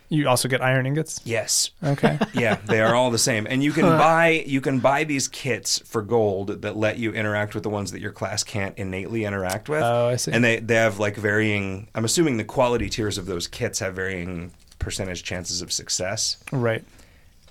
You 0.08 0.30
also 0.30 0.48
get 0.48 0.62
iron 0.62 0.86
ingots. 0.86 1.20
Yes, 1.26 1.72
Okay. 1.84 2.18
yeah, 2.34 2.60
they 2.66 2.80
are 2.80 2.96
all 2.96 3.12
the 3.12 3.18
same, 3.18 3.46
and 3.46 3.62
you 3.62 3.74
can 3.74 3.84
buy 3.84 4.44
you 4.46 4.62
can 4.62 4.80
buy 4.80 5.04
these 5.04 5.28
kits 5.28 5.80
for 5.80 6.02
gold 6.02 6.62
that 6.62 6.78
let 6.78 6.98
you 6.98 7.12
interact 7.12 7.56
with 7.56 7.64
the 7.64 7.70
ones 7.70 7.92
that 7.92 8.00
your 8.00 8.14
class 8.14 8.42
can't 8.42 8.78
innately 8.78 9.26
interact 9.26 9.68
with. 9.68 9.84
Oh, 9.84 10.08
I 10.08 10.16
see. 10.16 10.32
And 10.32 10.42
they 10.42 10.60
they 10.60 10.76
have 10.76 10.98
like 10.98 11.18
varying. 11.18 11.90
I'm 11.94 12.06
assuming 12.06 12.38
the 12.38 12.46
quality 12.46 12.90
tiers 12.90 13.18
of 13.18 13.26
those 13.26 13.48
kits 13.48 13.80
have 13.80 13.96
varying 13.96 14.54
percentage 14.80 15.24
chances 15.24 15.62
of 15.62 15.74
success 15.74 16.38
right. 16.54 16.86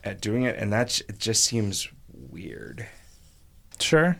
at 0.03 0.23
doing 0.23 0.45
it, 0.45 0.57
and 0.57 0.73
that 0.73 0.99
it 1.01 1.19
just 1.19 1.45
seems 1.45 1.89
weird. 2.31 2.87
Sure. 3.79 4.19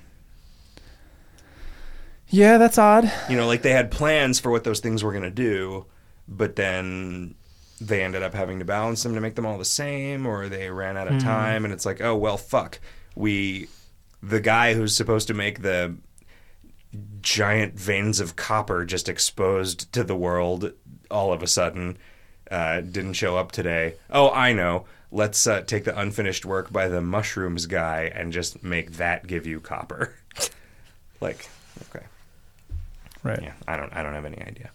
Yeah, 2.31 2.59
that's 2.59 2.79
odd. 2.79 3.13
You 3.29 3.37
know, 3.37 3.47
like 3.47 3.63
they 3.63 3.73
had 3.73 3.91
plans 3.91 4.39
for 4.41 4.51
what 4.51 4.65
those 4.65 4.81
things 4.81 5.03
were 5.03 5.11
going 5.13 5.25
to 5.25 5.31
do, 5.31 5.87
but 6.29 6.57
then 6.57 7.35
they 7.81 8.03
ended 8.05 8.23
up 8.23 8.35
having 8.35 8.59
to 8.59 8.65
balance 8.65 9.03
them 9.03 9.15
to 9.15 9.21
make 9.21 9.35
them 9.35 9.47
all 9.47 9.59
the 9.59 9.65
same, 9.65 10.27
or 10.27 10.49
they 10.49 10.71
ran 10.71 10.97
out 10.97 11.09
of 11.09 11.21
time, 11.21 11.65
and 11.65 11.73
it's 11.75 11.87
like, 11.87 12.01
oh 12.01 12.17
well, 12.17 12.37
fuck. 12.37 12.79
We, 13.17 13.69
the 14.23 14.41
guy 14.41 14.75
who's 14.75 14.97
supposed 14.97 15.27
to 15.29 15.35
make 15.35 15.63
the 15.63 15.97
giant 17.23 17.79
veins 17.79 18.21
of 18.21 18.37
copper 18.37 18.85
just 18.85 19.09
exposed 19.09 19.93
to 19.93 20.05
the 20.05 20.17
world 20.17 20.73
all 21.11 21.33
of 21.33 21.43
a 21.43 21.47
sudden 21.47 21.99
uh, 22.51 22.81
didn't 22.81 23.15
show 23.15 23.37
up 23.37 23.53
today. 23.53 23.95
Oh, 24.11 24.31
I 24.31 24.53
know. 24.53 24.87
let's 25.11 25.47
uh, 25.47 25.63
take 25.63 25.85
the 25.85 25.99
unfinished 25.99 26.45
work 26.45 26.73
by 26.73 26.89
the 26.89 27.01
mushrooms 27.01 27.67
guy 27.67 28.11
and 28.15 28.33
just 28.33 28.63
make 28.63 28.93
that 28.93 29.27
give 29.27 29.47
you 29.47 29.61
copper. 29.61 30.15
like, 31.21 31.49
okay, 31.95 32.07
Right. 33.23 33.43
yeah, 33.43 33.53
I 33.69 33.77
don't, 33.77 33.93
I 33.95 34.03
don't 34.03 34.15
have 34.15 34.25
any 34.25 34.41
idea. 34.43 34.71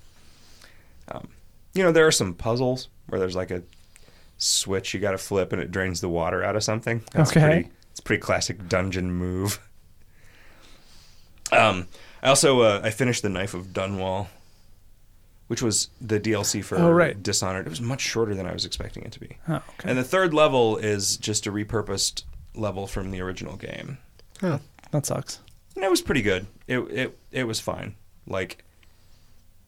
Um, 1.10 1.28
you 1.74 1.84
know, 1.84 1.92
there 1.92 2.06
are 2.08 2.12
some 2.12 2.34
puzzles 2.34 2.90
where 3.08 3.20
there's 3.20 3.36
like 3.36 3.52
a 3.52 3.64
switch 4.38 4.94
you 4.94 5.00
got 5.00 5.12
to 5.12 5.18
flip 5.18 5.52
and 5.54 5.62
it 5.62 5.72
drains 5.72 6.02
the 6.02 6.10
water 6.10 6.44
out 6.44 6.56
of 6.56 6.64
something. 6.64 7.04
That's 7.14 7.32
Okay. 7.32 7.42
pretty, 7.42 7.70
it's 7.92 8.00
a 8.00 8.04
pretty 8.04 8.22
classic 8.22 8.68
dungeon 8.68 9.12
move. 9.12 9.60
Um, 11.52 11.88
I 12.24 12.30
also 12.30 12.62
uh, 12.62 12.82
I 12.84 12.90
finished 12.90 13.22
the 13.22 13.30
Knife 13.30 13.54
of 13.54 13.68
Dunwall, 13.68 14.28
which 15.48 15.62
was 15.62 15.90
the 16.02 16.20
DLC 16.20 16.64
for 16.64 16.78
Oh, 16.78 16.92
right. 16.92 17.22
Dishonored. 17.22 17.68
It 17.68 17.70
was 17.70 17.82
much 17.82 18.02
shorter 18.02 18.34
than 18.34 18.46
I 18.48 18.54
was 18.54 18.66
expecting 18.66 19.04
it 19.04 19.12
to 19.14 19.20
be. 19.20 19.38
Oh, 19.48 19.56
okay. 19.56 19.90
And 19.90 19.98
the 19.98 20.04
third 20.04 20.34
level 20.34 20.78
is 20.78 21.18
just 21.18 21.46
a 21.46 21.52
repurposed 21.52 22.24
level 22.56 22.88
from 22.88 23.12
the 23.12 23.22
original 23.22 23.56
game. 23.58 24.00
Oh, 24.42 24.60
that 24.92 25.06
sucks. 25.06 25.40
And 25.76 25.84
it 25.84 25.92
was 25.92 26.02
pretty 26.02 26.22
good. 26.24 26.48
It 26.68 26.80
it 26.80 27.20
it 27.32 27.44
was 27.44 27.60
fine. 27.60 27.96
Like 28.28 28.64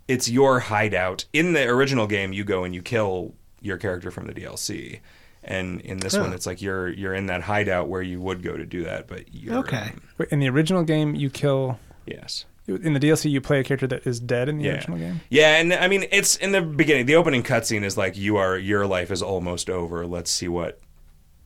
it's 0.07 0.29
your 0.29 0.59
hideout. 0.61 1.25
In 1.33 1.53
the 1.53 1.63
original 1.67 2.07
game 2.07 2.33
you 2.33 2.43
go 2.43 2.63
and 2.63 2.73
you 2.73 2.81
kill 2.81 3.33
your 3.61 3.77
character 3.77 4.11
from 4.11 4.27
the 4.27 4.33
DLC. 4.33 4.99
And 5.43 5.79
in 5.81 5.97
this 5.99 6.15
Oh. 6.15 6.21
one 6.21 6.33
it's 6.33 6.45
like 6.45 6.61
you're 6.61 6.89
you're 6.89 7.13
in 7.13 7.27
that 7.27 7.41
hideout 7.43 7.87
where 7.89 8.01
you 8.01 8.19
would 8.21 8.43
go 8.43 8.57
to 8.57 8.65
do 8.65 8.83
that, 8.83 9.07
but 9.07 9.33
you're 9.33 9.57
Okay. 9.59 9.91
um, 10.19 10.25
in 10.31 10.39
the 10.39 10.49
original 10.49 10.83
game, 10.83 11.15
you 11.15 11.29
kill. 11.29 11.79
yes. 12.05 12.45
In 12.69 12.91
the 12.91 12.99
DLC, 12.99 13.29
you 13.31 13.39
play 13.39 13.61
a 13.61 13.63
character 13.63 13.87
that 13.87 14.05
is 14.05 14.19
dead 14.19 14.49
in 14.49 14.57
the 14.57 14.65
Yeah. 14.65 14.71
original 14.73 14.97
game. 14.97 15.21
Yeah, 15.29 15.55
and 15.55 15.73
I 15.73 15.87
mean 15.87 16.05
it's 16.11 16.35
in 16.35 16.51
the 16.51 16.61
beginning. 16.61 17.05
The 17.05 17.15
opening 17.15 17.41
cutscene 17.43 17.83
is 17.83 17.95
like 17.97 18.17
you 18.17 18.35
are 18.37 18.57
your 18.57 18.85
life 18.85 19.09
is 19.09 19.21
almost 19.21 19.69
over. 19.69 20.05
Let's 20.05 20.29
see 20.31 20.49
what 20.49 20.79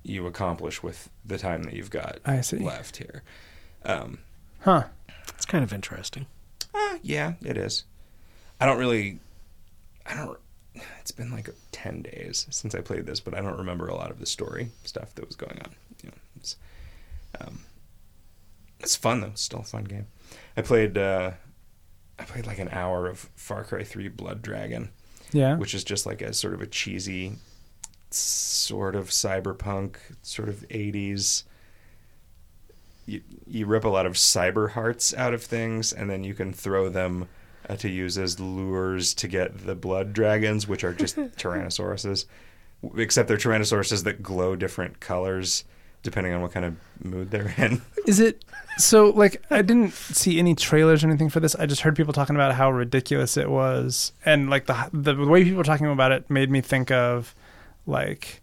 you 0.04 0.26
accomplish 0.26 0.82
with 0.82 1.10
the 1.24 1.38
time 1.38 1.62
that 1.64 1.74
you've 1.74 1.92
got 1.92 2.18
I 2.26 2.42
see. 2.42 2.58
left 2.58 2.98
here. 2.98 3.22
Um, 3.86 4.18
Huh. 4.62 4.86
it's 5.36 5.46
kind 5.46 5.64
of 5.64 5.72
interesting. 5.72 6.26
Uh, 6.74 6.98
yeah, 7.02 7.34
it 7.44 7.58
is. 7.58 7.84
I 8.60 8.66
don't 8.66 8.78
really. 8.78 9.20
I 10.06 10.16
don't. 10.16 10.38
It's 11.00 11.12
been 11.12 11.32
like 11.32 11.50
ten 11.72 12.02
days 12.02 12.48
since 12.50 12.74
I 12.76 12.82
played 12.82 13.06
this, 13.06 13.20
but 13.20 13.34
I 13.34 13.42
don't 13.42 13.58
remember 13.58 13.88
a 13.88 13.96
lot 13.96 14.12
of 14.12 14.20
the 14.20 14.26
story 14.26 14.70
stuff 14.84 15.14
that 15.16 15.26
was 15.26 15.36
going 15.36 15.60
on. 15.60 15.72
You 16.04 16.10
know, 16.10 16.18
it's, 16.38 16.56
um, 17.40 17.60
it's 18.80 18.96
fun 18.96 19.22
though. 19.22 19.28
It's 19.28 19.42
still 19.42 19.60
a 19.60 19.64
fun 19.64 19.84
game. 19.84 20.08
I 20.56 20.62
played. 20.62 20.98
Uh, 20.98 21.32
I 22.20 22.24
played 22.24 22.46
like 22.46 22.60
an 22.60 22.70
hour 22.70 23.08
of 23.08 23.30
Far 23.36 23.64
Cry 23.64 23.84
Three 23.84 24.08
Blood 24.08 24.42
Dragon. 24.42 24.90
Yeah. 25.34 25.56
which 25.56 25.74
is 25.74 25.86
just 25.86 26.06
like 26.06 26.22
a 26.22 26.34
sort 26.34 26.54
of 26.54 26.62
a 26.62 26.68
cheesy 26.68 27.38
sort 28.10 28.98
of 28.98 29.10
cyberpunk 29.10 29.96
sort 30.24 30.50
of 30.50 30.68
80s 30.70 31.44
you, 33.06 33.22
you 33.48 33.66
rip 33.66 33.84
a 33.84 33.90
lot 33.90 34.06
of 34.06 34.14
cyber 34.14 34.72
hearts 34.72 35.14
out 35.16 35.34
of 35.34 35.44
things 35.44 35.92
and 35.92 36.10
then 36.10 36.24
you 36.24 36.34
can 36.34 36.54
throw 36.54 36.90
them 36.90 37.28
uh, 37.70 37.76
to 37.76 37.90
use 37.90 38.18
as 38.18 38.40
lures 38.40 39.14
to 39.16 39.28
get 39.28 39.66
the 39.66 39.76
blood 39.76 40.14
dragons 40.14 40.68
which 40.68 40.84
are 40.84 40.94
just 40.94 41.16
tyrannosauruses 41.38 42.26
except 42.98 43.28
they're 43.28 43.38
tyrannosauruses 43.38 44.04
that 44.04 44.24
glow 44.24 44.56
different 44.56 45.00
colors 45.00 45.64
depending 46.04 46.34
on 46.34 46.42
what 46.42 46.52
kind 46.52 46.66
of 46.66 46.76
mood 47.04 47.30
they're 47.32 47.54
in 47.58 47.82
Is 48.08 48.20
it 48.20 48.44
so? 48.80 49.12
Like, 49.12 49.44
I 49.52 49.62
didn't 49.62 49.94
see 49.94 50.40
any 50.40 50.56
trailers 50.56 51.04
or 51.04 51.08
anything 51.08 51.30
for 51.30 51.40
this. 51.40 51.54
I 51.56 51.68
just 51.68 51.82
heard 51.82 51.96
people 51.96 52.14
talking 52.14 52.36
about 52.36 52.56
how 52.56 52.72
ridiculous 52.72 53.38
it 53.38 53.48
was, 53.48 54.12
and 54.26 54.50
like 54.50 54.66
the 54.66 54.90
the 54.92 55.14
way 55.16 55.44
people 55.44 55.60
were 55.60 55.64
talking 55.64 55.86
about 55.86 56.12
it 56.12 56.28
made 56.28 56.50
me 56.50 56.62
think 56.62 56.90
of, 56.90 57.36
like, 57.86 58.42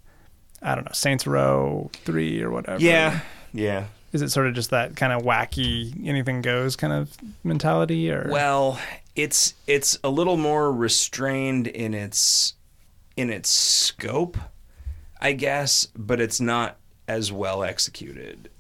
I 0.63 0.77
don't 0.77 0.85
know, 0.85 0.93
Saints 0.93 1.27
Row 1.27 1.91
three 2.05 2.41
or 2.41 2.53
whatever. 2.53 2.81
yeah 2.81 3.21
yeah 3.53 3.87
Is 4.13 4.23
it 4.23 4.31
sort 4.31 4.47
of 4.47 4.55
just 4.55 4.71
that 4.71 4.97
kind 4.97 5.13
of 5.13 5.23
wacky, 5.23 6.07
anything 6.07 6.41
goes 6.41 6.77
kind 6.77 6.93
of 6.93 7.17
mentality, 7.45 8.11
or 8.11 8.29
Well, 8.31 8.81
it's 9.15 9.55
it's 9.67 9.99
a 10.03 10.09
little 10.09 10.37
more 10.37 10.73
restrained 10.73 11.67
in 11.67 11.93
its 11.93 12.55
in 13.17 13.31
its 13.31 13.51
scope, 13.51 14.39
I 15.21 15.33
guess, 15.33 15.87
but 15.97 16.21
it's 16.21 16.41
not 16.41 16.79
as 17.07 17.33
well 17.33 17.63
executed. 17.63 18.51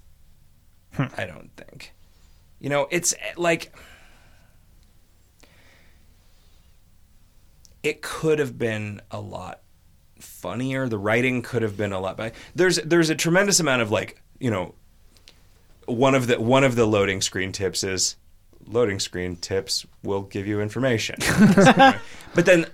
I 0.98 1.24
don't 1.24 1.50
think. 1.56 1.92
You 2.58 2.70
know, 2.70 2.88
it's 2.90 3.14
eh, 3.14 3.32
like 3.36 3.72
it 7.82 8.02
could 8.02 8.38
have 8.38 8.58
been 8.58 9.00
a 9.10 9.20
lot 9.20 9.60
funnier. 10.18 10.88
The 10.88 10.98
writing 10.98 11.42
could 11.42 11.62
have 11.62 11.76
been 11.76 11.92
a 11.92 12.00
lot 12.00 12.16
better. 12.16 12.34
There's 12.54 12.76
there's 12.76 13.10
a 13.10 13.14
tremendous 13.14 13.60
amount 13.60 13.82
of 13.82 13.90
like, 13.90 14.20
you 14.40 14.50
know, 14.50 14.74
one 15.88 16.14
of 16.14 16.26
the 16.26 16.40
one 16.40 16.64
of 16.64 16.76
the 16.76 16.86
loading 16.86 17.20
screen 17.20 17.52
tips 17.52 17.82
is 17.82 18.16
loading 18.66 19.00
screen 19.00 19.36
tips 19.36 19.86
will 20.02 20.22
give 20.22 20.46
you 20.46 20.60
information. 20.60 21.16
but 22.34 22.44
then 22.44 22.66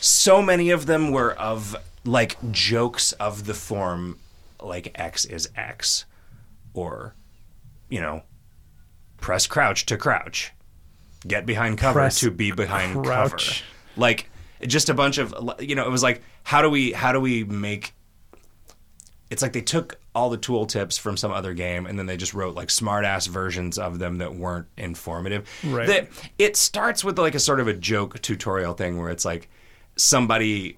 so 0.00 0.42
many 0.42 0.70
of 0.70 0.86
them 0.86 1.12
were 1.12 1.32
of 1.34 1.76
like 2.04 2.36
jokes 2.50 3.12
of 3.12 3.46
the 3.46 3.54
form 3.54 4.18
like 4.60 4.90
X 4.94 5.24
is 5.24 5.48
X 5.56 6.04
or 6.74 7.14
you 7.88 8.00
know 8.00 8.22
press 9.20 9.46
crouch 9.46 9.86
to 9.86 9.96
crouch. 9.96 10.52
Get 11.26 11.46
behind 11.46 11.78
cover 11.78 12.00
Press 12.00 12.20
to 12.20 12.30
be 12.30 12.50
behind 12.50 13.04
crouch. 13.04 13.62
cover. 13.62 14.00
Like 14.00 14.30
just 14.66 14.88
a 14.88 14.94
bunch 14.94 15.18
of 15.18 15.34
you 15.60 15.74
know 15.74 15.84
it 15.84 15.90
was 15.90 16.02
like 16.02 16.22
how 16.42 16.62
do 16.62 16.70
we 16.70 16.92
how 16.92 17.12
do 17.12 17.20
we 17.20 17.44
make 17.44 17.94
it's 19.32 19.40
like 19.40 19.54
they 19.54 19.62
took 19.62 19.98
all 20.14 20.28
the 20.28 20.36
tool 20.36 20.66
tips 20.66 20.98
from 20.98 21.16
some 21.16 21.32
other 21.32 21.54
game 21.54 21.86
and 21.86 21.98
then 21.98 22.04
they 22.04 22.18
just 22.18 22.34
wrote 22.34 22.54
like 22.54 22.68
smart 22.68 23.06
ass 23.06 23.26
versions 23.26 23.78
of 23.78 23.98
them 23.98 24.18
that 24.18 24.34
weren't 24.34 24.66
informative. 24.76 25.48
Right. 25.64 25.86
That 25.86 26.08
it 26.38 26.54
starts 26.54 27.02
with 27.02 27.18
like 27.18 27.34
a 27.34 27.40
sort 27.40 27.58
of 27.58 27.66
a 27.66 27.72
joke 27.72 28.20
tutorial 28.20 28.74
thing 28.74 28.98
where 28.98 29.08
it's 29.08 29.24
like 29.24 29.48
somebody 29.96 30.76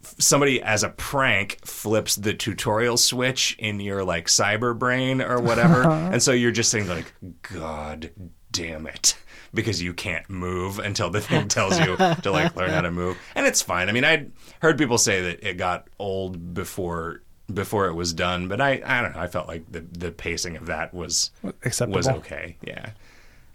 somebody 0.00 0.62
as 0.62 0.82
a 0.82 0.88
prank 0.88 1.58
flips 1.62 2.16
the 2.16 2.32
tutorial 2.32 2.96
switch 2.96 3.54
in 3.58 3.80
your 3.80 4.02
like 4.02 4.28
cyber 4.28 4.76
brain 4.76 5.20
or 5.20 5.38
whatever 5.38 5.82
and 5.90 6.22
so 6.22 6.32
you're 6.32 6.50
just 6.50 6.70
saying 6.70 6.88
like 6.88 7.12
god 7.42 8.10
damn 8.50 8.86
it 8.86 9.14
because 9.52 9.82
you 9.82 9.92
can't 9.92 10.30
move 10.30 10.78
until 10.78 11.10
the 11.10 11.20
thing 11.20 11.48
tells 11.48 11.78
you 11.80 11.96
to 12.22 12.30
like 12.30 12.54
learn 12.54 12.70
how 12.70 12.80
to 12.80 12.92
move 12.92 13.18
and 13.34 13.44
it's 13.44 13.60
fine 13.60 13.88
i 13.88 13.92
mean 13.92 14.04
i 14.04 14.24
heard 14.62 14.78
people 14.78 14.96
say 14.96 15.20
that 15.20 15.46
it 15.46 15.56
got 15.56 15.88
old 15.98 16.54
before 16.54 17.22
before 17.52 17.86
it 17.86 17.94
was 17.94 18.12
done 18.12 18.46
but 18.46 18.60
i 18.60 18.80
i 18.84 19.00
don't 19.00 19.14
know 19.14 19.20
i 19.20 19.26
felt 19.26 19.48
like 19.48 19.64
the 19.72 19.80
the 19.80 20.10
pacing 20.10 20.56
of 20.56 20.66
that 20.66 20.92
was 20.92 21.30
acceptable? 21.64 21.96
was 21.96 22.08
okay. 22.08 22.56
Yeah. 22.62 22.90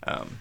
Um, 0.06 0.40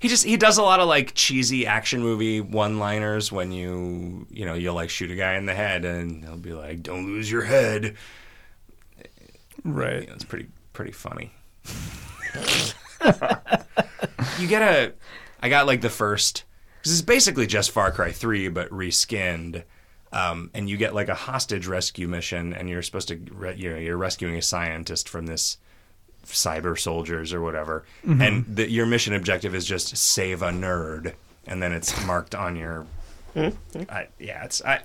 he 0.00 0.08
just 0.08 0.24
he 0.24 0.36
does 0.36 0.58
a 0.58 0.62
lot 0.62 0.80
of 0.80 0.88
like 0.88 1.14
cheesy 1.14 1.66
action 1.66 2.00
movie 2.00 2.40
one 2.40 2.78
liners 2.78 3.32
when 3.32 3.50
you 3.52 4.26
you 4.30 4.44
know 4.44 4.54
you'll 4.54 4.74
like 4.74 4.90
shoot 4.90 5.10
a 5.10 5.16
guy 5.16 5.34
in 5.34 5.46
the 5.46 5.54
head 5.54 5.84
and 5.84 6.24
he'll 6.24 6.36
be 6.36 6.52
like 6.52 6.82
don't 6.82 7.06
lose 7.06 7.30
your 7.30 7.42
head. 7.42 7.96
Right. 9.64 10.02
You 10.02 10.06
know, 10.06 10.14
it's 10.14 10.24
pretty 10.24 10.48
pretty 10.72 10.92
funny. 10.92 11.32
you 14.38 14.46
get 14.46 14.62
a 14.62 14.92
I 15.42 15.48
got 15.48 15.66
like 15.66 15.80
the 15.80 15.90
first 15.90 16.44
because 16.78 16.92
it's 16.92 17.02
basically 17.02 17.46
just 17.46 17.70
Far 17.70 17.90
Cry 17.90 18.12
three 18.12 18.48
but 18.48 18.70
reskinned. 18.70 19.64
Um, 20.12 20.50
and 20.54 20.70
you 20.70 20.76
get 20.78 20.94
like 20.94 21.08
a 21.08 21.14
hostage 21.14 21.66
rescue 21.66 22.08
mission, 22.08 22.54
and 22.54 22.68
you're 22.68 22.82
supposed 22.82 23.08
to, 23.08 23.16
re- 23.30 23.54
you 23.56 23.70
know, 23.70 23.76
you're 23.76 23.96
rescuing 23.98 24.36
a 24.36 24.42
scientist 24.42 25.08
from 25.08 25.26
this 25.26 25.58
cyber 26.24 26.78
soldiers 26.78 27.32
or 27.32 27.40
whatever, 27.40 27.84
and 28.04 28.44
the, 28.56 28.70
your 28.70 28.86
mission 28.86 29.14
objective 29.14 29.54
is 29.54 29.64
just 29.64 29.96
save 29.96 30.42
a 30.42 30.50
nerd, 30.50 31.14
and 31.46 31.62
then 31.62 31.72
it's 31.72 32.04
marked 32.06 32.34
on 32.34 32.56
your. 32.56 32.86
I, 33.88 34.08
yeah, 34.18 34.44
it's 34.44 34.62
I. 34.64 34.80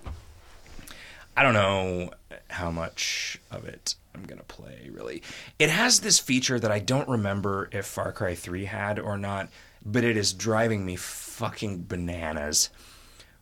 I 1.35 1.41
don't 1.43 1.53
know 1.53 2.11
how 2.49 2.69
much 2.69 3.39
of 3.49 3.65
it 3.65 3.95
I'm 4.13 4.23
gonna 4.23 4.43
play. 4.43 4.89
Really, 4.91 5.23
it 5.57 5.69
has 5.69 6.01
this 6.01 6.19
feature 6.19 6.59
that 6.59 6.71
I 6.71 6.79
don't 6.79 7.07
remember 7.09 7.69
if 7.71 7.85
Far 7.85 8.11
Cry 8.11 8.35
Three 8.35 8.65
had 8.65 8.99
or 8.99 9.17
not, 9.17 9.49
but 9.85 10.03
it 10.03 10.15
is 10.17 10.33
driving 10.33 10.85
me 10.85 10.95
fucking 10.95 11.85
bananas. 11.87 12.69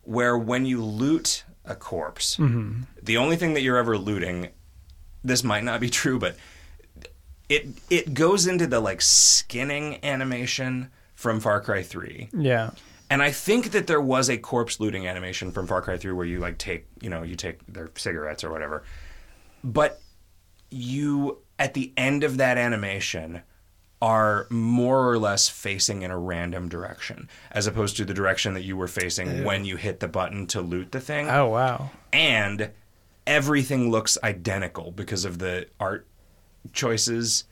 Where 0.04 0.36
when 0.38 0.64
you 0.64 0.82
loot 0.82 1.44
a 1.64 1.74
corpse, 1.74 2.36
mm-hmm. 2.36 2.82
the 3.02 3.16
only 3.16 3.36
thing 3.36 3.54
that 3.54 3.62
you're 3.62 3.76
ever 3.76 3.96
looting, 3.96 4.48
this 5.22 5.44
might 5.44 5.64
not 5.64 5.80
be 5.80 5.90
true, 5.90 6.18
but 6.18 6.36
it 7.48 7.66
it 7.90 8.14
goes 8.14 8.46
into 8.46 8.66
the 8.66 8.80
like 8.80 9.00
skinning 9.00 9.98
animation 10.04 10.90
from 11.14 11.40
Far 11.40 11.60
Cry 11.60 11.82
3. 11.82 12.30
Yeah. 12.32 12.70
And 13.10 13.22
I 13.22 13.30
think 13.30 13.72
that 13.72 13.86
there 13.86 14.00
was 14.00 14.30
a 14.30 14.38
corpse 14.38 14.80
looting 14.80 15.06
animation 15.06 15.52
from 15.52 15.66
Far 15.66 15.82
Cry 15.82 15.98
3 15.98 16.12
where 16.12 16.24
you 16.24 16.38
like 16.38 16.56
take, 16.56 16.86
you 17.00 17.10
know, 17.10 17.22
you 17.22 17.36
take 17.36 17.64
their 17.66 17.90
cigarettes 17.94 18.42
or 18.42 18.50
whatever. 18.50 18.84
But 19.62 20.00
you 20.70 21.38
at 21.58 21.74
the 21.74 21.92
end 21.96 22.24
of 22.24 22.38
that 22.38 22.58
animation 22.58 23.42
are 24.02 24.46
more 24.50 25.08
or 25.08 25.16
less 25.16 25.48
facing 25.48 26.02
in 26.02 26.10
a 26.10 26.18
random 26.18 26.68
direction 26.68 27.28
as 27.52 27.66
opposed 27.68 27.96
to 27.96 28.04
the 28.04 28.12
direction 28.12 28.52
that 28.52 28.62
you 28.64 28.76
were 28.76 28.88
facing 28.88 29.44
when 29.44 29.64
you 29.64 29.76
hit 29.76 30.00
the 30.00 30.08
button 30.08 30.44
to 30.48 30.60
loot 30.60 30.90
the 30.90 30.98
thing 31.00 31.30
Oh 31.30 31.46
wow. 31.48 31.90
and 32.12 32.70
everything 33.28 33.90
looks 33.92 34.18
identical 34.24 34.90
because 34.90 35.24
of 35.24 35.38
the 35.38 35.68
art 35.78 36.04
choices 36.72 37.44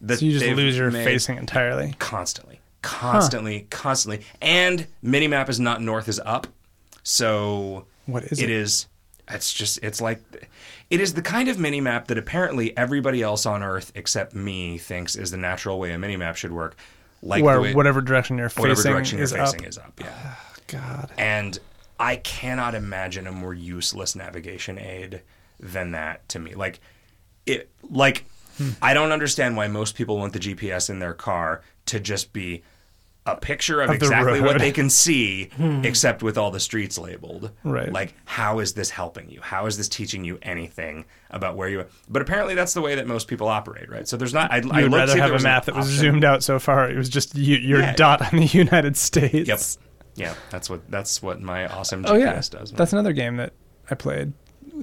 that 0.00 0.18
So 0.20 0.24
you 0.24 0.32
just 0.38 0.46
lose 0.56 0.78
your 0.78 0.90
facing 0.90 1.36
entirely. 1.36 1.94
constantly, 1.98 2.60
constantly, 2.80 3.66
constantly. 3.68 4.24
And 4.40 4.86
minimap 5.04 5.48
is 5.50 5.60
not 5.60 5.82
north 5.82 6.08
is 6.08 6.20
up, 6.24 6.46
so 7.02 7.84
What 8.06 8.24
is 8.24 8.38
it 8.40 8.44
it? 8.44 8.50
is. 8.50 8.86
It's 9.30 9.52
just 9.52 9.78
it's 9.82 10.00
like 10.00 10.22
it 10.90 11.00
is 11.00 11.14
the 11.14 11.22
kind 11.22 11.48
of 11.48 11.56
minimap 11.56 12.06
that 12.06 12.18
apparently 12.18 12.76
everybody 12.76 13.22
else 13.22 13.46
on 13.46 13.62
Earth 13.62 13.92
except 13.94 14.34
me 14.34 14.78
thinks 14.78 15.16
is 15.16 15.30
the 15.30 15.36
natural 15.36 15.78
way 15.78 15.92
a 15.92 15.96
minimap 15.96 16.36
should 16.36 16.52
work. 16.52 16.76
Like 17.22 17.42
Where 17.42 17.60
way, 17.60 17.74
whatever 17.74 18.00
direction 18.00 18.38
you're 18.38 18.48
whatever 18.50 18.76
facing 18.76 18.92
direction 18.92 19.18
is 19.18 19.32
you're 19.32 19.44
facing 19.44 19.62
up. 19.62 19.68
is 19.68 19.78
up. 19.78 20.00
Yeah. 20.00 20.34
God. 20.68 21.10
And 21.18 21.58
I 21.98 22.16
cannot 22.16 22.74
imagine 22.74 23.26
a 23.26 23.32
more 23.32 23.54
useless 23.54 24.14
navigation 24.14 24.78
aid 24.78 25.22
than 25.58 25.92
that 25.92 26.28
to 26.30 26.38
me. 26.38 26.54
Like 26.54 26.80
it 27.46 27.70
like 27.90 28.24
Hmm. 28.58 28.70
I 28.82 28.92
don't 28.92 29.12
understand 29.12 29.56
why 29.56 29.68
most 29.68 29.94
people 29.94 30.18
want 30.18 30.32
the 30.32 30.40
GPS 30.40 30.90
in 30.90 30.98
their 30.98 31.14
car 31.14 31.62
to 31.86 32.00
just 32.00 32.32
be 32.32 32.64
a 33.32 33.36
picture 33.40 33.80
of, 33.80 33.90
Of 33.90 33.96
exactly 33.96 34.40
what 34.40 34.58
they 34.58 34.72
can 34.72 34.88
see 34.90 35.44
hmm. 35.56 35.84
except 35.84 36.22
with 36.22 36.38
all 36.38 36.50
the 36.50 36.60
streets 36.60 36.98
labeled. 36.98 37.50
Right. 37.64 37.92
Like 37.92 38.14
how 38.24 38.58
is 38.60 38.74
this 38.74 38.90
helping 38.90 39.30
you? 39.30 39.40
How 39.40 39.66
is 39.66 39.76
this 39.76 39.88
teaching 39.88 40.24
you 40.24 40.38
anything 40.42 41.04
about 41.30 41.56
where 41.56 41.68
you 41.68 41.80
are? 41.80 41.86
But 42.08 42.22
apparently 42.22 42.54
that's 42.54 42.74
the 42.74 42.80
way 42.80 42.94
that 42.94 43.06
most 43.06 43.28
people 43.28 43.48
operate, 43.48 43.90
right? 43.90 44.06
So 44.08 44.16
there's 44.16 44.34
not 44.34 44.50
I, 44.52 44.60
would 44.60 44.92
rather 44.92 45.16
have 45.20 45.32
a 45.32 45.38
map 45.40 45.66
that 45.66 45.74
was 45.74 45.86
option. 45.86 45.98
zoomed 46.00 46.24
out 46.24 46.42
so 46.42 46.58
far. 46.58 46.90
It 46.90 46.96
was 46.96 47.08
just 47.08 47.34
you, 47.34 47.56
your 47.56 47.80
Yeah. 47.80 47.94
dot 47.94 48.32
on 48.32 48.38
the 48.40 48.46
United 48.52 48.96
States. 48.96 49.48
Yep. 49.48 49.60
Yeah, 50.16 50.34
that's 50.50 50.68
what 50.68 50.90
that's 50.90 51.22
what 51.22 51.40
my 51.40 51.66
awesome 51.68 52.02
GPS 52.04 52.10
Oh 52.10 52.14
yeah, 52.16 52.32
does. 52.34 52.72
that's 52.72 52.92
another 52.92 53.12
game 53.12 53.36
that 53.36 53.52
I 53.88 53.94
played 53.94 54.32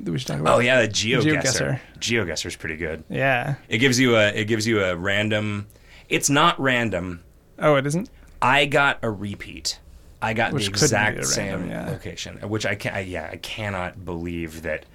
that 0.03 0.11
we 0.11 0.17
should 0.17 0.27
talk 0.27 0.39
about. 0.39 0.55
Oh 0.55 0.59
yeah, 0.59 0.81
the 0.81 0.87
GeoGuessr. 0.87 1.41
GeoGuessr. 1.41 1.79
GeoGuessr's 1.99 2.55
pretty 2.55 2.77
good. 2.77 3.03
yeah. 3.09 3.55
It 3.67 3.79
gives 3.79 3.99
you 3.99 4.15
a 4.15 4.27
it 4.29 4.45
gives 4.45 4.65
you 4.65 4.81
a 4.83 4.95
random. 4.95 5.67
It's 6.07 6.29
not 6.29 6.59
random. 6.59 7.23
Oh, 7.59 7.75
it 7.75 7.85
isn't. 7.87 8.09
I 8.45 8.65
got 8.65 8.99
a 9.01 9.09
repeat. 9.09 9.79
I 10.21 10.33
got 10.33 10.53
Which 10.53 10.65
the 10.65 10.71
exact 10.71 11.25
same 11.25 11.61
random, 11.61 11.69
yeah. 11.69 11.89
location, 11.89 12.37
which 12.47 12.65
I 12.65 12.75
can 12.75 12.93
I, 12.93 12.99
yeah 12.99 13.29
I 13.31 13.37
cannot 13.37 14.05
believe 14.05 14.61
that 14.61 14.85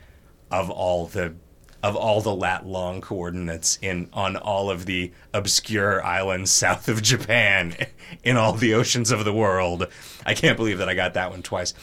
of 0.50 0.70
all 0.70 1.06
the 1.06 1.34
of 1.82 1.96
all 1.96 2.20
the 2.20 2.34
lat 2.34 2.64
long 2.66 3.00
coordinates 3.00 3.78
in 3.82 4.08
on 4.12 4.36
all 4.36 4.70
of 4.70 4.86
the 4.86 5.12
obscure 5.34 6.04
islands 6.04 6.50
south 6.62 6.88
of 6.88 7.02
Japan 7.02 7.74
in 8.22 8.36
all 8.36 8.52
the 8.52 8.74
oceans 8.74 9.10
of 9.10 9.24
the 9.24 9.32
world, 9.32 9.88
I 10.24 10.34
can't 10.34 10.56
believe 10.56 10.78
that 10.78 10.88
I 10.88 10.94
got 10.94 11.14
that 11.14 11.30
one 11.30 11.42
twice. 11.42 11.74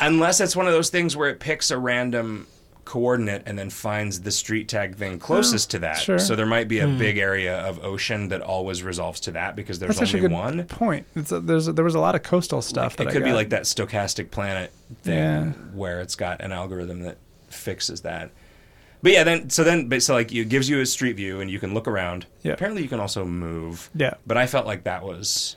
Unless 0.00 0.40
it's 0.40 0.56
one 0.56 0.66
of 0.66 0.72
those 0.72 0.90
things 0.90 1.16
where 1.16 1.28
it 1.28 1.38
picks 1.40 1.70
a 1.70 1.78
random 1.78 2.46
coordinate 2.86 3.42
and 3.44 3.58
then 3.58 3.68
finds 3.68 4.20
the 4.22 4.30
street 4.30 4.68
tag 4.68 4.96
thing 4.96 5.18
closest 5.18 5.70
to 5.72 5.78
that. 5.80 5.98
sure. 5.98 6.18
So 6.18 6.34
there 6.34 6.46
might 6.46 6.68
be 6.68 6.78
a 6.78 6.86
hmm. 6.86 6.96
big 6.96 7.18
area 7.18 7.58
of 7.58 7.84
ocean 7.84 8.28
that 8.28 8.40
always 8.40 8.82
resolves 8.82 9.20
to 9.20 9.32
that 9.32 9.56
because 9.56 9.78
there's 9.78 9.98
That's 9.98 10.14
only 10.14 10.26
a 10.26 10.28
good 10.28 10.34
one. 10.34 10.64
point. 10.64 11.06
A, 11.14 11.40
there's 11.40 11.68
a, 11.68 11.72
there 11.72 11.84
was 11.84 11.94
a 11.94 12.00
lot 12.00 12.14
of 12.14 12.22
coastal 12.22 12.62
stuff 12.62 12.94
It 12.94 12.98
that 12.98 13.08
I 13.08 13.12
could 13.12 13.24
be 13.24 13.30
got. 13.30 13.36
like 13.36 13.50
that 13.50 13.64
stochastic 13.64 14.30
planet 14.30 14.72
thing 15.02 15.14
Yeah. 15.14 15.44
where 15.74 16.00
it's 16.00 16.14
got 16.14 16.40
an 16.40 16.52
algorithm 16.52 17.00
that 17.00 17.18
fixes 17.48 18.00
that. 18.02 18.30
But 19.02 19.12
yeah, 19.12 19.24
then 19.24 19.50
so 19.50 19.62
then 19.62 19.88
but 19.88 20.02
so 20.02 20.14
like 20.14 20.32
it 20.32 20.48
gives 20.48 20.68
you 20.68 20.80
a 20.80 20.86
street 20.86 21.16
view 21.16 21.40
and 21.40 21.50
you 21.50 21.58
can 21.58 21.74
look 21.74 21.86
around. 21.86 22.26
Yeah. 22.42 22.52
Apparently 22.52 22.82
you 22.82 22.88
can 22.88 23.00
also 23.00 23.24
move. 23.24 23.90
Yeah. 23.94 24.14
But 24.26 24.36
I 24.36 24.46
felt 24.46 24.66
like 24.66 24.84
that 24.84 25.02
was 25.02 25.56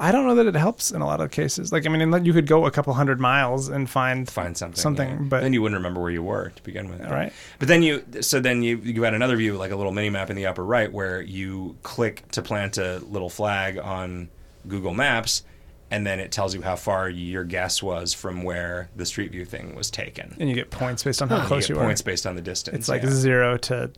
I 0.00 0.12
don't 0.12 0.26
know 0.26 0.34
that 0.36 0.46
it 0.46 0.54
helps 0.54 0.90
in 0.90 1.02
a 1.02 1.06
lot 1.06 1.20
of 1.20 1.30
cases. 1.30 1.72
Like 1.72 1.86
I 1.86 1.90
mean, 1.90 2.24
you 2.24 2.32
could 2.32 2.46
go 2.46 2.64
a 2.66 2.70
couple 2.70 2.94
hundred 2.94 3.20
miles 3.20 3.68
and 3.68 3.88
find 3.88 4.28
find 4.28 4.56
something. 4.56 4.80
Something, 4.80 5.08
yeah. 5.10 5.16
but- 5.28 5.42
then 5.42 5.52
you 5.52 5.60
wouldn't 5.62 5.78
remember 5.78 6.00
where 6.00 6.10
you 6.10 6.22
were 6.22 6.50
to 6.56 6.62
begin 6.62 6.88
with. 6.88 7.02
Right. 7.02 7.32
But 7.58 7.68
then 7.68 7.82
you 7.82 8.02
so 8.22 8.40
then 8.40 8.62
you 8.62 8.78
you 8.78 8.94
got 8.94 9.12
another 9.14 9.36
view 9.36 9.56
like 9.58 9.70
a 9.72 9.76
little 9.76 9.92
mini 9.92 10.08
map 10.10 10.30
in 10.30 10.36
the 10.36 10.46
upper 10.46 10.64
right 10.64 10.90
where 10.90 11.20
you 11.20 11.76
click 11.82 12.24
to 12.32 12.40
plant 12.42 12.78
a 12.78 12.98
little 13.10 13.28
flag 13.30 13.78
on 13.78 14.30
Google 14.66 14.94
Maps 14.94 15.44
and 15.90 16.06
then 16.06 16.20
it 16.20 16.30
tells 16.32 16.54
you 16.54 16.62
how 16.62 16.76
far 16.76 17.08
your 17.10 17.42
guess 17.44 17.82
was 17.82 18.14
from 18.14 18.42
where 18.44 18.88
the 18.94 19.04
street 19.04 19.32
view 19.32 19.44
thing 19.44 19.74
was 19.74 19.90
taken. 19.90 20.36
and 20.38 20.48
you 20.48 20.54
get 20.54 20.70
points 20.70 21.02
based 21.02 21.20
on 21.20 21.28
how 21.28 21.42
You 21.42 21.46
close 21.48 21.66
get 21.66 21.74
you, 21.74 21.80
points 21.82 22.00
are. 22.00 22.04
based 22.04 22.26
on 22.26 22.36
the 22.36 22.42
distance. 22.42 22.78
It's 22.78 22.88
like 22.88 23.02
yeah. 23.02 23.10
zero 23.10 23.56
to 23.58 23.90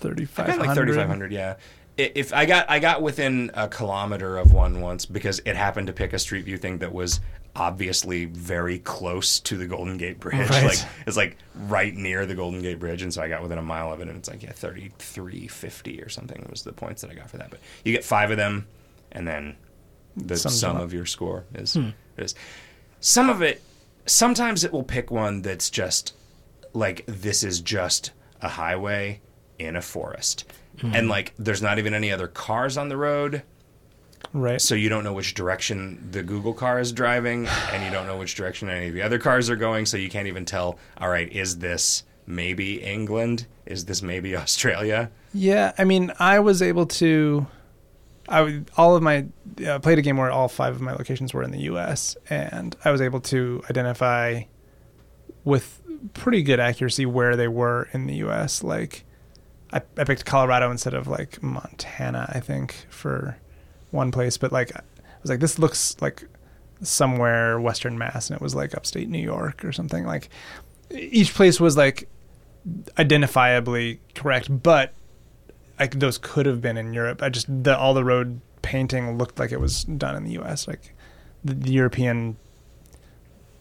thirty 0.00 0.24
five 0.24 0.46
got 0.46 0.56
hundred. 0.58 0.66
like 0.68 0.76
3500 0.76 1.32
yeah 1.32 1.54
if 1.96 2.32
i 2.32 2.44
got 2.44 2.68
i 2.68 2.78
got 2.78 3.02
within 3.02 3.50
a 3.54 3.68
kilometer 3.68 4.36
of 4.36 4.52
one 4.52 4.80
once 4.80 5.06
because 5.06 5.40
it 5.44 5.54
happened 5.54 5.86
to 5.86 5.92
pick 5.92 6.12
a 6.12 6.18
street 6.18 6.44
view 6.44 6.58
thing 6.58 6.78
that 6.78 6.92
was 6.92 7.20
obviously 7.56 8.24
very 8.24 8.78
close 8.80 9.38
to 9.40 9.56
the 9.56 9.66
golden 9.66 9.96
gate 9.96 10.18
bridge. 10.18 10.34
Right. 10.50 10.64
like 10.64 10.78
it's 11.06 11.16
like 11.16 11.36
right 11.54 11.94
near 11.94 12.26
the 12.26 12.34
golden 12.34 12.62
gate 12.62 12.78
bridge. 12.78 13.02
And 13.02 13.12
so 13.12 13.22
i 13.22 13.28
got 13.28 13.42
within 13.42 13.58
a 13.58 13.62
mile 13.62 13.92
of 13.92 14.00
it 14.00 14.08
and 14.08 14.16
it's 14.16 14.28
like 14.28 14.42
yeah 14.42 14.52
3350 14.52 16.02
or 16.02 16.08
something 16.08 16.46
was 16.50 16.62
the 16.62 16.72
points 16.72 17.02
that 17.02 17.10
i 17.10 17.14
got 17.14 17.30
for 17.30 17.38
that. 17.38 17.50
But 17.50 17.60
you 17.84 17.92
get 17.92 18.04
five 18.04 18.30
of 18.30 18.36
them 18.36 18.66
and 19.12 19.26
then 19.26 19.56
the 20.16 20.36
Sums 20.36 20.60
sum 20.60 20.76
of 20.76 20.92
your 20.92 21.06
score 21.06 21.44
is 21.54 21.74
hmm. 21.74 21.90
is. 22.16 22.34
Some 23.00 23.30
of 23.30 23.42
it 23.42 23.62
sometimes 24.06 24.64
it 24.64 24.72
will 24.72 24.84
pick 24.84 25.10
one 25.10 25.42
that's 25.42 25.70
just 25.70 26.14
like 26.72 27.04
this 27.06 27.42
is 27.42 27.60
just 27.60 28.10
a 28.42 28.48
highway 28.48 29.20
in 29.58 29.76
a 29.76 29.82
forest 29.82 30.44
and 30.82 31.08
like 31.08 31.32
there's 31.38 31.62
not 31.62 31.78
even 31.78 31.94
any 31.94 32.10
other 32.12 32.26
cars 32.28 32.76
on 32.76 32.88
the 32.88 32.96
road 32.96 33.42
Right. 34.32 34.60
so 34.60 34.74
you 34.74 34.88
don't 34.88 35.04
know 35.04 35.12
which 35.12 35.34
direction 35.34 36.08
the 36.10 36.22
google 36.22 36.54
car 36.54 36.80
is 36.80 36.92
driving 36.92 37.46
and 37.72 37.84
you 37.84 37.90
don't 37.90 38.06
know 38.06 38.16
which 38.16 38.34
direction 38.34 38.68
any 38.68 38.88
of 38.88 38.94
the 38.94 39.02
other 39.02 39.18
cars 39.18 39.48
are 39.50 39.56
going 39.56 39.86
so 39.86 39.96
you 39.96 40.08
can't 40.10 40.26
even 40.26 40.44
tell 40.44 40.78
all 40.98 41.08
right 41.08 41.30
is 41.32 41.58
this 41.58 42.02
maybe 42.26 42.82
england 42.82 43.46
is 43.66 43.84
this 43.84 44.02
maybe 44.02 44.34
australia 44.44 45.10
Yeah, 45.32 45.72
I 45.78 45.84
mean, 45.84 46.12
I 46.18 46.40
was 46.40 46.62
able 46.62 46.86
to. 46.86 47.46
I 48.28 48.62
all 48.76 48.96
of 48.96 49.02
my 49.02 49.26
uh, 49.66 49.78
played 49.80 49.98
a 49.98 50.02
game 50.02 50.16
where 50.16 50.30
all 50.30 50.48
five 50.48 50.74
of 50.74 50.80
my 50.80 50.92
locations 50.92 51.34
were 51.34 51.42
in 51.42 51.50
the 51.50 51.62
U.S. 51.72 52.16
and 52.30 52.74
I 52.84 52.90
was 52.90 53.00
able 53.02 53.20
to 53.22 53.62
identify 53.68 54.44
with 55.44 55.82
pretty 56.14 56.42
good 56.42 56.60
accuracy 56.60 57.04
where 57.04 57.36
they 57.36 57.48
were 57.48 57.88
in 57.92 58.06
the 58.06 58.14
U.S. 58.16 58.62
Like, 58.62 59.04
I, 59.74 59.82
I 59.98 60.04
picked 60.04 60.24
Colorado 60.24 60.70
instead 60.70 60.94
of 60.94 61.08
like 61.08 61.42
Montana, 61.42 62.30
I 62.32 62.40
think, 62.40 62.86
for 62.88 63.36
one 63.90 64.10
place, 64.12 64.38
but 64.38 64.52
like 64.52 64.74
I 64.74 64.80
was 65.20 65.30
like, 65.30 65.40
this 65.40 65.58
looks 65.58 65.96
like 66.00 66.24
somewhere 66.80 67.60
Western 67.60 67.98
Mass, 67.98 68.30
and 68.30 68.36
it 68.36 68.42
was 68.42 68.54
like 68.54 68.74
upstate 68.74 69.08
New 69.08 69.18
York 69.18 69.64
or 69.64 69.72
something. 69.72 70.04
Like, 70.06 70.30
each 70.90 71.34
place 71.34 71.58
was 71.60 71.76
like 71.76 72.08
identifiably 72.96 73.98
correct, 74.14 74.62
but 74.62 74.94
like 75.78 75.98
those 75.98 76.18
could 76.18 76.46
have 76.46 76.60
been 76.60 76.76
in 76.76 76.94
Europe. 76.94 77.22
I 77.22 77.28
just 77.28 77.46
the 77.64 77.76
all 77.76 77.94
the 77.94 78.04
road 78.04 78.40
painting 78.62 79.18
looked 79.18 79.38
like 79.38 79.52
it 79.52 79.60
was 79.60 79.84
done 79.84 80.16
in 80.16 80.24
the 80.24 80.32
U.S. 80.32 80.68
Like 80.68 80.94
the, 81.44 81.54
the 81.54 81.72
European 81.72 82.36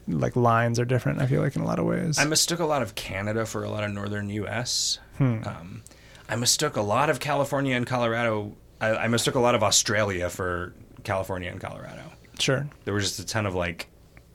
like 0.07 0.35
lines 0.35 0.79
are 0.79 0.85
different. 0.85 1.21
I 1.21 1.27
feel 1.27 1.41
like 1.41 1.55
in 1.55 1.61
a 1.61 1.65
lot 1.65 1.79
of 1.79 1.85
ways. 1.85 2.19
i 2.19 2.25
mistook 2.25 2.59
a 2.59 2.65
lot 2.65 2.81
of 2.81 2.93
canada 2.95 3.45
for 3.45 3.63
a 3.63 3.69
lot 3.69 3.83
of 3.83 3.91
northern 3.91 4.29
us 4.29 4.99
Hmm. 5.17 5.41
um, 5.45 5.83
i 6.29 6.35
mistook 6.35 6.75
a 6.75 6.81
lot 6.81 7.09
of 7.09 7.19
california 7.19 7.75
and 7.75 7.85
colorado 7.87 8.55
I, 8.81 8.95
I 8.95 9.07
mistook 9.07 9.35
a 9.35 9.39
lot 9.39 9.55
of 9.55 9.63
australia 9.63 10.29
for 10.29 10.73
california 11.03 11.49
and 11.51 11.59
colorado 11.59 12.03
sure, 12.39 12.67
there 12.85 12.93
was 12.93 13.03
just 13.05 13.19
a 13.19 13.25
ton 13.25 13.45
of 13.45 13.55
like 13.55 13.87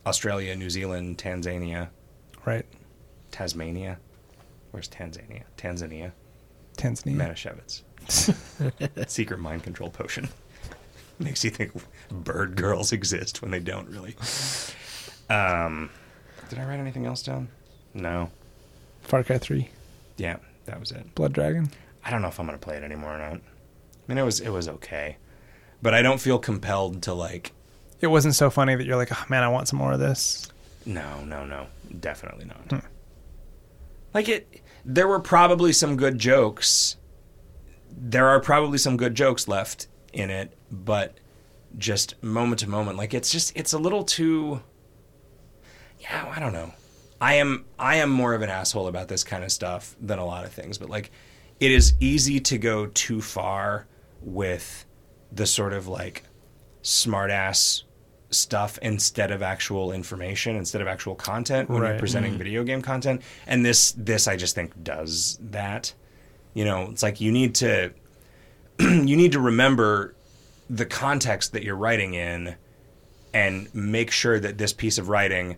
australia 0.07 0.55
new 0.57 0.71
zealand 0.71 1.19
tanzania 1.19 1.89
right? 2.45 2.67
tasmania 3.31 3.99
where's 4.71 4.89
tanzania 4.89 5.43
tanzania 5.57 6.13
Tanzania. 6.79 7.17
Manischewitz. 7.17 7.83
Secret 9.11 9.41
mind 9.41 9.65
control 9.65 9.91
potion. 9.91 10.29
Makes 11.19 11.45
you 11.45 11.51
think 11.51 11.73
bird 12.09 12.55
girls 12.55 12.93
exist 12.93 13.43
when 13.43 13.51
they 13.51 13.59
don't 13.59 13.89
really. 13.89 14.15
Um, 15.29 15.91
did 16.49 16.61
I 16.61 16.65
write 16.65 16.79
anything 16.79 17.05
else 17.05 17.23
down? 17.25 17.49
No. 17.93 18.31
Far 19.03 19.25
Cry 19.25 19.39
Three, 19.39 19.71
Yeah, 20.17 20.37
that 20.69 20.79
was 20.81 20.93
it. 20.93 21.15
Blood 21.15 21.33
Dragon. 21.33 21.71
I 22.05 22.11
don't 22.11 22.23
know 22.23 22.29
if 22.29 22.39
I'm 22.39 22.47
gonna 22.47 22.59
play 22.59 22.77
it 22.77 22.83
anymore 22.83 23.15
or 23.15 23.19
not. 23.19 23.35
I 23.35 23.41
mean, 24.07 24.19
it 24.19 24.23
was 24.23 24.41
it 24.41 24.51
was 24.51 24.69
okay, 24.69 25.17
but 25.83 25.95
I 25.95 26.03
don't 26.03 26.21
feel 26.21 26.39
compelled 26.39 27.03
to 27.03 27.15
like. 27.15 27.53
It 28.01 28.07
wasn't 28.07 28.35
so 28.35 28.49
funny 28.49 28.77
that 28.77 28.87
you're 28.87 28.97
like, 28.97 29.13
oh 29.13 29.25
man, 29.29 29.43
I 29.43 29.49
want 29.49 29.69
some 29.69 29.79
more 29.79 29.93
of 29.93 29.99
this. 29.99 30.51
No, 30.87 31.25
no, 31.25 31.45
no, 31.45 31.67
definitely 32.01 32.45
not. 32.47 32.63
Hmm. 32.71 32.87
Like 34.15 34.29
it, 34.29 34.63
there 34.85 35.09
were 35.09 35.21
probably 35.21 35.73
some 35.73 35.97
good 35.97 36.19
jokes. 36.19 36.97
There 37.91 38.29
are 38.29 38.41
probably 38.41 38.79
some 38.79 38.97
good 38.97 39.15
jokes 39.15 39.49
left 39.49 39.89
in 40.13 40.31
it, 40.31 40.57
but 40.71 41.19
just 41.77 42.23
moment 42.23 42.61
to 42.61 42.69
moment, 42.69 42.97
like 42.97 43.13
it's 43.13 43.31
just 43.31 43.53
it's 43.57 43.73
a 43.73 43.79
little 43.79 44.05
too. 44.05 44.63
Yeah, 46.01 46.33
I 46.35 46.39
don't 46.39 46.53
know. 46.53 46.73
I 47.21 47.35
am 47.35 47.65
I 47.79 47.97
am 47.97 48.11
more 48.11 48.35
of 48.35 48.43
an 48.43 48.51
asshole 48.51 48.87
about 48.87 49.09
this 49.09 49.25
kind 49.25 49.43
of 49.45 49.51
stuff 49.51 49.97
than 50.01 50.19
a 50.19 50.25
lot 50.25 50.45
of 50.45 50.53
things, 50.53 50.79
but 50.79 50.89
like, 50.89 51.11
it 51.61 51.71
is 51.71 51.95
easy 52.01 52.39
to 52.41 52.59
go 52.59 52.87
too 52.87 53.21
far 53.21 53.87
with 54.23 54.85
the 55.33 55.47
sort 55.47 55.73
of 55.73 55.89
like 55.89 56.23
smartass 56.83 57.83
stuff 58.31 58.79
instead 58.83 59.31
of 59.31 59.43
actual 59.43 59.91
information, 59.93 60.55
instead 60.57 60.81
of 60.81 60.87
actual 60.87 61.15
content 61.15 61.69
when 61.69 61.79
you're 61.83 61.93
Right. 61.93 61.99
presenting 61.99 62.33
mm-hmm. 62.33 62.39
video 62.39 62.65
game 62.65 62.83
content. 62.83 63.23
And 63.47 63.65
this 63.65 63.93
this 63.93 64.29
I 64.29 64.37
just 64.37 64.55
think 64.55 64.83
does 64.83 65.39
that. 65.51 65.93
You 66.55 66.65
know, 66.65 66.89
it's 66.91 67.03
like 67.03 67.21
you 67.21 67.33
need 67.33 67.55
to 67.57 67.93
you 68.79 69.17
need 69.17 69.33
to 69.33 69.41
remember 69.41 70.15
the 70.71 70.87
context 70.87 71.53
that 71.53 71.65
you're 71.65 71.77
writing 71.77 72.15
in 72.15 72.55
and 73.35 73.75
make 73.75 74.11
sure 74.11 74.39
that 74.39 74.59
this 74.59 74.73
piece 74.73 74.99
of 74.99 75.09
writing 75.09 75.57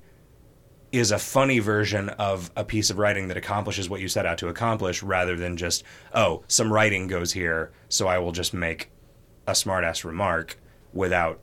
is 0.93 1.13
a 1.13 1.19
funny 1.19 1.59
version 1.61 2.09
of 2.11 2.51
a 2.57 2.65
piece 2.65 2.91
of 2.91 2.99
writing 2.99 3.29
that 3.29 3.37
accomplishes 3.37 3.89
what 3.89 4.01
you 4.01 4.09
set 4.09 4.27
out 4.27 4.39
to 4.39 4.49
accomplish 4.49 5.03
rather 5.03 5.37
than 5.37 5.57
just 5.57 5.85
oh 6.15 6.43
some 6.49 6.73
writing 6.73 7.07
goes 7.07 7.33
here 7.33 7.71
so 7.89 8.09
i 8.09 8.19
will 8.19 8.33
just 8.33 8.53
make 8.53 8.91
a 9.47 9.53
smartass 9.53 10.05
remark 10.05 10.59
without 10.93 11.39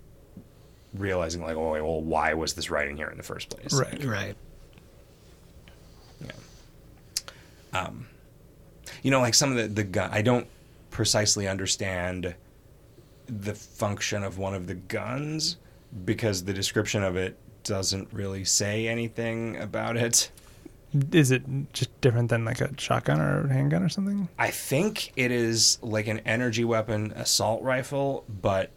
realizing 0.93 1.41
like 1.41 1.55
oh 1.55 1.71
well 1.71 2.01
why 2.01 2.33
was 2.33 2.53
this 2.55 2.69
writing 2.69 2.97
here 2.97 3.07
in 3.07 3.15
the 3.17 3.23
first 3.23 3.49
place 3.49 3.73
Right. 3.73 4.03
Right. 4.03 4.35
Yeah. 6.21 6.31
Um, 7.81 8.07
You 9.03 9.11
know 9.11 9.21
like 9.21 9.33
some 9.33 9.51
of 9.51 9.57
the 9.57 9.67
the 9.67 9.83
gun 9.83 10.09
i 10.11 10.21
don't 10.21 10.47
precisely 10.91 11.47
understand 11.47 12.35
the 13.27 13.53
function 13.53 14.23
of 14.23 14.37
one 14.37 14.53
of 14.53 14.67
the 14.67 14.75
guns 14.75 15.57
because 16.05 16.43
the 16.43 16.53
description 16.53 17.03
of 17.03 17.15
it 17.15 17.37
doesn't 17.67 18.11
really 18.13 18.43
say 18.45 18.87
anything 18.87 19.57
about 19.57 19.97
it 19.97 20.31
Is 21.11 21.31
it 21.31 21.43
just 21.73 21.99
different 22.01 22.29
than 22.29 22.45
like 22.45 22.61
a 22.61 22.69
shotgun 22.79 23.19
or 23.19 23.45
a 23.45 23.53
handgun 23.53 23.83
or 23.83 23.89
something? 23.89 24.29
I 24.39 24.49
think 24.51 25.11
it 25.15 25.31
is 25.31 25.77
like 25.81 26.07
an 26.07 26.19
energy 26.19 26.63
weapon 26.63 27.11
assault 27.15 27.61
rifle, 27.61 28.23
but 28.27 28.71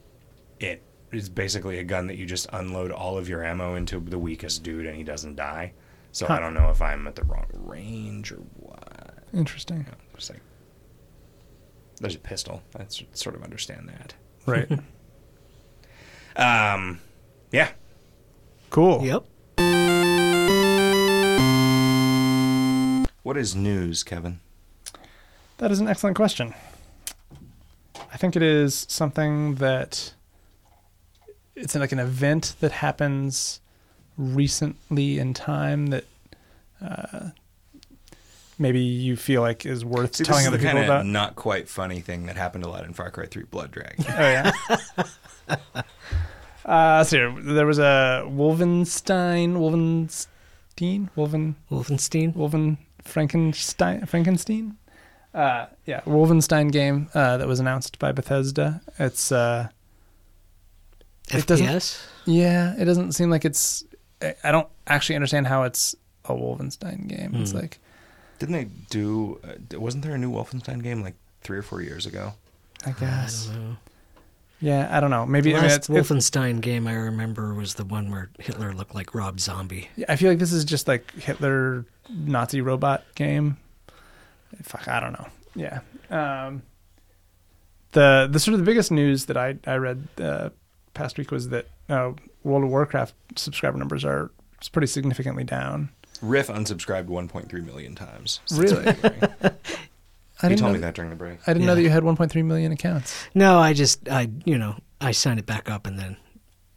it 0.59 0.83
is 1.13 1.29
basically 1.29 1.79
a 1.79 1.85
gun 1.85 2.09
that 2.09 2.17
you 2.17 2.27
just 2.27 2.47
unload 2.53 2.91
all 2.91 3.17
of 3.17 3.29
your 3.29 3.45
ammo 3.45 3.75
into 3.77 4.01
the 4.01 4.19
weakest 4.19 4.63
dude 4.63 4.87
and 4.87 4.97
he 4.97 5.05
doesn't 5.05 5.37
die. 5.37 5.73
So 6.13 6.27
Huh. 6.27 6.35
I 6.35 6.41
don't 6.41 6.55
know 6.55 6.69
if 6.71 6.83
I'm 6.83 7.07
at 7.07 7.15
the 7.15 7.23
wrong 7.25 7.47
range 7.53 8.33
or 8.33 8.39
what. 8.57 9.15
Interesting. 9.33 9.87
Just 10.17 10.31
like, 10.31 10.41
there's 12.01 12.17
a 12.17 12.19
pistol. 12.19 12.63
I 12.79 12.87
sort 13.13 13.37
of 13.37 13.45
understand 13.45 13.89
that. 13.89 14.15
Right. 14.47 14.69
Um, 16.37 17.01
yeah. 17.51 17.71
Cool. 18.71 19.05
Yep. 19.05 19.25
What 23.23 23.37
is 23.37 23.55
news, 23.55 24.03
Kevin? 24.03 24.41
That 25.59 25.71
is 25.71 25.79
an 25.81 25.89
excellent 25.89 26.17
question. 26.17 26.55
I 28.13 28.17
think 28.17 28.35
it 28.35 28.43
is 28.43 28.87
something 28.89 29.57
that 29.57 30.15
it's 31.55 31.75
like 31.75 31.93
an 31.93 31.99
event 31.99 32.55
that 32.61 32.73
happens 32.73 33.61
recently 34.17 35.19
in 35.19 35.35
time 35.35 35.89
that 35.89 36.05
uh, 36.83 37.31
maybe 38.59 38.81
you 38.81 39.17
feel 39.17 39.43
like 39.43 39.65
is 39.67 39.85
worth 39.85 40.17
See, 40.17 40.25
telling 40.25 40.41
this 40.45 40.49
other 40.49 40.57
is 40.57 40.63
the 40.63 40.69
people 40.69 40.81
kind 40.81 40.91
about. 40.91 41.01
of 41.03 41.07
not 41.07 41.37
quite 41.37 41.69
funny 41.69 42.01
thing 42.01 42.27
that 42.27 42.37
happened 42.37 42.65
a 42.65 42.69
lot 42.69 42.85
in 42.85 42.95
Far 42.95 43.11
Cry 43.11 43.27
3 43.27 43.45
Blood 43.45 43.71
Dragon. 43.71 44.05
Oh 44.09 44.13
yeah. 44.19 44.53
uh, 46.65 47.05
so 47.05 47.17
here, 47.17 47.43
there 47.55 47.67
was 47.67 47.79
a 47.79 48.25
Wolfenstein, 48.27 49.55
Wolfenstein, 49.57 51.09
Wolfen, 51.17 51.55
Wolfenstein. 51.71 52.35
Wolfen 52.35 52.79
Frankenstein, 53.03 54.07
Frankenstein. 54.07 54.77
Uh, 55.33 55.67
yeah, 55.87 56.01
Wolfenstein 56.03 56.73
game 56.73 57.09
uh, 57.15 57.37
that 57.37 57.47
was 57.47 57.61
announced 57.61 57.99
by 57.99 58.13
Bethesda. 58.13 58.81
It's 58.99 59.31
uh, 59.33 59.69
It 61.33 61.47
doesn't- 61.47 62.01
yeah, 62.27 62.75
it 62.79 62.85
doesn't 62.85 63.13
seem 63.13 63.31
like 63.31 63.45
it's. 63.45 63.85
I- 64.23 64.35
I 64.45 64.51
don't 64.53 64.69
actually 64.87 65.17
understand 65.17 65.47
how 65.47 65.63
it's 65.63 65.95
a 66.25 66.33
Wolfenstein 66.35 67.07
game. 67.09 67.35
It's 67.37 67.53
Hmm. 67.53 67.59
like 67.59 67.79
Didn't 68.39 68.55
they 68.55 68.65
do? 68.91 69.39
Uh, 69.45 69.79
wasn't 69.79 70.03
there 70.03 70.15
a 70.15 70.19
new 70.19 70.31
Wolfenstein 70.33 70.83
game 70.83 71.03
like 71.03 71.15
three 71.43 71.59
or 71.59 71.63
four 71.63 71.81
years 71.83 72.07
ago? 72.07 72.33
I 72.85 72.91
I 72.91 72.93
guess. 72.95 73.47
don't 73.47 73.71
know. 73.71 73.77
Yeah, 74.61 74.89
I 74.95 75.01
don't 75.01 75.11
know. 75.11 75.25
Maybe 75.25 75.53
The 75.53 75.59
I 75.59 75.61
mean, 75.61 75.71
last 75.71 75.77
it's, 75.77 75.91
it's, 75.91 76.11
Wolfenstein 76.11 76.61
game 76.61 76.87
I 76.87 76.95
remember 76.95 77.55
was 77.55 77.75
the 77.75 77.85
one 77.85 78.11
where 78.11 78.31
Hitler 78.39 78.75
looked 78.75 78.95
like 78.95 79.15
Rob 79.15 79.41
Zombie. 79.41 79.89
Yeah, 79.97 80.07
I 80.09 80.17
feel 80.17 80.31
like 80.31 80.39
this 80.39 80.53
is 80.53 80.65
just 80.65 80.87
like 80.87 81.11
Hitler 81.13 81.87
Nazi 82.11 82.61
robot 82.61 83.05
game. 83.15 83.57
Fuck, 84.63 84.89
I 84.89 85.01
don't 85.01 85.13
know. 85.13 85.27
Yeah. 85.55 85.81
Um, 86.11 86.63
the 87.93 88.29
the 88.31 88.39
sort 88.39 88.55
of 88.55 88.61
the 88.61 88.67
biggest 88.67 88.91
news 88.91 89.27
that 89.27 89.37
I 89.37 89.57
I 89.67 89.77
read 89.77 90.07
uh, 90.21 90.51
past 90.95 91.19
week 91.19 91.31
was 91.31 91.49
that 91.49 91.67
uh, 91.89 92.13
World 92.45 92.65
of 92.65 92.71
Warcraft 92.71 93.15
subscriber 93.37 93.79
numbers 93.79 94.05
are 94.05 94.31
pretty 94.73 94.87
significantly 94.87 95.45
down. 95.45 95.91
Riff 96.21 96.49
unsubscribed 96.49 97.07
1.3 97.07 97.65
million 97.65 97.95
times. 97.95 98.41
Really? 98.53 98.95
February. 100.41 100.43
I 100.43 100.47
he 100.47 100.49
didn't 100.49 100.61
told 100.61 100.73
know, 100.73 100.79
me 100.79 100.81
that 100.81 100.95
during 100.95 101.11
the 101.11 101.17
break. 101.17 101.39
I 101.47 101.53
didn't 101.53 101.67
know 101.67 101.75
that 101.75 101.83
you 101.83 101.91
had 101.91 102.03
1.3 102.03 102.45
million 102.45 102.73
accounts. 102.73 103.27
No, 103.35 103.59
I 103.59 103.73
just 103.73 104.09
I 104.09 104.29
you 104.45 104.59
know 104.59 104.77
I 105.01 105.13
signed 105.13 105.39
it 105.39 105.47
back 105.47 105.71
up 105.71 105.87
and 105.87 105.99
then 105.99 106.17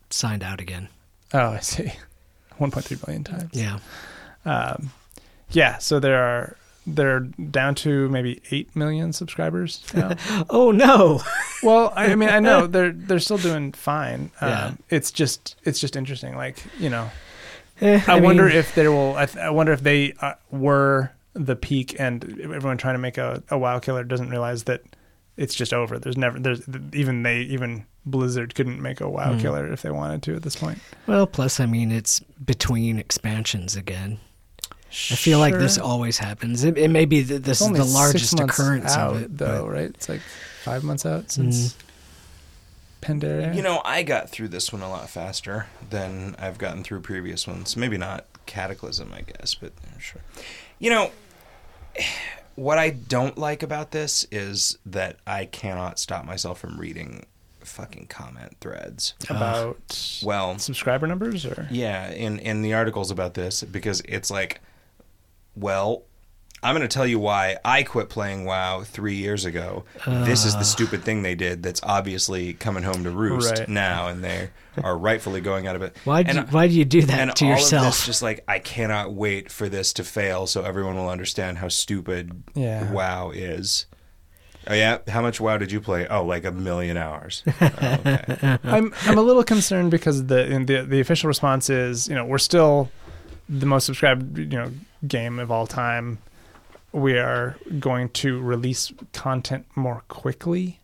signed 0.09 0.43
out 0.43 0.59
again. 0.61 0.89
Oh, 1.33 1.49
I 1.51 1.59
see. 1.59 1.91
1.3 2.59 3.07
million 3.07 3.23
times. 3.23 3.49
Yeah. 3.53 3.79
Um, 4.45 4.91
yeah. 5.51 5.77
So 5.79 5.99
there 5.99 6.21
are 6.23 6.55
they're 6.85 7.21
down 7.21 7.75
to 7.75 8.09
maybe 8.09 8.41
eight 8.51 8.75
million 8.75 9.13
subscribers 9.13 9.83
now. 9.93 10.15
Oh 10.49 10.71
no. 10.71 11.21
Well, 11.63 11.93
I, 11.95 12.07
I 12.07 12.15
mean, 12.15 12.27
I 12.27 12.41
know 12.41 12.67
they're 12.67 12.91
they're 12.91 13.19
still 13.19 13.37
doing 13.37 13.71
fine. 13.71 14.31
Um, 14.41 14.49
Yeah. 14.49 14.71
It's 14.89 15.11
just 15.11 15.55
it's 15.63 15.79
just 15.79 15.95
interesting. 15.95 16.35
Like 16.35 16.57
you 16.77 16.89
know, 16.89 17.09
Eh, 17.81 18.01
I, 18.05 18.19
wonder 18.19 18.47
mean, 18.47 18.55
if 18.57 18.75
there 18.75 18.91
will. 18.91 19.15
I, 19.15 19.25
th- 19.25 19.37
I 19.37 19.49
wonder 19.49 19.71
if 19.71 19.81
they 19.81 20.13
uh, 20.21 20.33
were 20.51 21.11
the 21.33 21.55
peak, 21.55 21.95
and 21.99 22.23
everyone 22.41 22.77
trying 22.77 22.95
to 22.95 22.99
make 22.99 23.17
a, 23.17 23.41
a 23.49 23.57
WoW 23.57 23.79
killer 23.79 24.03
doesn't 24.03 24.29
realize 24.29 24.63
that 24.65 24.81
it's 25.37 25.55
just 25.55 25.73
over. 25.73 25.97
There's 25.97 26.17
never 26.17 26.39
there's 26.39 26.61
even 26.93 27.23
they 27.23 27.39
even 27.41 27.85
Blizzard 28.05 28.53
couldn't 28.53 28.81
make 28.81 29.01
a 29.01 29.09
WoW 29.09 29.33
Mhm. 29.33 29.41
killer 29.41 29.71
if 29.71 29.81
they 29.81 29.89
wanted 29.91 30.21
to 30.23 30.35
at 30.35 30.43
this 30.43 30.55
point. 30.55 30.79
Well, 31.07 31.25
plus 31.25 31.59
I 31.59 31.65
mean 31.65 31.91
it's 31.91 32.19
between 32.19 32.99
expansions 32.99 33.75
again. 33.75 34.19
I 34.89 35.15
feel 35.15 35.39
like 35.39 35.55
this 35.55 35.79
always 35.79 36.19
happens. 36.19 36.63
It, 36.63 36.77
it 36.77 36.89
may 36.89 37.05
be 37.05 37.23
that 37.23 37.43
this 37.43 37.61
It's 37.61 37.71
is 37.71 37.77
the 37.77 37.97
largest 37.97 38.37
months 38.37 38.59
occurrence 38.59 38.91
out, 38.95 39.15
of 39.15 39.21
it, 39.23 39.37
though, 39.39 39.63
but- 39.63 39.71
right? 39.71 39.85
It's 39.89 40.07
like 40.07 40.21
five 40.63 40.83
months 40.83 41.03
out 41.03 41.31
since 41.31 41.75
Pandaria. 43.01 43.55
You 43.55 43.61
know, 43.63 43.81
I 43.83 44.03
got 44.03 44.29
through 44.29 44.49
this 44.49 44.71
one 44.71 44.81
a 44.83 44.89
lot 44.89 45.09
faster 45.09 45.65
than 45.89 46.35
I've 46.39 46.57
gotten 46.59 46.83
through 46.83 47.01
previous 47.01 47.47
ones. 47.47 47.75
Maybe 47.75 47.97
not 47.97 48.25
Cataclysm, 48.45 49.11
I 49.13 49.21
guess, 49.21 49.55
but 49.55 49.73
sure. 49.99 50.21
You 50.83 50.89
know, 50.89 51.11
what 52.55 52.77
I 52.77 52.89
don't 52.89 53.37
like 53.37 53.63
about 53.63 53.91
this 53.91 54.27
is 54.33 54.77
that 54.85 55.15
I 55.25 55.45
cannot 55.45 55.97
stop 55.97 56.25
myself 56.25 56.59
from 56.59 56.77
reading 56.77 57.25
fucking 57.61 58.07
comment 58.07 58.57
threads. 58.59 59.13
about 59.29 60.19
Well, 60.25 60.59
subscriber 60.59 61.07
numbers 61.07 61.45
or 61.45 61.69
Yeah, 61.71 62.11
in 62.11 62.37
in 62.37 62.63
the 62.63 62.73
articles 62.73 63.11
about 63.11 63.33
this 63.33 63.63
because 63.63 64.01
it's 64.01 64.29
like, 64.29 64.59
well, 65.55 66.03
I'm 66.63 66.75
going 66.75 66.87
to 66.87 66.93
tell 66.93 67.05
you 67.05 67.19
why 67.19 67.57
I 67.65 67.83
quit 67.83 68.09
playing 68.09 68.45
WoW 68.45 68.83
three 68.83 69.15
years 69.15 69.45
ago. 69.45 69.83
this 70.05 70.45
is 70.45 70.53
the 70.53 70.59
ah. 70.59 70.63
stupid 70.63 71.03
thing 71.03 71.21
they 71.21 71.35
did 71.35 71.61
that's 71.61 71.81
obviously 71.83 72.53
coming 72.53 72.83
home 72.83 73.03
to 73.03 73.11
roost 73.11 73.59
Right. 73.59 73.69
now, 73.69 74.07
and 74.07 74.23
they 74.23 74.49
are 74.81 74.97
rightfully 74.97 75.41
going 75.41 75.67
out 75.67 75.75
of 75.75 75.81
it. 75.81 75.95
Why 76.05 76.21
and, 76.21 76.47
do 76.47 76.55
why 76.55 76.67
do 76.67 76.73
you 76.73 76.85
do 76.85 77.01
that 77.03 77.19
and 77.19 77.35
to 77.35 77.45
all 77.45 77.51
of 77.53 77.59
yourself? 77.59 77.85
this, 77.85 78.05
just 78.05 78.21
like 78.21 78.43
I 78.47 78.59
cannot 78.59 79.13
wait 79.13 79.51
for 79.51 79.67
this 79.69 79.93
to 79.93 80.03
fail, 80.03 80.47
so 80.47 80.63
everyone 80.63 80.95
will 80.95 81.09
understand 81.09 81.57
how 81.57 81.67
stupid 81.67 82.43
Yeah. 82.55 82.91
WoW 82.91 83.31
is. 83.31 83.85
Oh 84.65 84.73
yeah, 84.73 84.99
how 85.09 85.21
much 85.21 85.41
WoW 85.41 85.57
did 85.57 85.71
you 85.73 85.81
play? 85.81 86.07
Oh, 86.07 86.23
like 86.23 86.45
a 86.45 86.51
million 86.51 86.95
hours. 86.95 87.43
Oh, 87.47 87.65
okay. 88.05 88.57
I'm 88.63 88.93
I'm 89.03 89.17
a 89.17 89.21
little 89.21 89.43
concerned 89.43 89.91
because 89.91 90.25
the 90.27 90.45
in 90.49 90.65
the 90.65 90.83
the 90.83 91.01
official 91.01 91.27
response 91.27 91.69
is 91.69 92.07
you 92.07 92.15
know 92.15 92.25
we're 92.25 92.37
still 92.37 92.89
the 93.49 93.65
most 93.65 93.85
subscribed 93.85 94.37
you 94.37 94.45
know 94.45 94.71
game 95.05 95.39
of 95.39 95.51
all 95.51 95.67
time. 95.67 96.19
We 96.93 97.17
are 97.17 97.57
going 97.79 98.09
to 98.09 98.39
release 98.39 98.93
content 99.13 99.65
more 99.75 100.03
quickly 100.07 100.79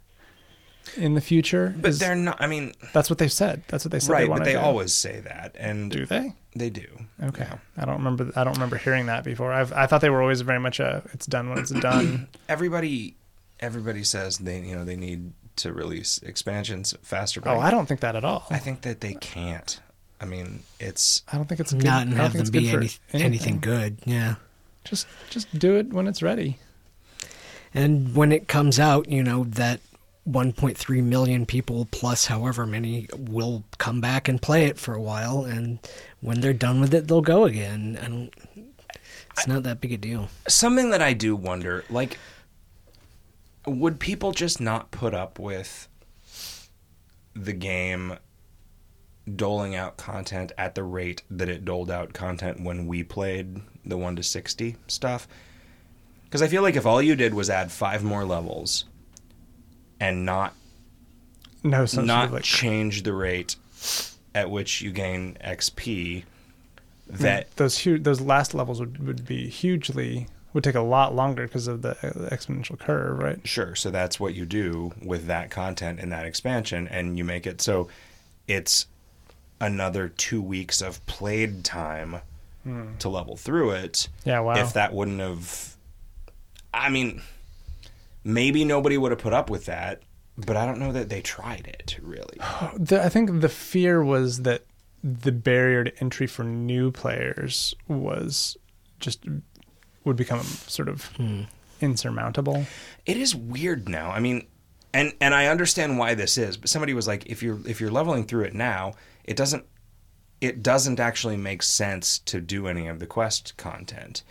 in 0.98 1.14
the 1.14 1.22
future. 1.22 1.76
But 1.80 1.90
Is- 1.90 2.00
they're 2.00 2.16
not. 2.16 2.42
I 2.42 2.48
mean, 2.48 2.74
that's 2.94 3.10
what 3.10 3.20
they've 3.20 3.32
said. 3.32 3.64
That's 3.68 3.86
what 3.86 3.92
they 3.92 4.00
said. 4.00 4.12
right? 4.12 4.28
they 4.28 4.28
but 4.28 4.44
they 4.44 4.54
do. 4.54 4.60
always 4.60 4.94
say 4.94 5.20
that, 5.22 5.56
and 5.60 5.92
do 5.92 6.06
they. 6.06 6.34
They 6.56 6.70
do. 6.72 6.88
Okay, 7.24 7.46
Yeah. 7.48 7.58
I 7.78 7.86
don't 7.86 7.98
remember. 7.98 8.32
I 8.36 8.44
don't 8.44 8.54
remember 8.54 8.78
hearing 8.78 9.06
that 9.06 9.24
before. 9.24 9.54
I've 9.54 9.72
I 9.72 9.86
thought 9.86 10.02
they 10.02 10.10
were 10.10 10.22
always 10.22 10.42
very 10.42 10.60
much 10.60 10.80
a 10.80 11.04
it's 11.14 11.28
done 11.28 11.50
when 11.50 11.60
it's 11.60 11.70
done. 11.72 12.28
Everybody, 12.50 13.16
everybody 13.60 14.04
says 14.04 14.40
they, 14.40 14.60
you 14.62 14.76
know, 14.76 14.84
they 14.84 14.96
need 14.96 15.34
to 15.58 15.74
release 15.74 16.18
expansions 16.24 16.96
faster. 17.04 17.42
Oh, 17.46 17.60
I 17.60 17.70
don't 17.70 17.86
think 17.86 18.00
that 18.00 18.16
at 18.16 18.24
all. 18.24 18.46
I 18.50 18.58
think 18.58 18.82
that 18.82 19.02
they 19.02 19.14
can't. 19.14 19.80
I 20.22 20.26
mean, 20.26 20.64
it's 20.80 21.22
I 21.32 21.38
don't 21.38 21.48
think 21.48 21.62
it's 21.62 21.72
good. 21.74 21.84
Not 21.84 22.00
I 22.00 22.02
and 22.04 22.14
have 22.16 22.34
them 22.34 22.50
be 22.50 22.70
good 22.72 22.92
for 22.92 23.00
any, 23.14 23.24
anything 23.26 23.60
good. 23.60 24.00
Yeah. 24.06 24.36
Just 24.90 25.08
just 25.30 25.58
do 25.58 25.76
it 25.76 25.94
when 25.94 26.08
it's 26.08 26.24
ready. 26.24 26.58
And 27.74 28.16
when 28.16 28.32
it 28.32 28.48
comes 28.48 28.80
out, 28.80 29.08
you 29.08 29.22
know 29.22 29.44
that 29.44 29.82
1.3 30.28 31.04
million 31.04 31.46
people 31.46 31.88
plus 31.92 32.26
however 32.26 32.66
many 32.66 33.08
will 33.16 33.64
come 33.78 34.02
back 34.02 34.28
and 34.28 34.42
play 34.42 34.66
it 34.66 34.80
for 34.80 34.96
a 34.96 35.02
while, 35.02 35.46
and 35.46 35.78
when 36.22 36.42
they're 36.42 36.54
done 36.54 36.82
with 36.82 36.94
it, 36.94 37.08
they'll 37.08 37.22
go 37.22 37.46
again. 37.46 37.98
And 38.02 38.32
it's 39.32 39.48
not 39.48 39.62
that 39.64 39.80
big 39.80 39.94
a 39.94 39.98
deal. 39.98 40.30
Something 40.48 40.90
that 40.90 41.04
I 41.04 41.14
do 41.14 41.36
wonder, 41.36 41.86
like, 41.90 42.18
would 43.68 44.00
people 44.00 44.32
just 44.32 44.60
not 44.60 44.90
put 44.90 45.14
up 45.14 45.38
with 45.38 45.88
the 47.36 47.54
game 47.54 48.18
doling 49.36 49.76
out 49.76 49.98
content 49.98 50.52
at 50.58 50.74
the 50.74 50.84
rate 50.84 51.22
that 51.30 51.48
it 51.48 51.64
doled 51.64 51.92
out 51.92 52.14
content 52.14 52.64
when 52.64 52.88
we 52.88 53.04
played 53.04 53.62
the 53.90 53.98
1 53.98 54.16
to 54.18 54.24
60 54.24 54.76
stuff? 54.88 55.28
Because 56.24 56.42
I 56.42 56.48
feel 56.48 56.62
like 56.62 56.76
if 56.76 56.86
all 56.86 57.02
you 57.02 57.16
did 57.16 57.34
was 57.34 57.50
add 57.50 57.72
five 57.72 58.04
more 58.04 58.24
levels 58.24 58.86
and 60.00 60.26
not 60.26 60.54
No, 61.64 61.86
not 61.96 62.32
like 62.32 62.44
change 62.44 63.04
the 63.04 63.14
rate 63.14 63.56
at 64.36 64.50
which 64.50 64.82
you 64.82 64.92
gain 64.92 65.38
XP, 65.44 66.24
that 67.08 67.56
those 67.56 67.80
huge 67.80 68.04
those 68.04 68.22
last 68.22 68.54
levels 68.54 68.80
would, 68.80 69.06
would 69.06 69.26
be 69.26 69.50
hugely 69.50 70.28
would 70.54 70.64
take 70.64 70.76
a 70.76 70.82
lot 70.82 71.16
longer 71.16 71.44
because 71.44 71.68
of 71.68 71.82
the 71.82 71.92
uh, 71.92 72.30
exponential 72.30 72.78
curve, 72.78 73.20
right? 73.20 73.40
Sure. 73.48 73.76
So 73.76 73.92
that's 73.92 74.20
what 74.20 74.34
you 74.34 74.46
do 74.46 74.94
with 75.04 75.26
that 75.28 75.50
content 75.52 76.00
and 76.00 76.12
that 76.12 76.26
expansion, 76.26 76.88
and 76.88 77.18
you 77.18 77.24
make 77.24 77.48
it 77.48 77.62
so 77.62 77.88
it's 78.48 78.88
another 79.62 80.10
two 80.10 80.42
weeks 80.42 80.82
of 80.82 81.06
played 81.06 81.64
time 81.64 82.22
to 83.00 83.10
level 83.10 83.36
through 83.36 83.72
it. 83.72 84.10
Yeah, 84.26 84.40
wow. 84.40 84.56
If 84.56 84.74
that 84.74 84.94
wouldn't 84.94 85.20
have, 85.20 85.76
I 86.74 86.90
mean, 86.90 87.22
maybe 88.24 88.66
nobody 88.66 88.98
would 88.98 89.12
have 89.12 89.20
put 89.20 89.34
up 89.34 89.50
with 89.50 89.66
that, 89.66 90.02
but 90.38 90.56
I 90.58 90.66
don't 90.66 90.80
know 90.80 90.92
that 90.92 91.10
they 91.10 91.22
tried 91.22 91.68
it 91.68 91.98
really. 92.02 92.38
The, 92.78 93.04
I 93.04 93.10
think 93.10 93.42
the 93.42 93.50
fear 93.50 94.04
was 94.04 94.44
that 94.44 94.66
the 95.04 95.32
barrier 95.32 95.86
to 95.86 96.00
entry 96.00 96.28
for 96.28 96.44
new 96.44 96.92
players 96.92 97.74
was 97.88 98.58
just 99.00 99.24
would 100.04 100.16
become 100.16 100.44
sort 100.44 100.90
of 100.90 101.06
hmm. 101.16 101.44
insurmountable. 101.82 102.66
It 103.06 103.18
is 103.18 103.36
weird 103.36 103.88
now. 103.88 104.12
I 104.12 104.20
mean, 104.20 104.48
and 104.94 105.14
and 105.22 105.34
I 105.34 105.48
understand 105.48 105.98
why 105.98 106.16
this 106.16 106.38
is, 106.38 106.58
but 106.58 106.70
somebody 106.70 106.94
was 106.94 107.08
like, 107.08 107.26
if 107.28 107.42
you're 107.44 107.60
if 107.68 107.80
you're 107.80 107.92
leveling 107.92 108.26
through 108.26 108.46
it 108.46 108.54
now, 108.54 108.94
it 109.24 109.38
doesn't 109.38 109.66
it 110.42 110.64
doesn't 110.64 111.00
actually 111.00 111.38
make 111.38 111.62
sense 111.62 112.20
to 112.20 112.40
do 112.40 112.68
any 112.68 112.88
of 112.88 113.00
the 113.00 113.06
quest 113.06 113.56
content 113.58 114.24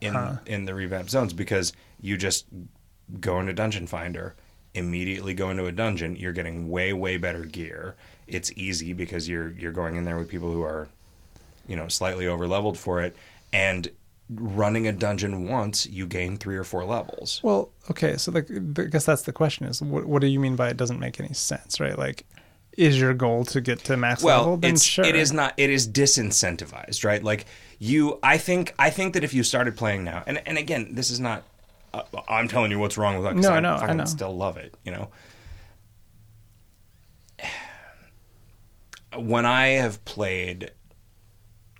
in 0.00 0.14
Huh. 0.14 0.36
in 0.46 0.64
the 0.64 0.74
revamped 0.74 1.10
zones 1.10 1.32
because 1.32 1.72
you 2.00 2.16
just 2.16 2.46
go 3.20 3.38
into 3.38 3.52
Dungeon 3.52 3.86
Finder, 3.86 4.34
immediately 4.74 5.34
go 5.34 5.50
into 5.50 5.66
a 5.66 5.72
dungeon, 5.72 6.16
you're 6.16 6.32
getting 6.32 6.68
way 6.68 6.92
way 6.92 7.16
better 7.16 7.44
gear. 7.44 7.94
It's 8.26 8.50
easy 8.56 8.92
because 8.92 9.28
you're 9.28 9.50
you're 9.50 9.72
going 9.72 9.96
in 9.96 10.04
there 10.04 10.18
with 10.18 10.28
people 10.28 10.50
who 10.52 10.62
are 10.62 10.88
you 11.68 11.76
know 11.76 11.88
slightly 11.88 12.26
over 12.26 12.46
leveled 12.48 12.78
for 12.78 13.00
it 13.02 13.14
and 13.52 13.88
running 14.30 14.86
a 14.86 14.92
dungeon 14.92 15.46
once 15.46 15.86
you 15.86 16.06
gain 16.06 16.36
3 16.38 16.56
or 16.56 16.64
4 16.64 16.84
levels. 16.84 17.40
Well, 17.42 17.70
okay, 17.90 18.16
so 18.16 18.32
like 18.32 18.48
I 18.50 18.84
guess 18.84 19.04
that's 19.04 19.22
the 19.22 19.32
question 19.32 19.66
is 19.66 19.82
what, 19.82 20.06
what 20.06 20.20
do 20.22 20.26
you 20.26 20.40
mean 20.40 20.56
by 20.56 20.68
it 20.70 20.76
doesn't 20.76 20.98
make 20.98 21.20
any 21.20 21.34
sense, 21.34 21.78
right? 21.80 21.98
Like 21.98 22.24
is 22.76 22.98
your 22.98 23.14
goal 23.14 23.44
to 23.44 23.60
get 23.60 23.80
to 23.80 23.96
max 23.96 24.22
well 24.22 24.38
level? 24.38 24.56
Then 24.56 24.74
it's 24.74 24.84
sure. 24.84 25.04
it 25.04 25.14
is 25.14 25.32
not 25.32 25.54
it 25.56 25.70
is 25.70 25.88
disincentivized 25.88 27.04
right 27.04 27.22
like 27.22 27.46
you 27.78 28.18
i 28.22 28.38
think 28.38 28.74
i 28.78 28.90
think 28.90 29.14
that 29.14 29.24
if 29.24 29.34
you 29.34 29.42
started 29.42 29.76
playing 29.76 30.04
now 30.04 30.22
and 30.26 30.40
and 30.46 30.56
again 30.56 30.94
this 30.94 31.10
is 31.10 31.20
not 31.20 31.42
uh, 31.92 32.02
i'm 32.28 32.48
telling 32.48 32.70
you 32.70 32.78
what's 32.78 32.96
wrong 32.96 33.16
with 33.16 33.24
that. 33.24 33.36
No, 33.36 33.50
I, 33.50 33.60
no, 33.60 33.74
I 33.74 33.92
know. 33.92 34.04
still 34.04 34.34
love 34.34 34.56
it 34.56 34.74
you 34.84 34.92
know 34.92 35.08
when 39.18 39.44
i 39.44 39.68
have 39.68 40.02
played 40.04 40.70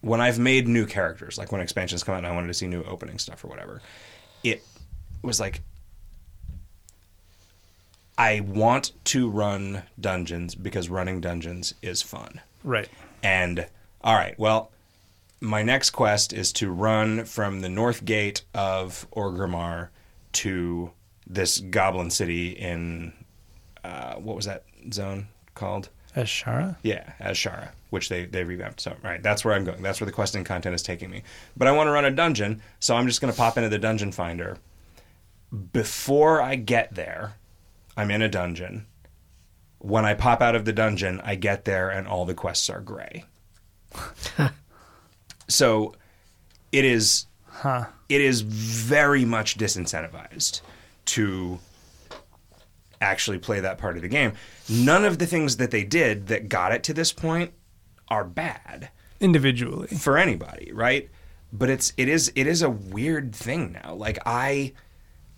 when 0.01 0.21
i've 0.21 0.39
made 0.39 0.69
new 0.69 0.87
characters 0.87 1.39
like 1.39 1.53
when 1.53 1.61
expansions 1.61 2.03
come 2.03 2.15
out 2.15 2.19
and 2.19 2.27
i 2.27 2.33
wanted 2.33 2.49
to 2.49 2.55
see 2.55 2.67
new 2.67 2.83
opening 2.83 3.19
stuff 3.19 3.45
or 3.45 3.49
whatever 3.49 3.81
it 4.43 4.63
was 5.23 5.41
like 5.41 5.63
i 8.19 8.41
want 8.41 8.93
to 9.05 9.29
run 9.29 9.83
dungeons 10.01 10.55
because 10.55 10.89
running 10.89 11.21
dungeons 11.21 11.75
is 11.83 12.03
fun 12.03 12.41
right. 12.65 12.89
and 13.23 13.67
all 14.05 14.15
right, 14.15 14.37
well, 14.39 14.73
my 15.41 15.63
next 15.63 15.91
quest 15.91 16.33
is 16.33 16.53
to 16.55 16.71
run 16.71 17.25
from 17.25 17.61
the 17.61 17.69
north 17.69 18.05
gate 18.05 18.43
of 18.53 19.07
Orgrimmar 19.13 19.89
to 20.33 20.91
this 21.27 21.61
goblin 21.61 22.11
city 22.11 22.51
in 22.51 23.13
uh, 23.85 24.15
what 24.15 24.37
was 24.37 24.47
that 24.47 24.65
zone 24.93 25.29
called? 25.55 25.89
Azshara? 26.17 26.77
Yeah, 26.83 27.13
Azshara, 27.21 27.71
which 27.91 28.09
they 28.09 28.27
they 28.27 28.45
revamped. 28.45 28.81
So 28.81 28.95
right, 29.03 29.23
that's 29.23 29.45
where 29.45 29.55
I'm 29.55 29.65
going. 29.65 29.83
That's 29.83 30.01
where 30.01 30.07
the 30.07 30.13
questing 30.13 30.45
content 30.45 30.75
is 30.75 30.83
taking 30.83 31.11
me. 31.11 31.23
But 31.57 31.69
I 31.69 31.73
want 31.73 31.87
to 31.87 31.93
run 31.93 32.05
a 32.05 32.11
dungeon, 32.11 32.61
so 32.81 32.97
I'm 32.97 33.07
just 33.07 33.21
going 33.21 33.33
to 33.33 33.37
pop 33.37 33.57
into 33.57 33.69
the 33.69 33.79
dungeon 33.79 34.13
finder. 34.13 34.59
Before 35.73 36.43
I 36.43 36.57
get 36.57 36.95
there, 36.95 37.35
I'm 37.97 38.11
in 38.11 38.23
a 38.23 38.29
dungeon. 38.29 38.87
When 39.79 40.05
I 40.05 40.15
pop 40.15 40.41
out 40.41 40.55
of 40.55 40.65
the 40.65 40.73
dungeon, 40.73 41.21
I 41.25 41.35
get 41.35 41.65
there 41.65 41.91
and 41.91 42.07
all 42.07 42.25
the 42.25 42.35
quests 42.35 42.71
are 42.71 42.81
gray. 42.81 43.25
so 45.49 45.95
it 46.71 46.85
is 46.85 47.27
Huh. 47.47 47.87
it 48.09 48.21
is 48.21 48.41
very 48.41 49.25
much 49.25 49.57
disincentivized 49.59 50.63
to 51.07 51.59
actually 53.01 53.39
play 53.39 53.61
that 53.61 53.79
part 53.79 53.97
of 53.97 54.03
the 54.03 54.09
game. 54.09 54.33
None 54.69 55.05
of 55.05 55.19
the 55.19 55.27
things 55.27 55.59
that 55.59 55.71
they 55.71 55.85
did 55.85 56.29
that 56.29 56.49
got 56.49 56.73
it 56.73 56.83
to 56.85 56.95
this 56.95 57.13
point 57.13 57.53
are 58.09 58.25
bad 58.25 58.91
Individually. 59.21 59.89
for 59.89 60.17
anybody, 60.17 60.73
right? 60.73 61.11
But 61.53 61.69
it's 61.69 61.93
it 61.97 62.09
is 62.09 62.33
it 62.35 62.47
is 62.47 62.63
a 62.63 62.71
weird 62.71 63.35
thing 63.35 63.73
now. 63.85 63.95
Like 63.95 64.19
I 64.25 64.73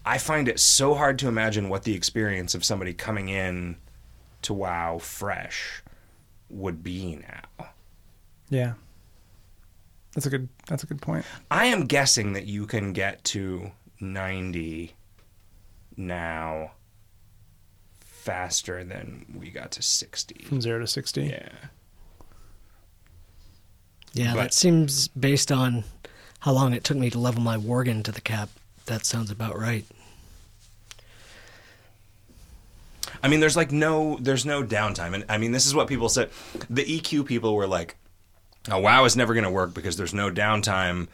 I 0.05 0.19
find 0.19 0.49
it 0.49 0.61
so 0.61 0.95
hard 0.95 1.19
to 1.21 1.29
imagine 1.29 1.69
what 1.69 1.85
the 1.85 1.95
experience 1.95 2.55
of 2.55 2.65
somebody 2.65 2.93
coming 2.93 3.29
in 3.29 3.77
to 4.43 4.53
WoW 4.53 4.99
fresh 4.99 5.83
would 6.51 6.83
be 6.83 7.17
now. 7.17 7.69
Yeah. 8.51 8.75
That's 10.15 10.27
a 10.27 10.31
good 10.31 10.49
that's 10.69 10.83
a 10.83 10.87
good 10.87 11.01
point. 11.01 11.25
I 11.51 11.67
am 11.67 11.87
guessing 11.87 12.35
that 12.35 12.47
you 12.47 12.67
can 12.67 12.93
get 12.93 13.25
to 13.25 13.73
90 14.01 14.95
now 15.97 16.73
faster 18.01 18.85
than 18.85 19.27
we 19.37 19.51
got 19.51 19.71
to 19.73 19.83
60. 19.83 20.45
From 20.45 20.61
0 20.61 20.81
to 20.81 20.87
60. 20.87 21.23
Yeah. 21.25 21.49
Yeah, 24.13 24.35
But- 24.35 24.43
that 24.43 24.55
seems 24.55 25.09
based 25.09 25.51
on 25.51 25.85
how 26.41 26.53
long 26.53 26.73
it 26.75 26.85
took 26.85 26.97
me 26.97 27.11
to 27.11 27.19
level 27.19 27.43
my 27.43 27.57
Worgen 27.57 28.05
to 28.05 28.13
the 28.13 28.21
cap. 28.21 28.51
That 28.87 29.07
sounds 29.07 29.31
about 29.31 29.59
right. 29.59 29.85
I 33.23 33.29
mean, 33.29 33.41
there's 33.41 33.57
like 33.57 33.73
no, 33.73 34.19
there's 34.21 34.45
no 34.45 34.63
downtime, 34.63 35.15
and 35.15 35.25
I 35.29 35.39
mean, 35.39 35.53
this 35.53 35.67
is 35.67 35.75
what 35.75 35.89
people 35.89 36.09
said. 36.09 36.31
The 36.69 36.85
EQ 36.85 37.27
people 37.27 37.55
were 37.55 37.67
like, 37.67 37.97
"Oh, 38.71 38.79
WoW 38.79 39.05
is 39.05 39.17
never 39.17 39.33
going 39.33 39.45
to 39.45 39.51
work 39.51 39.73
because 39.73 39.97
there's 39.97 40.15
no 40.15 40.31
downtime. 40.31 41.09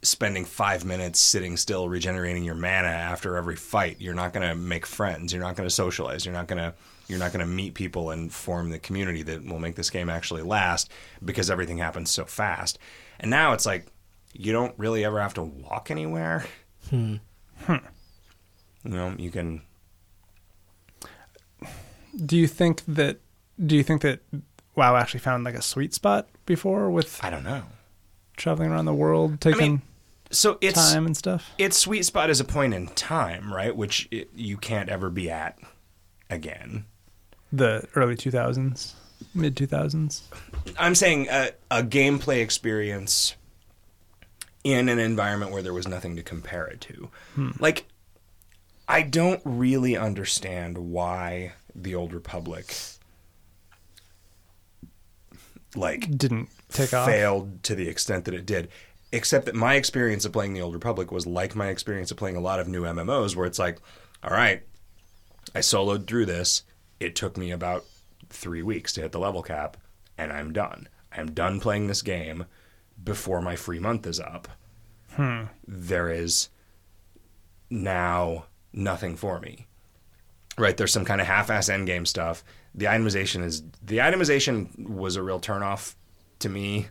Spending 0.00 0.44
five 0.44 0.84
minutes 0.84 1.18
sitting 1.18 1.56
still, 1.56 1.88
regenerating 1.88 2.44
your 2.44 2.54
mana 2.54 2.88
after 2.88 3.36
every 3.36 3.56
fight, 3.56 3.96
you're 4.00 4.14
not 4.14 4.34
going 4.34 4.46
to 4.46 4.54
make 4.54 4.84
friends. 4.84 5.32
You're 5.32 5.42
not 5.42 5.56
going 5.56 5.66
to 5.66 5.74
socialize. 5.74 6.26
You're 6.26 6.34
not 6.34 6.46
going 6.46 6.58
to, 6.58 6.74
you're 7.08 7.18
not 7.18 7.32
going 7.32 7.40
to 7.40 7.50
meet 7.50 7.72
people 7.72 8.10
and 8.10 8.30
form 8.30 8.68
the 8.68 8.78
community 8.78 9.22
that 9.22 9.46
will 9.46 9.58
make 9.58 9.76
this 9.76 9.88
game 9.88 10.10
actually 10.10 10.42
last 10.42 10.90
because 11.24 11.50
everything 11.50 11.78
happens 11.78 12.10
so 12.10 12.26
fast. 12.26 12.78
And 13.18 13.30
now 13.30 13.54
it's 13.54 13.64
like 13.64 13.86
you 14.34 14.52
don't 14.52 14.74
really 14.78 15.06
ever 15.06 15.20
have 15.20 15.34
to 15.34 15.42
walk 15.42 15.90
anywhere. 15.90 16.44
Hmm. 16.90 17.16
Hmm. 17.60 17.76
You 18.84 18.90
know, 18.90 19.14
you 19.18 19.30
can 19.30 19.62
Do 22.24 22.36
you 22.36 22.46
think 22.46 22.82
that 22.86 23.18
do 23.64 23.76
you 23.76 23.82
think 23.82 24.02
that 24.02 24.20
WoW 24.74 24.96
actually 24.96 25.20
found 25.20 25.44
like 25.44 25.54
a 25.54 25.62
sweet 25.62 25.94
spot 25.94 26.28
before 26.46 26.90
with 26.90 27.22
I 27.24 27.30
don't 27.30 27.44
know. 27.44 27.62
traveling 28.36 28.70
around 28.70 28.84
the 28.86 28.94
world, 28.94 29.40
taking 29.40 29.60
mean, 29.60 29.82
So 30.30 30.58
it's 30.60 30.90
time 30.92 31.06
and 31.06 31.16
stuff? 31.16 31.50
its 31.58 31.76
sweet 31.78 32.04
spot 32.04 32.30
is 32.30 32.40
a 32.40 32.44
point 32.44 32.74
in 32.74 32.88
time, 32.88 33.52
right? 33.52 33.74
Which 33.74 34.08
it, 34.10 34.30
you 34.34 34.56
can't 34.56 34.88
ever 34.88 35.10
be 35.10 35.30
at 35.30 35.58
again. 36.28 36.84
The 37.52 37.86
early 37.94 38.16
2000s, 38.16 38.92
mid 39.32 39.54
2000s. 39.56 40.22
I'm 40.76 40.96
saying 40.96 41.28
a, 41.30 41.50
a 41.70 41.82
gameplay 41.84 42.42
experience 42.42 43.36
in 44.64 44.88
an 44.88 44.98
environment 44.98 45.52
where 45.52 45.62
there 45.62 45.74
was 45.74 45.86
nothing 45.86 46.16
to 46.16 46.22
compare 46.22 46.66
it 46.66 46.80
to. 46.80 47.10
Hmm. 47.34 47.50
Like, 47.60 47.84
I 48.88 49.02
don't 49.02 49.40
really 49.44 49.96
understand 49.96 50.78
why 50.78 51.52
the 51.74 51.94
Old 51.94 52.12
Republic 52.12 52.74
like 55.76 56.16
Didn't 56.16 56.48
take 56.70 56.94
off. 56.94 57.06
failed 57.06 57.62
to 57.64 57.74
the 57.74 57.88
extent 57.88 58.24
that 58.24 58.34
it 58.34 58.46
did. 58.46 58.68
Except 59.12 59.46
that 59.46 59.54
my 59.54 59.74
experience 59.74 60.24
of 60.24 60.32
playing 60.32 60.54
the 60.54 60.60
Old 60.60 60.74
Republic 60.74 61.12
was 61.12 61.26
like 61.26 61.54
my 61.54 61.68
experience 61.68 62.10
of 62.10 62.16
playing 62.16 62.36
a 62.36 62.40
lot 62.40 62.58
of 62.58 62.66
new 62.66 62.82
MMOs, 62.82 63.36
where 63.36 63.46
it's 63.46 63.58
like, 63.60 63.78
all 64.24 64.30
right, 64.30 64.62
I 65.54 65.60
soloed 65.60 66.06
through 66.06 66.26
this. 66.26 66.64
It 66.98 67.14
took 67.14 67.36
me 67.36 67.50
about 67.52 67.84
three 68.28 68.62
weeks 68.62 68.92
to 68.94 69.02
hit 69.02 69.12
the 69.12 69.20
level 69.20 69.42
cap, 69.42 69.76
and 70.18 70.32
I'm 70.32 70.52
done. 70.52 70.88
I'm 71.12 71.30
done 71.30 71.60
playing 71.60 71.86
this 71.86 72.02
game 72.02 72.46
before 73.04 73.40
my 73.40 73.54
free 73.56 73.78
month 73.78 74.06
is 74.06 74.18
up. 74.18 74.48
There 75.68 76.10
is 76.10 76.48
now 77.70 78.46
nothing 78.72 79.16
for 79.16 79.38
me. 79.40 79.66
Right, 80.56 80.76
there's 80.76 80.92
some 80.92 81.04
kind 81.04 81.20
of 81.20 81.26
half-ass 81.26 81.68
endgame 81.68 82.06
stuff. 82.06 82.44
The 82.74 82.86
itemization 82.86 83.44
is 83.44 83.62
the 83.82 83.98
itemization 83.98 84.88
was 84.88 85.16
a 85.16 85.22
real 85.22 85.40
turnoff 85.40 85.94
to 86.40 86.48
me 86.48 86.88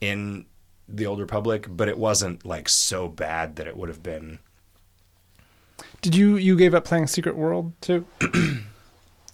in 0.00 0.46
the 0.88 1.06
Old 1.06 1.20
Republic, 1.20 1.66
but 1.68 1.88
it 1.88 1.98
wasn't 1.98 2.44
like 2.44 2.68
so 2.68 3.08
bad 3.08 3.56
that 3.56 3.66
it 3.66 3.76
would 3.76 3.88
have 3.88 4.02
been. 4.02 4.38
Did 6.02 6.14
you 6.14 6.36
you 6.36 6.56
gave 6.56 6.74
up 6.74 6.84
playing 6.84 7.06
Secret 7.06 7.36
World 7.36 7.72
too? 7.80 8.06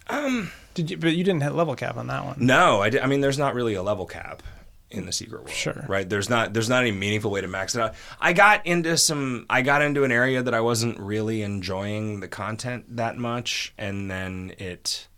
um, 0.09 0.51
did 0.75 0.91
you? 0.91 0.97
But 0.97 1.15
you 1.15 1.25
didn't 1.25 1.43
hit 1.43 1.55
level 1.55 1.75
cap 1.75 1.97
on 1.97 2.07
that 2.09 2.25
one. 2.25 2.37
No, 2.39 2.83
I, 2.83 2.91
di- 2.91 3.01
I 3.01 3.07
mean, 3.07 3.21
there's 3.21 3.39
not 3.39 3.55
really 3.55 3.75
a 3.75 3.83
level 3.83 4.07
cap 4.07 4.43
in 4.91 5.07
the 5.07 5.13
secret 5.13 5.43
world. 5.43 5.51
Sure. 5.51 5.85
Right. 5.89 6.09
There's 6.09 6.31
not. 6.31 6.53
There's 6.53 6.69
not 6.69 6.83
any 6.83 6.93
meaningful 6.93 7.31
way 7.31 7.41
to 7.41 7.49
max 7.49 7.75
it 7.75 7.81
out. 7.81 7.95
I 8.21 8.33
got 8.33 8.67
into 8.67 8.97
some. 8.97 9.47
I 9.51 9.63
got 9.63 9.83
into 9.83 10.05
an 10.05 10.13
area 10.13 10.43
that 10.43 10.55
I 10.55 10.61
wasn't 10.61 10.99
really 10.99 11.43
enjoying 11.43 12.21
the 12.21 12.29
content 12.29 12.97
that 12.97 13.17
much, 13.17 13.75
and 13.77 14.11
then 14.11 14.53
it. 14.59 15.09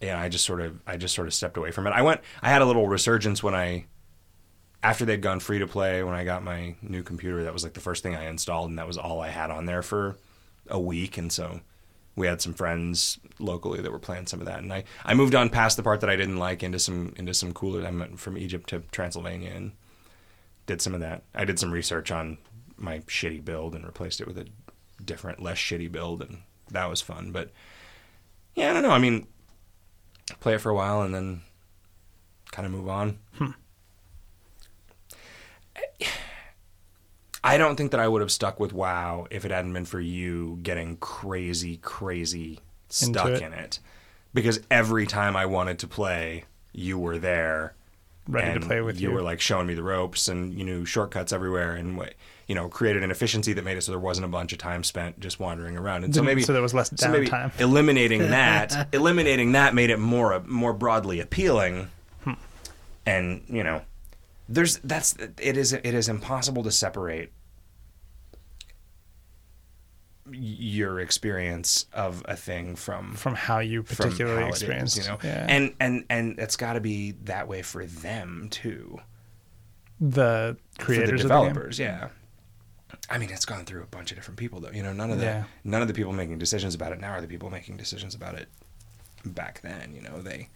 Yeah, 0.00 0.20
I 0.20 0.28
just 0.28 0.44
sort 0.44 0.60
of. 0.60 0.80
I 0.86 0.96
just 0.96 1.14
sort 1.14 1.26
of 1.26 1.34
stepped 1.34 1.56
away 1.56 1.70
from 1.70 1.86
it. 1.86 1.90
I 1.90 2.02
went. 2.02 2.20
I 2.42 2.50
had 2.50 2.62
a 2.62 2.66
little 2.66 2.86
resurgence 2.86 3.42
when 3.42 3.54
I. 3.54 3.86
After 4.82 5.04
they'd 5.04 5.22
gone 5.22 5.40
free 5.40 5.58
to 5.58 5.66
play, 5.66 6.04
when 6.04 6.14
I 6.14 6.22
got 6.22 6.44
my 6.44 6.76
new 6.80 7.02
computer, 7.02 7.44
that 7.44 7.52
was 7.52 7.64
like 7.64 7.72
the 7.72 7.80
first 7.80 8.04
thing 8.04 8.14
I 8.14 8.28
installed, 8.28 8.68
and 8.68 8.78
that 8.78 8.86
was 8.86 8.98
all 8.98 9.20
I 9.20 9.28
had 9.28 9.50
on 9.50 9.66
there 9.66 9.82
for 9.82 10.16
a 10.68 10.78
week, 10.78 11.18
and 11.18 11.32
so 11.32 11.60
we 12.16 12.26
had 12.26 12.40
some 12.40 12.54
friends 12.54 13.18
locally 13.38 13.80
that 13.82 13.92
were 13.92 13.98
playing 13.98 14.26
some 14.26 14.40
of 14.40 14.46
that, 14.46 14.60
and 14.60 14.72
I, 14.72 14.84
I 15.04 15.14
moved 15.14 15.34
on 15.34 15.50
past 15.50 15.76
the 15.76 15.82
part 15.82 16.00
that 16.00 16.10
I 16.10 16.16
didn't 16.16 16.38
like 16.38 16.62
into 16.62 16.78
some 16.78 17.12
into 17.16 17.34
some 17.34 17.52
cooler. 17.52 17.86
I 17.86 17.90
went 17.90 18.18
from 18.18 18.38
Egypt 18.38 18.68
to 18.70 18.80
Transylvania 18.90 19.52
and 19.54 19.72
did 20.66 20.80
some 20.80 20.94
of 20.94 21.00
that. 21.00 21.22
I 21.34 21.44
did 21.44 21.58
some 21.58 21.70
research 21.70 22.10
on 22.10 22.38
my 22.76 23.00
shitty 23.00 23.44
build 23.44 23.74
and 23.74 23.84
replaced 23.84 24.20
it 24.20 24.26
with 24.26 24.38
a 24.38 24.46
different, 25.04 25.42
less 25.42 25.58
shitty 25.58 25.92
build, 25.92 26.22
and 26.22 26.38
that 26.70 26.88
was 26.88 27.00
fun. 27.02 27.32
But 27.32 27.52
yeah, 28.54 28.70
I 28.70 28.72
don't 28.72 28.82
know. 28.82 28.90
I 28.90 28.98
mean, 28.98 29.26
play 30.40 30.54
it 30.54 30.60
for 30.60 30.70
a 30.70 30.74
while 30.74 31.02
and 31.02 31.14
then 31.14 31.42
kind 32.50 32.66
of 32.66 32.72
move 32.72 32.88
on. 32.88 33.18
Hmm. 33.34 33.50
I 37.46 37.58
don't 37.58 37.76
think 37.76 37.92
that 37.92 38.00
I 38.00 38.08
would 38.08 38.22
have 38.22 38.32
stuck 38.32 38.58
with 38.58 38.72
WoW 38.72 39.28
if 39.30 39.44
it 39.44 39.52
hadn't 39.52 39.72
been 39.72 39.84
for 39.84 40.00
you 40.00 40.58
getting 40.64 40.96
crazy, 40.96 41.76
crazy 41.76 42.58
stuck 42.88 43.28
it. 43.28 43.40
in 43.40 43.52
it. 43.52 43.78
Because 44.34 44.58
every 44.68 45.06
time 45.06 45.36
I 45.36 45.46
wanted 45.46 45.78
to 45.78 45.86
play, 45.86 46.44
you 46.72 46.98
were 46.98 47.18
there, 47.18 47.74
Ready 48.26 48.50
and 48.50 48.60
to 48.60 48.66
play 48.66 48.80
with 48.80 49.00
you. 49.00 49.10
You 49.10 49.14
were 49.14 49.22
like 49.22 49.40
showing 49.40 49.68
me 49.68 49.74
the 49.74 49.84
ropes, 49.84 50.26
and 50.26 50.58
you 50.58 50.64
knew 50.64 50.84
shortcuts 50.84 51.32
everywhere, 51.32 51.76
and 51.76 52.02
you 52.48 52.56
know 52.56 52.68
created 52.68 53.04
an 53.04 53.12
efficiency 53.12 53.52
that 53.52 53.64
made 53.64 53.76
it 53.76 53.82
so 53.82 53.92
there 53.92 54.00
wasn't 54.00 54.24
a 54.24 54.28
bunch 54.28 54.52
of 54.52 54.58
time 54.58 54.82
spent 54.82 55.20
just 55.20 55.38
wandering 55.38 55.76
around. 55.76 56.02
And 56.02 56.12
so 56.12 56.24
maybe 56.24 56.42
so 56.42 56.52
there 56.52 56.60
was 56.60 56.74
less 56.74 56.90
so 56.96 57.06
downtime. 57.06 57.52
eliminating 57.60 58.30
that, 58.30 58.88
eliminating 58.92 59.52
that 59.52 59.72
made 59.72 59.90
it 59.90 60.00
more 60.00 60.42
more 60.44 60.72
broadly 60.72 61.20
appealing. 61.20 61.88
Hmm. 62.24 62.32
And 63.06 63.44
you 63.48 63.62
know, 63.62 63.82
there's 64.48 64.78
that's 64.78 65.14
it 65.40 65.56
is 65.56 65.72
it 65.72 65.86
is 65.86 66.08
impossible 66.08 66.64
to 66.64 66.72
separate 66.72 67.30
your 70.32 71.00
experience 71.00 71.86
of 71.92 72.22
a 72.26 72.36
thing 72.36 72.76
from 72.76 73.14
from 73.14 73.34
how 73.34 73.58
you 73.58 73.82
particularly 73.82 74.42
how 74.42 74.48
it 74.48 74.62
is, 74.62 74.96
you 74.96 75.04
know? 75.04 75.18
yeah. 75.22 75.46
and 75.48 75.74
and 75.80 76.04
and 76.10 76.38
it's 76.38 76.56
got 76.56 76.74
to 76.74 76.80
be 76.80 77.12
that 77.24 77.48
way 77.48 77.62
for 77.62 77.86
them 77.86 78.48
too. 78.50 78.98
The 80.00 80.56
creators 80.78 81.08
the 81.08 81.14
of 81.14 81.18
the 81.18 81.22
developers 81.22 81.78
yeah. 81.78 82.08
I 83.08 83.18
mean 83.18 83.30
it's 83.30 83.44
gone 83.44 83.64
through 83.64 83.82
a 83.82 83.86
bunch 83.86 84.10
of 84.10 84.16
different 84.16 84.38
people 84.38 84.60
though. 84.60 84.70
You 84.70 84.82
know 84.82 84.92
none 84.92 85.10
of 85.10 85.18
the 85.18 85.24
Yeah. 85.24 85.44
none 85.64 85.82
of 85.82 85.88
the 85.88 85.94
people 85.94 86.12
making 86.12 86.38
decisions 86.38 86.74
about 86.74 86.92
it 86.92 87.00
now 87.00 87.12
are 87.12 87.20
the 87.20 87.28
people 87.28 87.50
making 87.50 87.76
decisions 87.76 88.14
about 88.14 88.34
it 88.34 88.48
back 89.24 89.60
then 89.62 89.94
you 89.94 90.02
know? 90.02 90.20
They 90.20 90.48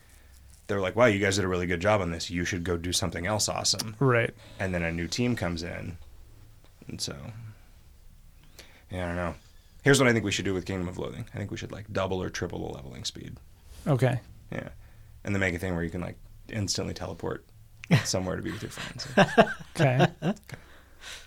they're 0.66 0.80
like 0.80 0.94
wow 0.96 1.06
you 1.06 1.18
guys 1.18 1.36
did 1.36 1.44
a 1.44 1.48
really 1.48 1.66
good 1.66 1.80
job 1.80 2.00
on 2.00 2.10
this. 2.10 2.30
You 2.30 2.44
should 2.44 2.64
go 2.64 2.76
do 2.76 2.92
something 2.92 3.26
else 3.26 3.48
awesome. 3.48 3.96
Right. 3.98 4.34
and 4.58 4.74
then 4.74 4.82
a 4.82 4.92
new 4.92 5.06
team 5.08 5.36
comes 5.36 5.62
in. 5.62 5.96
And 6.88 7.00
so 7.00 7.14
yeah 8.90 9.04
i 9.04 9.06
don't 9.06 9.16
know 9.16 9.34
here's 9.82 9.98
what 10.00 10.08
i 10.08 10.12
think 10.12 10.24
we 10.24 10.30
should 10.32 10.44
do 10.44 10.54
with 10.54 10.64
kingdom 10.66 10.88
of 10.88 10.98
loathing 10.98 11.24
i 11.34 11.38
think 11.38 11.50
we 11.50 11.56
should 11.56 11.72
like 11.72 11.84
double 11.92 12.22
or 12.22 12.28
triple 12.30 12.66
the 12.68 12.74
leveling 12.74 13.04
speed 13.04 13.36
Okay. 13.86 14.20
yeah 14.52 14.68
and 15.24 15.34
then 15.34 15.40
make 15.40 15.54
a 15.54 15.58
thing 15.58 15.74
where 15.74 15.84
you 15.84 15.90
can 15.90 16.00
like 16.00 16.16
instantly 16.48 16.94
teleport 16.94 17.44
somewhere 18.04 18.36
to 18.36 18.42
be 18.42 18.50
with 18.52 18.62
your 18.62 18.70
friends 18.70 19.06
Okay. 19.80 20.06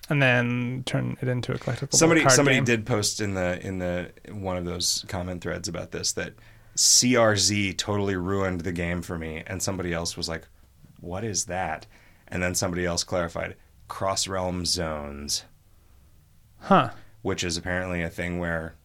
and 0.09 0.21
then 0.21 0.83
turn 0.85 1.17
it 1.21 1.27
into 1.27 1.51
a 1.53 1.57
collectible. 1.57 1.93
somebody 1.93 2.21
card 2.21 2.33
somebody 2.33 2.57
game. 2.57 2.65
did 2.65 2.85
post 2.85 3.21
in 3.21 3.33
the 3.33 3.59
in 3.65 3.79
the 3.79 4.11
one 4.31 4.57
of 4.57 4.65
those 4.65 5.03
comment 5.07 5.41
threads 5.41 5.67
about 5.67 5.91
this 5.91 6.11
that 6.13 6.33
CRZ 6.75 7.77
totally 7.77 8.15
ruined 8.15 8.61
the 8.61 8.71
game 8.71 9.01
for 9.01 9.17
me 9.17 9.43
and 9.47 9.61
somebody 9.61 9.93
else 9.93 10.17
was 10.17 10.27
like 10.27 10.47
what 11.01 11.23
is 11.23 11.45
that 11.45 11.85
and 12.27 12.41
then 12.41 12.55
somebody 12.55 12.85
else 12.85 13.03
clarified 13.03 13.55
cross 13.87 14.27
realm 14.27 14.65
zones 14.65 15.43
Huh. 16.61 16.91
Which 17.23 17.43
is 17.43 17.57
apparently 17.57 18.03
a 18.03 18.09
thing 18.09 18.37
where 18.37 18.75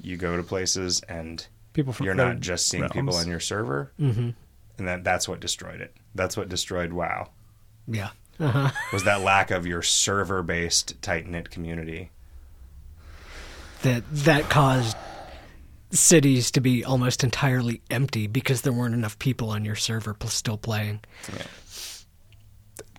you 0.00 0.16
go 0.16 0.36
to 0.36 0.42
places 0.42 1.00
and 1.08 1.46
People 1.72 1.92
from 1.92 2.06
you're 2.06 2.14
not 2.14 2.40
just 2.40 2.66
seeing 2.68 2.88
people 2.88 3.14
on 3.14 3.28
your 3.28 3.38
server 3.40 3.92
Mm-hmm. 4.00 4.30
and 4.78 4.88
that 4.88 5.04
that's 5.04 5.28
what 5.28 5.38
destroyed 5.40 5.80
it 5.80 5.94
that's 6.14 6.36
what 6.36 6.48
destroyed 6.48 6.92
WoW 6.92 7.28
Yeah. 7.86 8.10
Uh-huh. 8.40 8.70
was 8.92 9.04
that 9.04 9.20
lack 9.22 9.50
of 9.50 9.66
your 9.66 9.80
server 9.82 10.42
based 10.42 11.00
tight 11.02 11.26
knit 11.26 11.50
community 11.50 12.10
That 13.82 14.02
that 14.10 14.48
caused 14.50 14.96
cities 15.90 16.50
to 16.50 16.60
be 16.60 16.84
almost 16.84 17.22
entirely 17.24 17.80
empty 17.90 18.26
because 18.26 18.62
there 18.62 18.72
weren't 18.72 18.94
enough 18.94 19.18
people 19.18 19.50
on 19.50 19.64
your 19.64 19.76
server 19.76 20.12
pl- 20.14 20.28
still 20.28 20.58
playing. 20.58 21.00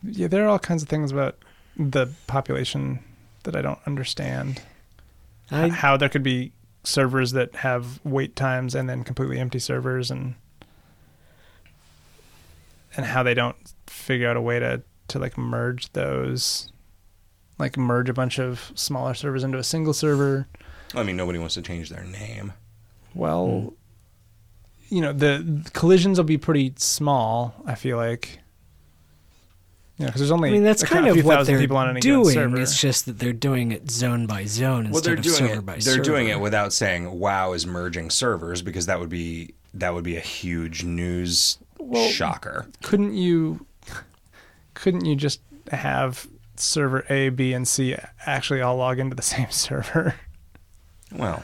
Yeah, 0.03 0.27
there 0.27 0.45
are 0.45 0.47
all 0.47 0.59
kinds 0.59 0.83
of 0.83 0.89
things 0.89 1.11
about 1.11 1.37
the 1.75 2.07
population 2.27 2.99
that 3.47 3.55
I 3.55 3.61
don't 3.61 3.79
understand. 3.85 4.61
I, 5.49 5.69
How 5.69 5.95
there 5.95 6.09
could 6.09 6.23
be 6.23 6.51
servers 6.83 7.31
that 7.31 7.55
have 7.55 7.99
wait 8.05 8.35
times 8.35 8.75
and 8.75 8.89
then 8.89 9.03
completely 9.03 9.39
empty 9.39 9.59
servers, 9.59 10.11
and 10.11 10.35
and 12.97 13.05
how 13.05 13.23
they 13.23 13.33
don't 13.33 13.55
figure 13.87 14.29
out 14.29 14.35
a 14.35 14.41
way 14.41 14.59
to 14.59 14.81
to 15.07 15.19
like 15.19 15.37
merge 15.37 15.91
those, 15.93 16.71
like 17.57 17.77
merge 17.77 18.09
a 18.09 18.13
bunch 18.13 18.37
of 18.37 18.71
smaller 18.75 19.13
servers 19.13 19.43
into 19.43 19.57
a 19.57 19.63
single 19.63 19.93
server. 19.93 20.47
I 20.93 21.03
mean 21.03 21.15
nobody 21.15 21.39
wants 21.39 21.55
to 21.55 21.61
change 21.61 21.89
their 21.89 22.03
name 22.03 22.53
Well, 23.13 23.47
hmm. 23.47 24.95
you 24.95 25.01
know 25.01 25.13
the, 25.13 25.61
the 25.63 25.69
collisions 25.71 26.17
will 26.17 26.25
be 26.25 26.37
pretty 26.37 26.73
small. 26.77 27.55
I 27.65 27.75
feel 27.75 27.97
like. 27.97 28.39
Yeah, 29.99 30.05
because 30.07 30.21
there's 30.21 30.31
only 30.31 30.49
I 30.49 30.51
mean, 30.53 30.63
that's 30.63 30.83
kind 30.83 31.07
of 31.07 31.25
what 31.25 31.47
they're 31.47 31.57
people 31.57 31.77
on 31.77 31.89
any 31.89 31.99
doing. 32.01 32.29
server. 32.31 32.61
It's 32.61 32.79
just 32.79 33.07
that 33.07 33.17
they're 33.17 33.33
doing 33.33 33.71
it 33.71 33.89
zone 33.89 34.27
by 34.27 34.45
zone 34.45 34.85
well 34.91 34.97
instead 34.97 35.03
they're 35.05 35.13
of 35.15 35.23
doing 35.23 35.35
server 35.35 35.53
it 35.59 35.65
by 35.65 35.73
they're 35.73 35.81
server. 35.81 36.03
doing 36.03 36.27
it 36.27 36.39
without 36.39 36.71
saying 36.71 37.19
wow 37.19 37.53
is 37.53 37.65
merging 37.65 38.09
servers 38.11 38.61
because 38.61 38.85
that 38.85 38.99
would 38.99 39.09
be 39.09 39.55
that 39.73 39.93
would 39.95 40.03
be 40.03 40.15
a 40.15 40.19
huge 40.21 40.83
news 40.83 41.57
Well- 41.79 42.09
shocker 42.09 42.67
couldn't 42.83 43.15
you 43.15 43.65
couldn't 44.75 45.05
you 45.05 45.15
just 45.15 45.41
have 45.71 46.27
server 46.57 47.03
A, 47.09 47.29
B, 47.29 47.53
and 47.53 47.67
C 47.67 47.95
actually 48.25 48.61
all 48.61 48.77
log 48.77 48.99
into 48.99 49.15
the 49.15 49.21
same 49.23 49.49
server? 49.49 50.13
well 51.11 51.43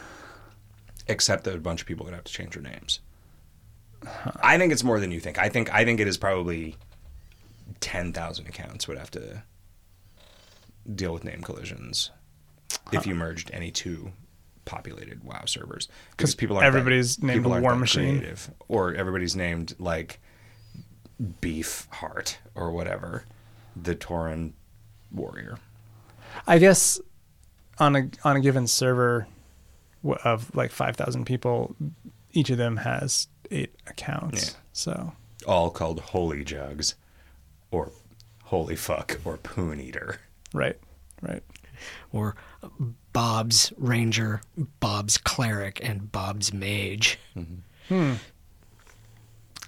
except 1.07 1.43
that 1.45 1.55
a 1.55 1.59
bunch 1.59 1.81
of 1.81 1.87
people 1.87 2.05
would 2.05 2.13
have 2.13 2.23
to 2.25 2.31
change 2.31 2.53
their 2.53 2.61
names 2.63 2.99
i 4.41 4.57
think 4.57 4.71
it's 4.71 4.83
more 4.83 4.99
than 4.99 5.11
you 5.11 5.19
think 5.19 5.37
i 5.39 5.49
think 5.49 5.73
i 5.73 5.83
think 5.85 5.99
it 5.99 6.07
is 6.07 6.17
probably 6.17 6.75
10,000 7.83 8.47
accounts 8.47 8.87
would 8.87 8.97
have 8.97 9.11
to 9.11 9.43
deal 10.95 11.13
with 11.13 11.23
name 11.25 11.41
collisions 11.41 12.11
if 12.93 12.99
uh, 13.05 13.09
you 13.09 13.13
merged 13.13 13.51
any 13.53 13.71
two 13.71 14.11
populated 14.65 15.21
WoW 15.23 15.43
servers 15.45 15.89
'Cause 16.15 16.33
people 16.33 16.55
that- 16.57 16.65
everybody's 16.65 17.21
named 17.21 17.39
people 17.41 17.51
aren't 17.51 17.63
War 17.63 17.75
Machine. 17.75 18.19
creative. 18.19 18.49
or 18.69 18.93
everybody's 18.95 19.35
named 19.35 19.75
like 19.79 20.21
Beef 21.41 21.87
Heart 21.91 22.39
or 22.55 22.71
whatever, 22.71 23.25
the 23.75 23.95
Tauren 23.95 24.53
warrior. 25.11 25.57
I 26.47 26.57
guess 26.59 26.99
on 27.79 27.95
a 27.97 28.09
on 28.23 28.37
a 28.37 28.39
given 28.39 28.65
server 28.67 29.27
of 30.23 30.55
like 30.55 30.71
five 30.71 30.95
thousand 30.95 31.25
people, 31.25 31.75
each 32.31 32.49
of 32.49 32.57
them 32.57 32.77
has 32.77 33.27
eight 33.51 33.75
accounts. 33.87 34.51
Yeah. 34.51 34.59
So 34.73 35.13
all 35.45 35.69
called 35.69 35.99
Holy 35.99 36.43
Jugs, 36.43 36.95
or 37.73 37.91
Holy 38.45 38.75
Fuck, 38.75 39.19
or 39.25 39.37
Poon 39.37 39.79
Eater. 39.79 40.19
right, 40.53 40.77
right. 41.21 41.43
or 42.11 42.35
Bob's 43.11 43.73
Ranger, 43.77 44.41
Bob's 44.79 45.17
Cleric, 45.17 45.79
and 45.83 46.11
Bob's 46.11 46.53
Mage. 46.53 47.19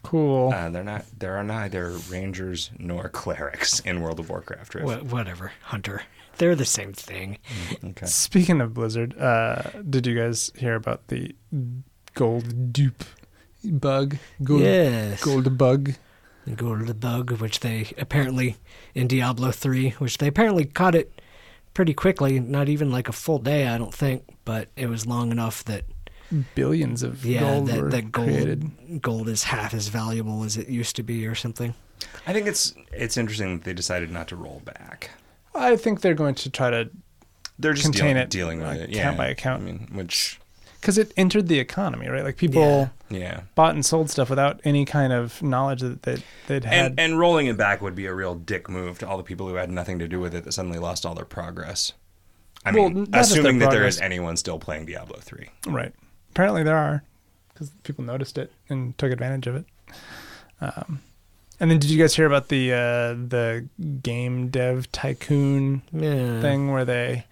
Cool. 0.04 0.54
Uh, 0.54 0.70
they're 0.70 0.84
not. 0.84 1.06
There 1.18 1.36
are 1.36 1.44
neither 1.44 1.90
rangers 2.10 2.70
nor 2.78 3.10
clerics 3.10 3.80
in 3.80 4.02
World 4.02 4.20
of 4.20 4.30
Warcraft. 4.30 4.76
Riff. 4.76 4.86
Wha 4.86 4.98
whatever, 4.98 5.52
Hunter. 5.64 6.04
They're 6.38 6.56
the 6.56 6.66
same 6.66 6.94
thing. 6.94 7.40
Okay. 7.84 8.06
Speaking 8.06 8.62
of 8.62 8.74
Blizzard, 8.74 9.18
uh, 9.18 9.64
did 9.90 10.06
you 10.06 10.16
guys 10.16 10.52
hear 10.56 10.76
about 10.76 11.08
the 11.08 11.36
gold 12.14 12.72
dupe 12.74 13.04
bug? 13.64 14.18
Gold, 14.44 14.62
yes. 14.62 15.24
gold 15.24 15.58
bug. 15.58 15.94
They 16.46 16.54
go 16.54 16.76
to 16.76 16.86
the 16.86 16.94
bug, 16.94 17.32
which 17.32 17.62
they 17.62 17.92
apparently 17.98 18.58
in 18.94 19.08
Diablo 19.08 19.52
3, 19.52 19.92
which 19.92 20.20
they 20.20 20.28
apparently 20.28 20.66
caught 20.66 20.96
it 20.96 21.22
pretty 21.74 21.94
quickly, 21.94 22.40
not 22.40 22.70
even 22.70 22.92
like 22.92 23.10
a 23.10 23.14
full 23.14 23.40
day, 23.40 23.68
I 23.68 23.78
don't 23.78 23.94
think, 23.94 24.24
but 24.46 24.70
it 24.76 24.88
was 24.88 25.06
long 25.06 25.32
enough 25.32 25.64
that 25.66 25.86
Billions 26.56 27.04
of 27.04 27.24
yeah, 27.24 27.40
gold 27.42 27.68
that, 27.68 27.92
that 27.92 28.12
gold 28.12 28.28
created. 28.28 29.02
gold 29.02 29.30
is 29.30 29.44
half 29.44 29.74
as 29.74 29.90
valuable 29.90 30.44
as 30.44 30.58
it 30.58 30.68
used 30.68 30.96
to 30.96 31.04
be 31.04 31.28
or 31.28 31.36
something. 31.36 31.76
I 32.26 32.34
think 32.34 32.48
it's 32.48 32.74
it's 32.92 33.16
interesting 33.16 33.58
that 33.58 33.64
they 33.64 33.74
decided 33.74 34.12
not 34.12 34.28
to 34.30 34.36
roll 34.36 34.62
back. 34.66 35.12
I 35.54 35.76
think 35.76 36.02
they're 36.02 36.16
going 36.16 36.36
to 36.36 36.50
try 36.50 36.72
to 36.72 36.90
They're 37.60 37.74
just 37.74 37.86
Contain 37.86 38.16
dealing, 38.16 38.18
it, 38.18 38.30
dealing 38.30 38.58
with 38.60 38.68
like, 38.68 38.80
it, 38.82 38.90
yeah, 38.90 39.02
account 39.02 39.18
by 39.18 39.28
account. 39.28 39.62
I 39.62 39.66
mean, 39.66 39.90
which 39.94 40.40
because 40.86 41.00
it 41.00 41.12
entered 41.18 41.48
the 41.48 41.58
economy, 41.58 42.08
right? 42.08 42.24
Like 42.24 42.38
people 42.38 42.62
Yeah. 43.10 43.18
yeah, 43.20 43.42
bought 43.56 43.74
and 43.74 43.84
sold 43.84 44.12
stuff 44.12 44.30
without 44.30 44.62
any 44.64 44.86
kind 44.86 45.12
of 45.12 45.42
knowledge 45.42 45.82
that 45.82 46.04
that 46.04 46.22
they'd 46.46 46.64
had. 46.64 46.92
and 46.92 47.00
and 47.00 47.20
rolling 47.20 47.48
it 47.48 47.58
back 47.58 47.82
would 47.82 47.96
be 47.96 48.06
a 48.06 48.14
real 48.14 48.36
dick 48.36 48.70
move 48.70 49.00
to 49.00 49.08
all 49.08 49.18
the 49.18 49.24
people 49.24 49.48
who 49.48 49.56
had 49.56 49.72
nothing 49.72 49.98
to 49.98 50.08
do 50.08 50.20
with 50.20 50.36
it 50.36 50.44
that 50.44 50.52
suddenly 50.54 50.78
lost 50.78 51.04
all 51.06 51.16
their 51.16 51.26
progress. 51.26 51.94
I 52.64 52.72
Well, 52.72 52.90
mean, 52.90 52.94
not 53.06 53.12
just 53.12 53.32
their 53.32 53.40
assuming 53.42 53.60
that 53.60 53.72
there 53.72 53.80
progress. 53.80 53.96
is 53.96 54.02
anyone 54.02 54.38
still 54.38 54.60
playing 54.60 54.86
Diablo 54.86 55.18
three. 55.22 55.50
Right. 55.66 55.94
Apparently 56.32 56.62
there 56.64 56.78
are, 56.78 57.04
because 57.54 57.72
people 57.84 58.04
noticed 58.04 58.38
it 58.38 58.52
and 58.70 58.96
took 58.98 59.12
advantage 59.12 59.48
of 59.48 59.56
it. 59.56 59.66
Um, 60.62 61.02
and 61.60 61.72
then 61.72 61.80
did 61.80 61.90
you 61.90 61.98
guys 61.98 62.16
hear 62.16 62.26
about 62.26 62.50
the 62.50 62.74
uh, 62.74 63.14
the 63.14 63.68
game 64.04 64.50
dev 64.50 64.92
tycoon 64.92 65.82
Yeah. 65.92 66.42
thing 66.42 66.72
where 66.72 66.86
they 66.86 67.26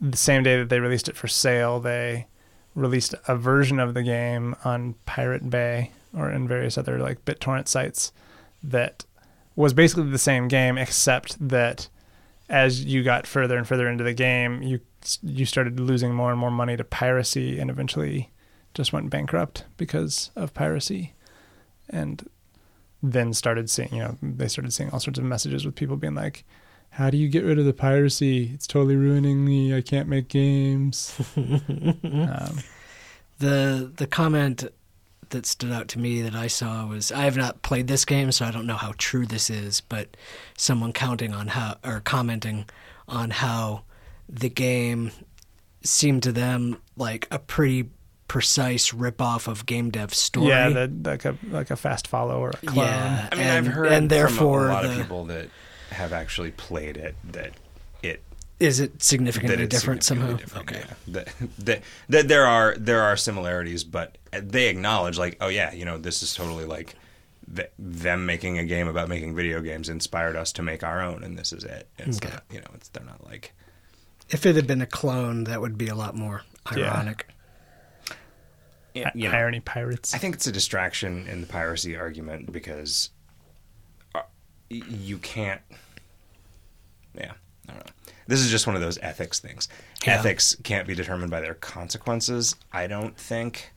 the 0.00 0.16
same 0.16 0.42
day 0.42 0.58
that 0.58 0.68
they 0.68 0.80
released 0.80 1.08
it 1.08 1.16
for 1.16 1.28
sale, 1.28 1.78
they 1.80 2.26
released 2.74 3.14
a 3.28 3.36
version 3.36 3.78
of 3.78 3.94
the 3.94 4.02
game 4.02 4.54
on 4.64 4.94
Pirate 5.06 5.48
Bay 5.48 5.92
or 6.16 6.30
in 6.30 6.48
various 6.48 6.76
other 6.76 6.98
like 6.98 7.24
BitTorrent 7.24 7.68
sites 7.68 8.12
that 8.62 9.04
was 9.56 9.72
basically 9.72 10.10
the 10.10 10.18
same 10.18 10.48
game 10.48 10.76
except 10.78 11.36
that 11.48 11.88
as 12.48 12.84
you 12.84 13.02
got 13.02 13.26
further 13.26 13.56
and 13.56 13.66
further 13.66 13.88
into 13.88 14.04
the 14.04 14.14
game, 14.14 14.62
you 14.62 14.80
you 15.22 15.44
started 15.44 15.78
losing 15.78 16.14
more 16.14 16.30
and 16.30 16.38
more 16.38 16.50
money 16.50 16.76
to 16.76 16.84
piracy 16.84 17.58
and 17.58 17.70
eventually 17.70 18.30
just 18.74 18.92
went 18.92 19.10
bankrupt 19.10 19.64
because 19.76 20.30
of 20.34 20.54
piracy. 20.54 21.14
And 21.88 22.28
then 23.02 23.34
started 23.34 23.68
seeing, 23.68 23.92
you 23.92 24.00
know, 24.00 24.16
they 24.22 24.48
started 24.48 24.72
seeing 24.72 24.90
all 24.90 25.00
sorts 25.00 25.18
of 25.18 25.24
messages 25.24 25.66
with 25.66 25.74
people 25.74 25.96
being 25.96 26.14
like, 26.14 26.44
how 26.94 27.10
do 27.10 27.16
you 27.16 27.28
get 27.28 27.42
rid 27.42 27.58
of 27.58 27.64
the 27.64 27.72
piracy? 27.72 28.52
It's 28.54 28.68
totally 28.68 28.94
ruining 28.94 29.44
me. 29.44 29.76
I 29.76 29.80
can't 29.80 30.08
make 30.08 30.28
games. 30.28 31.12
um, 31.36 32.60
The 33.38 33.90
the 33.96 34.06
comment 34.06 34.64
that 35.30 35.44
stood 35.44 35.72
out 35.72 35.88
to 35.88 35.98
me 35.98 36.22
that 36.22 36.36
I 36.36 36.46
saw 36.46 36.86
was 36.86 37.10
I 37.10 37.22
have 37.22 37.36
not 37.36 37.62
played 37.62 37.88
this 37.88 38.04
game, 38.04 38.30
so 38.30 38.44
I 38.44 38.52
don't 38.52 38.66
know 38.66 38.76
how 38.76 38.94
true 38.96 39.26
this 39.26 39.50
is, 39.50 39.80
but 39.80 40.16
someone 40.56 40.92
counting 40.92 41.32
on 41.34 41.48
how 41.48 41.76
or 41.84 42.00
commenting 42.00 42.66
on 43.08 43.30
how 43.30 43.82
the 44.28 44.48
game 44.48 45.10
seemed 45.82 46.22
to 46.22 46.32
them 46.32 46.80
like 46.96 47.26
a 47.32 47.40
pretty 47.40 47.90
precise 48.28 48.92
ripoff 48.92 49.48
of 49.48 49.66
game 49.66 49.90
dev 49.90 50.14
story. 50.14 50.48
yeah, 50.48 50.68
the, 50.68 50.92
like 51.04 51.24
a 51.24 51.36
like 51.50 51.72
a 51.72 51.76
fast 51.76 52.06
follow 52.06 52.38
or 52.38 52.50
a 52.50 52.66
clone. 52.66 52.86
Yeah. 52.86 53.28
I 53.32 53.34
mean, 53.34 53.44
and, 53.44 53.66
I've 53.66 53.72
heard 53.74 53.86
and 53.88 54.08
therefore 54.08 54.68
a 54.68 54.72
lot 54.72 54.84
the, 54.84 54.90
of 54.90 54.96
people 54.96 55.24
that 55.24 55.48
have 55.94 56.12
actually 56.12 56.50
played 56.52 56.96
it 56.96 57.14
that 57.24 57.52
it 58.02 58.22
is 58.60 58.78
it 58.80 59.02
significantly 59.02 59.56
that 59.56 59.62
it's 59.64 59.74
different 59.74 60.04
somehow? 60.04 60.36
different, 60.36 60.70
okay. 60.70 60.84
yeah. 60.86 60.94
That, 61.08 61.28
that 61.58 61.82
that 62.08 62.28
there 62.28 62.46
are 62.46 62.76
there 62.78 63.02
are 63.02 63.16
similarities, 63.16 63.82
but 63.84 64.16
they 64.32 64.68
acknowledge 64.68 65.18
like, 65.18 65.36
oh 65.40 65.48
yeah, 65.48 65.72
you 65.72 65.84
know, 65.84 65.98
this 65.98 66.22
is 66.22 66.34
totally 66.34 66.64
like 66.64 66.94
th- 67.54 67.70
them 67.78 68.26
making 68.26 68.58
a 68.58 68.64
game 68.64 68.86
about 68.88 69.08
making 69.08 69.34
video 69.34 69.60
games 69.60 69.88
inspired 69.88 70.36
us 70.36 70.52
to 70.52 70.62
make 70.62 70.84
our 70.84 71.00
own, 71.02 71.24
and 71.24 71.36
this 71.38 71.52
is 71.52 71.64
it. 71.64 71.88
It's 71.98 72.18
Okay. 72.18 72.30
not, 72.30 72.44
you 72.50 72.60
know, 72.60 72.66
it's 72.74 72.88
they're 72.90 73.04
not 73.04 73.24
like 73.24 73.52
If 74.30 74.46
it 74.46 74.54
had 74.56 74.66
been 74.66 74.80
a 74.82 74.86
clone, 74.86 75.44
that 75.44 75.60
would 75.60 75.76
be 75.76 75.88
a 75.88 75.94
lot 75.96 76.14
more 76.14 76.42
ironic. 76.70 77.26
yeah, 78.94 79.10
you 79.14 79.28
know, 79.28 79.34
Irony 79.36 79.60
pirates. 79.60 80.14
I 80.14 80.18
think 80.18 80.36
it's 80.36 80.46
a 80.46 80.52
distraction 80.52 81.26
in 81.26 81.40
the 81.40 81.46
piracy 81.48 81.96
argument 81.96 82.52
because 82.52 83.10
uh, 84.14 84.22
you 84.70 85.18
can't. 85.18 85.60
Yeah, 87.14 87.32
I 87.68 87.72
don't 87.72 87.86
know. 87.86 87.92
This 88.26 88.40
is 88.40 88.50
just 88.50 88.66
one 88.66 88.74
of 88.74 88.82
those 88.82 88.98
ethics 89.02 89.38
things. 89.38 89.68
Yeah. 90.06 90.14
Ethics 90.18 90.56
can't 90.62 90.86
be 90.86 90.94
determined 90.94 91.30
by 91.30 91.40
their 91.40 91.54
consequences. 91.54 92.56
I 92.72 92.86
don't 92.86 93.16
think 93.16 93.72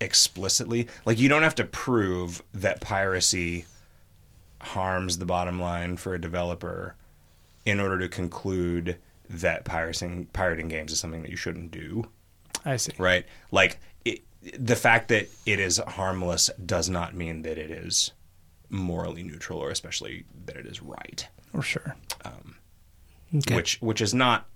explicitly. 0.00 0.88
Like 1.04 1.18
you 1.18 1.28
don't 1.28 1.42
have 1.42 1.54
to 1.56 1.64
prove 1.64 2.42
that 2.54 2.80
piracy 2.80 3.64
harms 4.60 5.18
the 5.18 5.26
bottom 5.26 5.60
line 5.60 5.96
for 5.96 6.14
a 6.14 6.20
developer 6.20 6.96
in 7.64 7.80
order 7.80 7.98
to 7.98 8.08
conclude 8.08 8.96
that 9.30 9.64
pirating 9.64 10.26
pirating 10.26 10.68
games 10.68 10.92
is 10.92 10.98
something 11.00 11.22
that 11.22 11.30
you 11.30 11.36
shouldn't 11.36 11.70
do 11.70 12.04
I 12.64 12.76
see. 12.76 12.92
right? 12.98 13.26
Like 13.50 13.78
it, 14.04 14.22
the 14.58 14.76
fact 14.76 15.08
that 15.08 15.28
it 15.46 15.60
is 15.60 15.78
harmless 15.78 16.50
does 16.64 16.88
not 16.88 17.14
mean 17.14 17.42
that 17.42 17.58
it 17.58 17.70
is 17.70 18.12
morally 18.70 19.22
neutral, 19.22 19.58
or 19.58 19.70
especially 19.70 20.24
that 20.46 20.56
it 20.56 20.66
is 20.66 20.82
right. 20.82 21.26
For 21.52 21.62
sure. 21.62 21.96
Um, 22.24 22.56
okay. 23.34 23.56
Which 23.56 23.80
which 23.80 24.00
is 24.00 24.14
not 24.14 24.46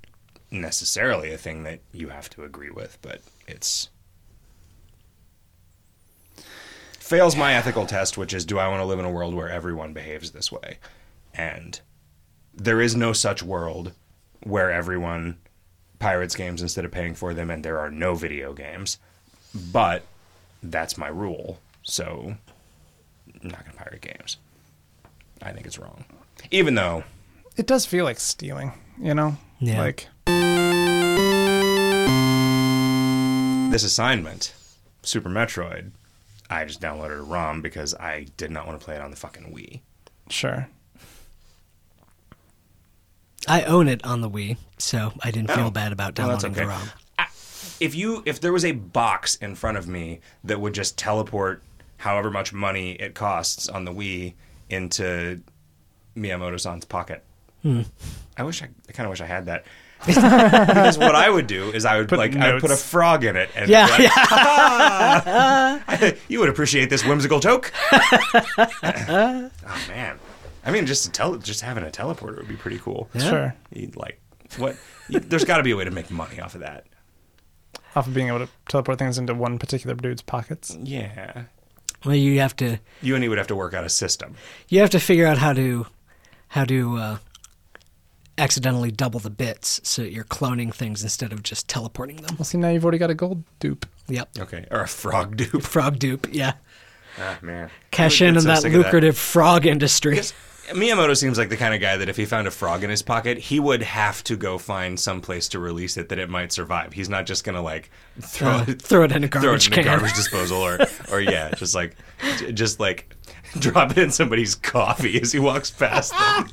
necessarily 0.51 1.33
a 1.33 1.39
thing 1.39 1.65
that 1.65 1.81
you 1.93 2.09
have 2.11 2.29
to 2.31 2.45
agree 2.45 2.71
with, 2.71 2.99
but 3.03 3.23
it's 3.47 3.89
fails 6.99 7.37
my 7.37 7.55
ethical 7.55 7.87
test, 7.87 8.17
which 8.17 8.33
is 8.33 8.45
do 8.45 8.59
I 8.59 8.69
want 8.69 8.81
to 8.81 8.87
live 8.87 8.99
in 8.99 9.05
a 9.05 9.11
world 9.11 9.35
where 9.35 9.51
everyone 9.51 9.93
behaves 9.93 10.31
this 10.31 10.53
way? 10.53 10.79
And 11.35 11.81
there 12.55 12.81
is 12.81 12.95
no 12.95 13.13
such 13.13 13.43
world 13.43 13.93
where 14.43 14.71
everyone 14.71 15.39
pirates 15.99 16.35
games 16.35 16.63
instead 16.63 16.85
of 16.85 16.91
paying 16.91 17.15
for 17.15 17.33
them 17.33 17.51
and 17.51 17.65
there 17.65 17.79
are 17.79 17.91
no 17.91 18.15
video 18.15 18.53
games. 18.53 18.99
But 19.55 20.05
that's 20.63 20.97
my 20.97 21.09
rule. 21.09 21.61
So 21.83 22.37
I'm 23.43 23.49
not 23.49 23.65
going 23.65 23.77
to 23.77 23.83
pirate 23.83 24.01
games. 24.01 24.37
I 25.43 25.53
think 25.53 25.67
it's 25.67 25.79
wrong. 25.79 26.05
Even 26.51 26.75
though 26.75 27.05
It 27.57 27.67
does 27.67 27.85
feel 27.87 28.05
like 28.05 28.21
stealing, 28.21 28.73
you 29.01 29.15
know? 29.15 29.37
Yeah. 29.61 29.81
Like 29.81 30.09
this 33.71 33.85
assignment, 33.85 34.53
Super 35.03 35.31
Metroid, 35.31 35.93
I 36.51 36.65
just 36.67 36.81
downloaded 36.81 37.19
a 37.19 37.23
ROM 37.23 37.63
because 37.63 37.95
I 37.95 38.27
did 38.37 38.51
not 38.51 38.67
want 38.67 38.79
to 38.79 38.85
play 38.85 38.97
it 38.97 39.01
on 39.01 39.11
the 39.11 39.17
fucking 39.17 39.53
Wii. 39.55 39.81
sure. 40.29 40.69
I 43.49 43.63
own 43.63 43.89
it 43.89 44.05
on 44.05 44.21
the 44.21 44.31
Wii, 44.31 44.57
so 44.79 45.13
I 45.21 45.31
didn't 45.33 45.51
feel 45.51 45.67
Oh. 45.67 45.71
bad 45.71 45.91
about 45.93 46.17
Well, 46.19 46.29
that's 46.29 46.45
downloading 46.45 46.65
okay. 46.69 46.79
the 46.81 46.87
ROM. 47.21 47.27
If 47.81 47.95
you 47.97 48.23
if 48.27 48.41
there 48.41 48.53
was 48.53 48.65
a 48.65 48.73
box 48.73 49.35
in 49.37 49.55
front 49.57 49.79
of 49.79 49.89
me 49.89 50.21
that 50.45 50.61
would 50.61 50.75
just 50.75 50.97
teleport 50.97 51.63
however 52.03 52.31
much 52.31 52.53
money 52.53 52.93
it 52.93 53.15
costs 53.15 53.69
on 53.69 53.85
the 53.85 53.93
Wii 53.93 54.35
into 54.69 55.41
Miyamoto-san's 56.17 56.85
pocket. 56.85 57.23
Hmm. 57.63 57.83
I 58.37 58.43
wish 58.43 58.61
I, 58.61 58.69
I 58.89 58.93
kind 58.93 59.07
of 59.07 59.11
wish 59.11 59.21
I 59.21 59.27
had 59.27 59.47
that. 59.47 59.65
because 60.05 60.99
what 60.99 61.15
I 61.15 61.31
would 61.31 61.47
do 61.47 61.71
is 61.71 61.85
I 61.85 61.99
would 61.99 62.09
Put 62.09 62.19
like 62.19 62.35
I 62.35 62.55
would 62.55 62.61
put 62.61 62.73
a 62.73 62.77
frog 62.77 63.23
in 63.23 63.37
it 63.37 63.51
and 63.55 63.71
Yeah, 63.71 63.87
like, 63.87 64.07
"Ha-ha! 64.11 66.13
you 66.29 66.41
would 66.41 66.49
appreciate 66.49 66.91
this 66.91 67.05
whimsical 67.05 67.39
joke. 67.39 67.73
oh 67.93 69.51
man, 69.89 70.19
I 70.67 70.73
mean 70.73 70.87
just 70.87 71.05
to 71.05 71.11
tele- 71.13 71.39
just 71.39 71.61
having 71.61 71.85
a 71.85 71.91
teleporter 71.91 72.39
would 72.39 72.49
be 72.49 72.57
pretty 72.57 72.81
cool. 72.81 73.09
Sure. 73.17 73.55
You'd 73.73 73.95
like 73.95 74.21
what? 74.59 74.75
You, 75.09 75.21
there's 75.21 75.45
got 75.45 75.59
to 75.59 75.63
be 75.63 75.71
a 75.71 75.77
way 75.77 75.85
to 75.85 75.93
make 75.93 76.11
money 76.11 76.41
off 76.41 76.57
of 76.57 76.63
that. 76.63 76.85
Off 77.95 78.09
of 78.09 78.15
being 78.15 78.27
able 78.27 78.41
to 78.41 78.49
teleport 78.69 78.99
things 78.99 79.19
into 79.19 79.35
one 79.35 79.61
particular 79.61 79.95
dude's 79.95 80.23
pockets. 80.23 80.77
Yeah, 80.83 81.45
Well, 82.05 82.15
you 82.17 82.41
have 82.41 82.57
to 82.57 82.79
you 83.01 83.15
and 83.15 83.23
he 83.23 83.29
would 83.29 83.39
have 83.39 83.47
to 83.49 83.57
work 83.57 83.75
out 83.75 83.85
a 83.85 83.89
system. 83.89 84.35
you 84.69 84.81
have 84.81 84.91
to 84.91 85.01
figure 85.01 85.27
out 85.27 85.39
how 85.39 85.53
to 85.53 85.87
how 86.49 86.65
to 86.65 86.97
uh, 86.97 87.17
accidentally 88.39 88.91
double 88.91 89.21
the 89.21 89.31
bits 89.31 89.81
so 89.85 90.03
that 90.03 90.13
you're 90.13 90.25
cloning 90.25 90.75
things 90.75 91.03
instead 91.03 91.33
of 91.33 91.43
just 91.43 91.69
teleporting 91.69 92.17
them. 92.17 92.37
Well, 92.39 92.45
see, 92.45 92.59
now 92.59 92.69
you've 92.69 92.85
already 92.85 92.99
got 92.99 93.11
a 93.11 93.15
gold 93.15 93.45
dupe. 93.61 93.87
Yep. 94.09 94.31
Okay, 94.39 94.67
or 94.71 94.81
a 94.81 94.89
frog 94.89 95.37
dupe. 95.37 95.63
Frog 95.63 95.99
dupe, 95.99 96.29
yeah. 96.33 96.55
Ah 97.19 97.39
man, 97.43 97.71
Cash 97.91 98.23
in 98.23 98.37
on 98.37 98.43
so 98.43 98.49
that 98.49 98.63
sick 98.63 98.73
of 98.73 98.79
lucrative 98.79 99.19
frog 99.19 99.67
industry. 99.67 100.13
Because, 100.13 100.33
Miyamoto 100.75 101.17
seems 101.17 101.39
like 101.39 101.49
the 101.49 101.57
kind 101.57 101.75
of 101.75 101.81
guy 101.81 101.97
that 101.97 102.09
if 102.09 102.17
he 102.17 102.25
found 102.25 102.47
a 102.47 102.51
frog 102.51 102.85
in 102.85 102.91
his 102.91 103.03
pocket, 103.03 103.39
he 103.39 103.59
would 103.61 103.83
have 103.83 104.23
to 104.25 104.37
go 104.37 104.59
find 104.59 104.99
some 104.99 105.21
place 105.21 105.49
to 105.49 105.59
release 105.59 105.97
it 105.97 106.09
that 106.11 106.19
it 106.19 106.29
might 106.31 106.53
survive. 106.53 106.93
He's 106.93 107.09
not 107.09 107.27
just 107.27 107.45
gonna 107.45 107.63
like 107.63 107.91
throw 108.21 108.49
Uh, 108.51 108.65
it, 108.69 108.83
throw 108.83 109.05
it 109.05 109.13
in 109.13 109.25
a 109.25 109.29
throw 109.29 109.43
garbage 109.43 109.69
it 109.69 109.75
in 109.75 109.81
a 109.81 109.85
garbage 109.85 110.15
disposal, 110.15 110.59
or 110.59 110.79
or 111.11 111.21
yeah, 111.21 111.51
just 111.55 111.75
like 111.75 111.97
just 112.55 112.81
like 112.81 113.15
drop 113.59 113.91
it 113.93 113.99
in 113.99 114.11
somebody's 114.11 114.55
coffee 114.55 115.21
as 115.21 115.33
he 115.33 115.39
walks 115.39 115.71
past 115.71 116.13
them. 116.13 116.49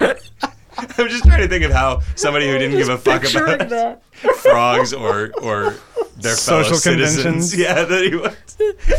I'm 0.98 1.08
just 1.08 1.24
trying 1.24 1.40
to 1.40 1.48
think 1.48 1.64
of 1.64 1.70
how 1.72 2.00
somebody 2.16 2.46
who 2.48 2.58
didn't 2.58 2.76
give 2.76 2.88
a 2.88 2.98
fuck 2.98 3.22
about 3.30 3.68
that. 3.70 4.02
frogs 4.36 4.92
or 4.92 5.32
or 5.40 5.74
their 6.16 6.34
fellow 6.36 6.62
Social 6.64 6.76
citizens. 6.76 7.22
conventions. 7.22 7.56
Yeah, 7.58 7.84
that 7.84 8.04
he 8.04 8.16
would. 8.16 8.36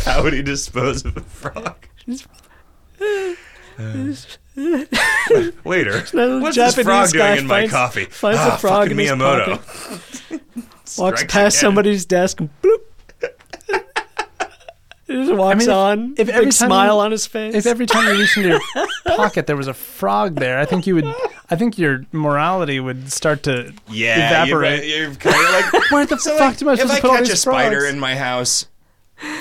How 0.04 0.24
would 0.24 0.34
he 0.34 0.42
dispose 0.42 1.06
of 1.06 1.18
a 1.18 1.22
frog? 1.22 1.88
Waiter, 5.64 6.06
No, 6.14 6.40
what's 6.40 6.56
this 6.56 6.76
Japanese 6.76 6.86
frog 6.86 7.14
guy 7.14 7.28
doing 7.34 7.40
in 7.40 7.48
my 7.48 7.56
finds- 7.62 7.72
coffee? 7.74 8.06
finds 8.06 8.40
a 8.40 8.44
ah, 8.44 8.58
frog 8.58 8.84
fucking 8.90 8.92
in 8.92 8.98
his 9.00 9.12
Miyamoto. 9.12 10.98
Walks 11.00 11.24
past 11.24 11.34
again. 11.34 11.52
somebody's 11.52 12.06
desk 12.06 12.40
and 12.40 12.50
bloop. 12.62 12.82
He 15.08 15.14
just 15.14 15.34
walks 15.34 15.60
mean, 15.60 15.70
on. 15.70 16.12
if 16.18 16.26
big 16.26 16.30
every 16.30 16.46
time 16.46 16.68
smile 16.70 16.96
you- 16.96 17.02
on 17.02 17.12
his 17.12 17.28
face. 17.28 17.54
If 17.54 17.68
every 17.68 17.86
time 17.86 18.08
you 18.12 18.20
reached 18.20 18.38
into 18.38 18.50
your 18.50 18.60
pocket 19.06 19.46
there 19.46 19.56
was 19.56 19.68
a 19.68 19.74
frog 19.76 20.34
there, 20.40 20.58
I 20.58 20.66
think 20.66 20.88
you 20.88 20.96
would. 20.96 21.06
I 21.48 21.56
think 21.56 21.78
your 21.78 22.06
morality 22.12 22.80
would 22.80 23.12
start 23.12 23.44
to 23.44 23.72
Yeah, 23.88 24.42
evaporate. 24.46 24.84
You're, 24.86 24.98
you're 25.10 25.14
kind 25.16 25.36
of 25.36 25.74
like. 25.74 25.92
Where 25.92 26.06
the 26.08 26.18
So, 26.18 26.36
fuck 26.40 26.54
like, 26.54 26.62
am 26.64 26.70
I 26.70 26.74
if 26.74 26.80
supposed 26.80 26.92
I 26.92 26.96
to 26.96 27.02
put 27.02 27.10
all 27.12 27.18
catch 27.18 27.28
a 27.28 27.30
these 27.34 27.40
spider 27.40 27.86
in 27.86 28.00
my 28.00 28.16
house, 28.16 28.66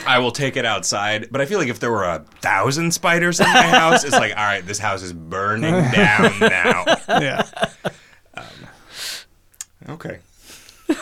I 0.06 0.18
will 0.18 0.30
take 0.30 0.56
it 0.56 0.64
outside. 0.64 1.28
But 1.30 1.40
I 1.40 1.46
feel 1.46 1.58
like 1.58 1.68
if 1.68 1.80
there 1.80 1.90
were 1.90 2.04
a 2.04 2.24
thousand 2.40 2.92
spiders 2.92 3.40
in 3.40 3.46
my 3.46 3.62
house, 3.66 4.04
it's 4.04 4.12
like, 4.14 4.30
all 4.36 4.44
right, 4.44 4.64
this 4.64 4.78
house 4.78 5.02
is 5.02 5.12
burning 5.12 5.72
down 5.92 6.38
now. 6.40 6.84
yeah, 7.08 7.42
um, 8.34 8.44
Okay. 9.88 10.18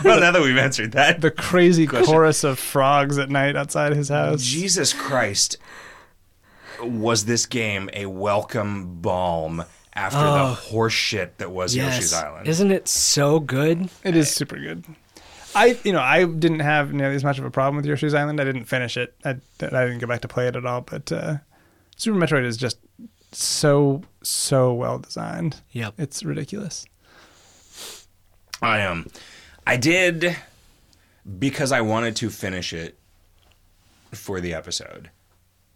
Well, 0.05 0.21
now 0.21 0.31
that 0.31 0.41
we've 0.43 0.57
answered 0.57 0.93
that, 0.93 1.21
the 1.21 1.31
crazy 1.31 1.87
Question. 1.87 2.07
chorus 2.07 2.45
of 2.45 2.59
frogs 2.59 3.19
at 3.19 3.29
night 3.31 3.57
outside 3.57 3.95
his 3.95 4.09
house. 4.09 4.43
Jesus 4.43 4.93
Christ, 4.93 5.57
was 6.81 7.25
this 7.25 7.47
game 7.47 7.91
a 7.93 8.07
welcome 8.07 9.01
balm 9.01 9.65
after 9.93 10.19
the 10.19 10.25
Oh. 10.25 10.55
horse 10.55 10.93
shit 10.93 11.39
that 11.39 11.51
was 11.51 11.75
Yoshi's 11.77 12.13
Island? 12.13 12.47
isn't 12.49 12.71
it 12.71 12.87
so 12.89 13.39
good? 13.41 13.89
It 14.05 14.17
is 14.17 14.31
super 14.33 14.57
good. 14.57 14.85
I, 15.55 15.79
you 15.85 15.93
know, 15.93 16.01
I 16.01 16.25
didn't 16.25 16.61
have 16.61 16.93
nearly 16.93 17.15
as 17.15 17.25
much 17.25 17.39
of 17.39 17.45
a 17.45 17.51
problem 17.51 17.77
with 17.77 17.87
Yoshi's 17.87 18.15
Island. 18.15 18.41
I 18.41 18.45
didn't 18.45 18.65
finish 18.65 18.97
it. 18.97 19.15
I, 19.25 19.31
I 19.31 19.87
didn't 19.87 19.99
go 19.99 20.07
back 20.07 20.21
to 20.23 20.29
play 20.29 20.47
it 20.47 20.57
at 20.57 20.65
all. 20.65 20.81
But 20.81 21.13
uh, 21.13 21.37
Super 21.97 22.19
Metroid 22.19 22.45
is 22.45 22.57
just 22.57 22.79
so 23.33 24.03
so 24.23 24.73
well 24.73 24.99
designed. 24.99 25.61
Yep. 25.73 25.95
It's 25.99 26.25
ridiculous. 26.25 26.87
I 28.61 28.83
um, 28.83 29.09
I 29.67 29.77
did 29.77 30.37
because 31.39 31.73
I 31.73 31.81
wanted 31.81 32.17
to 32.17 32.31
finish 32.31 32.73
it 32.73 32.99
for 34.13 34.41
the 34.41 34.55
episode. 34.55 35.11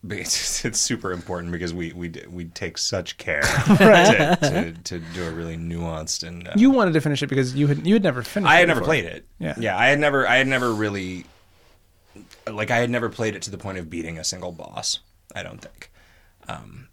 Because 0.17 0.65
it's 0.65 0.79
super 0.79 1.13
important 1.13 1.53
because 1.53 1.75
we 1.75 1.93
we 1.93 2.13
we 2.31 2.45
take 2.45 2.79
such 2.79 3.17
care 3.19 3.43
to, 3.67 4.39
to, 4.41 4.73
to 4.85 4.99
do 5.15 5.27
a 5.27 5.31
really 5.31 5.57
nuanced 5.57 6.27
and 6.27 6.47
uh, 6.47 6.53
You 6.55 6.71
wanted 6.71 6.95
to 6.95 7.01
finish 7.01 7.23
it 7.23 7.27
because 7.27 7.55
you 7.55 7.67
had 7.67 7.85
you 7.87 7.95
had 7.95 8.03
never 8.03 8.23
finished. 8.23 8.51
I 8.51 8.61
had 8.61 8.69
never 8.69 8.81
before. 8.81 8.95
played 8.95 9.05
it. 9.05 9.27
Yeah. 9.39 9.55
yeah. 9.59 9.77
I 9.77 9.87
had 9.87 9.99
never. 9.99 10.27
I 10.27 10.37
had 10.37 10.47
never 10.47 10.73
really, 10.73 11.27
like, 12.49 12.71
I 12.71 12.79
had 12.79 12.91
never 12.91 13.09
played 13.09 13.35
it 13.35 13.43
to 13.43 13.51
the 13.51 13.59
point 13.59 13.79
of 13.79 13.91
beating 13.91 14.19
a 14.19 14.25
single 14.25 14.53
boss. 14.53 15.01
I 15.35 15.43
don't 15.43 15.61
think. 15.61 15.91
Um, 16.49 16.89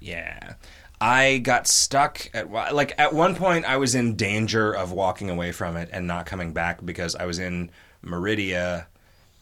yeah, 0.00 0.54
I 1.00 1.38
got 1.38 1.66
stuck 1.66 2.30
at 2.34 2.50
like 2.50 2.94
at 2.98 3.14
one 3.14 3.34
point 3.34 3.64
I 3.64 3.78
was 3.78 3.94
in 3.94 4.16
danger 4.16 4.72
of 4.72 4.92
walking 4.92 5.30
away 5.30 5.52
from 5.52 5.76
it 5.76 5.88
and 5.92 6.06
not 6.06 6.26
coming 6.26 6.52
back 6.52 6.84
because 6.84 7.16
I 7.16 7.24
was 7.24 7.38
in 7.38 7.70
Maridia 8.04 8.86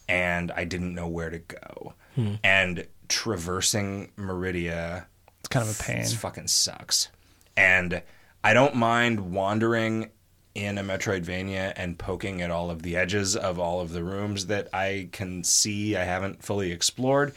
and 0.09 0.51
I 0.53 0.65
didn't 0.65 0.95
know 0.95 1.09
where 1.09 1.31
to 1.31 1.39
go. 1.39 1.95
Hmm. 2.15 2.35
And 2.45 2.87
traversing 3.09 4.13
Maridia 4.17 5.07
It's 5.41 5.49
kind 5.49 5.69
of 5.69 5.79
a 5.79 5.83
pain. 5.83 5.99
it 5.99 6.09
fucking 6.09 6.49
sucks. 6.49 7.09
And 7.57 8.03
I 8.43 8.55
don't 8.55 8.75
mind 8.75 9.33
wandering 9.33 10.11
in 10.55 10.77
a 10.79 10.83
Metroidvania 10.83 11.73
and 11.77 11.99
poking 11.99 12.43
at 12.43 12.51
all 12.51 12.71
of 12.71 12.83
the 12.83 12.97
edges 12.97 13.37
of 13.37 13.59
all 13.59 13.81
of 13.81 13.93
the 13.93 14.05
rooms 14.05 14.47
that 14.47 14.69
I 14.75 15.09
can 15.13 15.45
see 15.45 15.97
I 15.97 16.05
haven't 16.05 16.43
fully 16.43 16.73
explored 16.73 17.35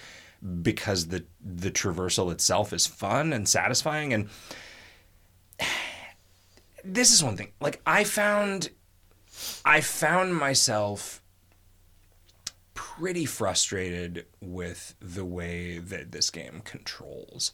because 0.61 1.07
the 1.07 1.23
the 1.41 1.71
traversal 1.71 2.31
itself 2.31 2.73
is 2.73 2.85
fun 2.85 3.31
and 3.31 3.47
satisfying 3.47 4.13
and 4.13 4.29
this 6.83 7.11
is 7.13 7.23
one 7.23 7.37
thing 7.37 7.51
like 7.61 7.81
I 7.85 8.03
found 8.03 8.69
I 9.63 9.81
found 9.81 10.35
myself 10.35 11.21
pretty 12.75 13.25
frustrated 13.25 14.25
with 14.39 14.93
the 14.99 15.25
way 15.25 15.79
that 15.79 16.11
this 16.11 16.29
game 16.29 16.61
controls 16.63 17.51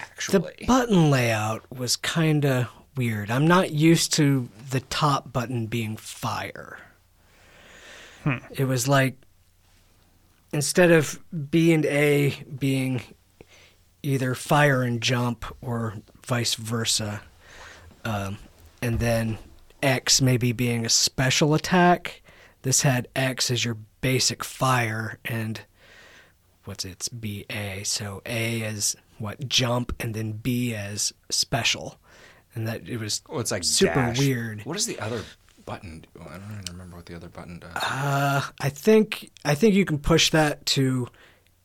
Actually, 0.00 0.54
The 0.58 0.66
button 0.66 1.10
layout 1.10 1.70
was 1.70 1.96
kind 1.96 2.44
of 2.44 2.68
weird. 2.96 3.30
I'm 3.30 3.46
not 3.46 3.70
used 3.70 4.12
to 4.14 4.48
the 4.70 4.80
top 4.80 5.32
button 5.32 5.66
being 5.66 5.96
fire. 5.96 6.78
It 8.50 8.64
was 8.64 8.86
like 8.86 9.16
instead 10.52 10.90
of 10.90 11.18
B 11.50 11.72
and 11.72 11.86
A 11.86 12.34
being 12.58 13.02
either 14.02 14.34
fire 14.34 14.82
and 14.82 15.00
jump 15.00 15.44
or 15.62 15.94
vice 16.26 16.54
versa, 16.54 17.22
um, 18.04 18.38
and 18.82 18.98
then 18.98 19.38
X 19.82 20.20
maybe 20.20 20.52
being 20.52 20.84
a 20.84 20.90
special 20.90 21.54
attack. 21.54 22.22
This 22.62 22.82
had 22.82 23.08
X 23.16 23.50
as 23.50 23.64
your 23.64 23.78
basic 24.00 24.44
fire 24.44 25.18
and 25.24 25.60
what's? 26.64 26.84
It's 26.84 27.08
B 27.08 27.46
A. 27.50 27.82
So 27.84 28.22
A 28.26 28.62
as 28.62 28.96
what 29.18 29.48
jump 29.48 29.94
and 30.00 30.14
then 30.14 30.32
B 30.32 30.74
as 30.74 31.12
special, 31.30 31.98
and 32.54 32.66
that 32.66 32.88
it 32.88 32.98
was 32.98 33.22
oh, 33.28 33.38
it's 33.38 33.50
like 33.50 33.64
super 33.64 33.94
dash. 33.94 34.18
weird. 34.18 34.62
What 34.64 34.76
is 34.76 34.86
the 34.86 34.98
other 35.00 35.22
button 35.64 36.04
do? 36.14 36.20
I 36.22 36.38
don't 36.38 36.50
even 36.52 36.64
remember 36.72 36.96
what 36.96 37.06
the 37.06 37.14
other 37.14 37.28
button 37.28 37.58
does. 37.58 37.72
Uh, 37.74 38.42
I 38.60 38.68
think 38.68 39.30
I 39.44 39.54
think 39.54 39.74
you 39.74 39.84
can 39.84 39.98
push 39.98 40.30
that 40.30 40.66
to 40.66 41.08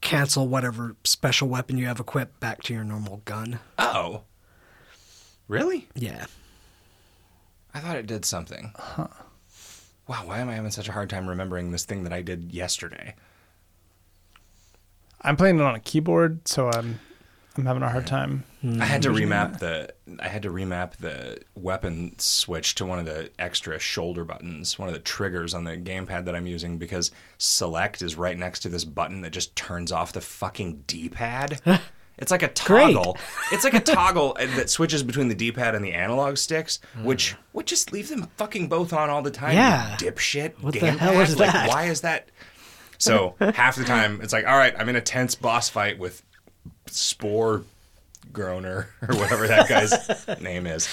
cancel 0.02 0.48
whatever 0.48 0.96
special 1.04 1.48
weapon 1.48 1.78
you 1.78 1.88
have 1.88 2.00
equipped 2.00 2.40
back 2.40 2.62
to 2.64 2.74
your 2.74 2.84
normal 2.84 3.22
gun. 3.26 3.60
oh, 3.80 4.22
really? 5.48 5.88
Yeah. 5.96 6.26
I 7.74 7.80
thought 7.80 7.98
it 7.98 8.08
did 8.08 8.24
something. 8.24 8.72
Wow, 10.08 10.24
why 10.26 10.40
am 10.40 10.50
I 10.50 10.54
having 10.54 10.72
such 10.72 10.88
a 10.88 10.92
hard 10.92 11.10
time 11.10 11.28
remembering 11.28 11.72
this 11.72 11.86
thing 11.86 12.04
that 12.04 12.14
I 12.14 12.22
did 12.22 12.54
yesterday? 12.54 13.16
I'm 15.22 15.36
playing 15.36 15.60
it 15.60 15.64
on 15.64 15.74
a 15.74 15.80
keyboard, 15.80 16.48
so 16.48 16.70
I'm 16.70 17.00
I'm 17.58 17.66
having 17.66 17.84
a 17.84 17.90
hard 17.90 18.06
time. 18.06 18.44
Hmm. 18.62 18.82
I 18.82 18.86
had 18.86 19.02
to 19.04 19.10
Visioning 19.10 19.30
remap 19.30 19.60
the 19.60 19.94
I 20.20 20.28
had 20.28 20.44
to 20.44 20.50
remap 20.50 20.98
the 20.98 21.40
weapon 21.56 22.14
switch 22.20 22.76
to 22.76 22.86
one 22.86 23.00
of 23.00 23.06
the 23.06 23.32
extra 23.40 23.80
shoulder 23.80 24.26
buttons, 24.26 24.78
one 24.78 24.90
of 24.90 24.94
the 24.94 25.00
triggers 25.00 25.54
on 25.54 25.64
the 25.64 25.78
gamepad 25.78 26.26
that 26.26 26.36
I'm 26.36 26.48
using 26.48 26.78
because 26.78 27.12
select 27.38 28.02
is 28.02 28.16
right 28.16 28.38
next 28.38 28.60
to 28.62 28.70
this 28.70 28.84
button 28.84 29.22
that 29.22 29.32
just 29.32 29.56
turns 29.56 29.92
off 29.92 30.14
the 30.14 30.22
fucking 30.22 30.84
D-pad. 30.86 31.62
It's 32.18 32.32
like 32.32 32.44
a 32.44 32.52
Great. 32.66 32.94
toggle. 32.94 33.18
It's 33.52 33.64
like 33.64 33.74
a 33.74 33.80
toggle 33.80 34.36
that 34.40 34.70
switches 34.70 35.04
between 35.04 35.28
the 35.28 35.36
D-pad 35.36 35.76
and 35.76 35.84
the 35.84 35.94
analog 35.94 36.38
sticks, 36.38 36.80
which 37.04 37.36
would 37.54 37.66
just 37.68 37.92
leave 37.92 38.08
them 38.10 38.28
fucking 38.38 38.68
both 38.70 38.94
on 38.94 39.10
all 39.10 39.22
the 39.22 39.32
time. 39.32 39.52
you 39.52 39.58
Yeah. 39.58 39.96
dipshit. 40.00 40.54
What 40.62 40.74
the 40.74 40.80
gamepad. 40.80 40.98
hell 40.98 41.20
is 41.22 41.38
Like, 41.40 41.52
that? 41.52 41.68
why 41.70 41.86
is 41.86 42.02
that? 42.02 42.30
So 42.98 43.36
half 43.54 43.76
the 43.76 43.84
time 43.84 44.22
it's 44.22 44.32
like, 44.34 44.48
all 44.48 44.58
right, 44.58 44.74
I'm 44.80 44.88
in 44.90 44.96
a 44.96 45.02
tense 45.02 45.36
boss 45.36 45.68
fight 45.70 46.00
with 46.00 46.24
Spore 46.88 47.64
Groner 48.32 48.90
or 49.08 49.16
whatever 49.18 49.48
that 49.48 49.68
guy's 49.68 50.26
name 50.42 50.66
is. 50.68 50.88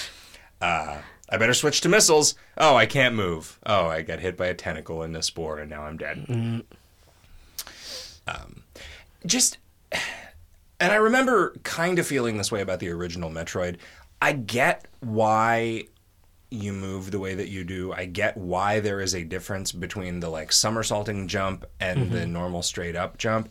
Uh, 0.60 0.98
I 1.28 1.36
better 1.38 1.54
switch 1.54 1.80
to 1.82 1.88
missiles. 1.88 2.34
Oh, 2.58 2.76
I 2.76 2.86
can't 2.86 3.14
move. 3.14 3.58
Oh, 3.64 3.86
I 3.86 4.02
got 4.02 4.18
hit 4.20 4.36
by 4.36 4.46
a 4.48 4.54
tentacle 4.54 5.02
and 5.02 5.16
a 5.16 5.22
spore, 5.22 5.58
and 5.58 5.70
now 5.70 5.82
I'm 5.84 5.96
dead. 5.96 6.62
Um, 8.26 8.62
just, 9.26 9.58
and 10.82 10.90
I 10.90 10.96
remember 10.96 11.54
kind 11.62 12.00
of 12.00 12.06
feeling 12.08 12.36
this 12.36 12.50
way 12.50 12.60
about 12.60 12.80
the 12.80 12.90
original 12.90 13.30
Metroid. 13.30 13.76
I 14.20 14.32
get 14.32 14.88
why 14.98 15.84
you 16.50 16.72
move 16.72 17.12
the 17.12 17.20
way 17.20 17.36
that 17.36 17.50
you 17.50 17.62
do. 17.62 17.92
I 17.92 18.06
get 18.06 18.36
why 18.36 18.80
there 18.80 19.00
is 19.00 19.14
a 19.14 19.22
difference 19.22 19.70
between 19.70 20.18
the 20.18 20.28
like 20.28 20.50
somersaulting 20.50 21.28
jump 21.28 21.64
and 21.78 22.10
the 22.10 22.18
mm-hmm. 22.18 22.32
normal 22.32 22.62
straight 22.62 22.96
up 22.96 23.16
jump. 23.16 23.48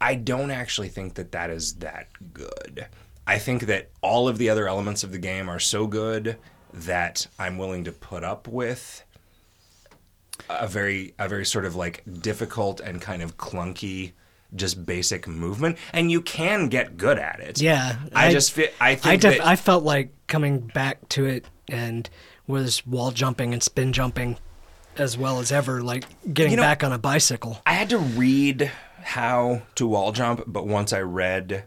I 0.00 0.14
don't 0.14 0.52
actually 0.52 0.88
think 0.88 1.14
that 1.14 1.32
that 1.32 1.50
is 1.50 1.74
that 1.78 2.06
good. 2.32 2.86
I 3.26 3.40
think 3.40 3.62
that 3.62 3.90
all 4.00 4.28
of 4.28 4.38
the 4.38 4.48
other 4.48 4.68
elements 4.68 5.02
of 5.02 5.10
the 5.10 5.18
game 5.18 5.48
are 5.48 5.58
so 5.58 5.88
good 5.88 6.36
that 6.72 7.26
I'm 7.40 7.58
willing 7.58 7.82
to 7.84 7.92
put 7.92 8.22
up 8.22 8.46
with 8.46 9.02
a 10.48 10.68
very 10.68 11.12
a 11.18 11.28
very 11.28 11.44
sort 11.44 11.64
of 11.64 11.74
like 11.74 12.04
difficult 12.20 12.78
and 12.78 13.02
kind 13.02 13.20
of 13.20 13.36
clunky 13.36 14.12
just 14.54 14.86
basic 14.86 15.26
movement, 15.26 15.76
and 15.92 16.10
you 16.10 16.20
can 16.22 16.68
get 16.68 16.96
good 16.96 17.18
at 17.18 17.40
it. 17.40 17.60
Yeah, 17.60 17.96
I, 18.14 18.30
just 18.32 18.52
feel. 18.52 18.68
I 18.80 18.94
think 18.94 19.06
I 19.06 19.16
def- 19.16 19.38
that, 19.38 19.46
I 19.46 19.56
felt 19.56 19.84
like 19.84 20.12
coming 20.26 20.60
back 20.60 21.08
to 21.10 21.26
it 21.26 21.46
and 21.68 22.08
was 22.46 22.86
wall 22.86 23.10
jumping 23.10 23.52
and 23.52 23.62
spin 23.62 23.92
jumping 23.92 24.38
as 24.96 25.18
well 25.18 25.40
as 25.40 25.52
ever, 25.52 25.82
like 25.82 26.04
getting 26.32 26.52
You 26.52 26.56
know- 26.58 26.62
back 26.62 26.82
on 26.84 26.92
a 26.92 26.98
bicycle. 26.98 27.60
I 27.66 27.72
had 27.74 27.90
to 27.90 27.98
read 27.98 28.70
how 29.02 29.62
to 29.76 29.86
wall 29.86 30.12
jump, 30.12 30.42
but 30.46 30.66
once 30.66 30.92
I 30.92 31.00
read 31.00 31.64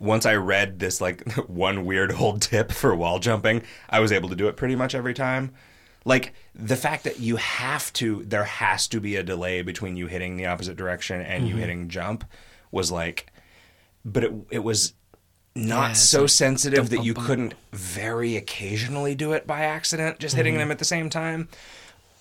once 0.00 0.26
I 0.26 0.34
read 0.34 0.78
this 0.78 1.00
like 1.00 1.28
one 1.48 1.84
weird 1.84 2.12
old 2.12 2.42
tip 2.42 2.70
for 2.72 2.94
wall 2.94 3.18
jumping, 3.18 3.62
I 3.90 4.00
was 4.00 4.12
able 4.12 4.28
to 4.28 4.36
do 4.36 4.48
it 4.48 4.56
pretty 4.56 4.76
much 4.76 4.94
every 4.94 5.14
time. 5.14 5.52
Like 6.04 6.32
the 6.58 6.76
fact 6.76 7.04
that 7.04 7.20
you 7.20 7.36
have 7.36 7.92
to 7.94 8.24
there 8.24 8.44
has 8.44 8.88
to 8.88 9.00
be 9.00 9.14
a 9.16 9.22
delay 9.22 9.62
between 9.62 9.96
you 9.96 10.06
hitting 10.08 10.36
the 10.36 10.46
opposite 10.46 10.76
direction 10.76 11.20
and 11.20 11.44
Mm-hmm. 11.44 11.54
you 11.54 11.60
hitting 11.60 11.88
jump 11.88 12.24
was 12.72 12.90
like 12.90 13.32
but 14.04 14.24
it 14.24 14.32
it 14.50 14.58
was 14.60 14.94
not 15.54 15.88
Yeah, 15.88 15.92
so 15.94 16.20
like 16.22 16.30
sensitive 16.30 16.90
that 16.90 17.04
you 17.04 17.14
couldn't 17.14 17.54
very 17.72 18.36
occasionally 18.36 19.14
do 19.14 19.32
it 19.32 19.46
by 19.46 19.60
accident, 19.62 20.18
just 20.20 20.36
hitting 20.36 20.54
Mm-hmm. 20.54 20.60
them 20.60 20.70
at 20.70 20.78
the 20.78 20.84
same 20.84 21.10
time. 21.10 21.48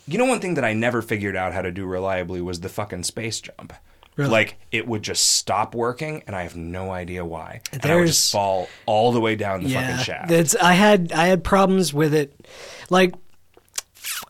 You 0.07 0.17
know, 0.17 0.25
one 0.25 0.39
thing 0.39 0.53
that 0.55 0.63
I 0.65 0.73
never 0.73 1.01
figured 1.01 1.35
out 1.35 1.53
how 1.53 1.61
to 1.61 1.71
do 1.71 1.85
reliably 1.85 2.41
was 2.41 2.61
the 2.61 2.69
fucking 2.69 3.03
space 3.03 3.39
jump. 3.41 3.73
Really? 4.15 4.31
Like 4.31 4.57
it 4.71 4.87
would 4.87 5.03
just 5.03 5.23
stop 5.35 5.75
working, 5.75 6.23
and 6.25 6.35
I 6.35 6.43
have 6.43 6.55
no 6.55 6.89
idea 6.91 7.23
why. 7.23 7.61
And 7.71 7.85
I 7.85 7.95
would 7.97 8.07
just 8.07 8.31
fall 8.31 8.69
all 8.87 9.11
the 9.11 9.19
way 9.21 9.35
down 9.35 9.63
the 9.63 9.73
fucking 9.73 9.97
shaft. 10.03 10.55
I 10.61 10.73
had 10.73 11.11
I 11.11 11.27
had 11.27 11.43
problems 11.43 11.93
with 11.93 12.15
it. 12.15 12.47
Like 12.89 13.13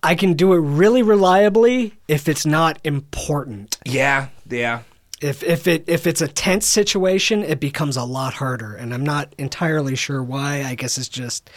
I 0.08 0.16
can 0.16 0.34
do 0.34 0.54
it 0.54 0.60
really 0.60 1.04
reliably 1.04 1.94
if 2.08 2.28
it's 2.30 2.46
not 2.46 2.80
important. 2.84 3.78
yeah, 3.86 4.30
yeah. 4.50 4.82
If 5.20 5.42
if 5.44 5.68
it 5.68 5.84
if 5.88 6.06
it's 6.08 6.22
a 6.22 6.28
tense 6.28 6.66
situation, 6.68 7.44
it 7.44 7.60
becomes 7.60 7.98
a 7.98 8.04
lot 8.04 8.36
harder, 8.36 8.76
and 8.76 8.94
I'm 8.94 9.04
not 9.04 9.34
entirely 9.40 9.96
sure 9.96 10.22
why. 10.24 10.64
I 10.64 10.76
guess 10.76 10.98
it's 10.98 11.10
just 11.10 11.50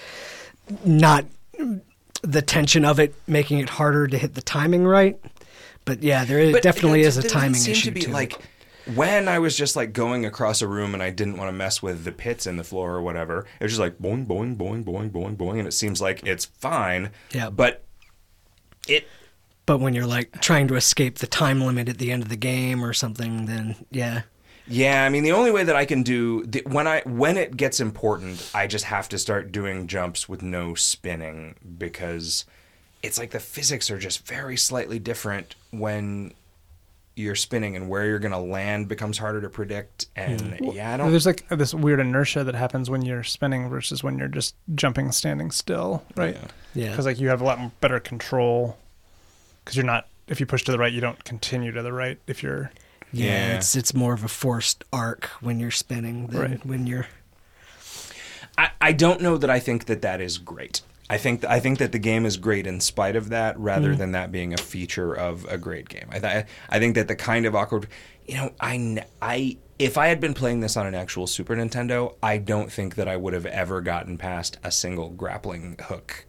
not 0.85 1.27
the 2.23 2.43
tension 2.43 2.85
of 2.85 2.99
it 2.99 3.15
making 3.27 3.59
it 3.59 3.69
harder 3.69 4.07
to 4.07 4.17
hit 4.19 4.35
the 4.35 4.43
timing 4.43 4.87
right. 4.87 5.19
But 5.85 6.03
yeah, 6.03 6.25
there 6.25 6.39
is, 6.39 6.53
But 6.53 6.63
definitely 6.63 7.03
it- 7.03 7.07
is 7.09 7.19
a 7.19 7.23
timing 7.29 7.61
issue 7.67 7.87
to 7.87 7.91
be 7.91 8.01
to 8.03 8.11
it. 8.11 8.13
like 8.13 8.39
when 8.95 9.29
I 9.29 9.39
was 9.39 9.57
just 9.57 9.77
like 9.77 9.93
going 9.93 10.25
across 10.25 10.63
a 10.63 10.67
room 10.67 10.95
and 10.95 11.03
I 11.03 11.11
didn't 11.11 11.37
want 11.37 11.49
to 11.49 11.53
mess 11.53 11.83
with 11.83 12.05
the 12.05 12.13
pits 12.13 12.47
in 12.47 12.57
the 12.57 12.65
floor 12.65 12.95
or 12.95 13.03
whatever. 13.03 13.47
It 13.61 13.65
was 13.65 13.73
just 13.73 13.81
like 13.81 13.99
boing, 13.99 14.27
boing, 14.27 14.57
boing, 14.57 14.85
boing, 14.85 15.11
boing, 15.11 15.37
boing, 15.37 15.59
and 15.59 15.69
it 15.69 15.73
seems 15.73 16.01
like 16.01 16.27
it's 16.27 16.47
fine. 16.47 17.11
Yeah. 17.33 17.51
But 17.51 17.85
it. 18.91 19.09
But 19.67 19.79
when 19.79 19.95
you're 19.95 20.07
like 20.07 20.41
trying 20.41 20.69
to 20.69 20.75
escape 20.75 21.19
the 21.19 21.27
time 21.27 21.61
limit 21.61 21.89
at 21.89 21.99
the 21.99 22.11
end 22.11 22.23
of 22.23 22.29
the 22.29 22.37
game 22.37 22.85
or 22.85 22.93
something, 22.93 23.47
then 23.47 23.77
yeah, 23.91 24.23
Yeah, 24.67 25.05
I 25.05 25.09
mean 25.09 25.23
the 25.23 25.33
only 25.33 25.51
way 25.51 25.65
that 25.65 25.77
I 25.77 25.85
can 25.85 26.03
do 26.03 26.45
the, 26.45 26.63
when 26.67 26.87
I 26.87 27.03
when 27.05 27.37
it 27.37 27.57
gets 27.57 27.81
important, 27.81 28.51
I 28.55 28.67
just 28.67 28.85
have 28.87 29.09
to 29.11 29.19
start 29.19 29.53
doing 29.53 29.87
jumps 29.87 30.29
with 30.29 30.43
no 30.43 30.75
spinning 30.75 31.55
because 31.79 32.45
it's 33.03 33.19
like 33.19 33.31
the 33.31 33.41
physics 33.41 33.91
are 33.91 33.99
just 33.99 34.27
very 34.27 34.57
slightly 34.57 34.99
different 34.99 35.55
when 35.71 36.33
you're 37.21 37.35
spinning 37.35 37.77
and 37.77 37.89
where 37.89 38.05
you're 38.07 38.19
going 38.19 38.33
to 38.33 38.39
land 38.39 38.89
becomes 38.89 39.19
harder 39.19 39.41
to 39.41 39.49
predict 39.49 40.07
and 40.17 40.59
yeah, 40.75 40.95
I 40.95 40.97
don't 40.97 41.11
There's 41.11 41.27
like 41.27 41.49
this 41.49 41.73
weird 41.75 42.01
inertia 42.01 42.45
that 42.45 42.55
happens 42.55 42.91
when 42.91 43.03
you're 43.03 43.23
spinning 43.25 43.69
versus 43.69 44.03
when 44.03 44.19
you're 44.19 44.29
just 44.29 44.55
jumping 44.75 45.13
standing 45.13 45.51
still, 45.51 46.03
right? 46.17 46.35
Yeah. 46.35 46.49
yeah. 46.85 46.91
Because 46.91 47.07
like 47.07 47.21
you 47.21 47.29
have 47.29 47.41
a 47.41 47.45
lot 47.45 47.81
better 47.81 48.01
control. 48.01 48.77
Because 49.65 49.77
you're 49.77 49.87
not, 49.87 50.09
if 50.27 50.41
you 50.41 50.47
push 50.47 50.65
to 50.65 50.73
the 50.73 50.79
right, 50.79 50.93
you 50.93 51.01
don't 51.01 51.23
continue 51.25 51.71
to 51.73 51.83
the 51.83 51.93
right. 51.93 52.19
If 52.27 52.43
you're 52.43 52.71
Yeah, 53.13 53.27
Yeah. 53.49 53.57
it's 53.57 53.77
it's 53.77 53.93
more 53.95 54.15
of 54.15 54.25
a 54.25 54.29
forced 54.29 54.85
arc 54.93 55.27
when 55.41 55.61
you're 55.61 55.71
spinning 55.71 56.29
than 56.29 56.41
Right. 56.41 56.67
when 56.67 56.87
you're. 56.87 57.07
I, 58.59 58.71
I 58.81 58.93
don't 58.93 59.21
know 59.21 59.37
that 59.39 59.51
I 59.51 59.59
think 59.61 59.87
that 59.87 60.03
that 60.03 60.21
is 60.21 60.39
great. 60.39 60.83
I 61.11 61.19
think 61.19 61.45
I 61.45 61.59
think 61.59 61.81
that 61.81 61.91
the 61.91 61.99
game 61.99 62.25
is 62.25 62.37
great 62.37 62.69
in 62.69 62.79
spite 62.79 63.17
of 63.17 63.31
that, 63.31 63.59
rather 63.59 63.93
hmm. 63.93 63.99
than 63.99 64.13
that 64.13 64.31
being 64.31 64.55
a 64.55 64.57
feature 64.57 65.13
of 65.13 65.45
a 65.47 65.59
great 65.59 65.89
game. 65.89 66.07
I 66.09 66.21
th- 66.21 66.47
I 66.69 66.79
think 66.79 66.95
that 66.95 67.09
the 67.09 67.17
kind 67.17 67.47
of 67.47 67.57
awkward, 67.57 67.89
you 68.27 68.37
know, 68.37 68.53
I 68.61 69.05
I 69.21 69.59
if 69.77 69.99
I 69.99 70.07
had 70.07 70.21
been 70.21 70.35
playing 70.35 70.61
this 70.61 70.77
on 70.77 70.87
an 70.87 70.95
actual 70.95 71.27
Super 71.27 71.57
Nintendo, 71.57 72.15
I 72.23 72.39
don't 72.39 72.71
think 72.71 72.95
that 72.95 73.09
I 73.09 73.17
would 73.17 73.33
have 73.35 73.45
ever 73.47 73.81
gotten 73.81 74.19
past 74.19 74.59
a 74.63 74.71
single 74.71 75.09
grappling 75.09 75.79
hook 75.83 76.27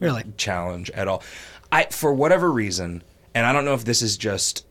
Really? 0.00 0.24
challenge 0.36 0.90
at 0.90 1.06
all. 1.06 1.22
I 1.70 1.84
for 1.84 2.12
whatever 2.12 2.50
reason, 2.50 3.04
and 3.32 3.46
I 3.46 3.52
don't 3.52 3.64
know 3.64 3.74
if 3.74 3.84
this 3.84 4.02
is 4.02 4.16
just 4.16 4.66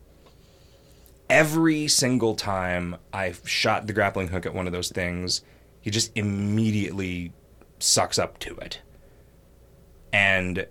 every 1.30 1.88
single 1.88 2.34
time 2.34 2.96
I've 3.10 3.40
shot 3.48 3.86
the 3.86 3.94
grappling 3.94 4.28
hook 4.28 4.44
at 4.44 4.52
one 4.52 4.66
of 4.66 4.74
those 4.74 4.90
things, 4.90 5.40
he 5.80 5.90
just 5.90 6.12
immediately 6.14 7.32
sucks 7.78 8.18
up 8.18 8.38
to 8.40 8.54
it. 8.56 8.80
And 10.16 10.66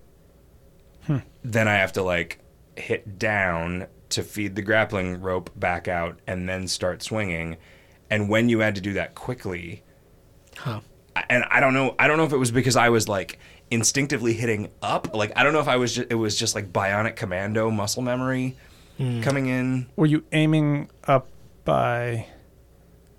hmm. 1.05 1.19
then 1.43 1.67
I 1.67 1.75
have 1.75 1.93
to 1.93 2.01
like 2.01 2.39
hit 2.75 3.19
down 3.19 3.85
to 4.09 4.23
feed 4.23 4.55
the 4.55 4.63
grappling 4.63 5.21
rope 5.21 5.51
back 5.55 5.87
out 5.87 6.19
and 6.25 6.49
then 6.49 6.67
start 6.67 7.03
swinging. 7.03 7.57
And 8.09 8.27
when 8.27 8.49
you 8.49 8.59
had 8.59 8.73
to 8.73 8.81
do 8.81 8.93
that 8.93 9.13
quickly, 9.13 9.83
Huh. 10.57 10.79
and 11.29 11.43
I 11.51 11.59
don't 11.59 11.75
know. 11.75 11.93
I 11.99 12.07
don't 12.07 12.17
know 12.17 12.23
if 12.23 12.33
it 12.33 12.37
was 12.37 12.49
because 12.49 12.75
I 12.75 12.89
was 12.89 13.07
like 13.07 13.37
instinctively 13.69 14.33
hitting 14.33 14.71
up. 14.81 15.15
Like 15.15 15.31
I 15.35 15.43
don't 15.43 15.53
know 15.53 15.59
if 15.59 15.67
I 15.67 15.75
was. 15.75 15.93
Just, 15.93 16.11
it 16.11 16.15
was 16.15 16.35
just 16.35 16.55
like 16.55 16.73
bionic 16.73 17.15
commando 17.15 17.69
muscle 17.69 18.01
memory 18.01 18.55
hmm. 18.97 19.21
coming 19.21 19.45
in. 19.45 19.87
were 19.95 20.07
you 20.07 20.23
aiming 20.31 20.89
up 21.03 21.27
by 21.65 22.27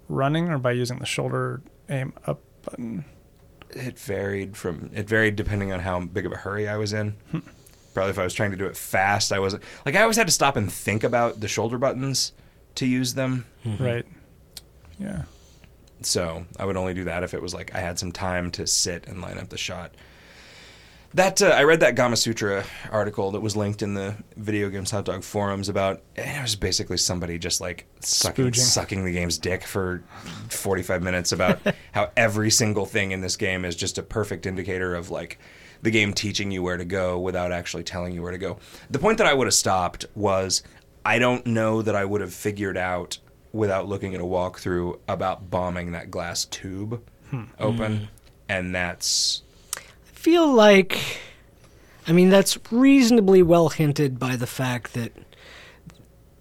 running 0.09 0.49
or 0.49 0.59
by 0.59 0.73
using 0.73 0.99
the 0.99 1.07
shoulder 1.07 1.63
aim 1.89 2.15
up 2.27 2.41
button? 2.63 3.05
It 3.77 3.99
varied 3.99 4.57
from. 4.57 4.91
It 4.95 5.09
varied 5.09 5.37
depending 5.37 5.73
on 5.73 5.81
how 5.81 6.01
big 6.01 6.27
of 6.27 6.33
a 6.33 6.37
hurry 6.37 6.69
I 6.69 6.77
was 6.77 6.93
in. 6.93 7.13
Hmm. 7.31 7.41
Probably 7.95 8.11
if 8.11 8.19
I 8.19 8.25
was 8.25 8.35
trying 8.35 8.51
to 8.51 8.57
do 8.57 8.67
it 8.67 8.77
fast, 8.77 9.33
I 9.33 9.39
wasn't. 9.39 9.63
Like 9.85 9.97
I 9.97 10.03
always 10.03 10.17
had 10.17 10.27
to 10.27 10.33
stop 10.33 10.57
and 10.57 10.71
think 10.71 11.05
about 11.05 11.41
the 11.41 11.49
shoulder 11.49 11.79
buttons 11.79 12.33
to 12.77 12.87
use 12.87 13.15
them. 13.15 13.47
Mm-hmm. 13.65 13.85
Right. 13.85 14.07
Yeah. 14.99 15.23
So 16.03 16.45
I 16.59 16.65
would 16.65 16.77
only 16.77 16.95
do 16.95 17.05
that 17.05 17.23
if 17.23 17.35
it 17.35 17.43
was 17.43 17.55
like 17.55 17.75
I 17.75 17.81
had 17.81 17.99
some 17.99 18.13
time 18.13 18.51
to 18.53 18.67
sit 18.67 19.07
and 19.07 19.21
line 19.21 19.39
up 19.39 19.49
the 19.49 19.59
shot. 19.59 19.95
That 21.17 21.41
uh, 21.41 21.47
I 21.47 21.63
read 21.63 21.81
that 21.81 21.95
Gamasutra 21.95 22.67
article 22.93 23.31
that 23.31 23.41
was 23.41 23.57
linked 23.57 23.81
in 23.81 23.95
the 23.95 24.17
video 24.37 24.69
games 24.69 24.91
hot 24.91 25.07
dog 25.07 25.25
forums 25.25 25.71
about. 25.71 26.03
And 26.15 26.39
it 26.39 26.43
was 26.43 26.57
basically 26.57 26.99
somebody 26.99 27.39
just 27.39 27.59
like 27.59 27.87
sucking, 28.01 28.53
sucking 28.53 29.03
the 29.03 29.13
game's 29.13 29.39
dick 29.39 29.65
for 29.65 30.03
forty 30.51 30.83
five 30.83 31.03
minutes 31.03 31.33
about 31.33 31.59
how 31.93 32.11
every 32.19 32.51
single 32.51 32.85
thing 32.85 33.13
in 33.13 33.23
this 33.23 33.39
game 33.39 33.65
is 33.65 33.75
just 33.75 33.97
a 33.97 34.03
perfect 34.03 34.45
indicator 34.45 34.95
of 34.95 35.11
like 35.11 35.39
the 35.81 35.91
game 35.91 36.13
teaching 36.13 36.51
you 36.51 36.63
where 36.63 36.77
to 36.77 36.85
go 36.85 37.19
without 37.19 37.51
actually 37.51 37.85
telling 37.85 38.13
you 38.13 38.21
where 38.21 38.33
to 38.33 38.39
go. 38.39 38.59
The 38.91 38.99
point 38.99 39.17
that 39.17 39.27
I 39.27 39.33
would 39.33 39.47
have 39.47 39.55
stopped 39.55 40.05
was 40.15 40.63
I 41.03 41.19
don't 41.19 41.47
know 41.47 41.81
that 41.81 41.97
I 41.97 42.05
would 42.05 42.21
have 42.21 42.35
figured 42.35 42.77
out 42.77 43.17
without 43.53 43.89
looking 43.89 44.15
at 44.15 44.21
a 44.21 44.25
walkthrough 44.25 44.99
about 45.09 45.49
bombing 45.49 45.93
that 45.93 46.11
glass 46.11 46.45
tube 46.45 47.03
open. 47.59 48.09
And 48.51 48.75
that's 48.75 49.43
feel 50.27 50.53
like, 50.53 51.21
I 52.09 52.11
mean, 52.11 52.31
that's 52.31 52.59
reasonably 52.73 53.45
well 53.45 53.69
hinted 53.69 54.19
by 54.19 54.35
the 54.35 54.49
fact 54.49 54.93
that 54.95 55.13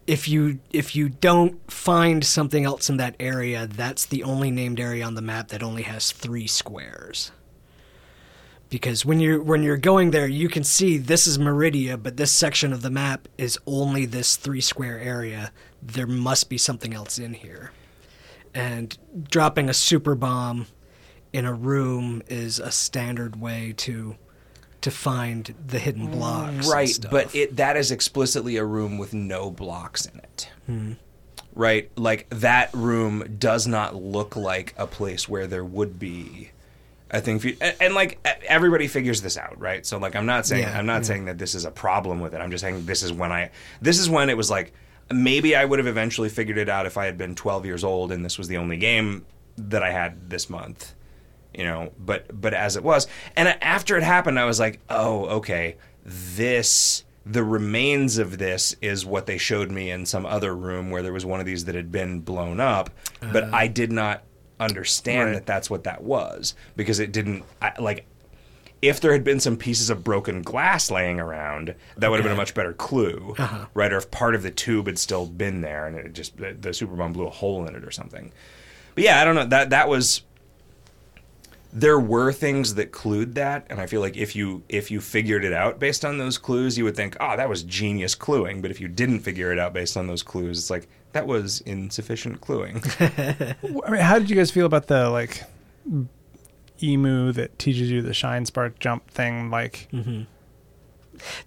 if 0.07 0.27
you 0.27 0.57
if 0.71 0.95
you 0.95 1.09
don't 1.09 1.71
find 1.71 2.25
something 2.25 2.65
else 2.65 2.89
in 2.89 2.97
that 2.97 3.15
area, 3.19 3.67
that's 3.67 4.03
the 4.07 4.23
only 4.23 4.49
named 4.49 4.79
area 4.79 5.05
on 5.05 5.13
the 5.13 5.21
map 5.21 5.49
that 5.49 5.61
only 5.61 5.83
has 5.83 6.11
three 6.11 6.47
squares. 6.47 7.31
Because 8.71 9.05
when 9.05 9.19
you're 9.19 9.39
when 9.39 9.61
you're 9.61 9.77
going 9.77 10.09
there, 10.09 10.27
you 10.27 10.49
can 10.49 10.63
see 10.63 10.97
this 10.97 11.27
is 11.27 11.37
Maridia, 11.37 12.01
but 12.01 12.17
this 12.17 12.31
section 12.31 12.73
of 12.73 12.81
the 12.81 12.89
map 12.89 13.27
is 13.37 13.59
only 13.67 14.07
this 14.07 14.35
three 14.35 14.61
square 14.61 14.99
area. 14.99 15.51
There 15.79 16.07
must 16.07 16.49
be 16.49 16.57
something 16.57 16.95
else 16.95 17.19
in 17.19 17.35
here. 17.35 17.71
And 18.51 18.97
dropping 19.29 19.69
a 19.69 19.75
super 19.75 20.15
bomb 20.15 20.65
in 21.35 21.43
a 21.43 21.53
room 21.53 22.23
is 22.29 22.59
a 22.59 22.71
standard 22.71 23.35
way 23.35 23.73
to 23.75 24.15
to 24.79 24.89
find 24.89 25.53
the 25.67 25.79
hidden 25.79 26.09
blocks. 26.09 26.65
right, 26.69 26.97
but 27.11 27.35
it 27.35 27.57
that 27.57 27.75
is 27.75 27.91
explicitly 27.91 28.55
a 28.55 28.63
room 28.63 28.97
with 28.97 29.13
no 29.13 29.51
blocks 29.51 30.05
in 30.05 30.19
it. 30.19 30.49
Hmm. 30.65 30.93
Right, 31.53 31.91
like 31.97 32.29
that 32.29 32.73
room 32.73 33.35
does 33.37 33.67
not 33.67 33.95
look 33.95 34.37
like 34.37 34.73
a 34.77 34.87
place 34.87 35.27
where 35.27 35.45
there 35.45 35.65
would 35.65 35.99
be 35.99 36.51
I 37.11 37.19
think 37.19 37.43
you. 37.43 37.57
And, 37.59 37.75
and 37.81 37.93
like 37.95 38.25
everybody 38.47 38.87
figures 38.87 39.21
this 39.21 39.37
out, 39.37 39.59
right? 39.59 39.85
So 39.85 39.97
like 39.97 40.15
I'm 40.15 40.25
not 40.25 40.45
saying 40.45 40.63
Yeah, 40.63 40.77
I'm 40.77 40.85
not 40.85 40.97
yeah. 40.97 41.01
saying 41.01 41.25
that 41.25 41.37
this 41.37 41.53
is 41.53 41.65
a 41.65 41.71
problem 41.71 42.21
with 42.21 42.33
it. 42.33 42.37
I'm 42.37 42.49
just 42.49 42.61
saying 42.61 42.85
this 42.85 43.03
is 43.03 43.11
when 43.11 43.33
I 43.33 43.51
this 43.81 43.99
is 43.99 44.09
when 44.09 44.29
it 44.29 44.37
was 44.37 44.49
like 44.49 44.71
maybe 45.11 45.53
I 45.53 45.65
would 45.65 45.79
have 45.79 45.87
eventually 45.87 46.29
figured 46.29 46.57
it 46.57 46.69
out 46.69 46.85
if 46.85 46.97
I 46.97 47.05
had 47.05 47.17
been 47.17 47.35
12 47.35 47.65
years 47.65 47.83
old 47.83 48.13
and 48.13 48.23
this 48.23 48.37
was 48.37 48.47
the 48.47 48.55
only 48.55 48.77
game 48.77 49.25
that 49.57 49.83
I 49.83 49.91
had 49.91 50.29
this 50.29 50.49
month 50.49 50.93
you 51.57 51.63
know 51.63 51.91
but 51.97 52.25
but 52.39 52.53
as 52.53 52.75
it 52.75 52.83
was 52.83 53.07
and 53.35 53.47
after 53.61 53.97
it 53.97 54.03
happened 54.03 54.39
i 54.39 54.45
was 54.45 54.59
like 54.59 54.79
oh 54.89 55.25
okay 55.25 55.75
this 56.03 57.03
the 57.25 57.43
remains 57.43 58.17
of 58.17 58.37
this 58.37 58.75
is 58.81 59.05
what 59.05 59.25
they 59.25 59.37
showed 59.37 59.71
me 59.71 59.89
in 59.89 60.05
some 60.05 60.25
other 60.25 60.55
room 60.55 60.91
where 60.91 61.01
there 61.01 61.13
was 61.13 61.25
one 61.25 61.39
of 61.39 61.45
these 61.45 61.65
that 61.65 61.73
had 61.73 61.91
been 61.91 62.19
blown 62.19 62.59
up, 62.59 62.91
but 63.19 63.45
uh. 63.45 63.49
I 63.51 63.67
did 63.67 63.91
not 63.91 64.23
understand 64.59 65.33
that 65.33 65.45
that's 65.45 65.69
what 65.69 65.83
that 65.83 66.03
was 66.03 66.55
because 66.77 66.99
it 66.99 67.11
didn't 67.11 67.43
I, 67.61 67.73
like 67.79 68.05
if 68.81 69.01
there 69.01 69.11
had 69.11 69.23
been 69.23 69.39
some 69.39 69.57
pieces 69.57 69.89
of 69.89 70.03
broken 70.03 70.43
glass 70.43 70.91
laying 70.91 71.19
around, 71.19 71.73
that 71.97 72.11
would 72.11 72.17
have 72.17 72.23
been 72.23 72.31
a 72.31 72.37
much 72.37 72.53
better 72.53 72.73
clue, 72.73 73.33
uh-huh. 73.37 73.65
right? 73.73 73.91
Or 73.91 73.97
if 73.97 74.11
part 74.11 74.35
of 74.35 74.43
the 74.43 74.51
tube 74.51 74.85
had 74.85 74.99
still 74.99 75.25
been 75.25 75.61
there 75.61 75.87
and 75.87 75.97
it 75.97 76.13
just 76.13 76.37
the, 76.37 76.53
the 76.53 76.73
super 76.73 76.95
bomb 76.95 77.11
blew 77.11 77.25
a 77.25 77.31
hole 77.31 77.65
in 77.65 77.75
it 77.75 77.83
or 77.83 77.89
something. 77.89 78.31
But 78.93 79.03
yeah, 79.03 79.19
I 79.19 79.25
don't 79.25 79.35
know. 79.35 79.47
That 79.47 79.71
that 79.71 79.89
was 79.89 80.21
there 81.77 81.99
were 81.99 82.31
things 82.31 82.75
that 82.75 82.93
clued 82.93 83.33
that, 83.33 83.67
and 83.69 83.81
I 83.81 83.85
feel 83.85 83.99
like 83.99 84.15
if 84.15 84.33
you 84.33 84.63
if 84.69 84.89
you 84.89 85.01
figured 85.01 85.43
it 85.43 85.51
out 85.51 85.77
based 85.77 86.05
on 86.05 86.17
those 86.17 86.37
clues, 86.37 86.77
you 86.77 86.85
would 86.85 86.95
think, 86.95 87.17
oh, 87.19 87.35
that 87.35 87.49
was 87.49 87.63
genius 87.63 88.15
cluing. 88.15 88.61
But 88.61 88.71
if 88.71 88.79
you 88.79 88.87
didn't 88.87 89.19
figure 89.19 89.51
it 89.51 89.59
out 89.59 89.73
based 89.73 89.97
on 89.97 90.07
those 90.07 90.23
clues, 90.23 90.57
it's 90.57 90.69
like 90.69 90.87
that 91.11 91.27
was 91.27 91.59
insufficient 91.61 92.39
cluing. 92.39 92.81
I 93.85 93.91
mean, 93.91 93.99
how 94.01 94.17
did 94.19 94.29
you 94.29 94.37
guys 94.37 94.51
feel 94.51 94.65
about 94.65 94.87
the 94.87 95.09
like 95.09 95.43
emu 96.81 97.31
that 97.33 97.59
teaches 97.59 97.91
you 97.91 98.01
the 98.01 98.13
shine 98.13 98.45
spark 98.45 98.79
jump 98.79 99.11
thing? 99.11 99.51
Like 99.51 99.89
mm-hmm. 99.91 100.23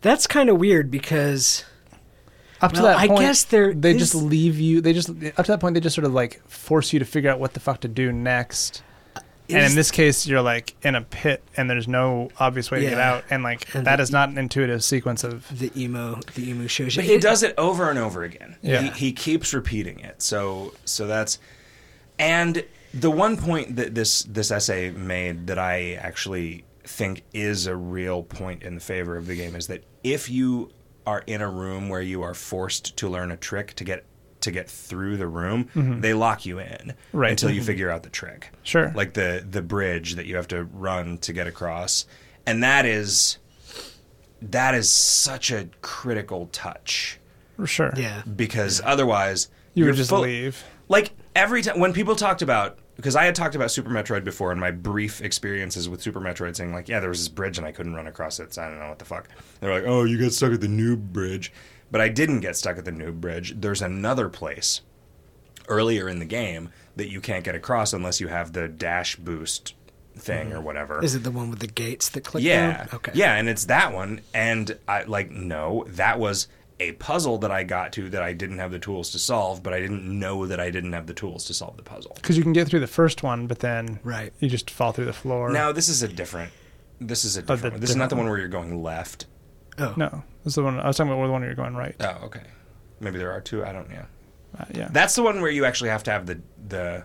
That's 0.02 0.26
kind 0.26 0.50
of 0.50 0.58
weird 0.58 0.90
because 0.90 1.64
up 2.60 2.72
to 2.72 2.82
Well, 2.82 2.92
that 2.92 2.98
I 2.98 3.08
point, 3.08 3.20
guess 3.20 3.44
there 3.44 3.72
they 3.72 3.92
is- 3.92 3.98
just 3.98 4.14
leave 4.14 4.58
you. 4.58 4.82
They 4.82 4.92
just 4.92 5.08
up 5.08 5.46
to 5.46 5.52
that 5.52 5.60
point, 5.60 5.72
they 5.72 5.80
just 5.80 5.94
sort 5.94 6.04
of 6.04 6.12
like 6.12 6.46
force 6.48 6.92
you 6.92 6.98
to 6.98 7.04
figure 7.06 7.30
out 7.30 7.40
what 7.40 7.54
the 7.54 7.60
fuck 7.60 7.80
to 7.80 7.88
do 7.88 8.12
next. 8.12 8.82
And 9.48 9.64
in 9.64 9.74
this 9.74 9.90
case, 9.90 10.26
you're 10.26 10.42
like 10.42 10.74
in 10.82 10.94
a 10.94 11.02
pit, 11.02 11.42
and 11.56 11.68
there's 11.70 11.88
no 11.88 12.30
obvious 12.38 12.70
way 12.70 12.80
to 12.80 12.84
get 12.88 12.98
Yeah. 12.98 13.12
out, 13.14 13.24
and 13.30 13.42
like 13.42 13.74
And 13.74 13.86
that 13.86 13.96
the- 13.96 14.02
is 14.02 14.10
not 14.10 14.28
an 14.28 14.38
intuitive 14.38 14.84
sequence 14.84 15.24
of. 15.24 15.46
the 15.58 15.70
emo 15.80 16.20
the 16.34 16.50
emo 16.50 16.66
shows 16.66 16.96
you. 16.96 17.02
But 17.02 17.08
he 17.10 17.18
does 17.18 17.42
it 17.42 17.54
over 17.58 17.90
and 17.90 17.98
over 17.98 18.22
again. 18.24 18.56
Yeah. 18.62 18.82
He, 18.82 19.06
he 19.06 19.12
keeps 19.12 19.52
repeating 19.54 20.00
it. 20.00 20.20
So 20.22 20.74
so 20.84 21.06
that's 21.06 21.38
and 22.18 22.64
the 22.94 23.10
one 23.10 23.36
point 23.36 23.76
that 23.76 23.94
this 23.94 24.22
this 24.24 24.50
essay 24.50 24.90
made 24.90 25.46
that 25.46 25.58
I 25.58 25.92
actually 25.94 26.64
think 26.84 27.22
is 27.34 27.66
a 27.66 27.76
real 27.76 28.22
point 28.22 28.62
in 28.62 28.74
the 28.74 28.80
favor 28.80 29.16
of 29.16 29.26
the 29.26 29.36
game 29.36 29.54
is 29.54 29.66
that 29.66 29.84
if 30.02 30.30
you 30.30 30.70
are 31.06 31.22
in 31.26 31.40
a 31.42 31.48
room 31.48 31.88
where 31.88 32.00
you 32.02 32.22
are 32.22 32.34
forced 32.34 32.96
to 32.96 33.08
learn 33.08 33.30
a 33.30 33.36
trick 33.36 33.74
to 33.74 33.84
get 33.84 34.04
to 34.48 34.52
get 34.52 34.68
through 34.68 35.16
the 35.16 35.26
room, 35.26 35.64
mm-hmm. 35.74 36.00
they 36.00 36.14
lock 36.14 36.44
you 36.46 36.58
in 36.58 36.94
Right. 37.12 37.30
until 37.30 37.50
you 37.50 37.60
mm-hmm. 37.60 37.66
figure 37.66 37.90
out 37.90 38.02
the 38.02 38.08
trick. 38.10 38.50
Sure. 38.62 38.92
Like 38.94 39.14
the 39.14 39.46
the 39.48 39.62
bridge 39.62 40.14
that 40.16 40.26
you 40.26 40.36
have 40.36 40.48
to 40.48 40.64
run 40.64 41.18
to 41.18 41.32
get 41.32 41.46
across. 41.46 42.06
And 42.46 42.62
that 42.62 42.84
is 42.86 43.38
that 44.40 44.74
is 44.74 44.90
such 44.90 45.50
a 45.50 45.68
critical 45.82 46.46
touch 46.52 47.18
Sure. 47.64 47.92
yeah. 47.96 48.22
because 48.36 48.80
otherwise 48.84 49.48
You 49.74 49.84
would 49.86 49.96
just 49.96 50.10
full- 50.10 50.20
leave. 50.20 50.62
Like 50.88 51.12
every 51.36 51.62
time 51.62 51.78
when 51.80 51.92
people 51.92 52.16
talked 52.16 52.42
about 52.42 52.78
because 52.96 53.14
I 53.14 53.26
had 53.26 53.36
talked 53.36 53.54
about 53.54 53.70
Super 53.70 53.90
Metroid 53.90 54.24
before 54.24 54.50
in 54.50 54.58
my 54.58 54.72
brief 54.72 55.20
experiences 55.20 55.88
with 55.88 56.02
Super 56.02 56.20
Metroid, 56.20 56.56
saying 56.56 56.72
like, 56.72 56.88
yeah, 56.88 56.98
there 56.98 57.08
was 57.08 57.20
this 57.20 57.28
bridge 57.28 57.56
and 57.56 57.64
I 57.64 57.70
couldn't 57.70 57.94
run 57.94 58.08
across 58.08 58.40
it, 58.40 58.52
so 58.54 58.62
I 58.62 58.68
don't 58.68 58.80
know 58.80 58.88
what 58.88 58.98
the 58.98 59.04
fuck. 59.04 59.28
They're 59.60 59.72
like, 59.72 59.84
oh, 59.86 60.02
you 60.02 60.18
got 60.18 60.32
stuck 60.32 60.52
at 60.52 60.60
the 60.60 60.66
noob 60.66 61.12
bridge, 61.12 61.52
but 61.90 62.00
I 62.00 62.08
didn't 62.08 62.40
get 62.40 62.56
stuck 62.56 62.78
at 62.78 62.84
the 62.84 62.92
noob 62.92 63.20
bridge. 63.20 63.54
There's 63.60 63.82
another 63.82 64.28
place 64.28 64.80
earlier 65.68 66.08
in 66.08 66.18
the 66.18 66.24
game 66.24 66.70
that 66.96 67.10
you 67.10 67.20
can't 67.20 67.44
get 67.44 67.54
across 67.54 67.92
unless 67.92 68.20
you 68.20 68.28
have 68.28 68.52
the 68.52 68.68
dash 68.68 69.16
boost 69.16 69.74
thing 70.16 70.52
or 70.52 70.56
mm-hmm. 70.56 70.64
whatever. 70.64 71.04
Is 71.04 71.14
it 71.14 71.22
the 71.22 71.30
one 71.30 71.50
with 71.50 71.60
the 71.60 71.66
gates 71.66 72.08
that 72.10 72.24
click 72.24 72.42
Yeah. 72.42 72.78
down? 72.78 72.88
Okay. 72.94 73.12
Yeah, 73.14 73.34
and 73.34 73.48
it's 73.48 73.66
that 73.66 73.92
one. 73.92 74.20
And 74.34 74.78
I 74.88 75.02
like 75.04 75.30
no, 75.30 75.84
that 75.88 76.18
was 76.18 76.48
a 76.80 76.92
puzzle 76.92 77.38
that 77.38 77.50
I 77.50 77.64
got 77.64 77.92
to 77.94 78.08
that 78.10 78.22
I 78.22 78.32
didn't 78.32 78.58
have 78.58 78.70
the 78.70 78.78
tools 78.78 79.10
to 79.10 79.18
solve, 79.18 79.62
but 79.62 79.72
I 79.74 79.80
didn't 79.80 80.04
know 80.06 80.46
that 80.46 80.60
I 80.60 80.70
didn't 80.70 80.92
have 80.92 81.06
the 81.06 81.14
tools 81.14 81.44
to 81.46 81.54
solve 81.54 81.76
the 81.76 81.82
puzzle. 81.82 82.12
Because 82.14 82.36
you 82.36 82.42
can 82.42 82.52
get 82.52 82.68
through 82.68 82.80
the 82.80 82.86
first 82.86 83.22
one, 83.22 83.46
but 83.46 83.58
then 83.60 83.98
Right. 84.04 84.32
you 84.38 84.48
just 84.48 84.70
fall 84.70 84.92
through 84.92 85.06
the 85.06 85.12
floor. 85.12 85.50
Now 85.50 85.72
this 85.72 85.88
is 85.88 86.02
a 86.02 86.08
different. 86.08 86.52
This 87.00 87.24
is 87.24 87.36
a 87.36 87.40
Oh, 87.40 87.42
the 87.42 87.54
different. 87.54 87.74
one. 87.74 87.80
This 87.80 87.90
is 87.90 87.96
not 87.96 88.10
the 88.10 88.16
one 88.16 88.28
where 88.28 88.38
you're 88.38 88.48
going 88.48 88.82
left. 88.82 89.26
Oh. 89.80 89.94
no, 89.96 90.24
the 90.54 90.62
one 90.62 90.78
I 90.78 90.86
was 90.86 90.96
talking 90.96 91.12
about. 91.12 91.24
The 91.24 91.32
one 91.32 91.42
you're 91.42 91.54
going 91.54 91.74
right. 91.76 91.94
Oh, 92.00 92.18
okay. 92.24 92.42
Maybe 93.00 93.18
there 93.18 93.32
are 93.32 93.40
two. 93.40 93.64
I 93.64 93.72
don't. 93.72 93.90
Yeah. 93.90 94.06
Uh, 94.58 94.64
yeah. 94.74 94.88
That's 94.90 95.14
the 95.14 95.22
one 95.22 95.40
where 95.40 95.50
you 95.50 95.64
actually 95.64 95.90
have 95.90 96.02
to 96.04 96.10
have 96.10 96.26
the 96.26 96.40
the. 96.68 97.04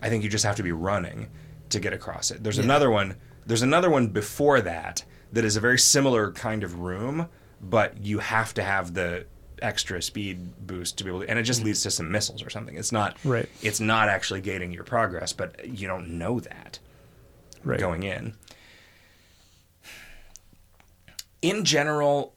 I 0.00 0.08
think 0.08 0.22
you 0.22 0.30
just 0.30 0.44
have 0.44 0.56
to 0.56 0.62
be 0.62 0.72
running 0.72 1.28
to 1.70 1.80
get 1.80 1.92
across 1.92 2.30
it. 2.30 2.42
There's 2.42 2.58
Yeah. 2.58 2.64
another 2.64 2.90
one. 2.90 3.16
There's 3.46 3.62
another 3.62 3.90
one 3.90 4.08
before 4.08 4.60
that 4.60 5.04
that 5.32 5.44
is 5.44 5.56
a 5.56 5.60
very 5.60 5.78
similar 5.78 6.32
kind 6.32 6.62
of 6.62 6.78
room, 6.80 7.28
but 7.60 7.98
you 7.98 8.18
have 8.20 8.54
to 8.54 8.62
have 8.62 8.94
the 8.94 9.26
extra 9.60 10.00
speed 10.00 10.66
boost 10.66 10.98
to 10.98 11.04
be 11.04 11.10
able 11.10 11.20
to, 11.22 11.28
and 11.28 11.38
it 11.38 11.42
just 11.42 11.64
leads 11.64 11.82
to 11.82 11.90
some 11.90 12.10
missiles 12.10 12.42
or 12.42 12.50
something. 12.50 12.76
It's 12.76 12.92
not. 12.92 13.16
Right. 13.24 13.48
It's 13.62 13.80
not 13.80 14.08
actually 14.08 14.40
gating 14.40 14.72
your 14.72 14.84
progress, 14.84 15.32
but 15.32 15.66
you 15.66 15.88
don't 15.88 16.10
know 16.18 16.38
that 16.40 16.78
right. 17.64 17.80
going 17.80 18.04
in. 18.04 18.34
In 21.42 21.64
general, 21.64 22.34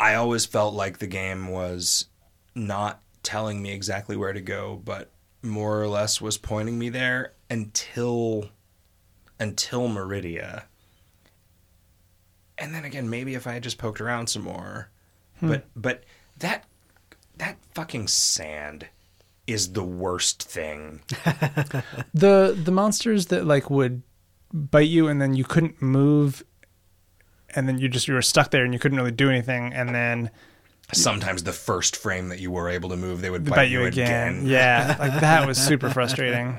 I 0.00 0.14
always 0.14 0.46
felt 0.46 0.72
like 0.72 0.98
the 0.98 1.06
game 1.06 1.48
was 1.48 2.06
not 2.54 3.02
telling 3.22 3.60
me 3.60 3.70
exactly 3.70 4.16
where 4.16 4.32
to 4.32 4.40
go, 4.40 4.80
but 4.82 5.10
more 5.42 5.78
or 5.80 5.88
less 5.88 6.22
was 6.22 6.38
pointing 6.38 6.78
me 6.78 6.88
there 6.88 7.34
until 7.50 8.48
until 9.38 9.88
Maridia. 9.88 10.64
And 12.56 12.74
then 12.74 12.86
again, 12.86 13.10
maybe 13.10 13.34
if 13.34 13.46
I 13.46 13.52
had 13.52 13.62
just 13.62 13.76
poked 13.76 14.00
around 14.00 14.28
some 14.28 14.42
more. 14.42 14.90
Hmm. 15.38 15.48
But 15.48 15.64
but 15.76 16.04
that 16.38 16.64
that 17.36 17.58
fucking 17.74 18.08
sand 18.08 18.86
is 19.46 19.72
the 19.72 19.84
worst 19.84 20.42
thing. 20.42 21.02
The 22.14 22.58
the 22.64 22.72
monsters 22.72 23.26
that 23.26 23.44
like 23.44 23.68
would 23.68 24.02
bite 24.52 24.88
you 24.88 25.08
and 25.08 25.20
then 25.20 25.34
you 25.34 25.44
couldn't 25.44 25.82
move, 25.82 26.42
and 27.54 27.68
then 27.68 27.78
you 27.78 27.88
just 27.88 28.08
you 28.08 28.14
were 28.14 28.22
stuck 28.22 28.50
there 28.50 28.64
and 28.64 28.72
you 28.72 28.78
couldn't 28.78 28.98
really 28.98 29.10
do 29.10 29.28
anything, 29.30 29.72
and 29.72 29.94
then 29.94 30.30
Sometimes 30.92 31.44
the 31.44 31.52
first 31.52 31.94
frame 31.96 32.30
that 32.30 32.40
you 32.40 32.50
were 32.50 32.68
able 32.68 32.88
to 32.88 32.96
move, 32.96 33.20
they 33.20 33.30
would 33.30 33.44
bite, 33.44 33.54
bite 33.56 33.70
you 33.70 33.84
again. 33.84 34.42
Yeah, 34.46 34.96
like 35.00 35.20
that 35.20 35.46
was 35.46 35.56
super 35.56 35.88
frustrating. 35.90 36.56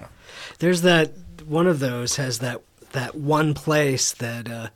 There's 0.60 0.84
that 0.84 1.12
one 1.46 1.68
of 1.68 1.80
those 1.80 2.16
has 2.16 2.40
that 2.40 2.62
that 2.94 3.16
one 3.16 3.54
place 3.54 4.14
that 4.14 4.50
uh, 4.50 4.70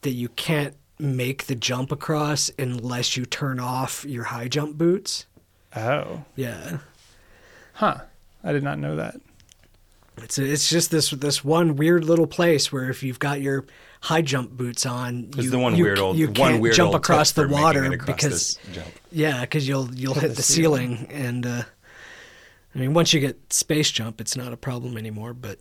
that 0.00 0.12
you 0.12 0.28
can't 0.30 0.74
make 0.98 1.44
the 1.46 1.54
jump 1.54 1.92
across 1.92 2.50
unless 2.58 3.18
you 3.18 3.26
turn 3.26 3.60
off 3.60 4.02
your 4.06 4.24
high 4.24 4.48
jump 4.48 4.78
boots. 4.78 5.26
Oh, 5.76 6.24
Yeah. 6.36 6.78
huh? 7.74 7.98
I 8.42 8.52
did 8.52 8.62
not 8.62 8.78
know 8.78 8.96
that. 8.96 9.20
It's 10.18 10.38
it's 10.38 10.68
just 10.70 10.90
this 10.90 11.10
this 11.10 11.44
one 11.44 11.76
weird 11.76 12.04
little 12.04 12.26
place 12.26 12.72
where 12.72 12.88
if 12.88 13.02
you've 13.02 13.18
got 13.18 13.40
your 13.40 13.66
high 14.00 14.22
jump 14.22 14.50
boots 14.52 14.86
on, 14.86 15.26
It's 15.28 15.44
you, 15.44 15.50
the 15.50 15.58
one 15.58 15.76
you, 15.76 15.84
weird 15.84 15.98
old 15.98 16.16
you 16.16 16.26
one 16.28 16.34
can't 16.34 16.62
weird 16.62 16.74
jump 16.74 16.94
across 16.94 17.32
the 17.32 17.46
water 17.46 17.84
across 17.92 18.06
because 18.06 18.58
yeah, 19.12 19.42
because 19.42 19.68
you'll 19.68 19.94
you'll 19.94 20.14
Hit 20.20 20.28
the 20.30 20.34
the 20.36 20.42
ceiling. 20.42 20.96
ceiling, 20.96 21.12
and 21.12 21.46
uh, 21.46 21.62
I 22.74 22.78
mean 22.78 22.94
once 22.94 23.12
you 23.12 23.20
get 23.20 23.52
space 23.52 23.90
jump, 23.90 24.20
it's 24.20 24.36
not 24.36 24.52
a 24.52 24.56
problem 24.56 24.96
anymore. 24.96 25.34
But 25.34 25.58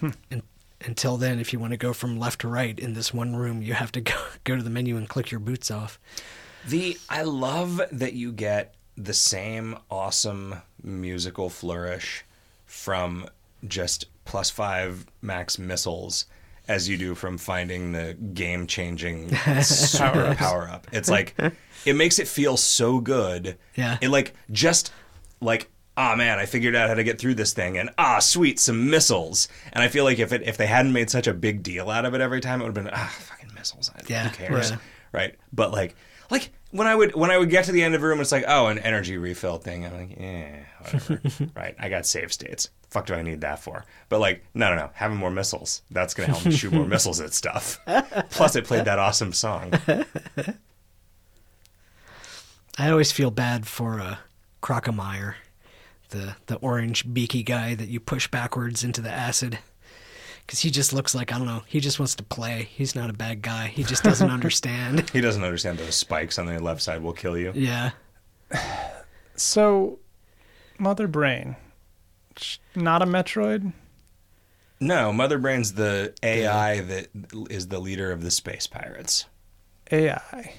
Hmm. 0.00 0.10
un 0.30 0.42
until 0.84 1.16
then, 1.16 1.40
if 1.40 1.52
you 1.54 1.58
want 1.58 1.72
to 1.72 1.78
go 1.78 1.92
from 1.94 2.18
left 2.18 2.42
to 2.42 2.48
right 2.48 2.78
in 2.78 2.92
this 2.92 3.12
one 3.12 3.34
room, 3.34 3.62
you 3.62 3.72
have 3.72 3.90
to 3.92 4.00
go 4.12 4.14
go 4.44 4.56
to 4.56 4.62
the 4.62 4.70
menu 4.70 4.96
and 4.96 5.08
click 5.08 5.30
your 5.30 5.40
boots 5.40 5.70
off. 5.70 5.98
The 6.68 6.98
I 7.08 7.22
love 7.22 7.80
that 7.90 8.12
you 8.12 8.30
get 8.32 8.74
the 8.96 9.14
same 9.14 9.76
awesome 9.90 10.56
musical 10.82 11.48
flourish 11.50 12.24
from 12.64 13.26
just 13.66 14.06
plus 14.24 14.50
five 14.50 15.06
max 15.22 15.58
missiles 15.58 16.26
as 16.68 16.88
you 16.88 16.96
do 16.96 17.14
from 17.14 17.38
finding 17.38 17.92
the 17.92 18.14
game 18.34 18.66
changing 18.66 19.34
super 19.62 20.34
power 20.34 20.68
up. 20.68 20.86
It's 20.92 21.08
like 21.08 21.34
it 21.84 21.94
makes 21.94 22.18
it 22.18 22.26
feel 22.28 22.56
so 22.56 22.98
good. 23.00 23.56
Yeah. 23.76 23.98
It 24.00 24.08
like 24.08 24.34
just 24.50 24.92
like 25.40 25.70
ah 25.96 26.14
man, 26.16 26.38
I 26.38 26.46
figured 26.46 26.74
out 26.76 26.88
how 26.88 26.94
to 26.94 27.04
get 27.04 27.18
through 27.18 27.34
this 27.36 27.52
thing 27.52 27.78
and 27.78 27.90
ah 27.98 28.18
sweet 28.18 28.58
some 28.58 28.90
missiles. 28.90 29.48
And 29.72 29.82
I 29.82 29.88
feel 29.88 30.04
like 30.04 30.18
if 30.18 30.32
it 30.32 30.42
if 30.42 30.56
they 30.56 30.66
hadn't 30.66 30.92
made 30.92 31.08
such 31.10 31.26
a 31.26 31.34
big 31.34 31.62
deal 31.62 31.90
out 31.90 32.04
of 32.04 32.14
it 32.14 32.20
every 32.20 32.40
time, 32.40 32.60
it 32.60 32.64
would 32.64 32.76
have 32.76 32.84
been 32.84 32.92
ah 32.94 33.14
fucking 33.20 33.54
missiles. 33.54 33.90
Yeah, 34.08 34.28
Who 34.28 34.36
cares? 34.36 34.70
right. 34.72 34.80
right? 35.12 35.34
But 35.52 35.70
like, 35.70 35.94
like 36.30 36.50
when 36.72 36.86
I 36.86 36.94
would 36.94 37.14
when 37.14 37.30
I 37.30 37.38
would 37.38 37.50
get 37.50 37.64
to 37.66 37.72
the 37.72 37.82
end 37.82 37.94
of 37.94 38.02
a 38.02 38.06
room, 38.06 38.20
it's 38.20 38.32
like, 38.32 38.44
oh, 38.46 38.66
an 38.66 38.78
energy 38.80 39.16
refill 39.16 39.58
thing. 39.58 39.86
I'm 39.86 39.96
like, 39.96 40.16
yeah, 40.18 40.64
whatever. 40.80 41.20
right? 41.56 41.74
I 41.78 41.88
got 41.88 42.04
save 42.06 42.32
states. 42.32 42.70
Fuck, 42.96 43.04
do 43.04 43.12
I 43.14 43.20
need 43.20 43.42
that 43.42 43.58
for? 43.58 43.84
But 44.08 44.20
like, 44.20 44.42
no, 44.54 44.70
no, 44.70 44.76
no. 44.76 44.90
Having 44.94 45.18
more 45.18 45.30
missiles. 45.30 45.82
That's 45.90 46.14
gonna 46.14 46.28
help 46.32 46.46
me 46.46 46.52
shoot 46.52 46.72
more 46.72 46.86
missiles 46.88 47.20
at 47.20 47.34
stuff. 47.34 47.78
Plus, 48.30 48.56
it 48.56 48.64
played 48.64 48.86
that 48.86 48.98
awesome 48.98 49.34
song. 49.34 49.74
I 52.78 52.90
always 52.90 53.12
feel 53.12 53.30
bad 53.30 53.66
for 53.66 54.00
uh, 54.00 54.16
Crocomire, 54.62 55.34
the 56.08 56.36
the 56.46 56.56
orange 56.56 57.12
beaky 57.12 57.42
guy 57.42 57.74
that 57.74 57.88
you 57.88 58.00
push 58.00 58.28
backwards 58.28 58.82
into 58.82 59.02
the 59.02 59.10
acid, 59.10 59.58
because 60.46 60.60
he 60.60 60.70
just 60.70 60.94
looks 60.94 61.14
like 61.14 61.34
I 61.34 61.36
don't 61.36 61.46
know. 61.46 61.64
He 61.66 61.80
just 61.80 61.98
wants 61.98 62.14
to 62.14 62.22
play. 62.22 62.68
He's 62.72 62.94
not 62.94 63.10
a 63.10 63.14
bad 63.14 63.42
guy. 63.42 63.66
He 63.66 63.82
just 63.84 64.02
doesn't 64.04 64.30
understand. 64.38 65.10
He 65.10 65.20
doesn't 65.20 65.44
understand 65.44 65.76
those 65.78 65.96
spikes 65.96 66.38
on 66.38 66.46
the 66.46 66.58
left 66.62 66.80
side 66.80 67.02
will 67.02 67.12
kill 67.12 67.36
you. 67.36 67.52
Yeah. 67.54 67.90
So, 69.34 69.98
Mother 70.78 71.06
Brain, 71.06 71.56
sh- 71.56 71.65
not 72.74 73.02
a 73.02 73.06
Metroid. 73.06 73.72
No, 74.78 75.12
Mother 75.12 75.38
Brain's 75.38 75.72
the 75.72 76.14
AI 76.22 76.80
that 76.80 77.08
is 77.50 77.68
the 77.68 77.78
leader 77.78 78.12
of 78.12 78.22
the 78.22 78.30
space 78.30 78.66
pirates. 78.66 79.24
AI. 79.90 80.54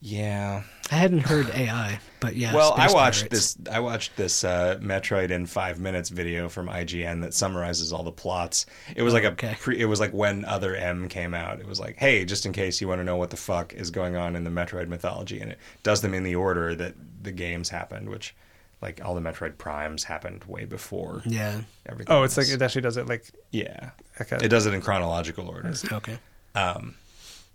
Yeah. 0.00 0.62
I 0.90 0.94
hadn't 0.94 1.26
heard 1.26 1.50
AI, 1.50 1.98
but 2.20 2.36
yeah. 2.36 2.54
well, 2.54 2.72
I 2.76 2.90
watched 2.92 3.28
Pirates. 3.28 3.54
this. 3.54 3.68
I 3.70 3.80
watched 3.80 4.16
this 4.16 4.44
uh, 4.44 4.78
Metroid 4.80 5.30
in 5.30 5.44
five 5.44 5.80
minutes 5.80 6.08
video 6.08 6.48
from 6.48 6.68
IGN 6.68 7.20
that 7.22 7.34
summarizes 7.34 7.92
all 7.92 8.04
the 8.04 8.12
plots. 8.12 8.64
It 8.96 9.02
was 9.02 9.12
like 9.12 9.24
a. 9.24 9.32
Okay. 9.32 9.56
Pre, 9.58 9.78
it 9.78 9.84
was 9.84 10.00
like 10.00 10.12
when 10.12 10.44
Other 10.44 10.74
M 10.74 11.08
came 11.08 11.34
out. 11.34 11.60
It 11.60 11.66
was 11.66 11.78
like, 11.78 11.96
hey, 11.96 12.24
just 12.24 12.46
in 12.46 12.52
case 12.52 12.80
you 12.80 12.88
want 12.88 13.00
to 13.00 13.04
know 13.04 13.16
what 13.16 13.30
the 13.30 13.36
fuck 13.36 13.74
is 13.74 13.90
going 13.90 14.16
on 14.16 14.34
in 14.34 14.44
the 14.44 14.50
Metroid 14.50 14.88
mythology, 14.88 15.40
and 15.40 15.52
it 15.52 15.58
does 15.82 16.00
them 16.00 16.14
in 16.14 16.22
the 16.22 16.36
order 16.36 16.74
that 16.74 16.94
the 17.22 17.32
games 17.32 17.68
happened, 17.68 18.08
which, 18.08 18.34
like, 18.80 19.04
all 19.04 19.14
the 19.14 19.20
Metroid 19.20 19.58
Primes 19.58 20.04
happened 20.04 20.44
way 20.44 20.64
before 20.64 21.22
Yeah. 21.26 21.60
everything. 21.86 22.14
Oh, 22.14 22.22
it's 22.22 22.36
like 22.36 22.48
it 22.48 22.62
actually 22.62 22.82
does 22.82 22.96
it 22.96 23.06
like 23.08 23.24
yeah, 23.50 23.90
like 24.18 24.32
a, 24.32 24.36
it 24.44 24.48
does 24.48 24.66
it 24.66 24.74
in 24.74 24.80
chronological 24.80 25.48
order. 25.48 25.72
Okay. 25.92 26.18
Um, 26.54 26.94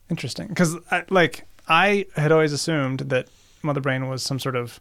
interesting 0.10 0.48
because 0.48 0.76
like 1.10 1.46
I 1.68 2.06
had 2.16 2.32
always 2.32 2.52
assumed 2.54 3.00
that 3.02 3.28
Mother 3.62 3.80
Brain 3.82 4.10
was 4.10 4.22
some 4.22 4.38
sort 4.40 4.56
of 4.56 4.80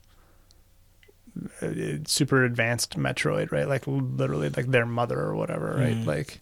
uh, 1.62 1.68
super 2.06 2.44
advanced 2.44 2.98
Metroid, 2.98 3.52
right? 3.52 3.66
Like 3.66 3.86
literally 3.86 4.50
like 4.50 4.66
their 4.66 4.84
mother 4.86 5.18
or 5.20 5.34
whatever, 5.34 5.74
right? 5.78 5.96
Mm. 5.96 6.06
Like 6.06 6.40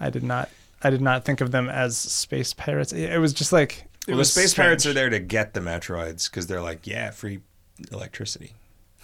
I 0.00 0.10
did 0.10 0.22
not 0.22 0.48
I 0.82 0.90
did 0.90 1.00
not 1.00 1.24
think 1.24 1.40
of 1.40 1.50
them 1.52 1.68
as 1.68 1.96
space 1.96 2.52
pirates. 2.54 2.92
It 2.92 3.10
it 3.12 3.18
was 3.18 3.32
just 3.32 3.52
like 3.52 3.84
it 4.06 4.12
well, 4.12 4.18
the 4.18 4.24
space 4.24 4.50
strange. 4.50 4.66
pirates 4.66 4.86
are 4.86 4.92
there 4.92 5.10
to 5.10 5.20
get 5.20 5.54
the 5.54 5.60
Metroids 5.60 6.28
because 6.28 6.46
they're 6.46 6.60
like, 6.62 6.86
yeah, 6.86 7.10
free 7.10 7.40
electricity. 7.92 8.52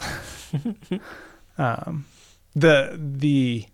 um, 1.59 2.07
the 2.55 2.99
the 3.01 3.67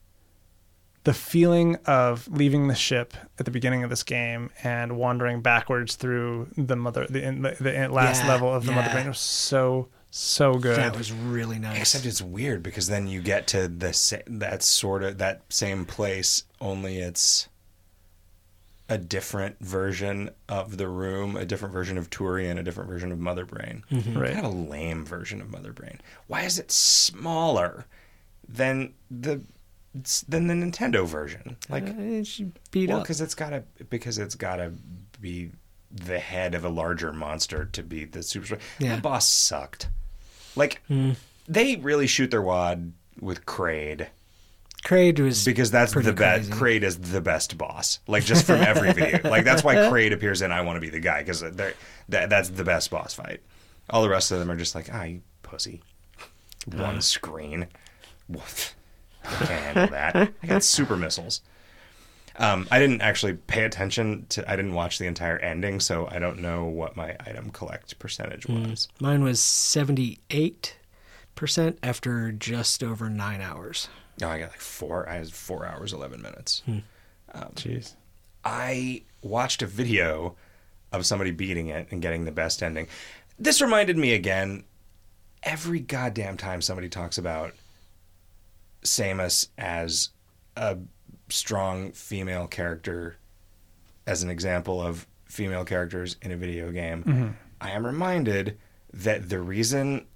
the 1.05 1.15
feeling 1.15 1.77
of 1.87 2.27
leaving 2.29 2.67
the 2.67 2.75
ship 2.75 3.15
at 3.39 3.45
the 3.45 3.51
beginning 3.53 3.85
of 3.85 3.91
this 3.91 4.03
game 4.03 4.51
and 4.65 4.97
wandering 4.97 5.41
backwards 5.41 5.95
through 5.95 6.49
the 6.57 6.75
mother 6.75 7.07
the, 7.09 7.23
in 7.23 7.43
the, 7.43 7.57
the 7.61 7.89
last 7.89 8.23
Yeah, 8.25 8.29
level 8.29 8.53
of 8.53 8.67
the 8.67 8.73
mother 8.73 8.89
yeah. 8.89 8.93
brain 8.95 9.09
was 9.09 9.21
so 9.21 9.89
so 10.11 10.55
good. 10.55 10.77
That 10.79 10.97
was 10.97 11.13
really 11.13 11.59
nice. 11.59 11.79
Except 11.79 12.07
it's 12.07 12.23
weird 12.23 12.63
because 12.63 12.89
then 12.89 13.07
you 13.07 13.21
get 13.21 13.47
to 13.49 13.69
the 13.69 13.93
sa- 13.93 14.17
that 14.27 14.63
sort 14.63 15.03
of 15.05 15.19
that 15.19 15.43
same 15.51 15.85
place, 15.85 16.43
only 16.61 16.99
it's 16.99 17.49
a 18.89 18.97
different 18.99 19.59
version 19.61 20.31
of 20.49 20.77
the 20.77 20.89
room, 20.89 21.37
a 21.37 21.45
different 21.45 21.73
version 21.73 21.99
of 21.99 22.09
Tourian, 22.11 22.59
a 22.59 22.63
different 22.63 22.89
version 22.89 23.11
of 23.11 23.19
Mother 23.19 23.45
Brain. 23.45 23.83
right. 23.91 24.33
Kind 24.35 24.47
of 24.47 24.53
a 24.53 24.57
lame 24.57 25.05
version 25.05 25.41
of 25.41 25.51
Mother 25.51 25.73
Brain. 25.73 26.01
Why 26.29 26.43
is 26.43 26.59
it 26.59 26.71
smaller 26.71 27.87
than 28.49 28.95
the 29.11 29.41
than 30.29 30.47
the 30.47 30.55
Nintendo 30.55 31.07
version? 31.07 31.57
Like, 31.69 31.89
Uh, 31.89 31.95
it 31.99 32.27
should 32.27 32.53
beat 32.71 32.89
well, 32.91 32.99
up. 32.99 33.05
because 33.05 33.21
it's 33.21 33.35
gotta 33.35 33.65
because 33.91 34.19
it's 34.19 34.35
gotta 34.35 34.73
be 35.21 35.51
the 35.91 36.19
head 36.19 36.55
of 36.55 36.65
a 36.65 36.69
larger 36.69 37.13
monster 37.13 37.65
to 37.65 37.83
be 37.83 38.05
the 38.05 38.23
super. 38.23 38.59
Yeah. 38.79 38.97
That 38.97 39.03
boss 39.03 39.27
sucked. 39.27 39.89
Like 40.55 40.83
Hmm. 40.87 41.13
they 41.49 41.77
really 41.77 42.07
shoot 42.07 42.31
their 42.31 42.43
wad 42.43 42.93
with 43.21 43.47
Kraid 43.47 44.09
Kraid 44.87 45.19
was 45.19 45.45
because 45.45 45.73
that's 45.73 45.93
the 45.93 46.13
best. 46.13 46.51
Kraid 46.51 46.83
is 46.83 46.97
the 46.97 47.21
best 47.21 47.59
boss. 47.59 47.99
Like 48.07 48.25
just 48.25 48.47
from 48.47 48.61
every 48.61 48.93
video. 48.95 49.29
Like 49.29 49.45
that's 49.45 49.65
why 49.65 49.75
Kraid 49.75 50.13
appears 50.13 50.43
in 50.43 50.53
I 50.53 50.61
Want 50.61 50.77
to 50.77 50.81
Be 50.81 50.91
the 50.91 51.01
Guy 51.01 51.23
because 51.23 51.41
that 51.41 51.75
that's 52.09 52.51
the 52.51 52.63
best 52.63 52.89
boss 52.93 53.13
fight. 53.13 53.41
All 53.91 54.03
the 54.03 54.09
rest 54.09 54.31
of 54.31 54.39
them 54.39 54.49
are 54.49 54.57
just 54.57 54.77
like 54.77 54.89
ah 54.93 55.03
you 55.03 55.23
pussy. 55.43 55.83
One 56.73 57.01
screen. 57.01 57.67
Woof. 58.29 58.77
I 59.25 59.29
can't 59.35 59.49
handle 59.49 59.89
that. 59.89 60.33
I 60.43 60.47
got 60.47 60.63
super 60.63 60.97
missiles. 60.97 61.41
Um, 62.39 62.69
I 62.71 62.79
didn't 62.79 63.01
actually 63.01 63.33
pay 63.33 63.65
attention 63.65 64.27
to. 64.29 64.49
I 64.49 64.55
didn't 64.55 64.75
watch 64.75 64.99
the 64.99 65.07
entire 65.07 65.39
ending, 65.39 65.81
so 65.81 66.07
I 66.13 66.21
don't 66.21 66.39
know 66.39 66.65
what 66.67 66.95
my 66.97 67.17
item 67.27 67.51
collect 67.51 67.99
percentage 67.99 68.47
was. 68.47 68.89
Mine 69.01 69.25
was 69.25 69.41
seventy 69.41 70.21
eight 70.31 70.77
percent 71.35 71.79
after 71.83 72.31
just 72.31 72.85
over 72.85 73.11
nine 73.11 73.41
hours. 73.41 73.89
No, 74.21 74.29
I 74.29 74.39
got 74.39 74.51
like 74.51 74.61
four. 74.61 75.09
I 75.09 75.15
had 75.17 75.33
four 75.33 75.67
hours 75.67 75.93
eleven 75.93 76.23
minutes. 76.23 76.63
Hmm. 76.65 76.79
Um, 77.35 77.53
Jeez. 77.55 77.95
I 78.45 79.03
watched 79.23 79.63
a 79.63 79.67
video 79.67 80.37
of 80.93 81.05
somebody 81.05 81.33
beating 81.33 81.69
it 81.69 81.89
and 81.91 82.01
getting 82.01 82.25
the 82.25 82.33
best 82.33 82.63
ending. 82.63 82.89
This 83.39 83.61
reminded 83.61 83.97
me 83.97 84.15
again. 84.15 84.65
Every 85.43 85.81
goddamn 85.81 86.37
time 86.37 86.61
somebody 86.61 86.89
talks 86.89 87.19
about 87.19 87.53
Samus 88.83 89.49
as 89.59 90.11
a 90.57 90.79
strong 91.29 91.93
female 91.93 92.47
character, 92.47 93.17
as 94.07 94.23
an 94.23 94.31
example 94.31 94.81
of 94.81 95.07
female 95.27 95.65
characters 95.65 96.17
in 96.23 96.33
a 96.33 96.37
video 96.37 96.73
game, 96.73 97.05
mm-hmm. 97.05 97.29
I 97.61 97.71
am 97.71 97.87
reminded 97.87 98.59
that 98.93 99.29
the 99.29 99.41
reason 99.41 100.07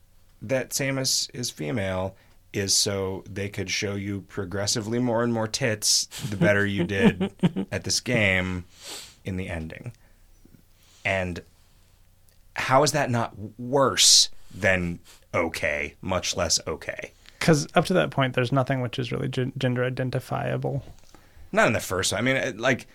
that 0.42 0.70
Samus 0.70 1.30
is 1.34 1.50
female 1.50 2.16
is 2.52 2.74
so 2.74 3.22
they 3.28 3.48
could 3.48 3.70
show 3.70 3.94
you 3.94 4.22
progressively 4.22 4.98
more 4.98 5.22
and 5.22 5.32
more 5.32 5.46
tits 5.46 6.06
the 6.28 6.36
better 6.36 6.66
you 6.66 6.84
did 6.84 7.32
at 7.72 7.84
this 7.84 8.00
game 8.00 8.64
in 9.24 9.36
the 9.36 9.48
ending. 9.48 9.92
And 11.04 11.40
how 12.54 12.82
is 12.82 12.92
that 12.92 13.10
not 13.10 13.34
worse 13.58 14.30
than 14.52 14.98
okay, 15.32 15.94
much 16.00 16.36
less 16.36 16.58
okay? 16.66 17.12
Because 17.38 17.66
up 17.74 17.86
to 17.86 17.94
that 17.94 18.10
point, 18.10 18.34
there's 18.34 18.52
nothing 18.52 18.80
which 18.80 18.98
is 18.98 19.12
really 19.12 19.28
gen- 19.28 19.52
gender 19.56 19.84
identifiable. 19.84 20.84
Not 21.52 21.68
in 21.68 21.72
the 21.72 21.80
first 21.80 22.12
one. 22.12 22.18
I 22.18 22.22
mean, 22.22 22.58
like, 22.58 22.86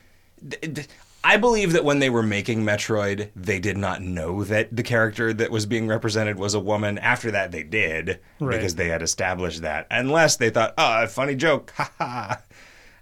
I 1.28 1.38
believe 1.38 1.74
that 1.74 1.84
when 1.84 1.98
they 1.98 2.12
were 2.12 2.22
making 2.22 2.64
Metroid, 2.64 3.32
they 3.36 3.58
did 3.60 3.78
not 3.78 4.00
know 4.02 4.44
that 4.44 4.76
the 4.76 4.84
character 4.84 5.34
that 5.34 5.50
was 5.50 5.66
being 5.66 5.88
represented 5.88 6.38
was 6.38 6.54
a 6.54 6.60
woman. 6.60 7.00
After 7.00 7.32
that, 7.32 7.52
they 7.52 7.64
did 7.64 8.20
Right. 8.40 8.56
because 8.56 8.76
they 8.76 8.90
had 8.90 9.02
established 9.02 9.64
that. 9.64 9.88
Unless 9.90 10.38
they 10.38 10.52
thought, 10.52 10.76
oh, 10.78 11.04
a 11.04 11.08
funny 11.08 11.34
joke, 11.36 11.74
ha 11.78 11.92
ha. 11.98 12.42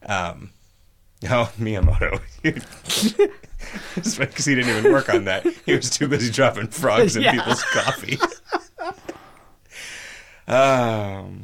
Um, 0.05 0.51
oh, 1.29 1.51
Miyamoto. 1.59 2.21
Because 3.95 4.45
he 4.45 4.55
didn't 4.55 4.75
even 4.77 4.91
work 4.91 5.07
on 5.13 5.23
that. 5.25 5.45
He 5.65 5.73
was 5.73 5.89
too 5.89 6.07
busy 6.07 6.29
dropping 6.31 6.67
frogs 6.67 7.15
in 7.15 7.23
Yeah. 7.23 7.31
people's 7.31 7.63
coffee. 7.63 8.17
um, 10.47 11.43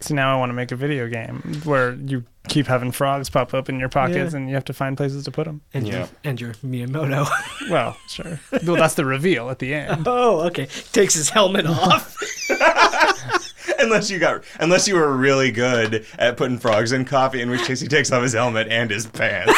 So 0.00 0.14
now 0.14 0.34
I 0.34 0.38
want 0.38 0.50
to 0.50 0.54
make 0.54 0.72
a 0.72 0.76
video 0.76 1.06
game 1.08 1.42
where 1.64 1.92
you 1.94 2.24
keep 2.48 2.66
having 2.66 2.90
frogs 2.92 3.30
pop 3.30 3.54
up 3.54 3.68
in 3.68 3.78
your 3.78 3.88
pockets 3.88 4.32
Yeah. 4.32 4.38
and 4.38 4.48
you 4.48 4.54
have 4.54 4.64
to 4.66 4.72
find 4.72 4.96
places 4.96 5.24
to 5.24 5.30
put 5.30 5.44
them. 5.44 5.60
And 5.74 5.86
Yeah. 5.86 5.98
your 5.98 6.08
and 6.24 6.40
your 6.40 6.54
Miyamoto. 6.54 7.28
Well, 7.70 7.96
sure. 8.08 8.40
well, 8.66 8.76
that's 8.76 8.94
the 8.94 9.04
reveal 9.04 9.50
at 9.50 9.58
the 9.58 9.74
end. 9.74 10.04
oh, 10.08 10.40
okay. 10.46 10.66
Takes 10.92 11.14
his 11.14 11.28
helmet 11.30 11.66
off. 11.66 12.16
unless 13.78 14.10
you 14.10 14.18
got, 14.18 14.42
unless 14.58 14.88
you 14.88 14.94
were 14.94 15.14
really 15.16 15.50
good 15.50 16.06
at 16.18 16.36
putting 16.36 16.58
frogs 16.58 16.92
in 16.92 17.04
coffee, 17.04 17.42
in 17.42 17.50
which 17.50 17.62
case 17.64 17.80
he 17.80 17.88
takes 17.88 18.10
off 18.10 18.22
his 18.22 18.32
helmet 18.32 18.68
and 18.68 18.90
his 18.90 19.06
pants. 19.06 19.52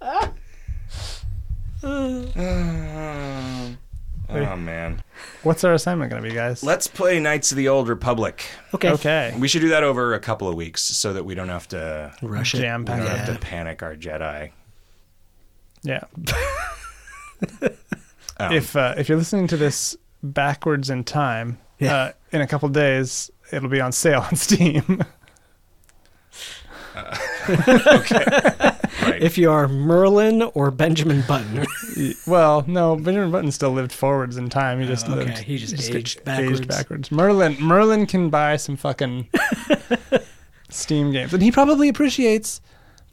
oh 4.42 4.56
man, 4.56 5.02
What's 5.42 5.62
our 5.64 5.72
assignment 5.74 6.10
going 6.10 6.22
to 6.22 6.28
be, 6.28 6.34
guys? 6.34 6.62
let's 6.62 6.86
play 6.86 7.20
Knights 7.20 7.50
of 7.52 7.56
the 7.56 7.68
Old 7.68 7.88
Republic. 7.88 8.44
Okay. 8.74 8.90
Okay. 8.90 9.34
We 9.38 9.48
should 9.48 9.60
do 9.62 9.68
that 9.70 9.82
over 9.84 10.14
a 10.14 10.20
couple 10.20 10.48
of 10.48 10.54
weeks 10.56 10.82
so 10.82 11.12
that 11.12 11.24
we 11.24 11.34
don't 11.34 11.48
have 11.48 11.68
to, 11.68 12.12
Rush 12.22 12.54
it. 12.54 12.58
Jam 12.58 12.80
we 12.82 12.86
pack. 12.86 12.98
don't 12.98 13.06
Yeah. 13.06 13.16
have 13.16 13.34
to 13.34 13.40
panic 13.40 13.82
our 13.82 13.94
Jedi. 13.96 14.50
Yeah. 15.82 16.04
Um, 18.36 18.52
if 18.52 18.74
uh, 18.74 18.94
if 18.98 19.08
you're 19.08 19.16
listening 19.18 19.46
to 19.46 19.56
this 19.56 19.96
backwards 20.20 20.90
in 20.90 21.04
time, 21.04 21.58
Yeah. 21.78 21.94
uh, 21.94 22.12
in 22.32 22.40
a 22.40 22.48
couple 22.48 22.68
days 22.68 23.30
it'll 23.52 23.68
be 23.68 23.80
on 23.80 23.92
sale 23.92 24.22
on 24.22 24.34
Steam. 24.34 25.04
right. 29.02 29.22
If 29.22 29.36
you 29.38 29.50
are 29.50 29.66
Merlin 29.68 30.42
or 30.42 30.70
Benjamin 30.70 31.22
Button. 31.26 31.64
well, 32.26 32.64
no, 32.66 32.96
Benjamin 32.96 33.30
Button 33.30 33.50
still 33.50 33.70
lived 33.70 33.92
forwards 33.92 34.36
in 34.36 34.48
time. 34.48 34.80
He 34.80 34.86
just 34.86 35.08
Oh, 35.08 35.14
okay. 35.14 35.24
lived. 35.26 35.38
He 35.38 35.58
just 35.58 35.76
got 35.76 35.96
aged 35.96 36.24
backwards. 36.24 36.60
backwards. 36.66 37.10
Merlin 37.12 37.56
Merlin 37.60 38.06
can 38.06 38.30
buy 38.30 38.56
some 38.56 38.76
fucking 38.76 39.28
Steam 40.70 41.12
games, 41.12 41.32
and 41.32 41.42
he 41.42 41.50
probably 41.52 41.88
appreciates 41.88 42.60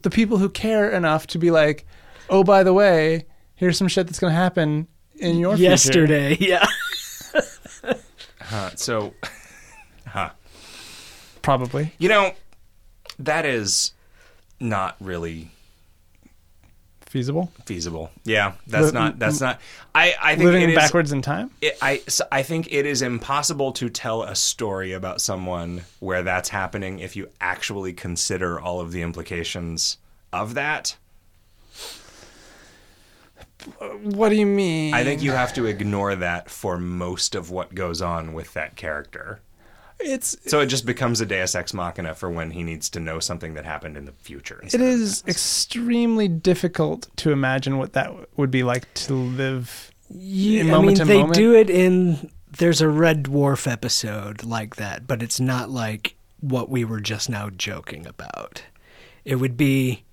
the 0.02 0.10
people 0.10 0.38
who 0.38 0.48
care 0.48 0.90
enough 0.90 1.26
to 1.28 1.38
be 1.38 1.50
like, 1.50 1.86
"Oh, 2.28 2.42
by 2.42 2.62
the 2.64 2.72
way, 2.72 3.26
here's 3.54 3.78
some 3.78 3.88
shit 3.88 4.06
that's 4.06 4.18
going 4.18 4.32
to 4.32 4.36
happen 4.38 4.88
in 5.16 5.38
your 5.38 5.56
future." 5.56 5.70
Yesterday. 5.70 6.36
Yeah. 6.40 6.66
Huh, 8.40 8.70
so, 8.76 9.14
huh. 10.06 10.30
Probably. 11.40 11.92
You 11.98 12.08
know, 12.08 12.32
that 13.18 13.46
is 13.46 13.92
not 14.60 14.96
really 15.00 15.50
Feasible. 17.12 17.52
feasible. 17.66 18.10
Yeah, 18.24 18.54
that's 18.66 18.86
Li- 18.86 18.92
not. 18.92 19.18
That's 19.18 19.38
not. 19.38 19.60
I. 19.94 20.14
I 20.18 20.30
think 20.34 20.46
Living 20.46 20.62
it 20.62 20.70
is- 20.70 20.76
backwards 20.76 21.12
in 21.12 21.20
time? 21.20 21.50
It, 21.60 21.76
I. 21.82 21.98
so 22.08 22.24
I 22.32 22.42
think 22.42 22.72
it 22.72 22.86
is 22.86 23.02
impossible 23.02 23.72
to 23.72 23.90
tell 23.90 24.22
a 24.22 24.34
story 24.34 24.92
about 24.94 25.20
someone 25.20 25.82
where 26.00 26.22
that's 26.22 26.48
happening 26.48 27.00
if 27.00 27.14
you 27.14 27.28
actually 27.38 27.92
consider 27.92 28.58
all 28.58 28.80
of 28.80 28.92
the 28.92 29.02
implications 29.02 29.98
of 30.32 30.54
that. 30.54 30.96
What 34.02 34.30
do 34.30 34.36
you 34.36 34.46
mean? 34.46 34.94
I 34.94 35.04
think 35.04 35.22
you 35.22 35.32
have 35.32 35.52
to 35.52 35.66
ignore 35.66 36.14
that 36.16 36.48
for 36.48 36.78
most 36.78 37.34
of 37.34 37.50
what 37.50 37.74
goes 37.74 38.00
on 38.00 38.32
with 38.32 38.54
that 38.54 38.74
character. 38.76 39.40
It's 40.04 40.36
So 40.50 40.60
it 40.60 40.66
just 40.66 40.86
becomes 40.86 41.20
a 41.20 41.26
Deus 41.26 41.54
Ex 41.54 41.72
Machina 41.74 42.14
for 42.14 42.30
when 42.30 42.50
he 42.50 42.62
needs 42.62 42.88
to 42.90 43.00
know 43.00 43.18
something 43.20 43.54
that 43.54 43.64
happened 43.64 43.96
in 43.96 44.04
the 44.04 44.12
future. 44.12 44.56
it 44.58 44.62
instead 44.64 44.80
of 44.80 44.86
is 44.88 45.22
past. 45.22 45.28
extremely 45.28 46.28
difficult 46.28 47.08
to 47.16 47.32
imagine 47.32 47.78
what 47.78 47.92
that 47.94 48.12
would 48.36 48.50
be 48.50 48.62
like 48.62 48.92
to 48.94 49.14
live. 49.14 49.90
You, 50.10 50.60
In 50.60 50.68
I 50.68 50.70
moment 50.72 50.86
mean, 50.88 50.96
to 50.98 51.04
they 51.06 51.18
moment? 51.18 51.34
do 51.34 51.54
it 51.54 51.70
in. 51.70 52.30
There's 52.58 52.80
a 52.82 52.88
Red 52.88 53.24
Dwarf 53.24 53.70
episode 53.70 54.44
like 54.44 54.76
that, 54.76 55.06
but 55.06 55.22
it's 55.22 55.40
not 55.40 55.70
like 55.70 56.16
what 56.40 56.68
we 56.68 56.84
were 56.84 57.00
just 57.00 57.30
now 57.30 57.48
joking 57.50 58.06
about. 58.06 58.62
It 59.24 59.36
would 59.36 59.56
be. 59.56 60.04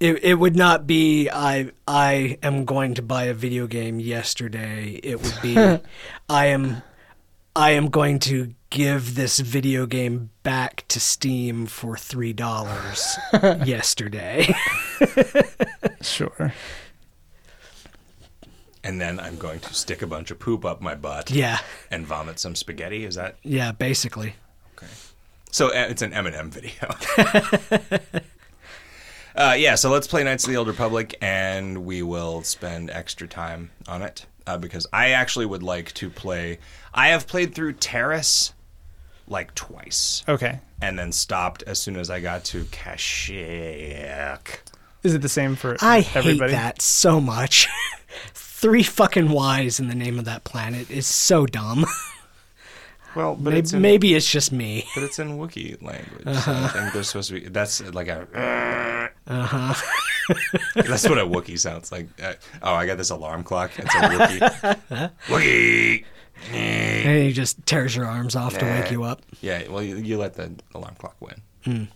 It, 0.00 0.24
it 0.24 0.34
would 0.34 0.56
not 0.56 0.86
be 0.88 1.30
I 1.30 1.70
I 1.86 2.36
am 2.42 2.64
going 2.64 2.94
to 2.94 3.02
buy 3.02 3.24
a 3.24 3.34
video 3.34 3.66
game 3.68 4.00
yesterday. 4.00 4.98
It 5.02 5.22
would 5.22 5.38
be 5.40 5.56
I 6.28 6.46
am 6.46 6.82
I 7.56 7.70
am 7.70 7.88
going 7.88 8.18
to 8.20 8.54
give 8.70 9.14
this 9.14 9.38
video 9.38 9.86
game 9.86 10.30
back 10.42 10.84
to 10.88 10.98
Steam 10.98 11.66
for 11.66 11.96
three 11.96 12.32
dollars 12.32 13.16
yesterday. 13.64 14.54
Sure. 16.00 16.52
and 18.82 19.00
then 19.00 19.18
I'm 19.18 19.38
going 19.38 19.60
to 19.60 19.72
stick 19.72 20.02
a 20.02 20.06
bunch 20.06 20.30
of 20.30 20.38
poop 20.38 20.66
up 20.66 20.82
my 20.82 20.94
butt 20.94 21.30
yeah, 21.30 21.60
and 21.90 22.06
vomit 22.06 22.38
some 22.38 22.54
spaghetti. 22.54 23.06
Is 23.06 23.14
that 23.14 23.36
yeah, 23.42 23.72
basically. 23.72 24.34
okay? 24.76 24.92
So 25.50 25.68
uh, 25.68 25.86
it's 25.88 26.02
an 26.02 26.10
Eminem 26.12 26.50
video. 26.50 28.10
uh, 29.34 29.54
yeah, 29.56 29.76
so 29.76 29.90
let's 29.90 30.06
play 30.06 30.22
Knights 30.24 30.44
of 30.44 30.50
the 30.50 30.58
Old 30.58 30.68
Republic, 30.68 31.16
and 31.22 31.86
we 31.86 32.02
will 32.02 32.42
spend 32.42 32.90
extra 32.90 33.26
time 33.26 33.70
on 33.88 34.02
it 34.02 34.26
uh, 34.46 34.58
because 34.58 34.86
I 34.92 35.10
actually 35.10 35.46
would 35.46 35.62
like 35.62 35.92
to 35.94 36.10
play. 36.10 36.58
I 36.92 37.08
have 37.08 37.26
played 37.26 37.54
through 37.54 37.74
Taris 37.74 38.52
like 39.26 39.54
twice, 39.54 40.22
Okay. 40.28 40.60
and 40.82 40.98
then 40.98 41.10
stopped 41.12 41.62
as 41.66 41.78
soon 41.80 41.96
as 41.96 42.10
I 42.10 42.20
got 42.20 42.44
to 42.46 42.64
Kashyyyk. 42.64 44.58
Is 45.02 45.14
it 45.14 45.22
the 45.22 45.28
same 45.28 45.56
for 45.56 45.76
I 45.80 46.00
hate 46.00 46.16
everybody? 46.16 46.52
that 46.52 46.80
so 46.82 47.20
much. 47.20 47.68
Three 48.34 48.82
fucking 48.82 49.30
Y's 49.30 49.80
in 49.80 49.88
the 49.88 49.94
name 49.94 50.18
of 50.18 50.24
that 50.26 50.44
planet 50.44 50.90
is 50.90 51.06
so 51.06 51.46
dumb. 51.46 51.84
Well, 53.14 53.34
but 53.34 53.50
maybe, 53.50 53.58
it's 53.58 53.72
in, 53.72 53.82
maybe 53.82 54.14
it's 54.14 54.30
just 54.30 54.52
me. 54.52 54.86
but 54.94 55.04
it's 55.04 55.18
in 55.18 55.38
Wookiee 55.38 55.80
language. 55.82 56.24
So 56.24 56.52
I 56.52 56.68
think 56.68 56.92
there's 56.92 57.08
supposed 57.08 57.28
to 57.30 57.40
be. 57.40 57.48
That's 57.48 57.80
like 57.92 58.08
a. 58.08 59.10
Uh 59.26 59.42
huh. 59.46 59.74
That's 60.74 61.08
what 61.08 61.18
a 61.18 61.24
Wookiee 61.26 61.58
sounds 61.58 61.92
like. 61.92 62.08
Uh, 62.22 62.34
oh, 62.62 62.74
I 62.74 62.86
got 62.86 62.98
this 62.98 63.10
alarm 63.10 63.42
clock. 63.44 63.70
It's 63.78 63.94
a 63.94 63.98
Wookiee. 63.98 65.10
Wookiee. 65.26 66.04
And 66.52 67.22
he 67.22 67.32
just 67.32 67.64
tears 67.66 67.94
your 67.94 68.06
arms 68.06 68.36
off 68.36 68.58
to 68.58 68.64
wake 68.64 68.90
you 68.90 69.04
up. 69.04 69.22
Yeah, 69.40 69.68
well, 69.68 69.82
you, 69.82 69.96
you 69.96 70.18
let 70.18 70.34
the 70.34 70.52
alarm 70.74 70.94
clock 70.98 71.16
win. 71.20 71.40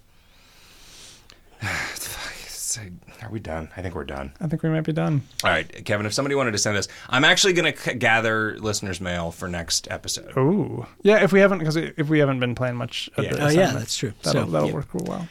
Fuck, 1.61 2.35
it's 2.77 3.23
Are 3.23 3.31
we 3.31 3.41
done? 3.41 3.69
I 3.77 3.83
think 3.83 3.95
we're 3.95 4.05
done. 4.05 4.33
I 4.41 4.47
think 4.47 4.63
we 4.63 4.69
might 4.69 4.83
be 4.85 4.93
done. 4.93 5.23
All 5.45 5.51
right, 5.51 5.85
Kevin. 5.85 6.05
If 6.07 6.13
somebody 6.13 6.35
wanted 6.35 6.53
to 6.53 6.59
send 6.59 6.77
us, 6.77 6.89
I'm 7.09 7.25
actually 7.25 7.53
going 7.55 7.73
to 7.73 7.79
c- 7.79 7.95
gather 7.95 8.59
listeners' 8.59 9.01
mail 9.01 9.31
for 9.31 9.49
next 9.49 9.89
episode. 9.91 10.37
Ooh. 10.37 10.87
Yeah, 11.03 11.23
if 11.23 11.33
we 11.33 11.41
haven't, 11.41 11.59
because 11.59 11.77
if 11.77 12.09
we 12.09 12.19
haven't 12.19 12.41
been 12.41 12.55
playing 12.55 12.77
much 12.77 13.09
of 13.17 13.25
Yeah. 13.25 13.33
the 13.35 13.45
Oh 13.45 13.49
yeah, 13.49 13.73
that's 13.73 13.97
true. 13.97 14.13
that'll, 14.23 14.45
So 14.47 14.51
that'll 14.51 14.69
yeah. 14.69 14.75
work 14.75 14.93
real 14.95 15.05
well. 15.07 15.29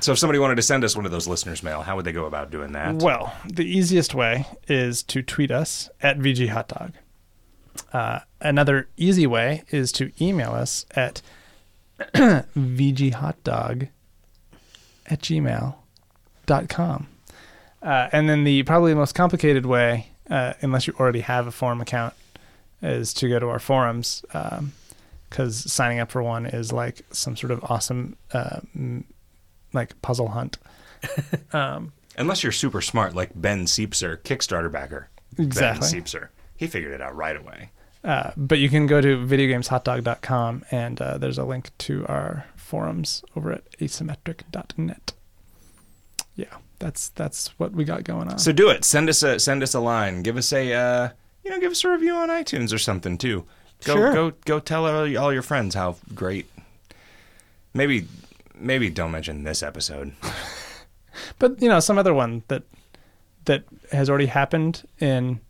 So 0.00 0.12
if 0.12 0.18
somebody 0.18 0.38
wanted 0.38 0.54
to 0.56 0.62
send 0.62 0.84
us 0.84 0.96
one 0.96 1.04
of 1.04 1.10
those 1.12 1.26
listeners' 1.28 1.62
mail, 1.62 1.82
how 1.82 1.96
would 1.96 2.04
they 2.04 2.12
go 2.12 2.24
about 2.26 2.50
doing 2.50 2.72
that? 2.72 2.96
Well, 2.96 3.34
the 3.44 3.64
easiest 3.64 4.14
way 4.14 4.46
is 4.68 5.02
to 5.04 5.22
tweet 5.22 5.50
us 5.50 5.90
at 6.02 6.18
VG 6.18 6.48
Hot 6.48 6.68
Dog. 6.68 6.92
Uh, 7.92 8.20
another 8.40 8.88
easy 8.96 9.26
way 9.26 9.62
is 9.70 9.92
to 9.92 10.10
email 10.20 10.52
us 10.52 10.86
at 10.92 11.22
VG 12.14 13.14
Hot 13.14 13.42
Dog 13.44 13.88
at 15.06 15.20
gmail.com. 16.50 17.08
Uh, 17.82 18.08
and 18.12 18.28
then 18.28 18.44
the 18.44 18.62
probably 18.64 18.94
most 18.94 19.14
complicated 19.14 19.66
way, 19.66 20.08
uh, 20.28 20.54
unless 20.60 20.86
you 20.86 20.94
already 20.98 21.20
have 21.20 21.46
a 21.46 21.50
forum 21.50 21.80
account, 21.80 22.14
is 22.82 23.12
to 23.14 23.28
go 23.28 23.38
to 23.38 23.48
our 23.48 23.58
forums 23.58 24.24
because 25.28 25.72
signing 25.72 25.98
up 25.98 26.10
for 26.10 26.22
one 26.22 26.46
is 26.46 26.72
like 26.72 27.02
some 27.10 27.36
sort 27.36 27.50
of 27.50 27.62
awesome 27.64 28.16
uh, 28.32 28.60
m- 28.74 29.04
like 29.72 30.00
puzzle 30.02 30.28
hunt. 30.28 30.58
um, 31.52 31.92
Unless 32.18 32.42
you're 32.42 32.52
super 32.52 32.80
smart, 32.80 33.14
like 33.14 33.30
Ben 33.34 33.64
Siepser, 33.64 34.18
Kickstarter 34.18 34.70
backer. 34.70 35.08
Exactly. 35.38 35.90
Ben 35.90 36.02
Siepser. 36.02 36.28
He 36.56 36.66
figured 36.66 36.92
it 36.92 37.00
out 37.00 37.16
right 37.16 37.36
away. 37.36 37.70
Uh, 38.02 38.32
but 38.36 38.58
you 38.58 38.68
can 38.68 38.86
go 38.86 39.00
to 39.00 39.16
videogameshotdog.com 39.18 40.64
and 40.70 41.00
uh, 41.00 41.18
there's 41.18 41.38
a 41.38 41.44
link 41.44 41.70
to 41.78 42.06
our 42.06 42.46
forums 42.56 43.22
over 43.36 43.52
at 43.52 43.70
asymmetric.net. 43.78 45.12
Yeah, 46.36 46.54
that's 46.78 47.08
that's 47.10 47.48
what 47.58 47.72
we 47.72 47.84
got 47.84 48.04
going 48.04 48.28
on. 48.28 48.38
So 48.38 48.52
do 48.52 48.70
it. 48.70 48.84
Send 48.84 49.08
us 49.08 49.22
a 49.22 49.38
send 49.38 49.62
us 49.62 49.74
a 49.74 49.80
line. 49.80 50.22
Give 50.22 50.36
us 50.36 50.52
a 50.52 50.72
uh, 50.72 51.08
you 51.44 51.50
know 51.50 51.60
give 51.60 51.72
us 51.72 51.84
a 51.84 51.90
review 51.90 52.14
on 52.14 52.28
iTunes 52.28 52.72
or 52.72 52.78
something 52.78 53.18
too. 53.18 53.44
Go 53.84 53.94
Sure. 53.94 54.12
go 54.12 54.32
go 54.44 54.58
tell 54.60 54.86
all, 54.86 55.18
all 55.18 55.32
your 55.32 55.42
friends 55.42 55.74
how 55.74 55.96
great. 56.14 56.46
Maybe 57.74 58.06
maybe 58.54 58.90
don't 58.90 59.10
mention 59.10 59.44
this 59.44 59.62
episode. 59.62 60.12
but 61.38 61.60
you 61.60 61.68
know, 61.68 61.80
some 61.80 61.98
other 61.98 62.14
one 62.14 62.42
that 62.48 62.62
that 63.44 63.64
has 63.92 64.08
already 64.08 64.26
happened 64.26 64.86
in 64.98 65.40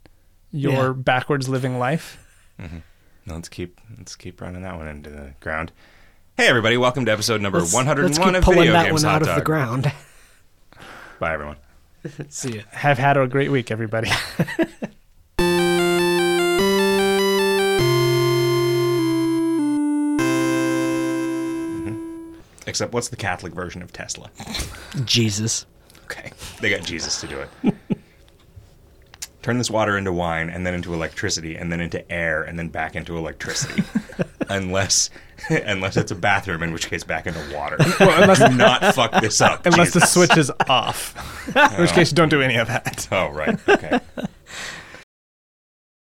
your 0.51 0.87
Yeah. 0.89 0.93
backwards 0.97 1.49
living 1.49 1.79
life. 1.79 2.25
Mm-hmm. 2.61 2.79
Let's 3.27 3.49
keep 3.49 3.81
let's 3.99 4.17
keep 4.17 4.41
running 4.41 4.63
that 4.63 4.77
one 4.77 4.89
into 4.89 5.11
the 5.11 5.35
ground. 5.41 5.73
Hey 6.37 6.47
everybody, 6.49 6.77
welcome 6.77 7.05
to 7.05 7.13
episode 7.13 7.41
number 7.41 7.59
let's, 7.59 7.75
101 7.75 8.33
let's 8.33 8.47
of 8.49 8.55
Video 8.55 8.73
that 8.73 8.87
Games 8.87 9.05
one 9.05 9.13
Hot 9.13 9.17
out 9.17 9.23
of 9.23 9.29
the 9.29 9.35
Dog. 9.35 9.45
ground. 11.21 11.31
Bye 11.31 11.35
everyone. 11.35 11.57
See 12.31 12.57
ya. 12.57 12.63
Have 12.71 12.99
had 12.99 13.17
a 13.17 13.27
great 13.27 13.51
week, 13.51 13.71
everybody. 13.71 14.11
Mm-hmm. 21.83 22.35
Except 22.67 22.93
what's 22.93 23.09
the 23.09 23.17
Catholic 23.17 23.55
version 23.55 23.81
of 23.83 23.93
Tesla? 23.93 24.31
Jesus. 25.05 25.65
Okay. 26.05 26.33
They 26.61 26.69
got 26.71 26.83
Jesus 26.83 27.21
to 27.23 27.27
do 27.27 27.39
it. 27.39 27.75
Turn 29.43 29.59
this 29.59 29.71
water 29.71 29.97
into 29.97 30.13
wine 30.13 30.51
and 30.51 30.67
then 30.67 30.75
into 30.75 30.93
electricity 30.93 31.57
and 31.57 31.73
then 31.73 31.81
into 31.81 32.11
air 32.13 32.43
and 32.43 32.59
then 32.59 32.69
back 32.69 32.95
into 32.95 33.17
electricity. 33.17 33.83
unless 34.51 35.11
unless 35.51 35.97
it's 35.97 36.11
a 36.11 36.15
bathroom, 36.15 36.63
in 36.63 36.73
which 36.73 36.89
case 36.89 37.05
back 37.05 37.27
into 37.27 37.41
water. 37.55 37.77
well, 38.01 38.23
unless 38.23 38.39
Do 38.39 38.55
not 38.57 38.95
fuck 38.95 39.21
this 39.21 39.41
up. 39.41 39.65
unless 39.65 39.93
the 39.93 40.01
switch 40.01 40.37
is 40.37 40.53
off, 40.69 41.15
in 41.49 41.81
which 41.81 41.93
oh. 41.93 41.95
case 41.95 42.11
don't 42.11 42.29
do 42.29 42.43
any 42.43 42.57
of 42.57 42.69
that. 42.69 43.09
Oh 43.11 43.29
right. 43.29 43.59
Okay. 43.69 44.01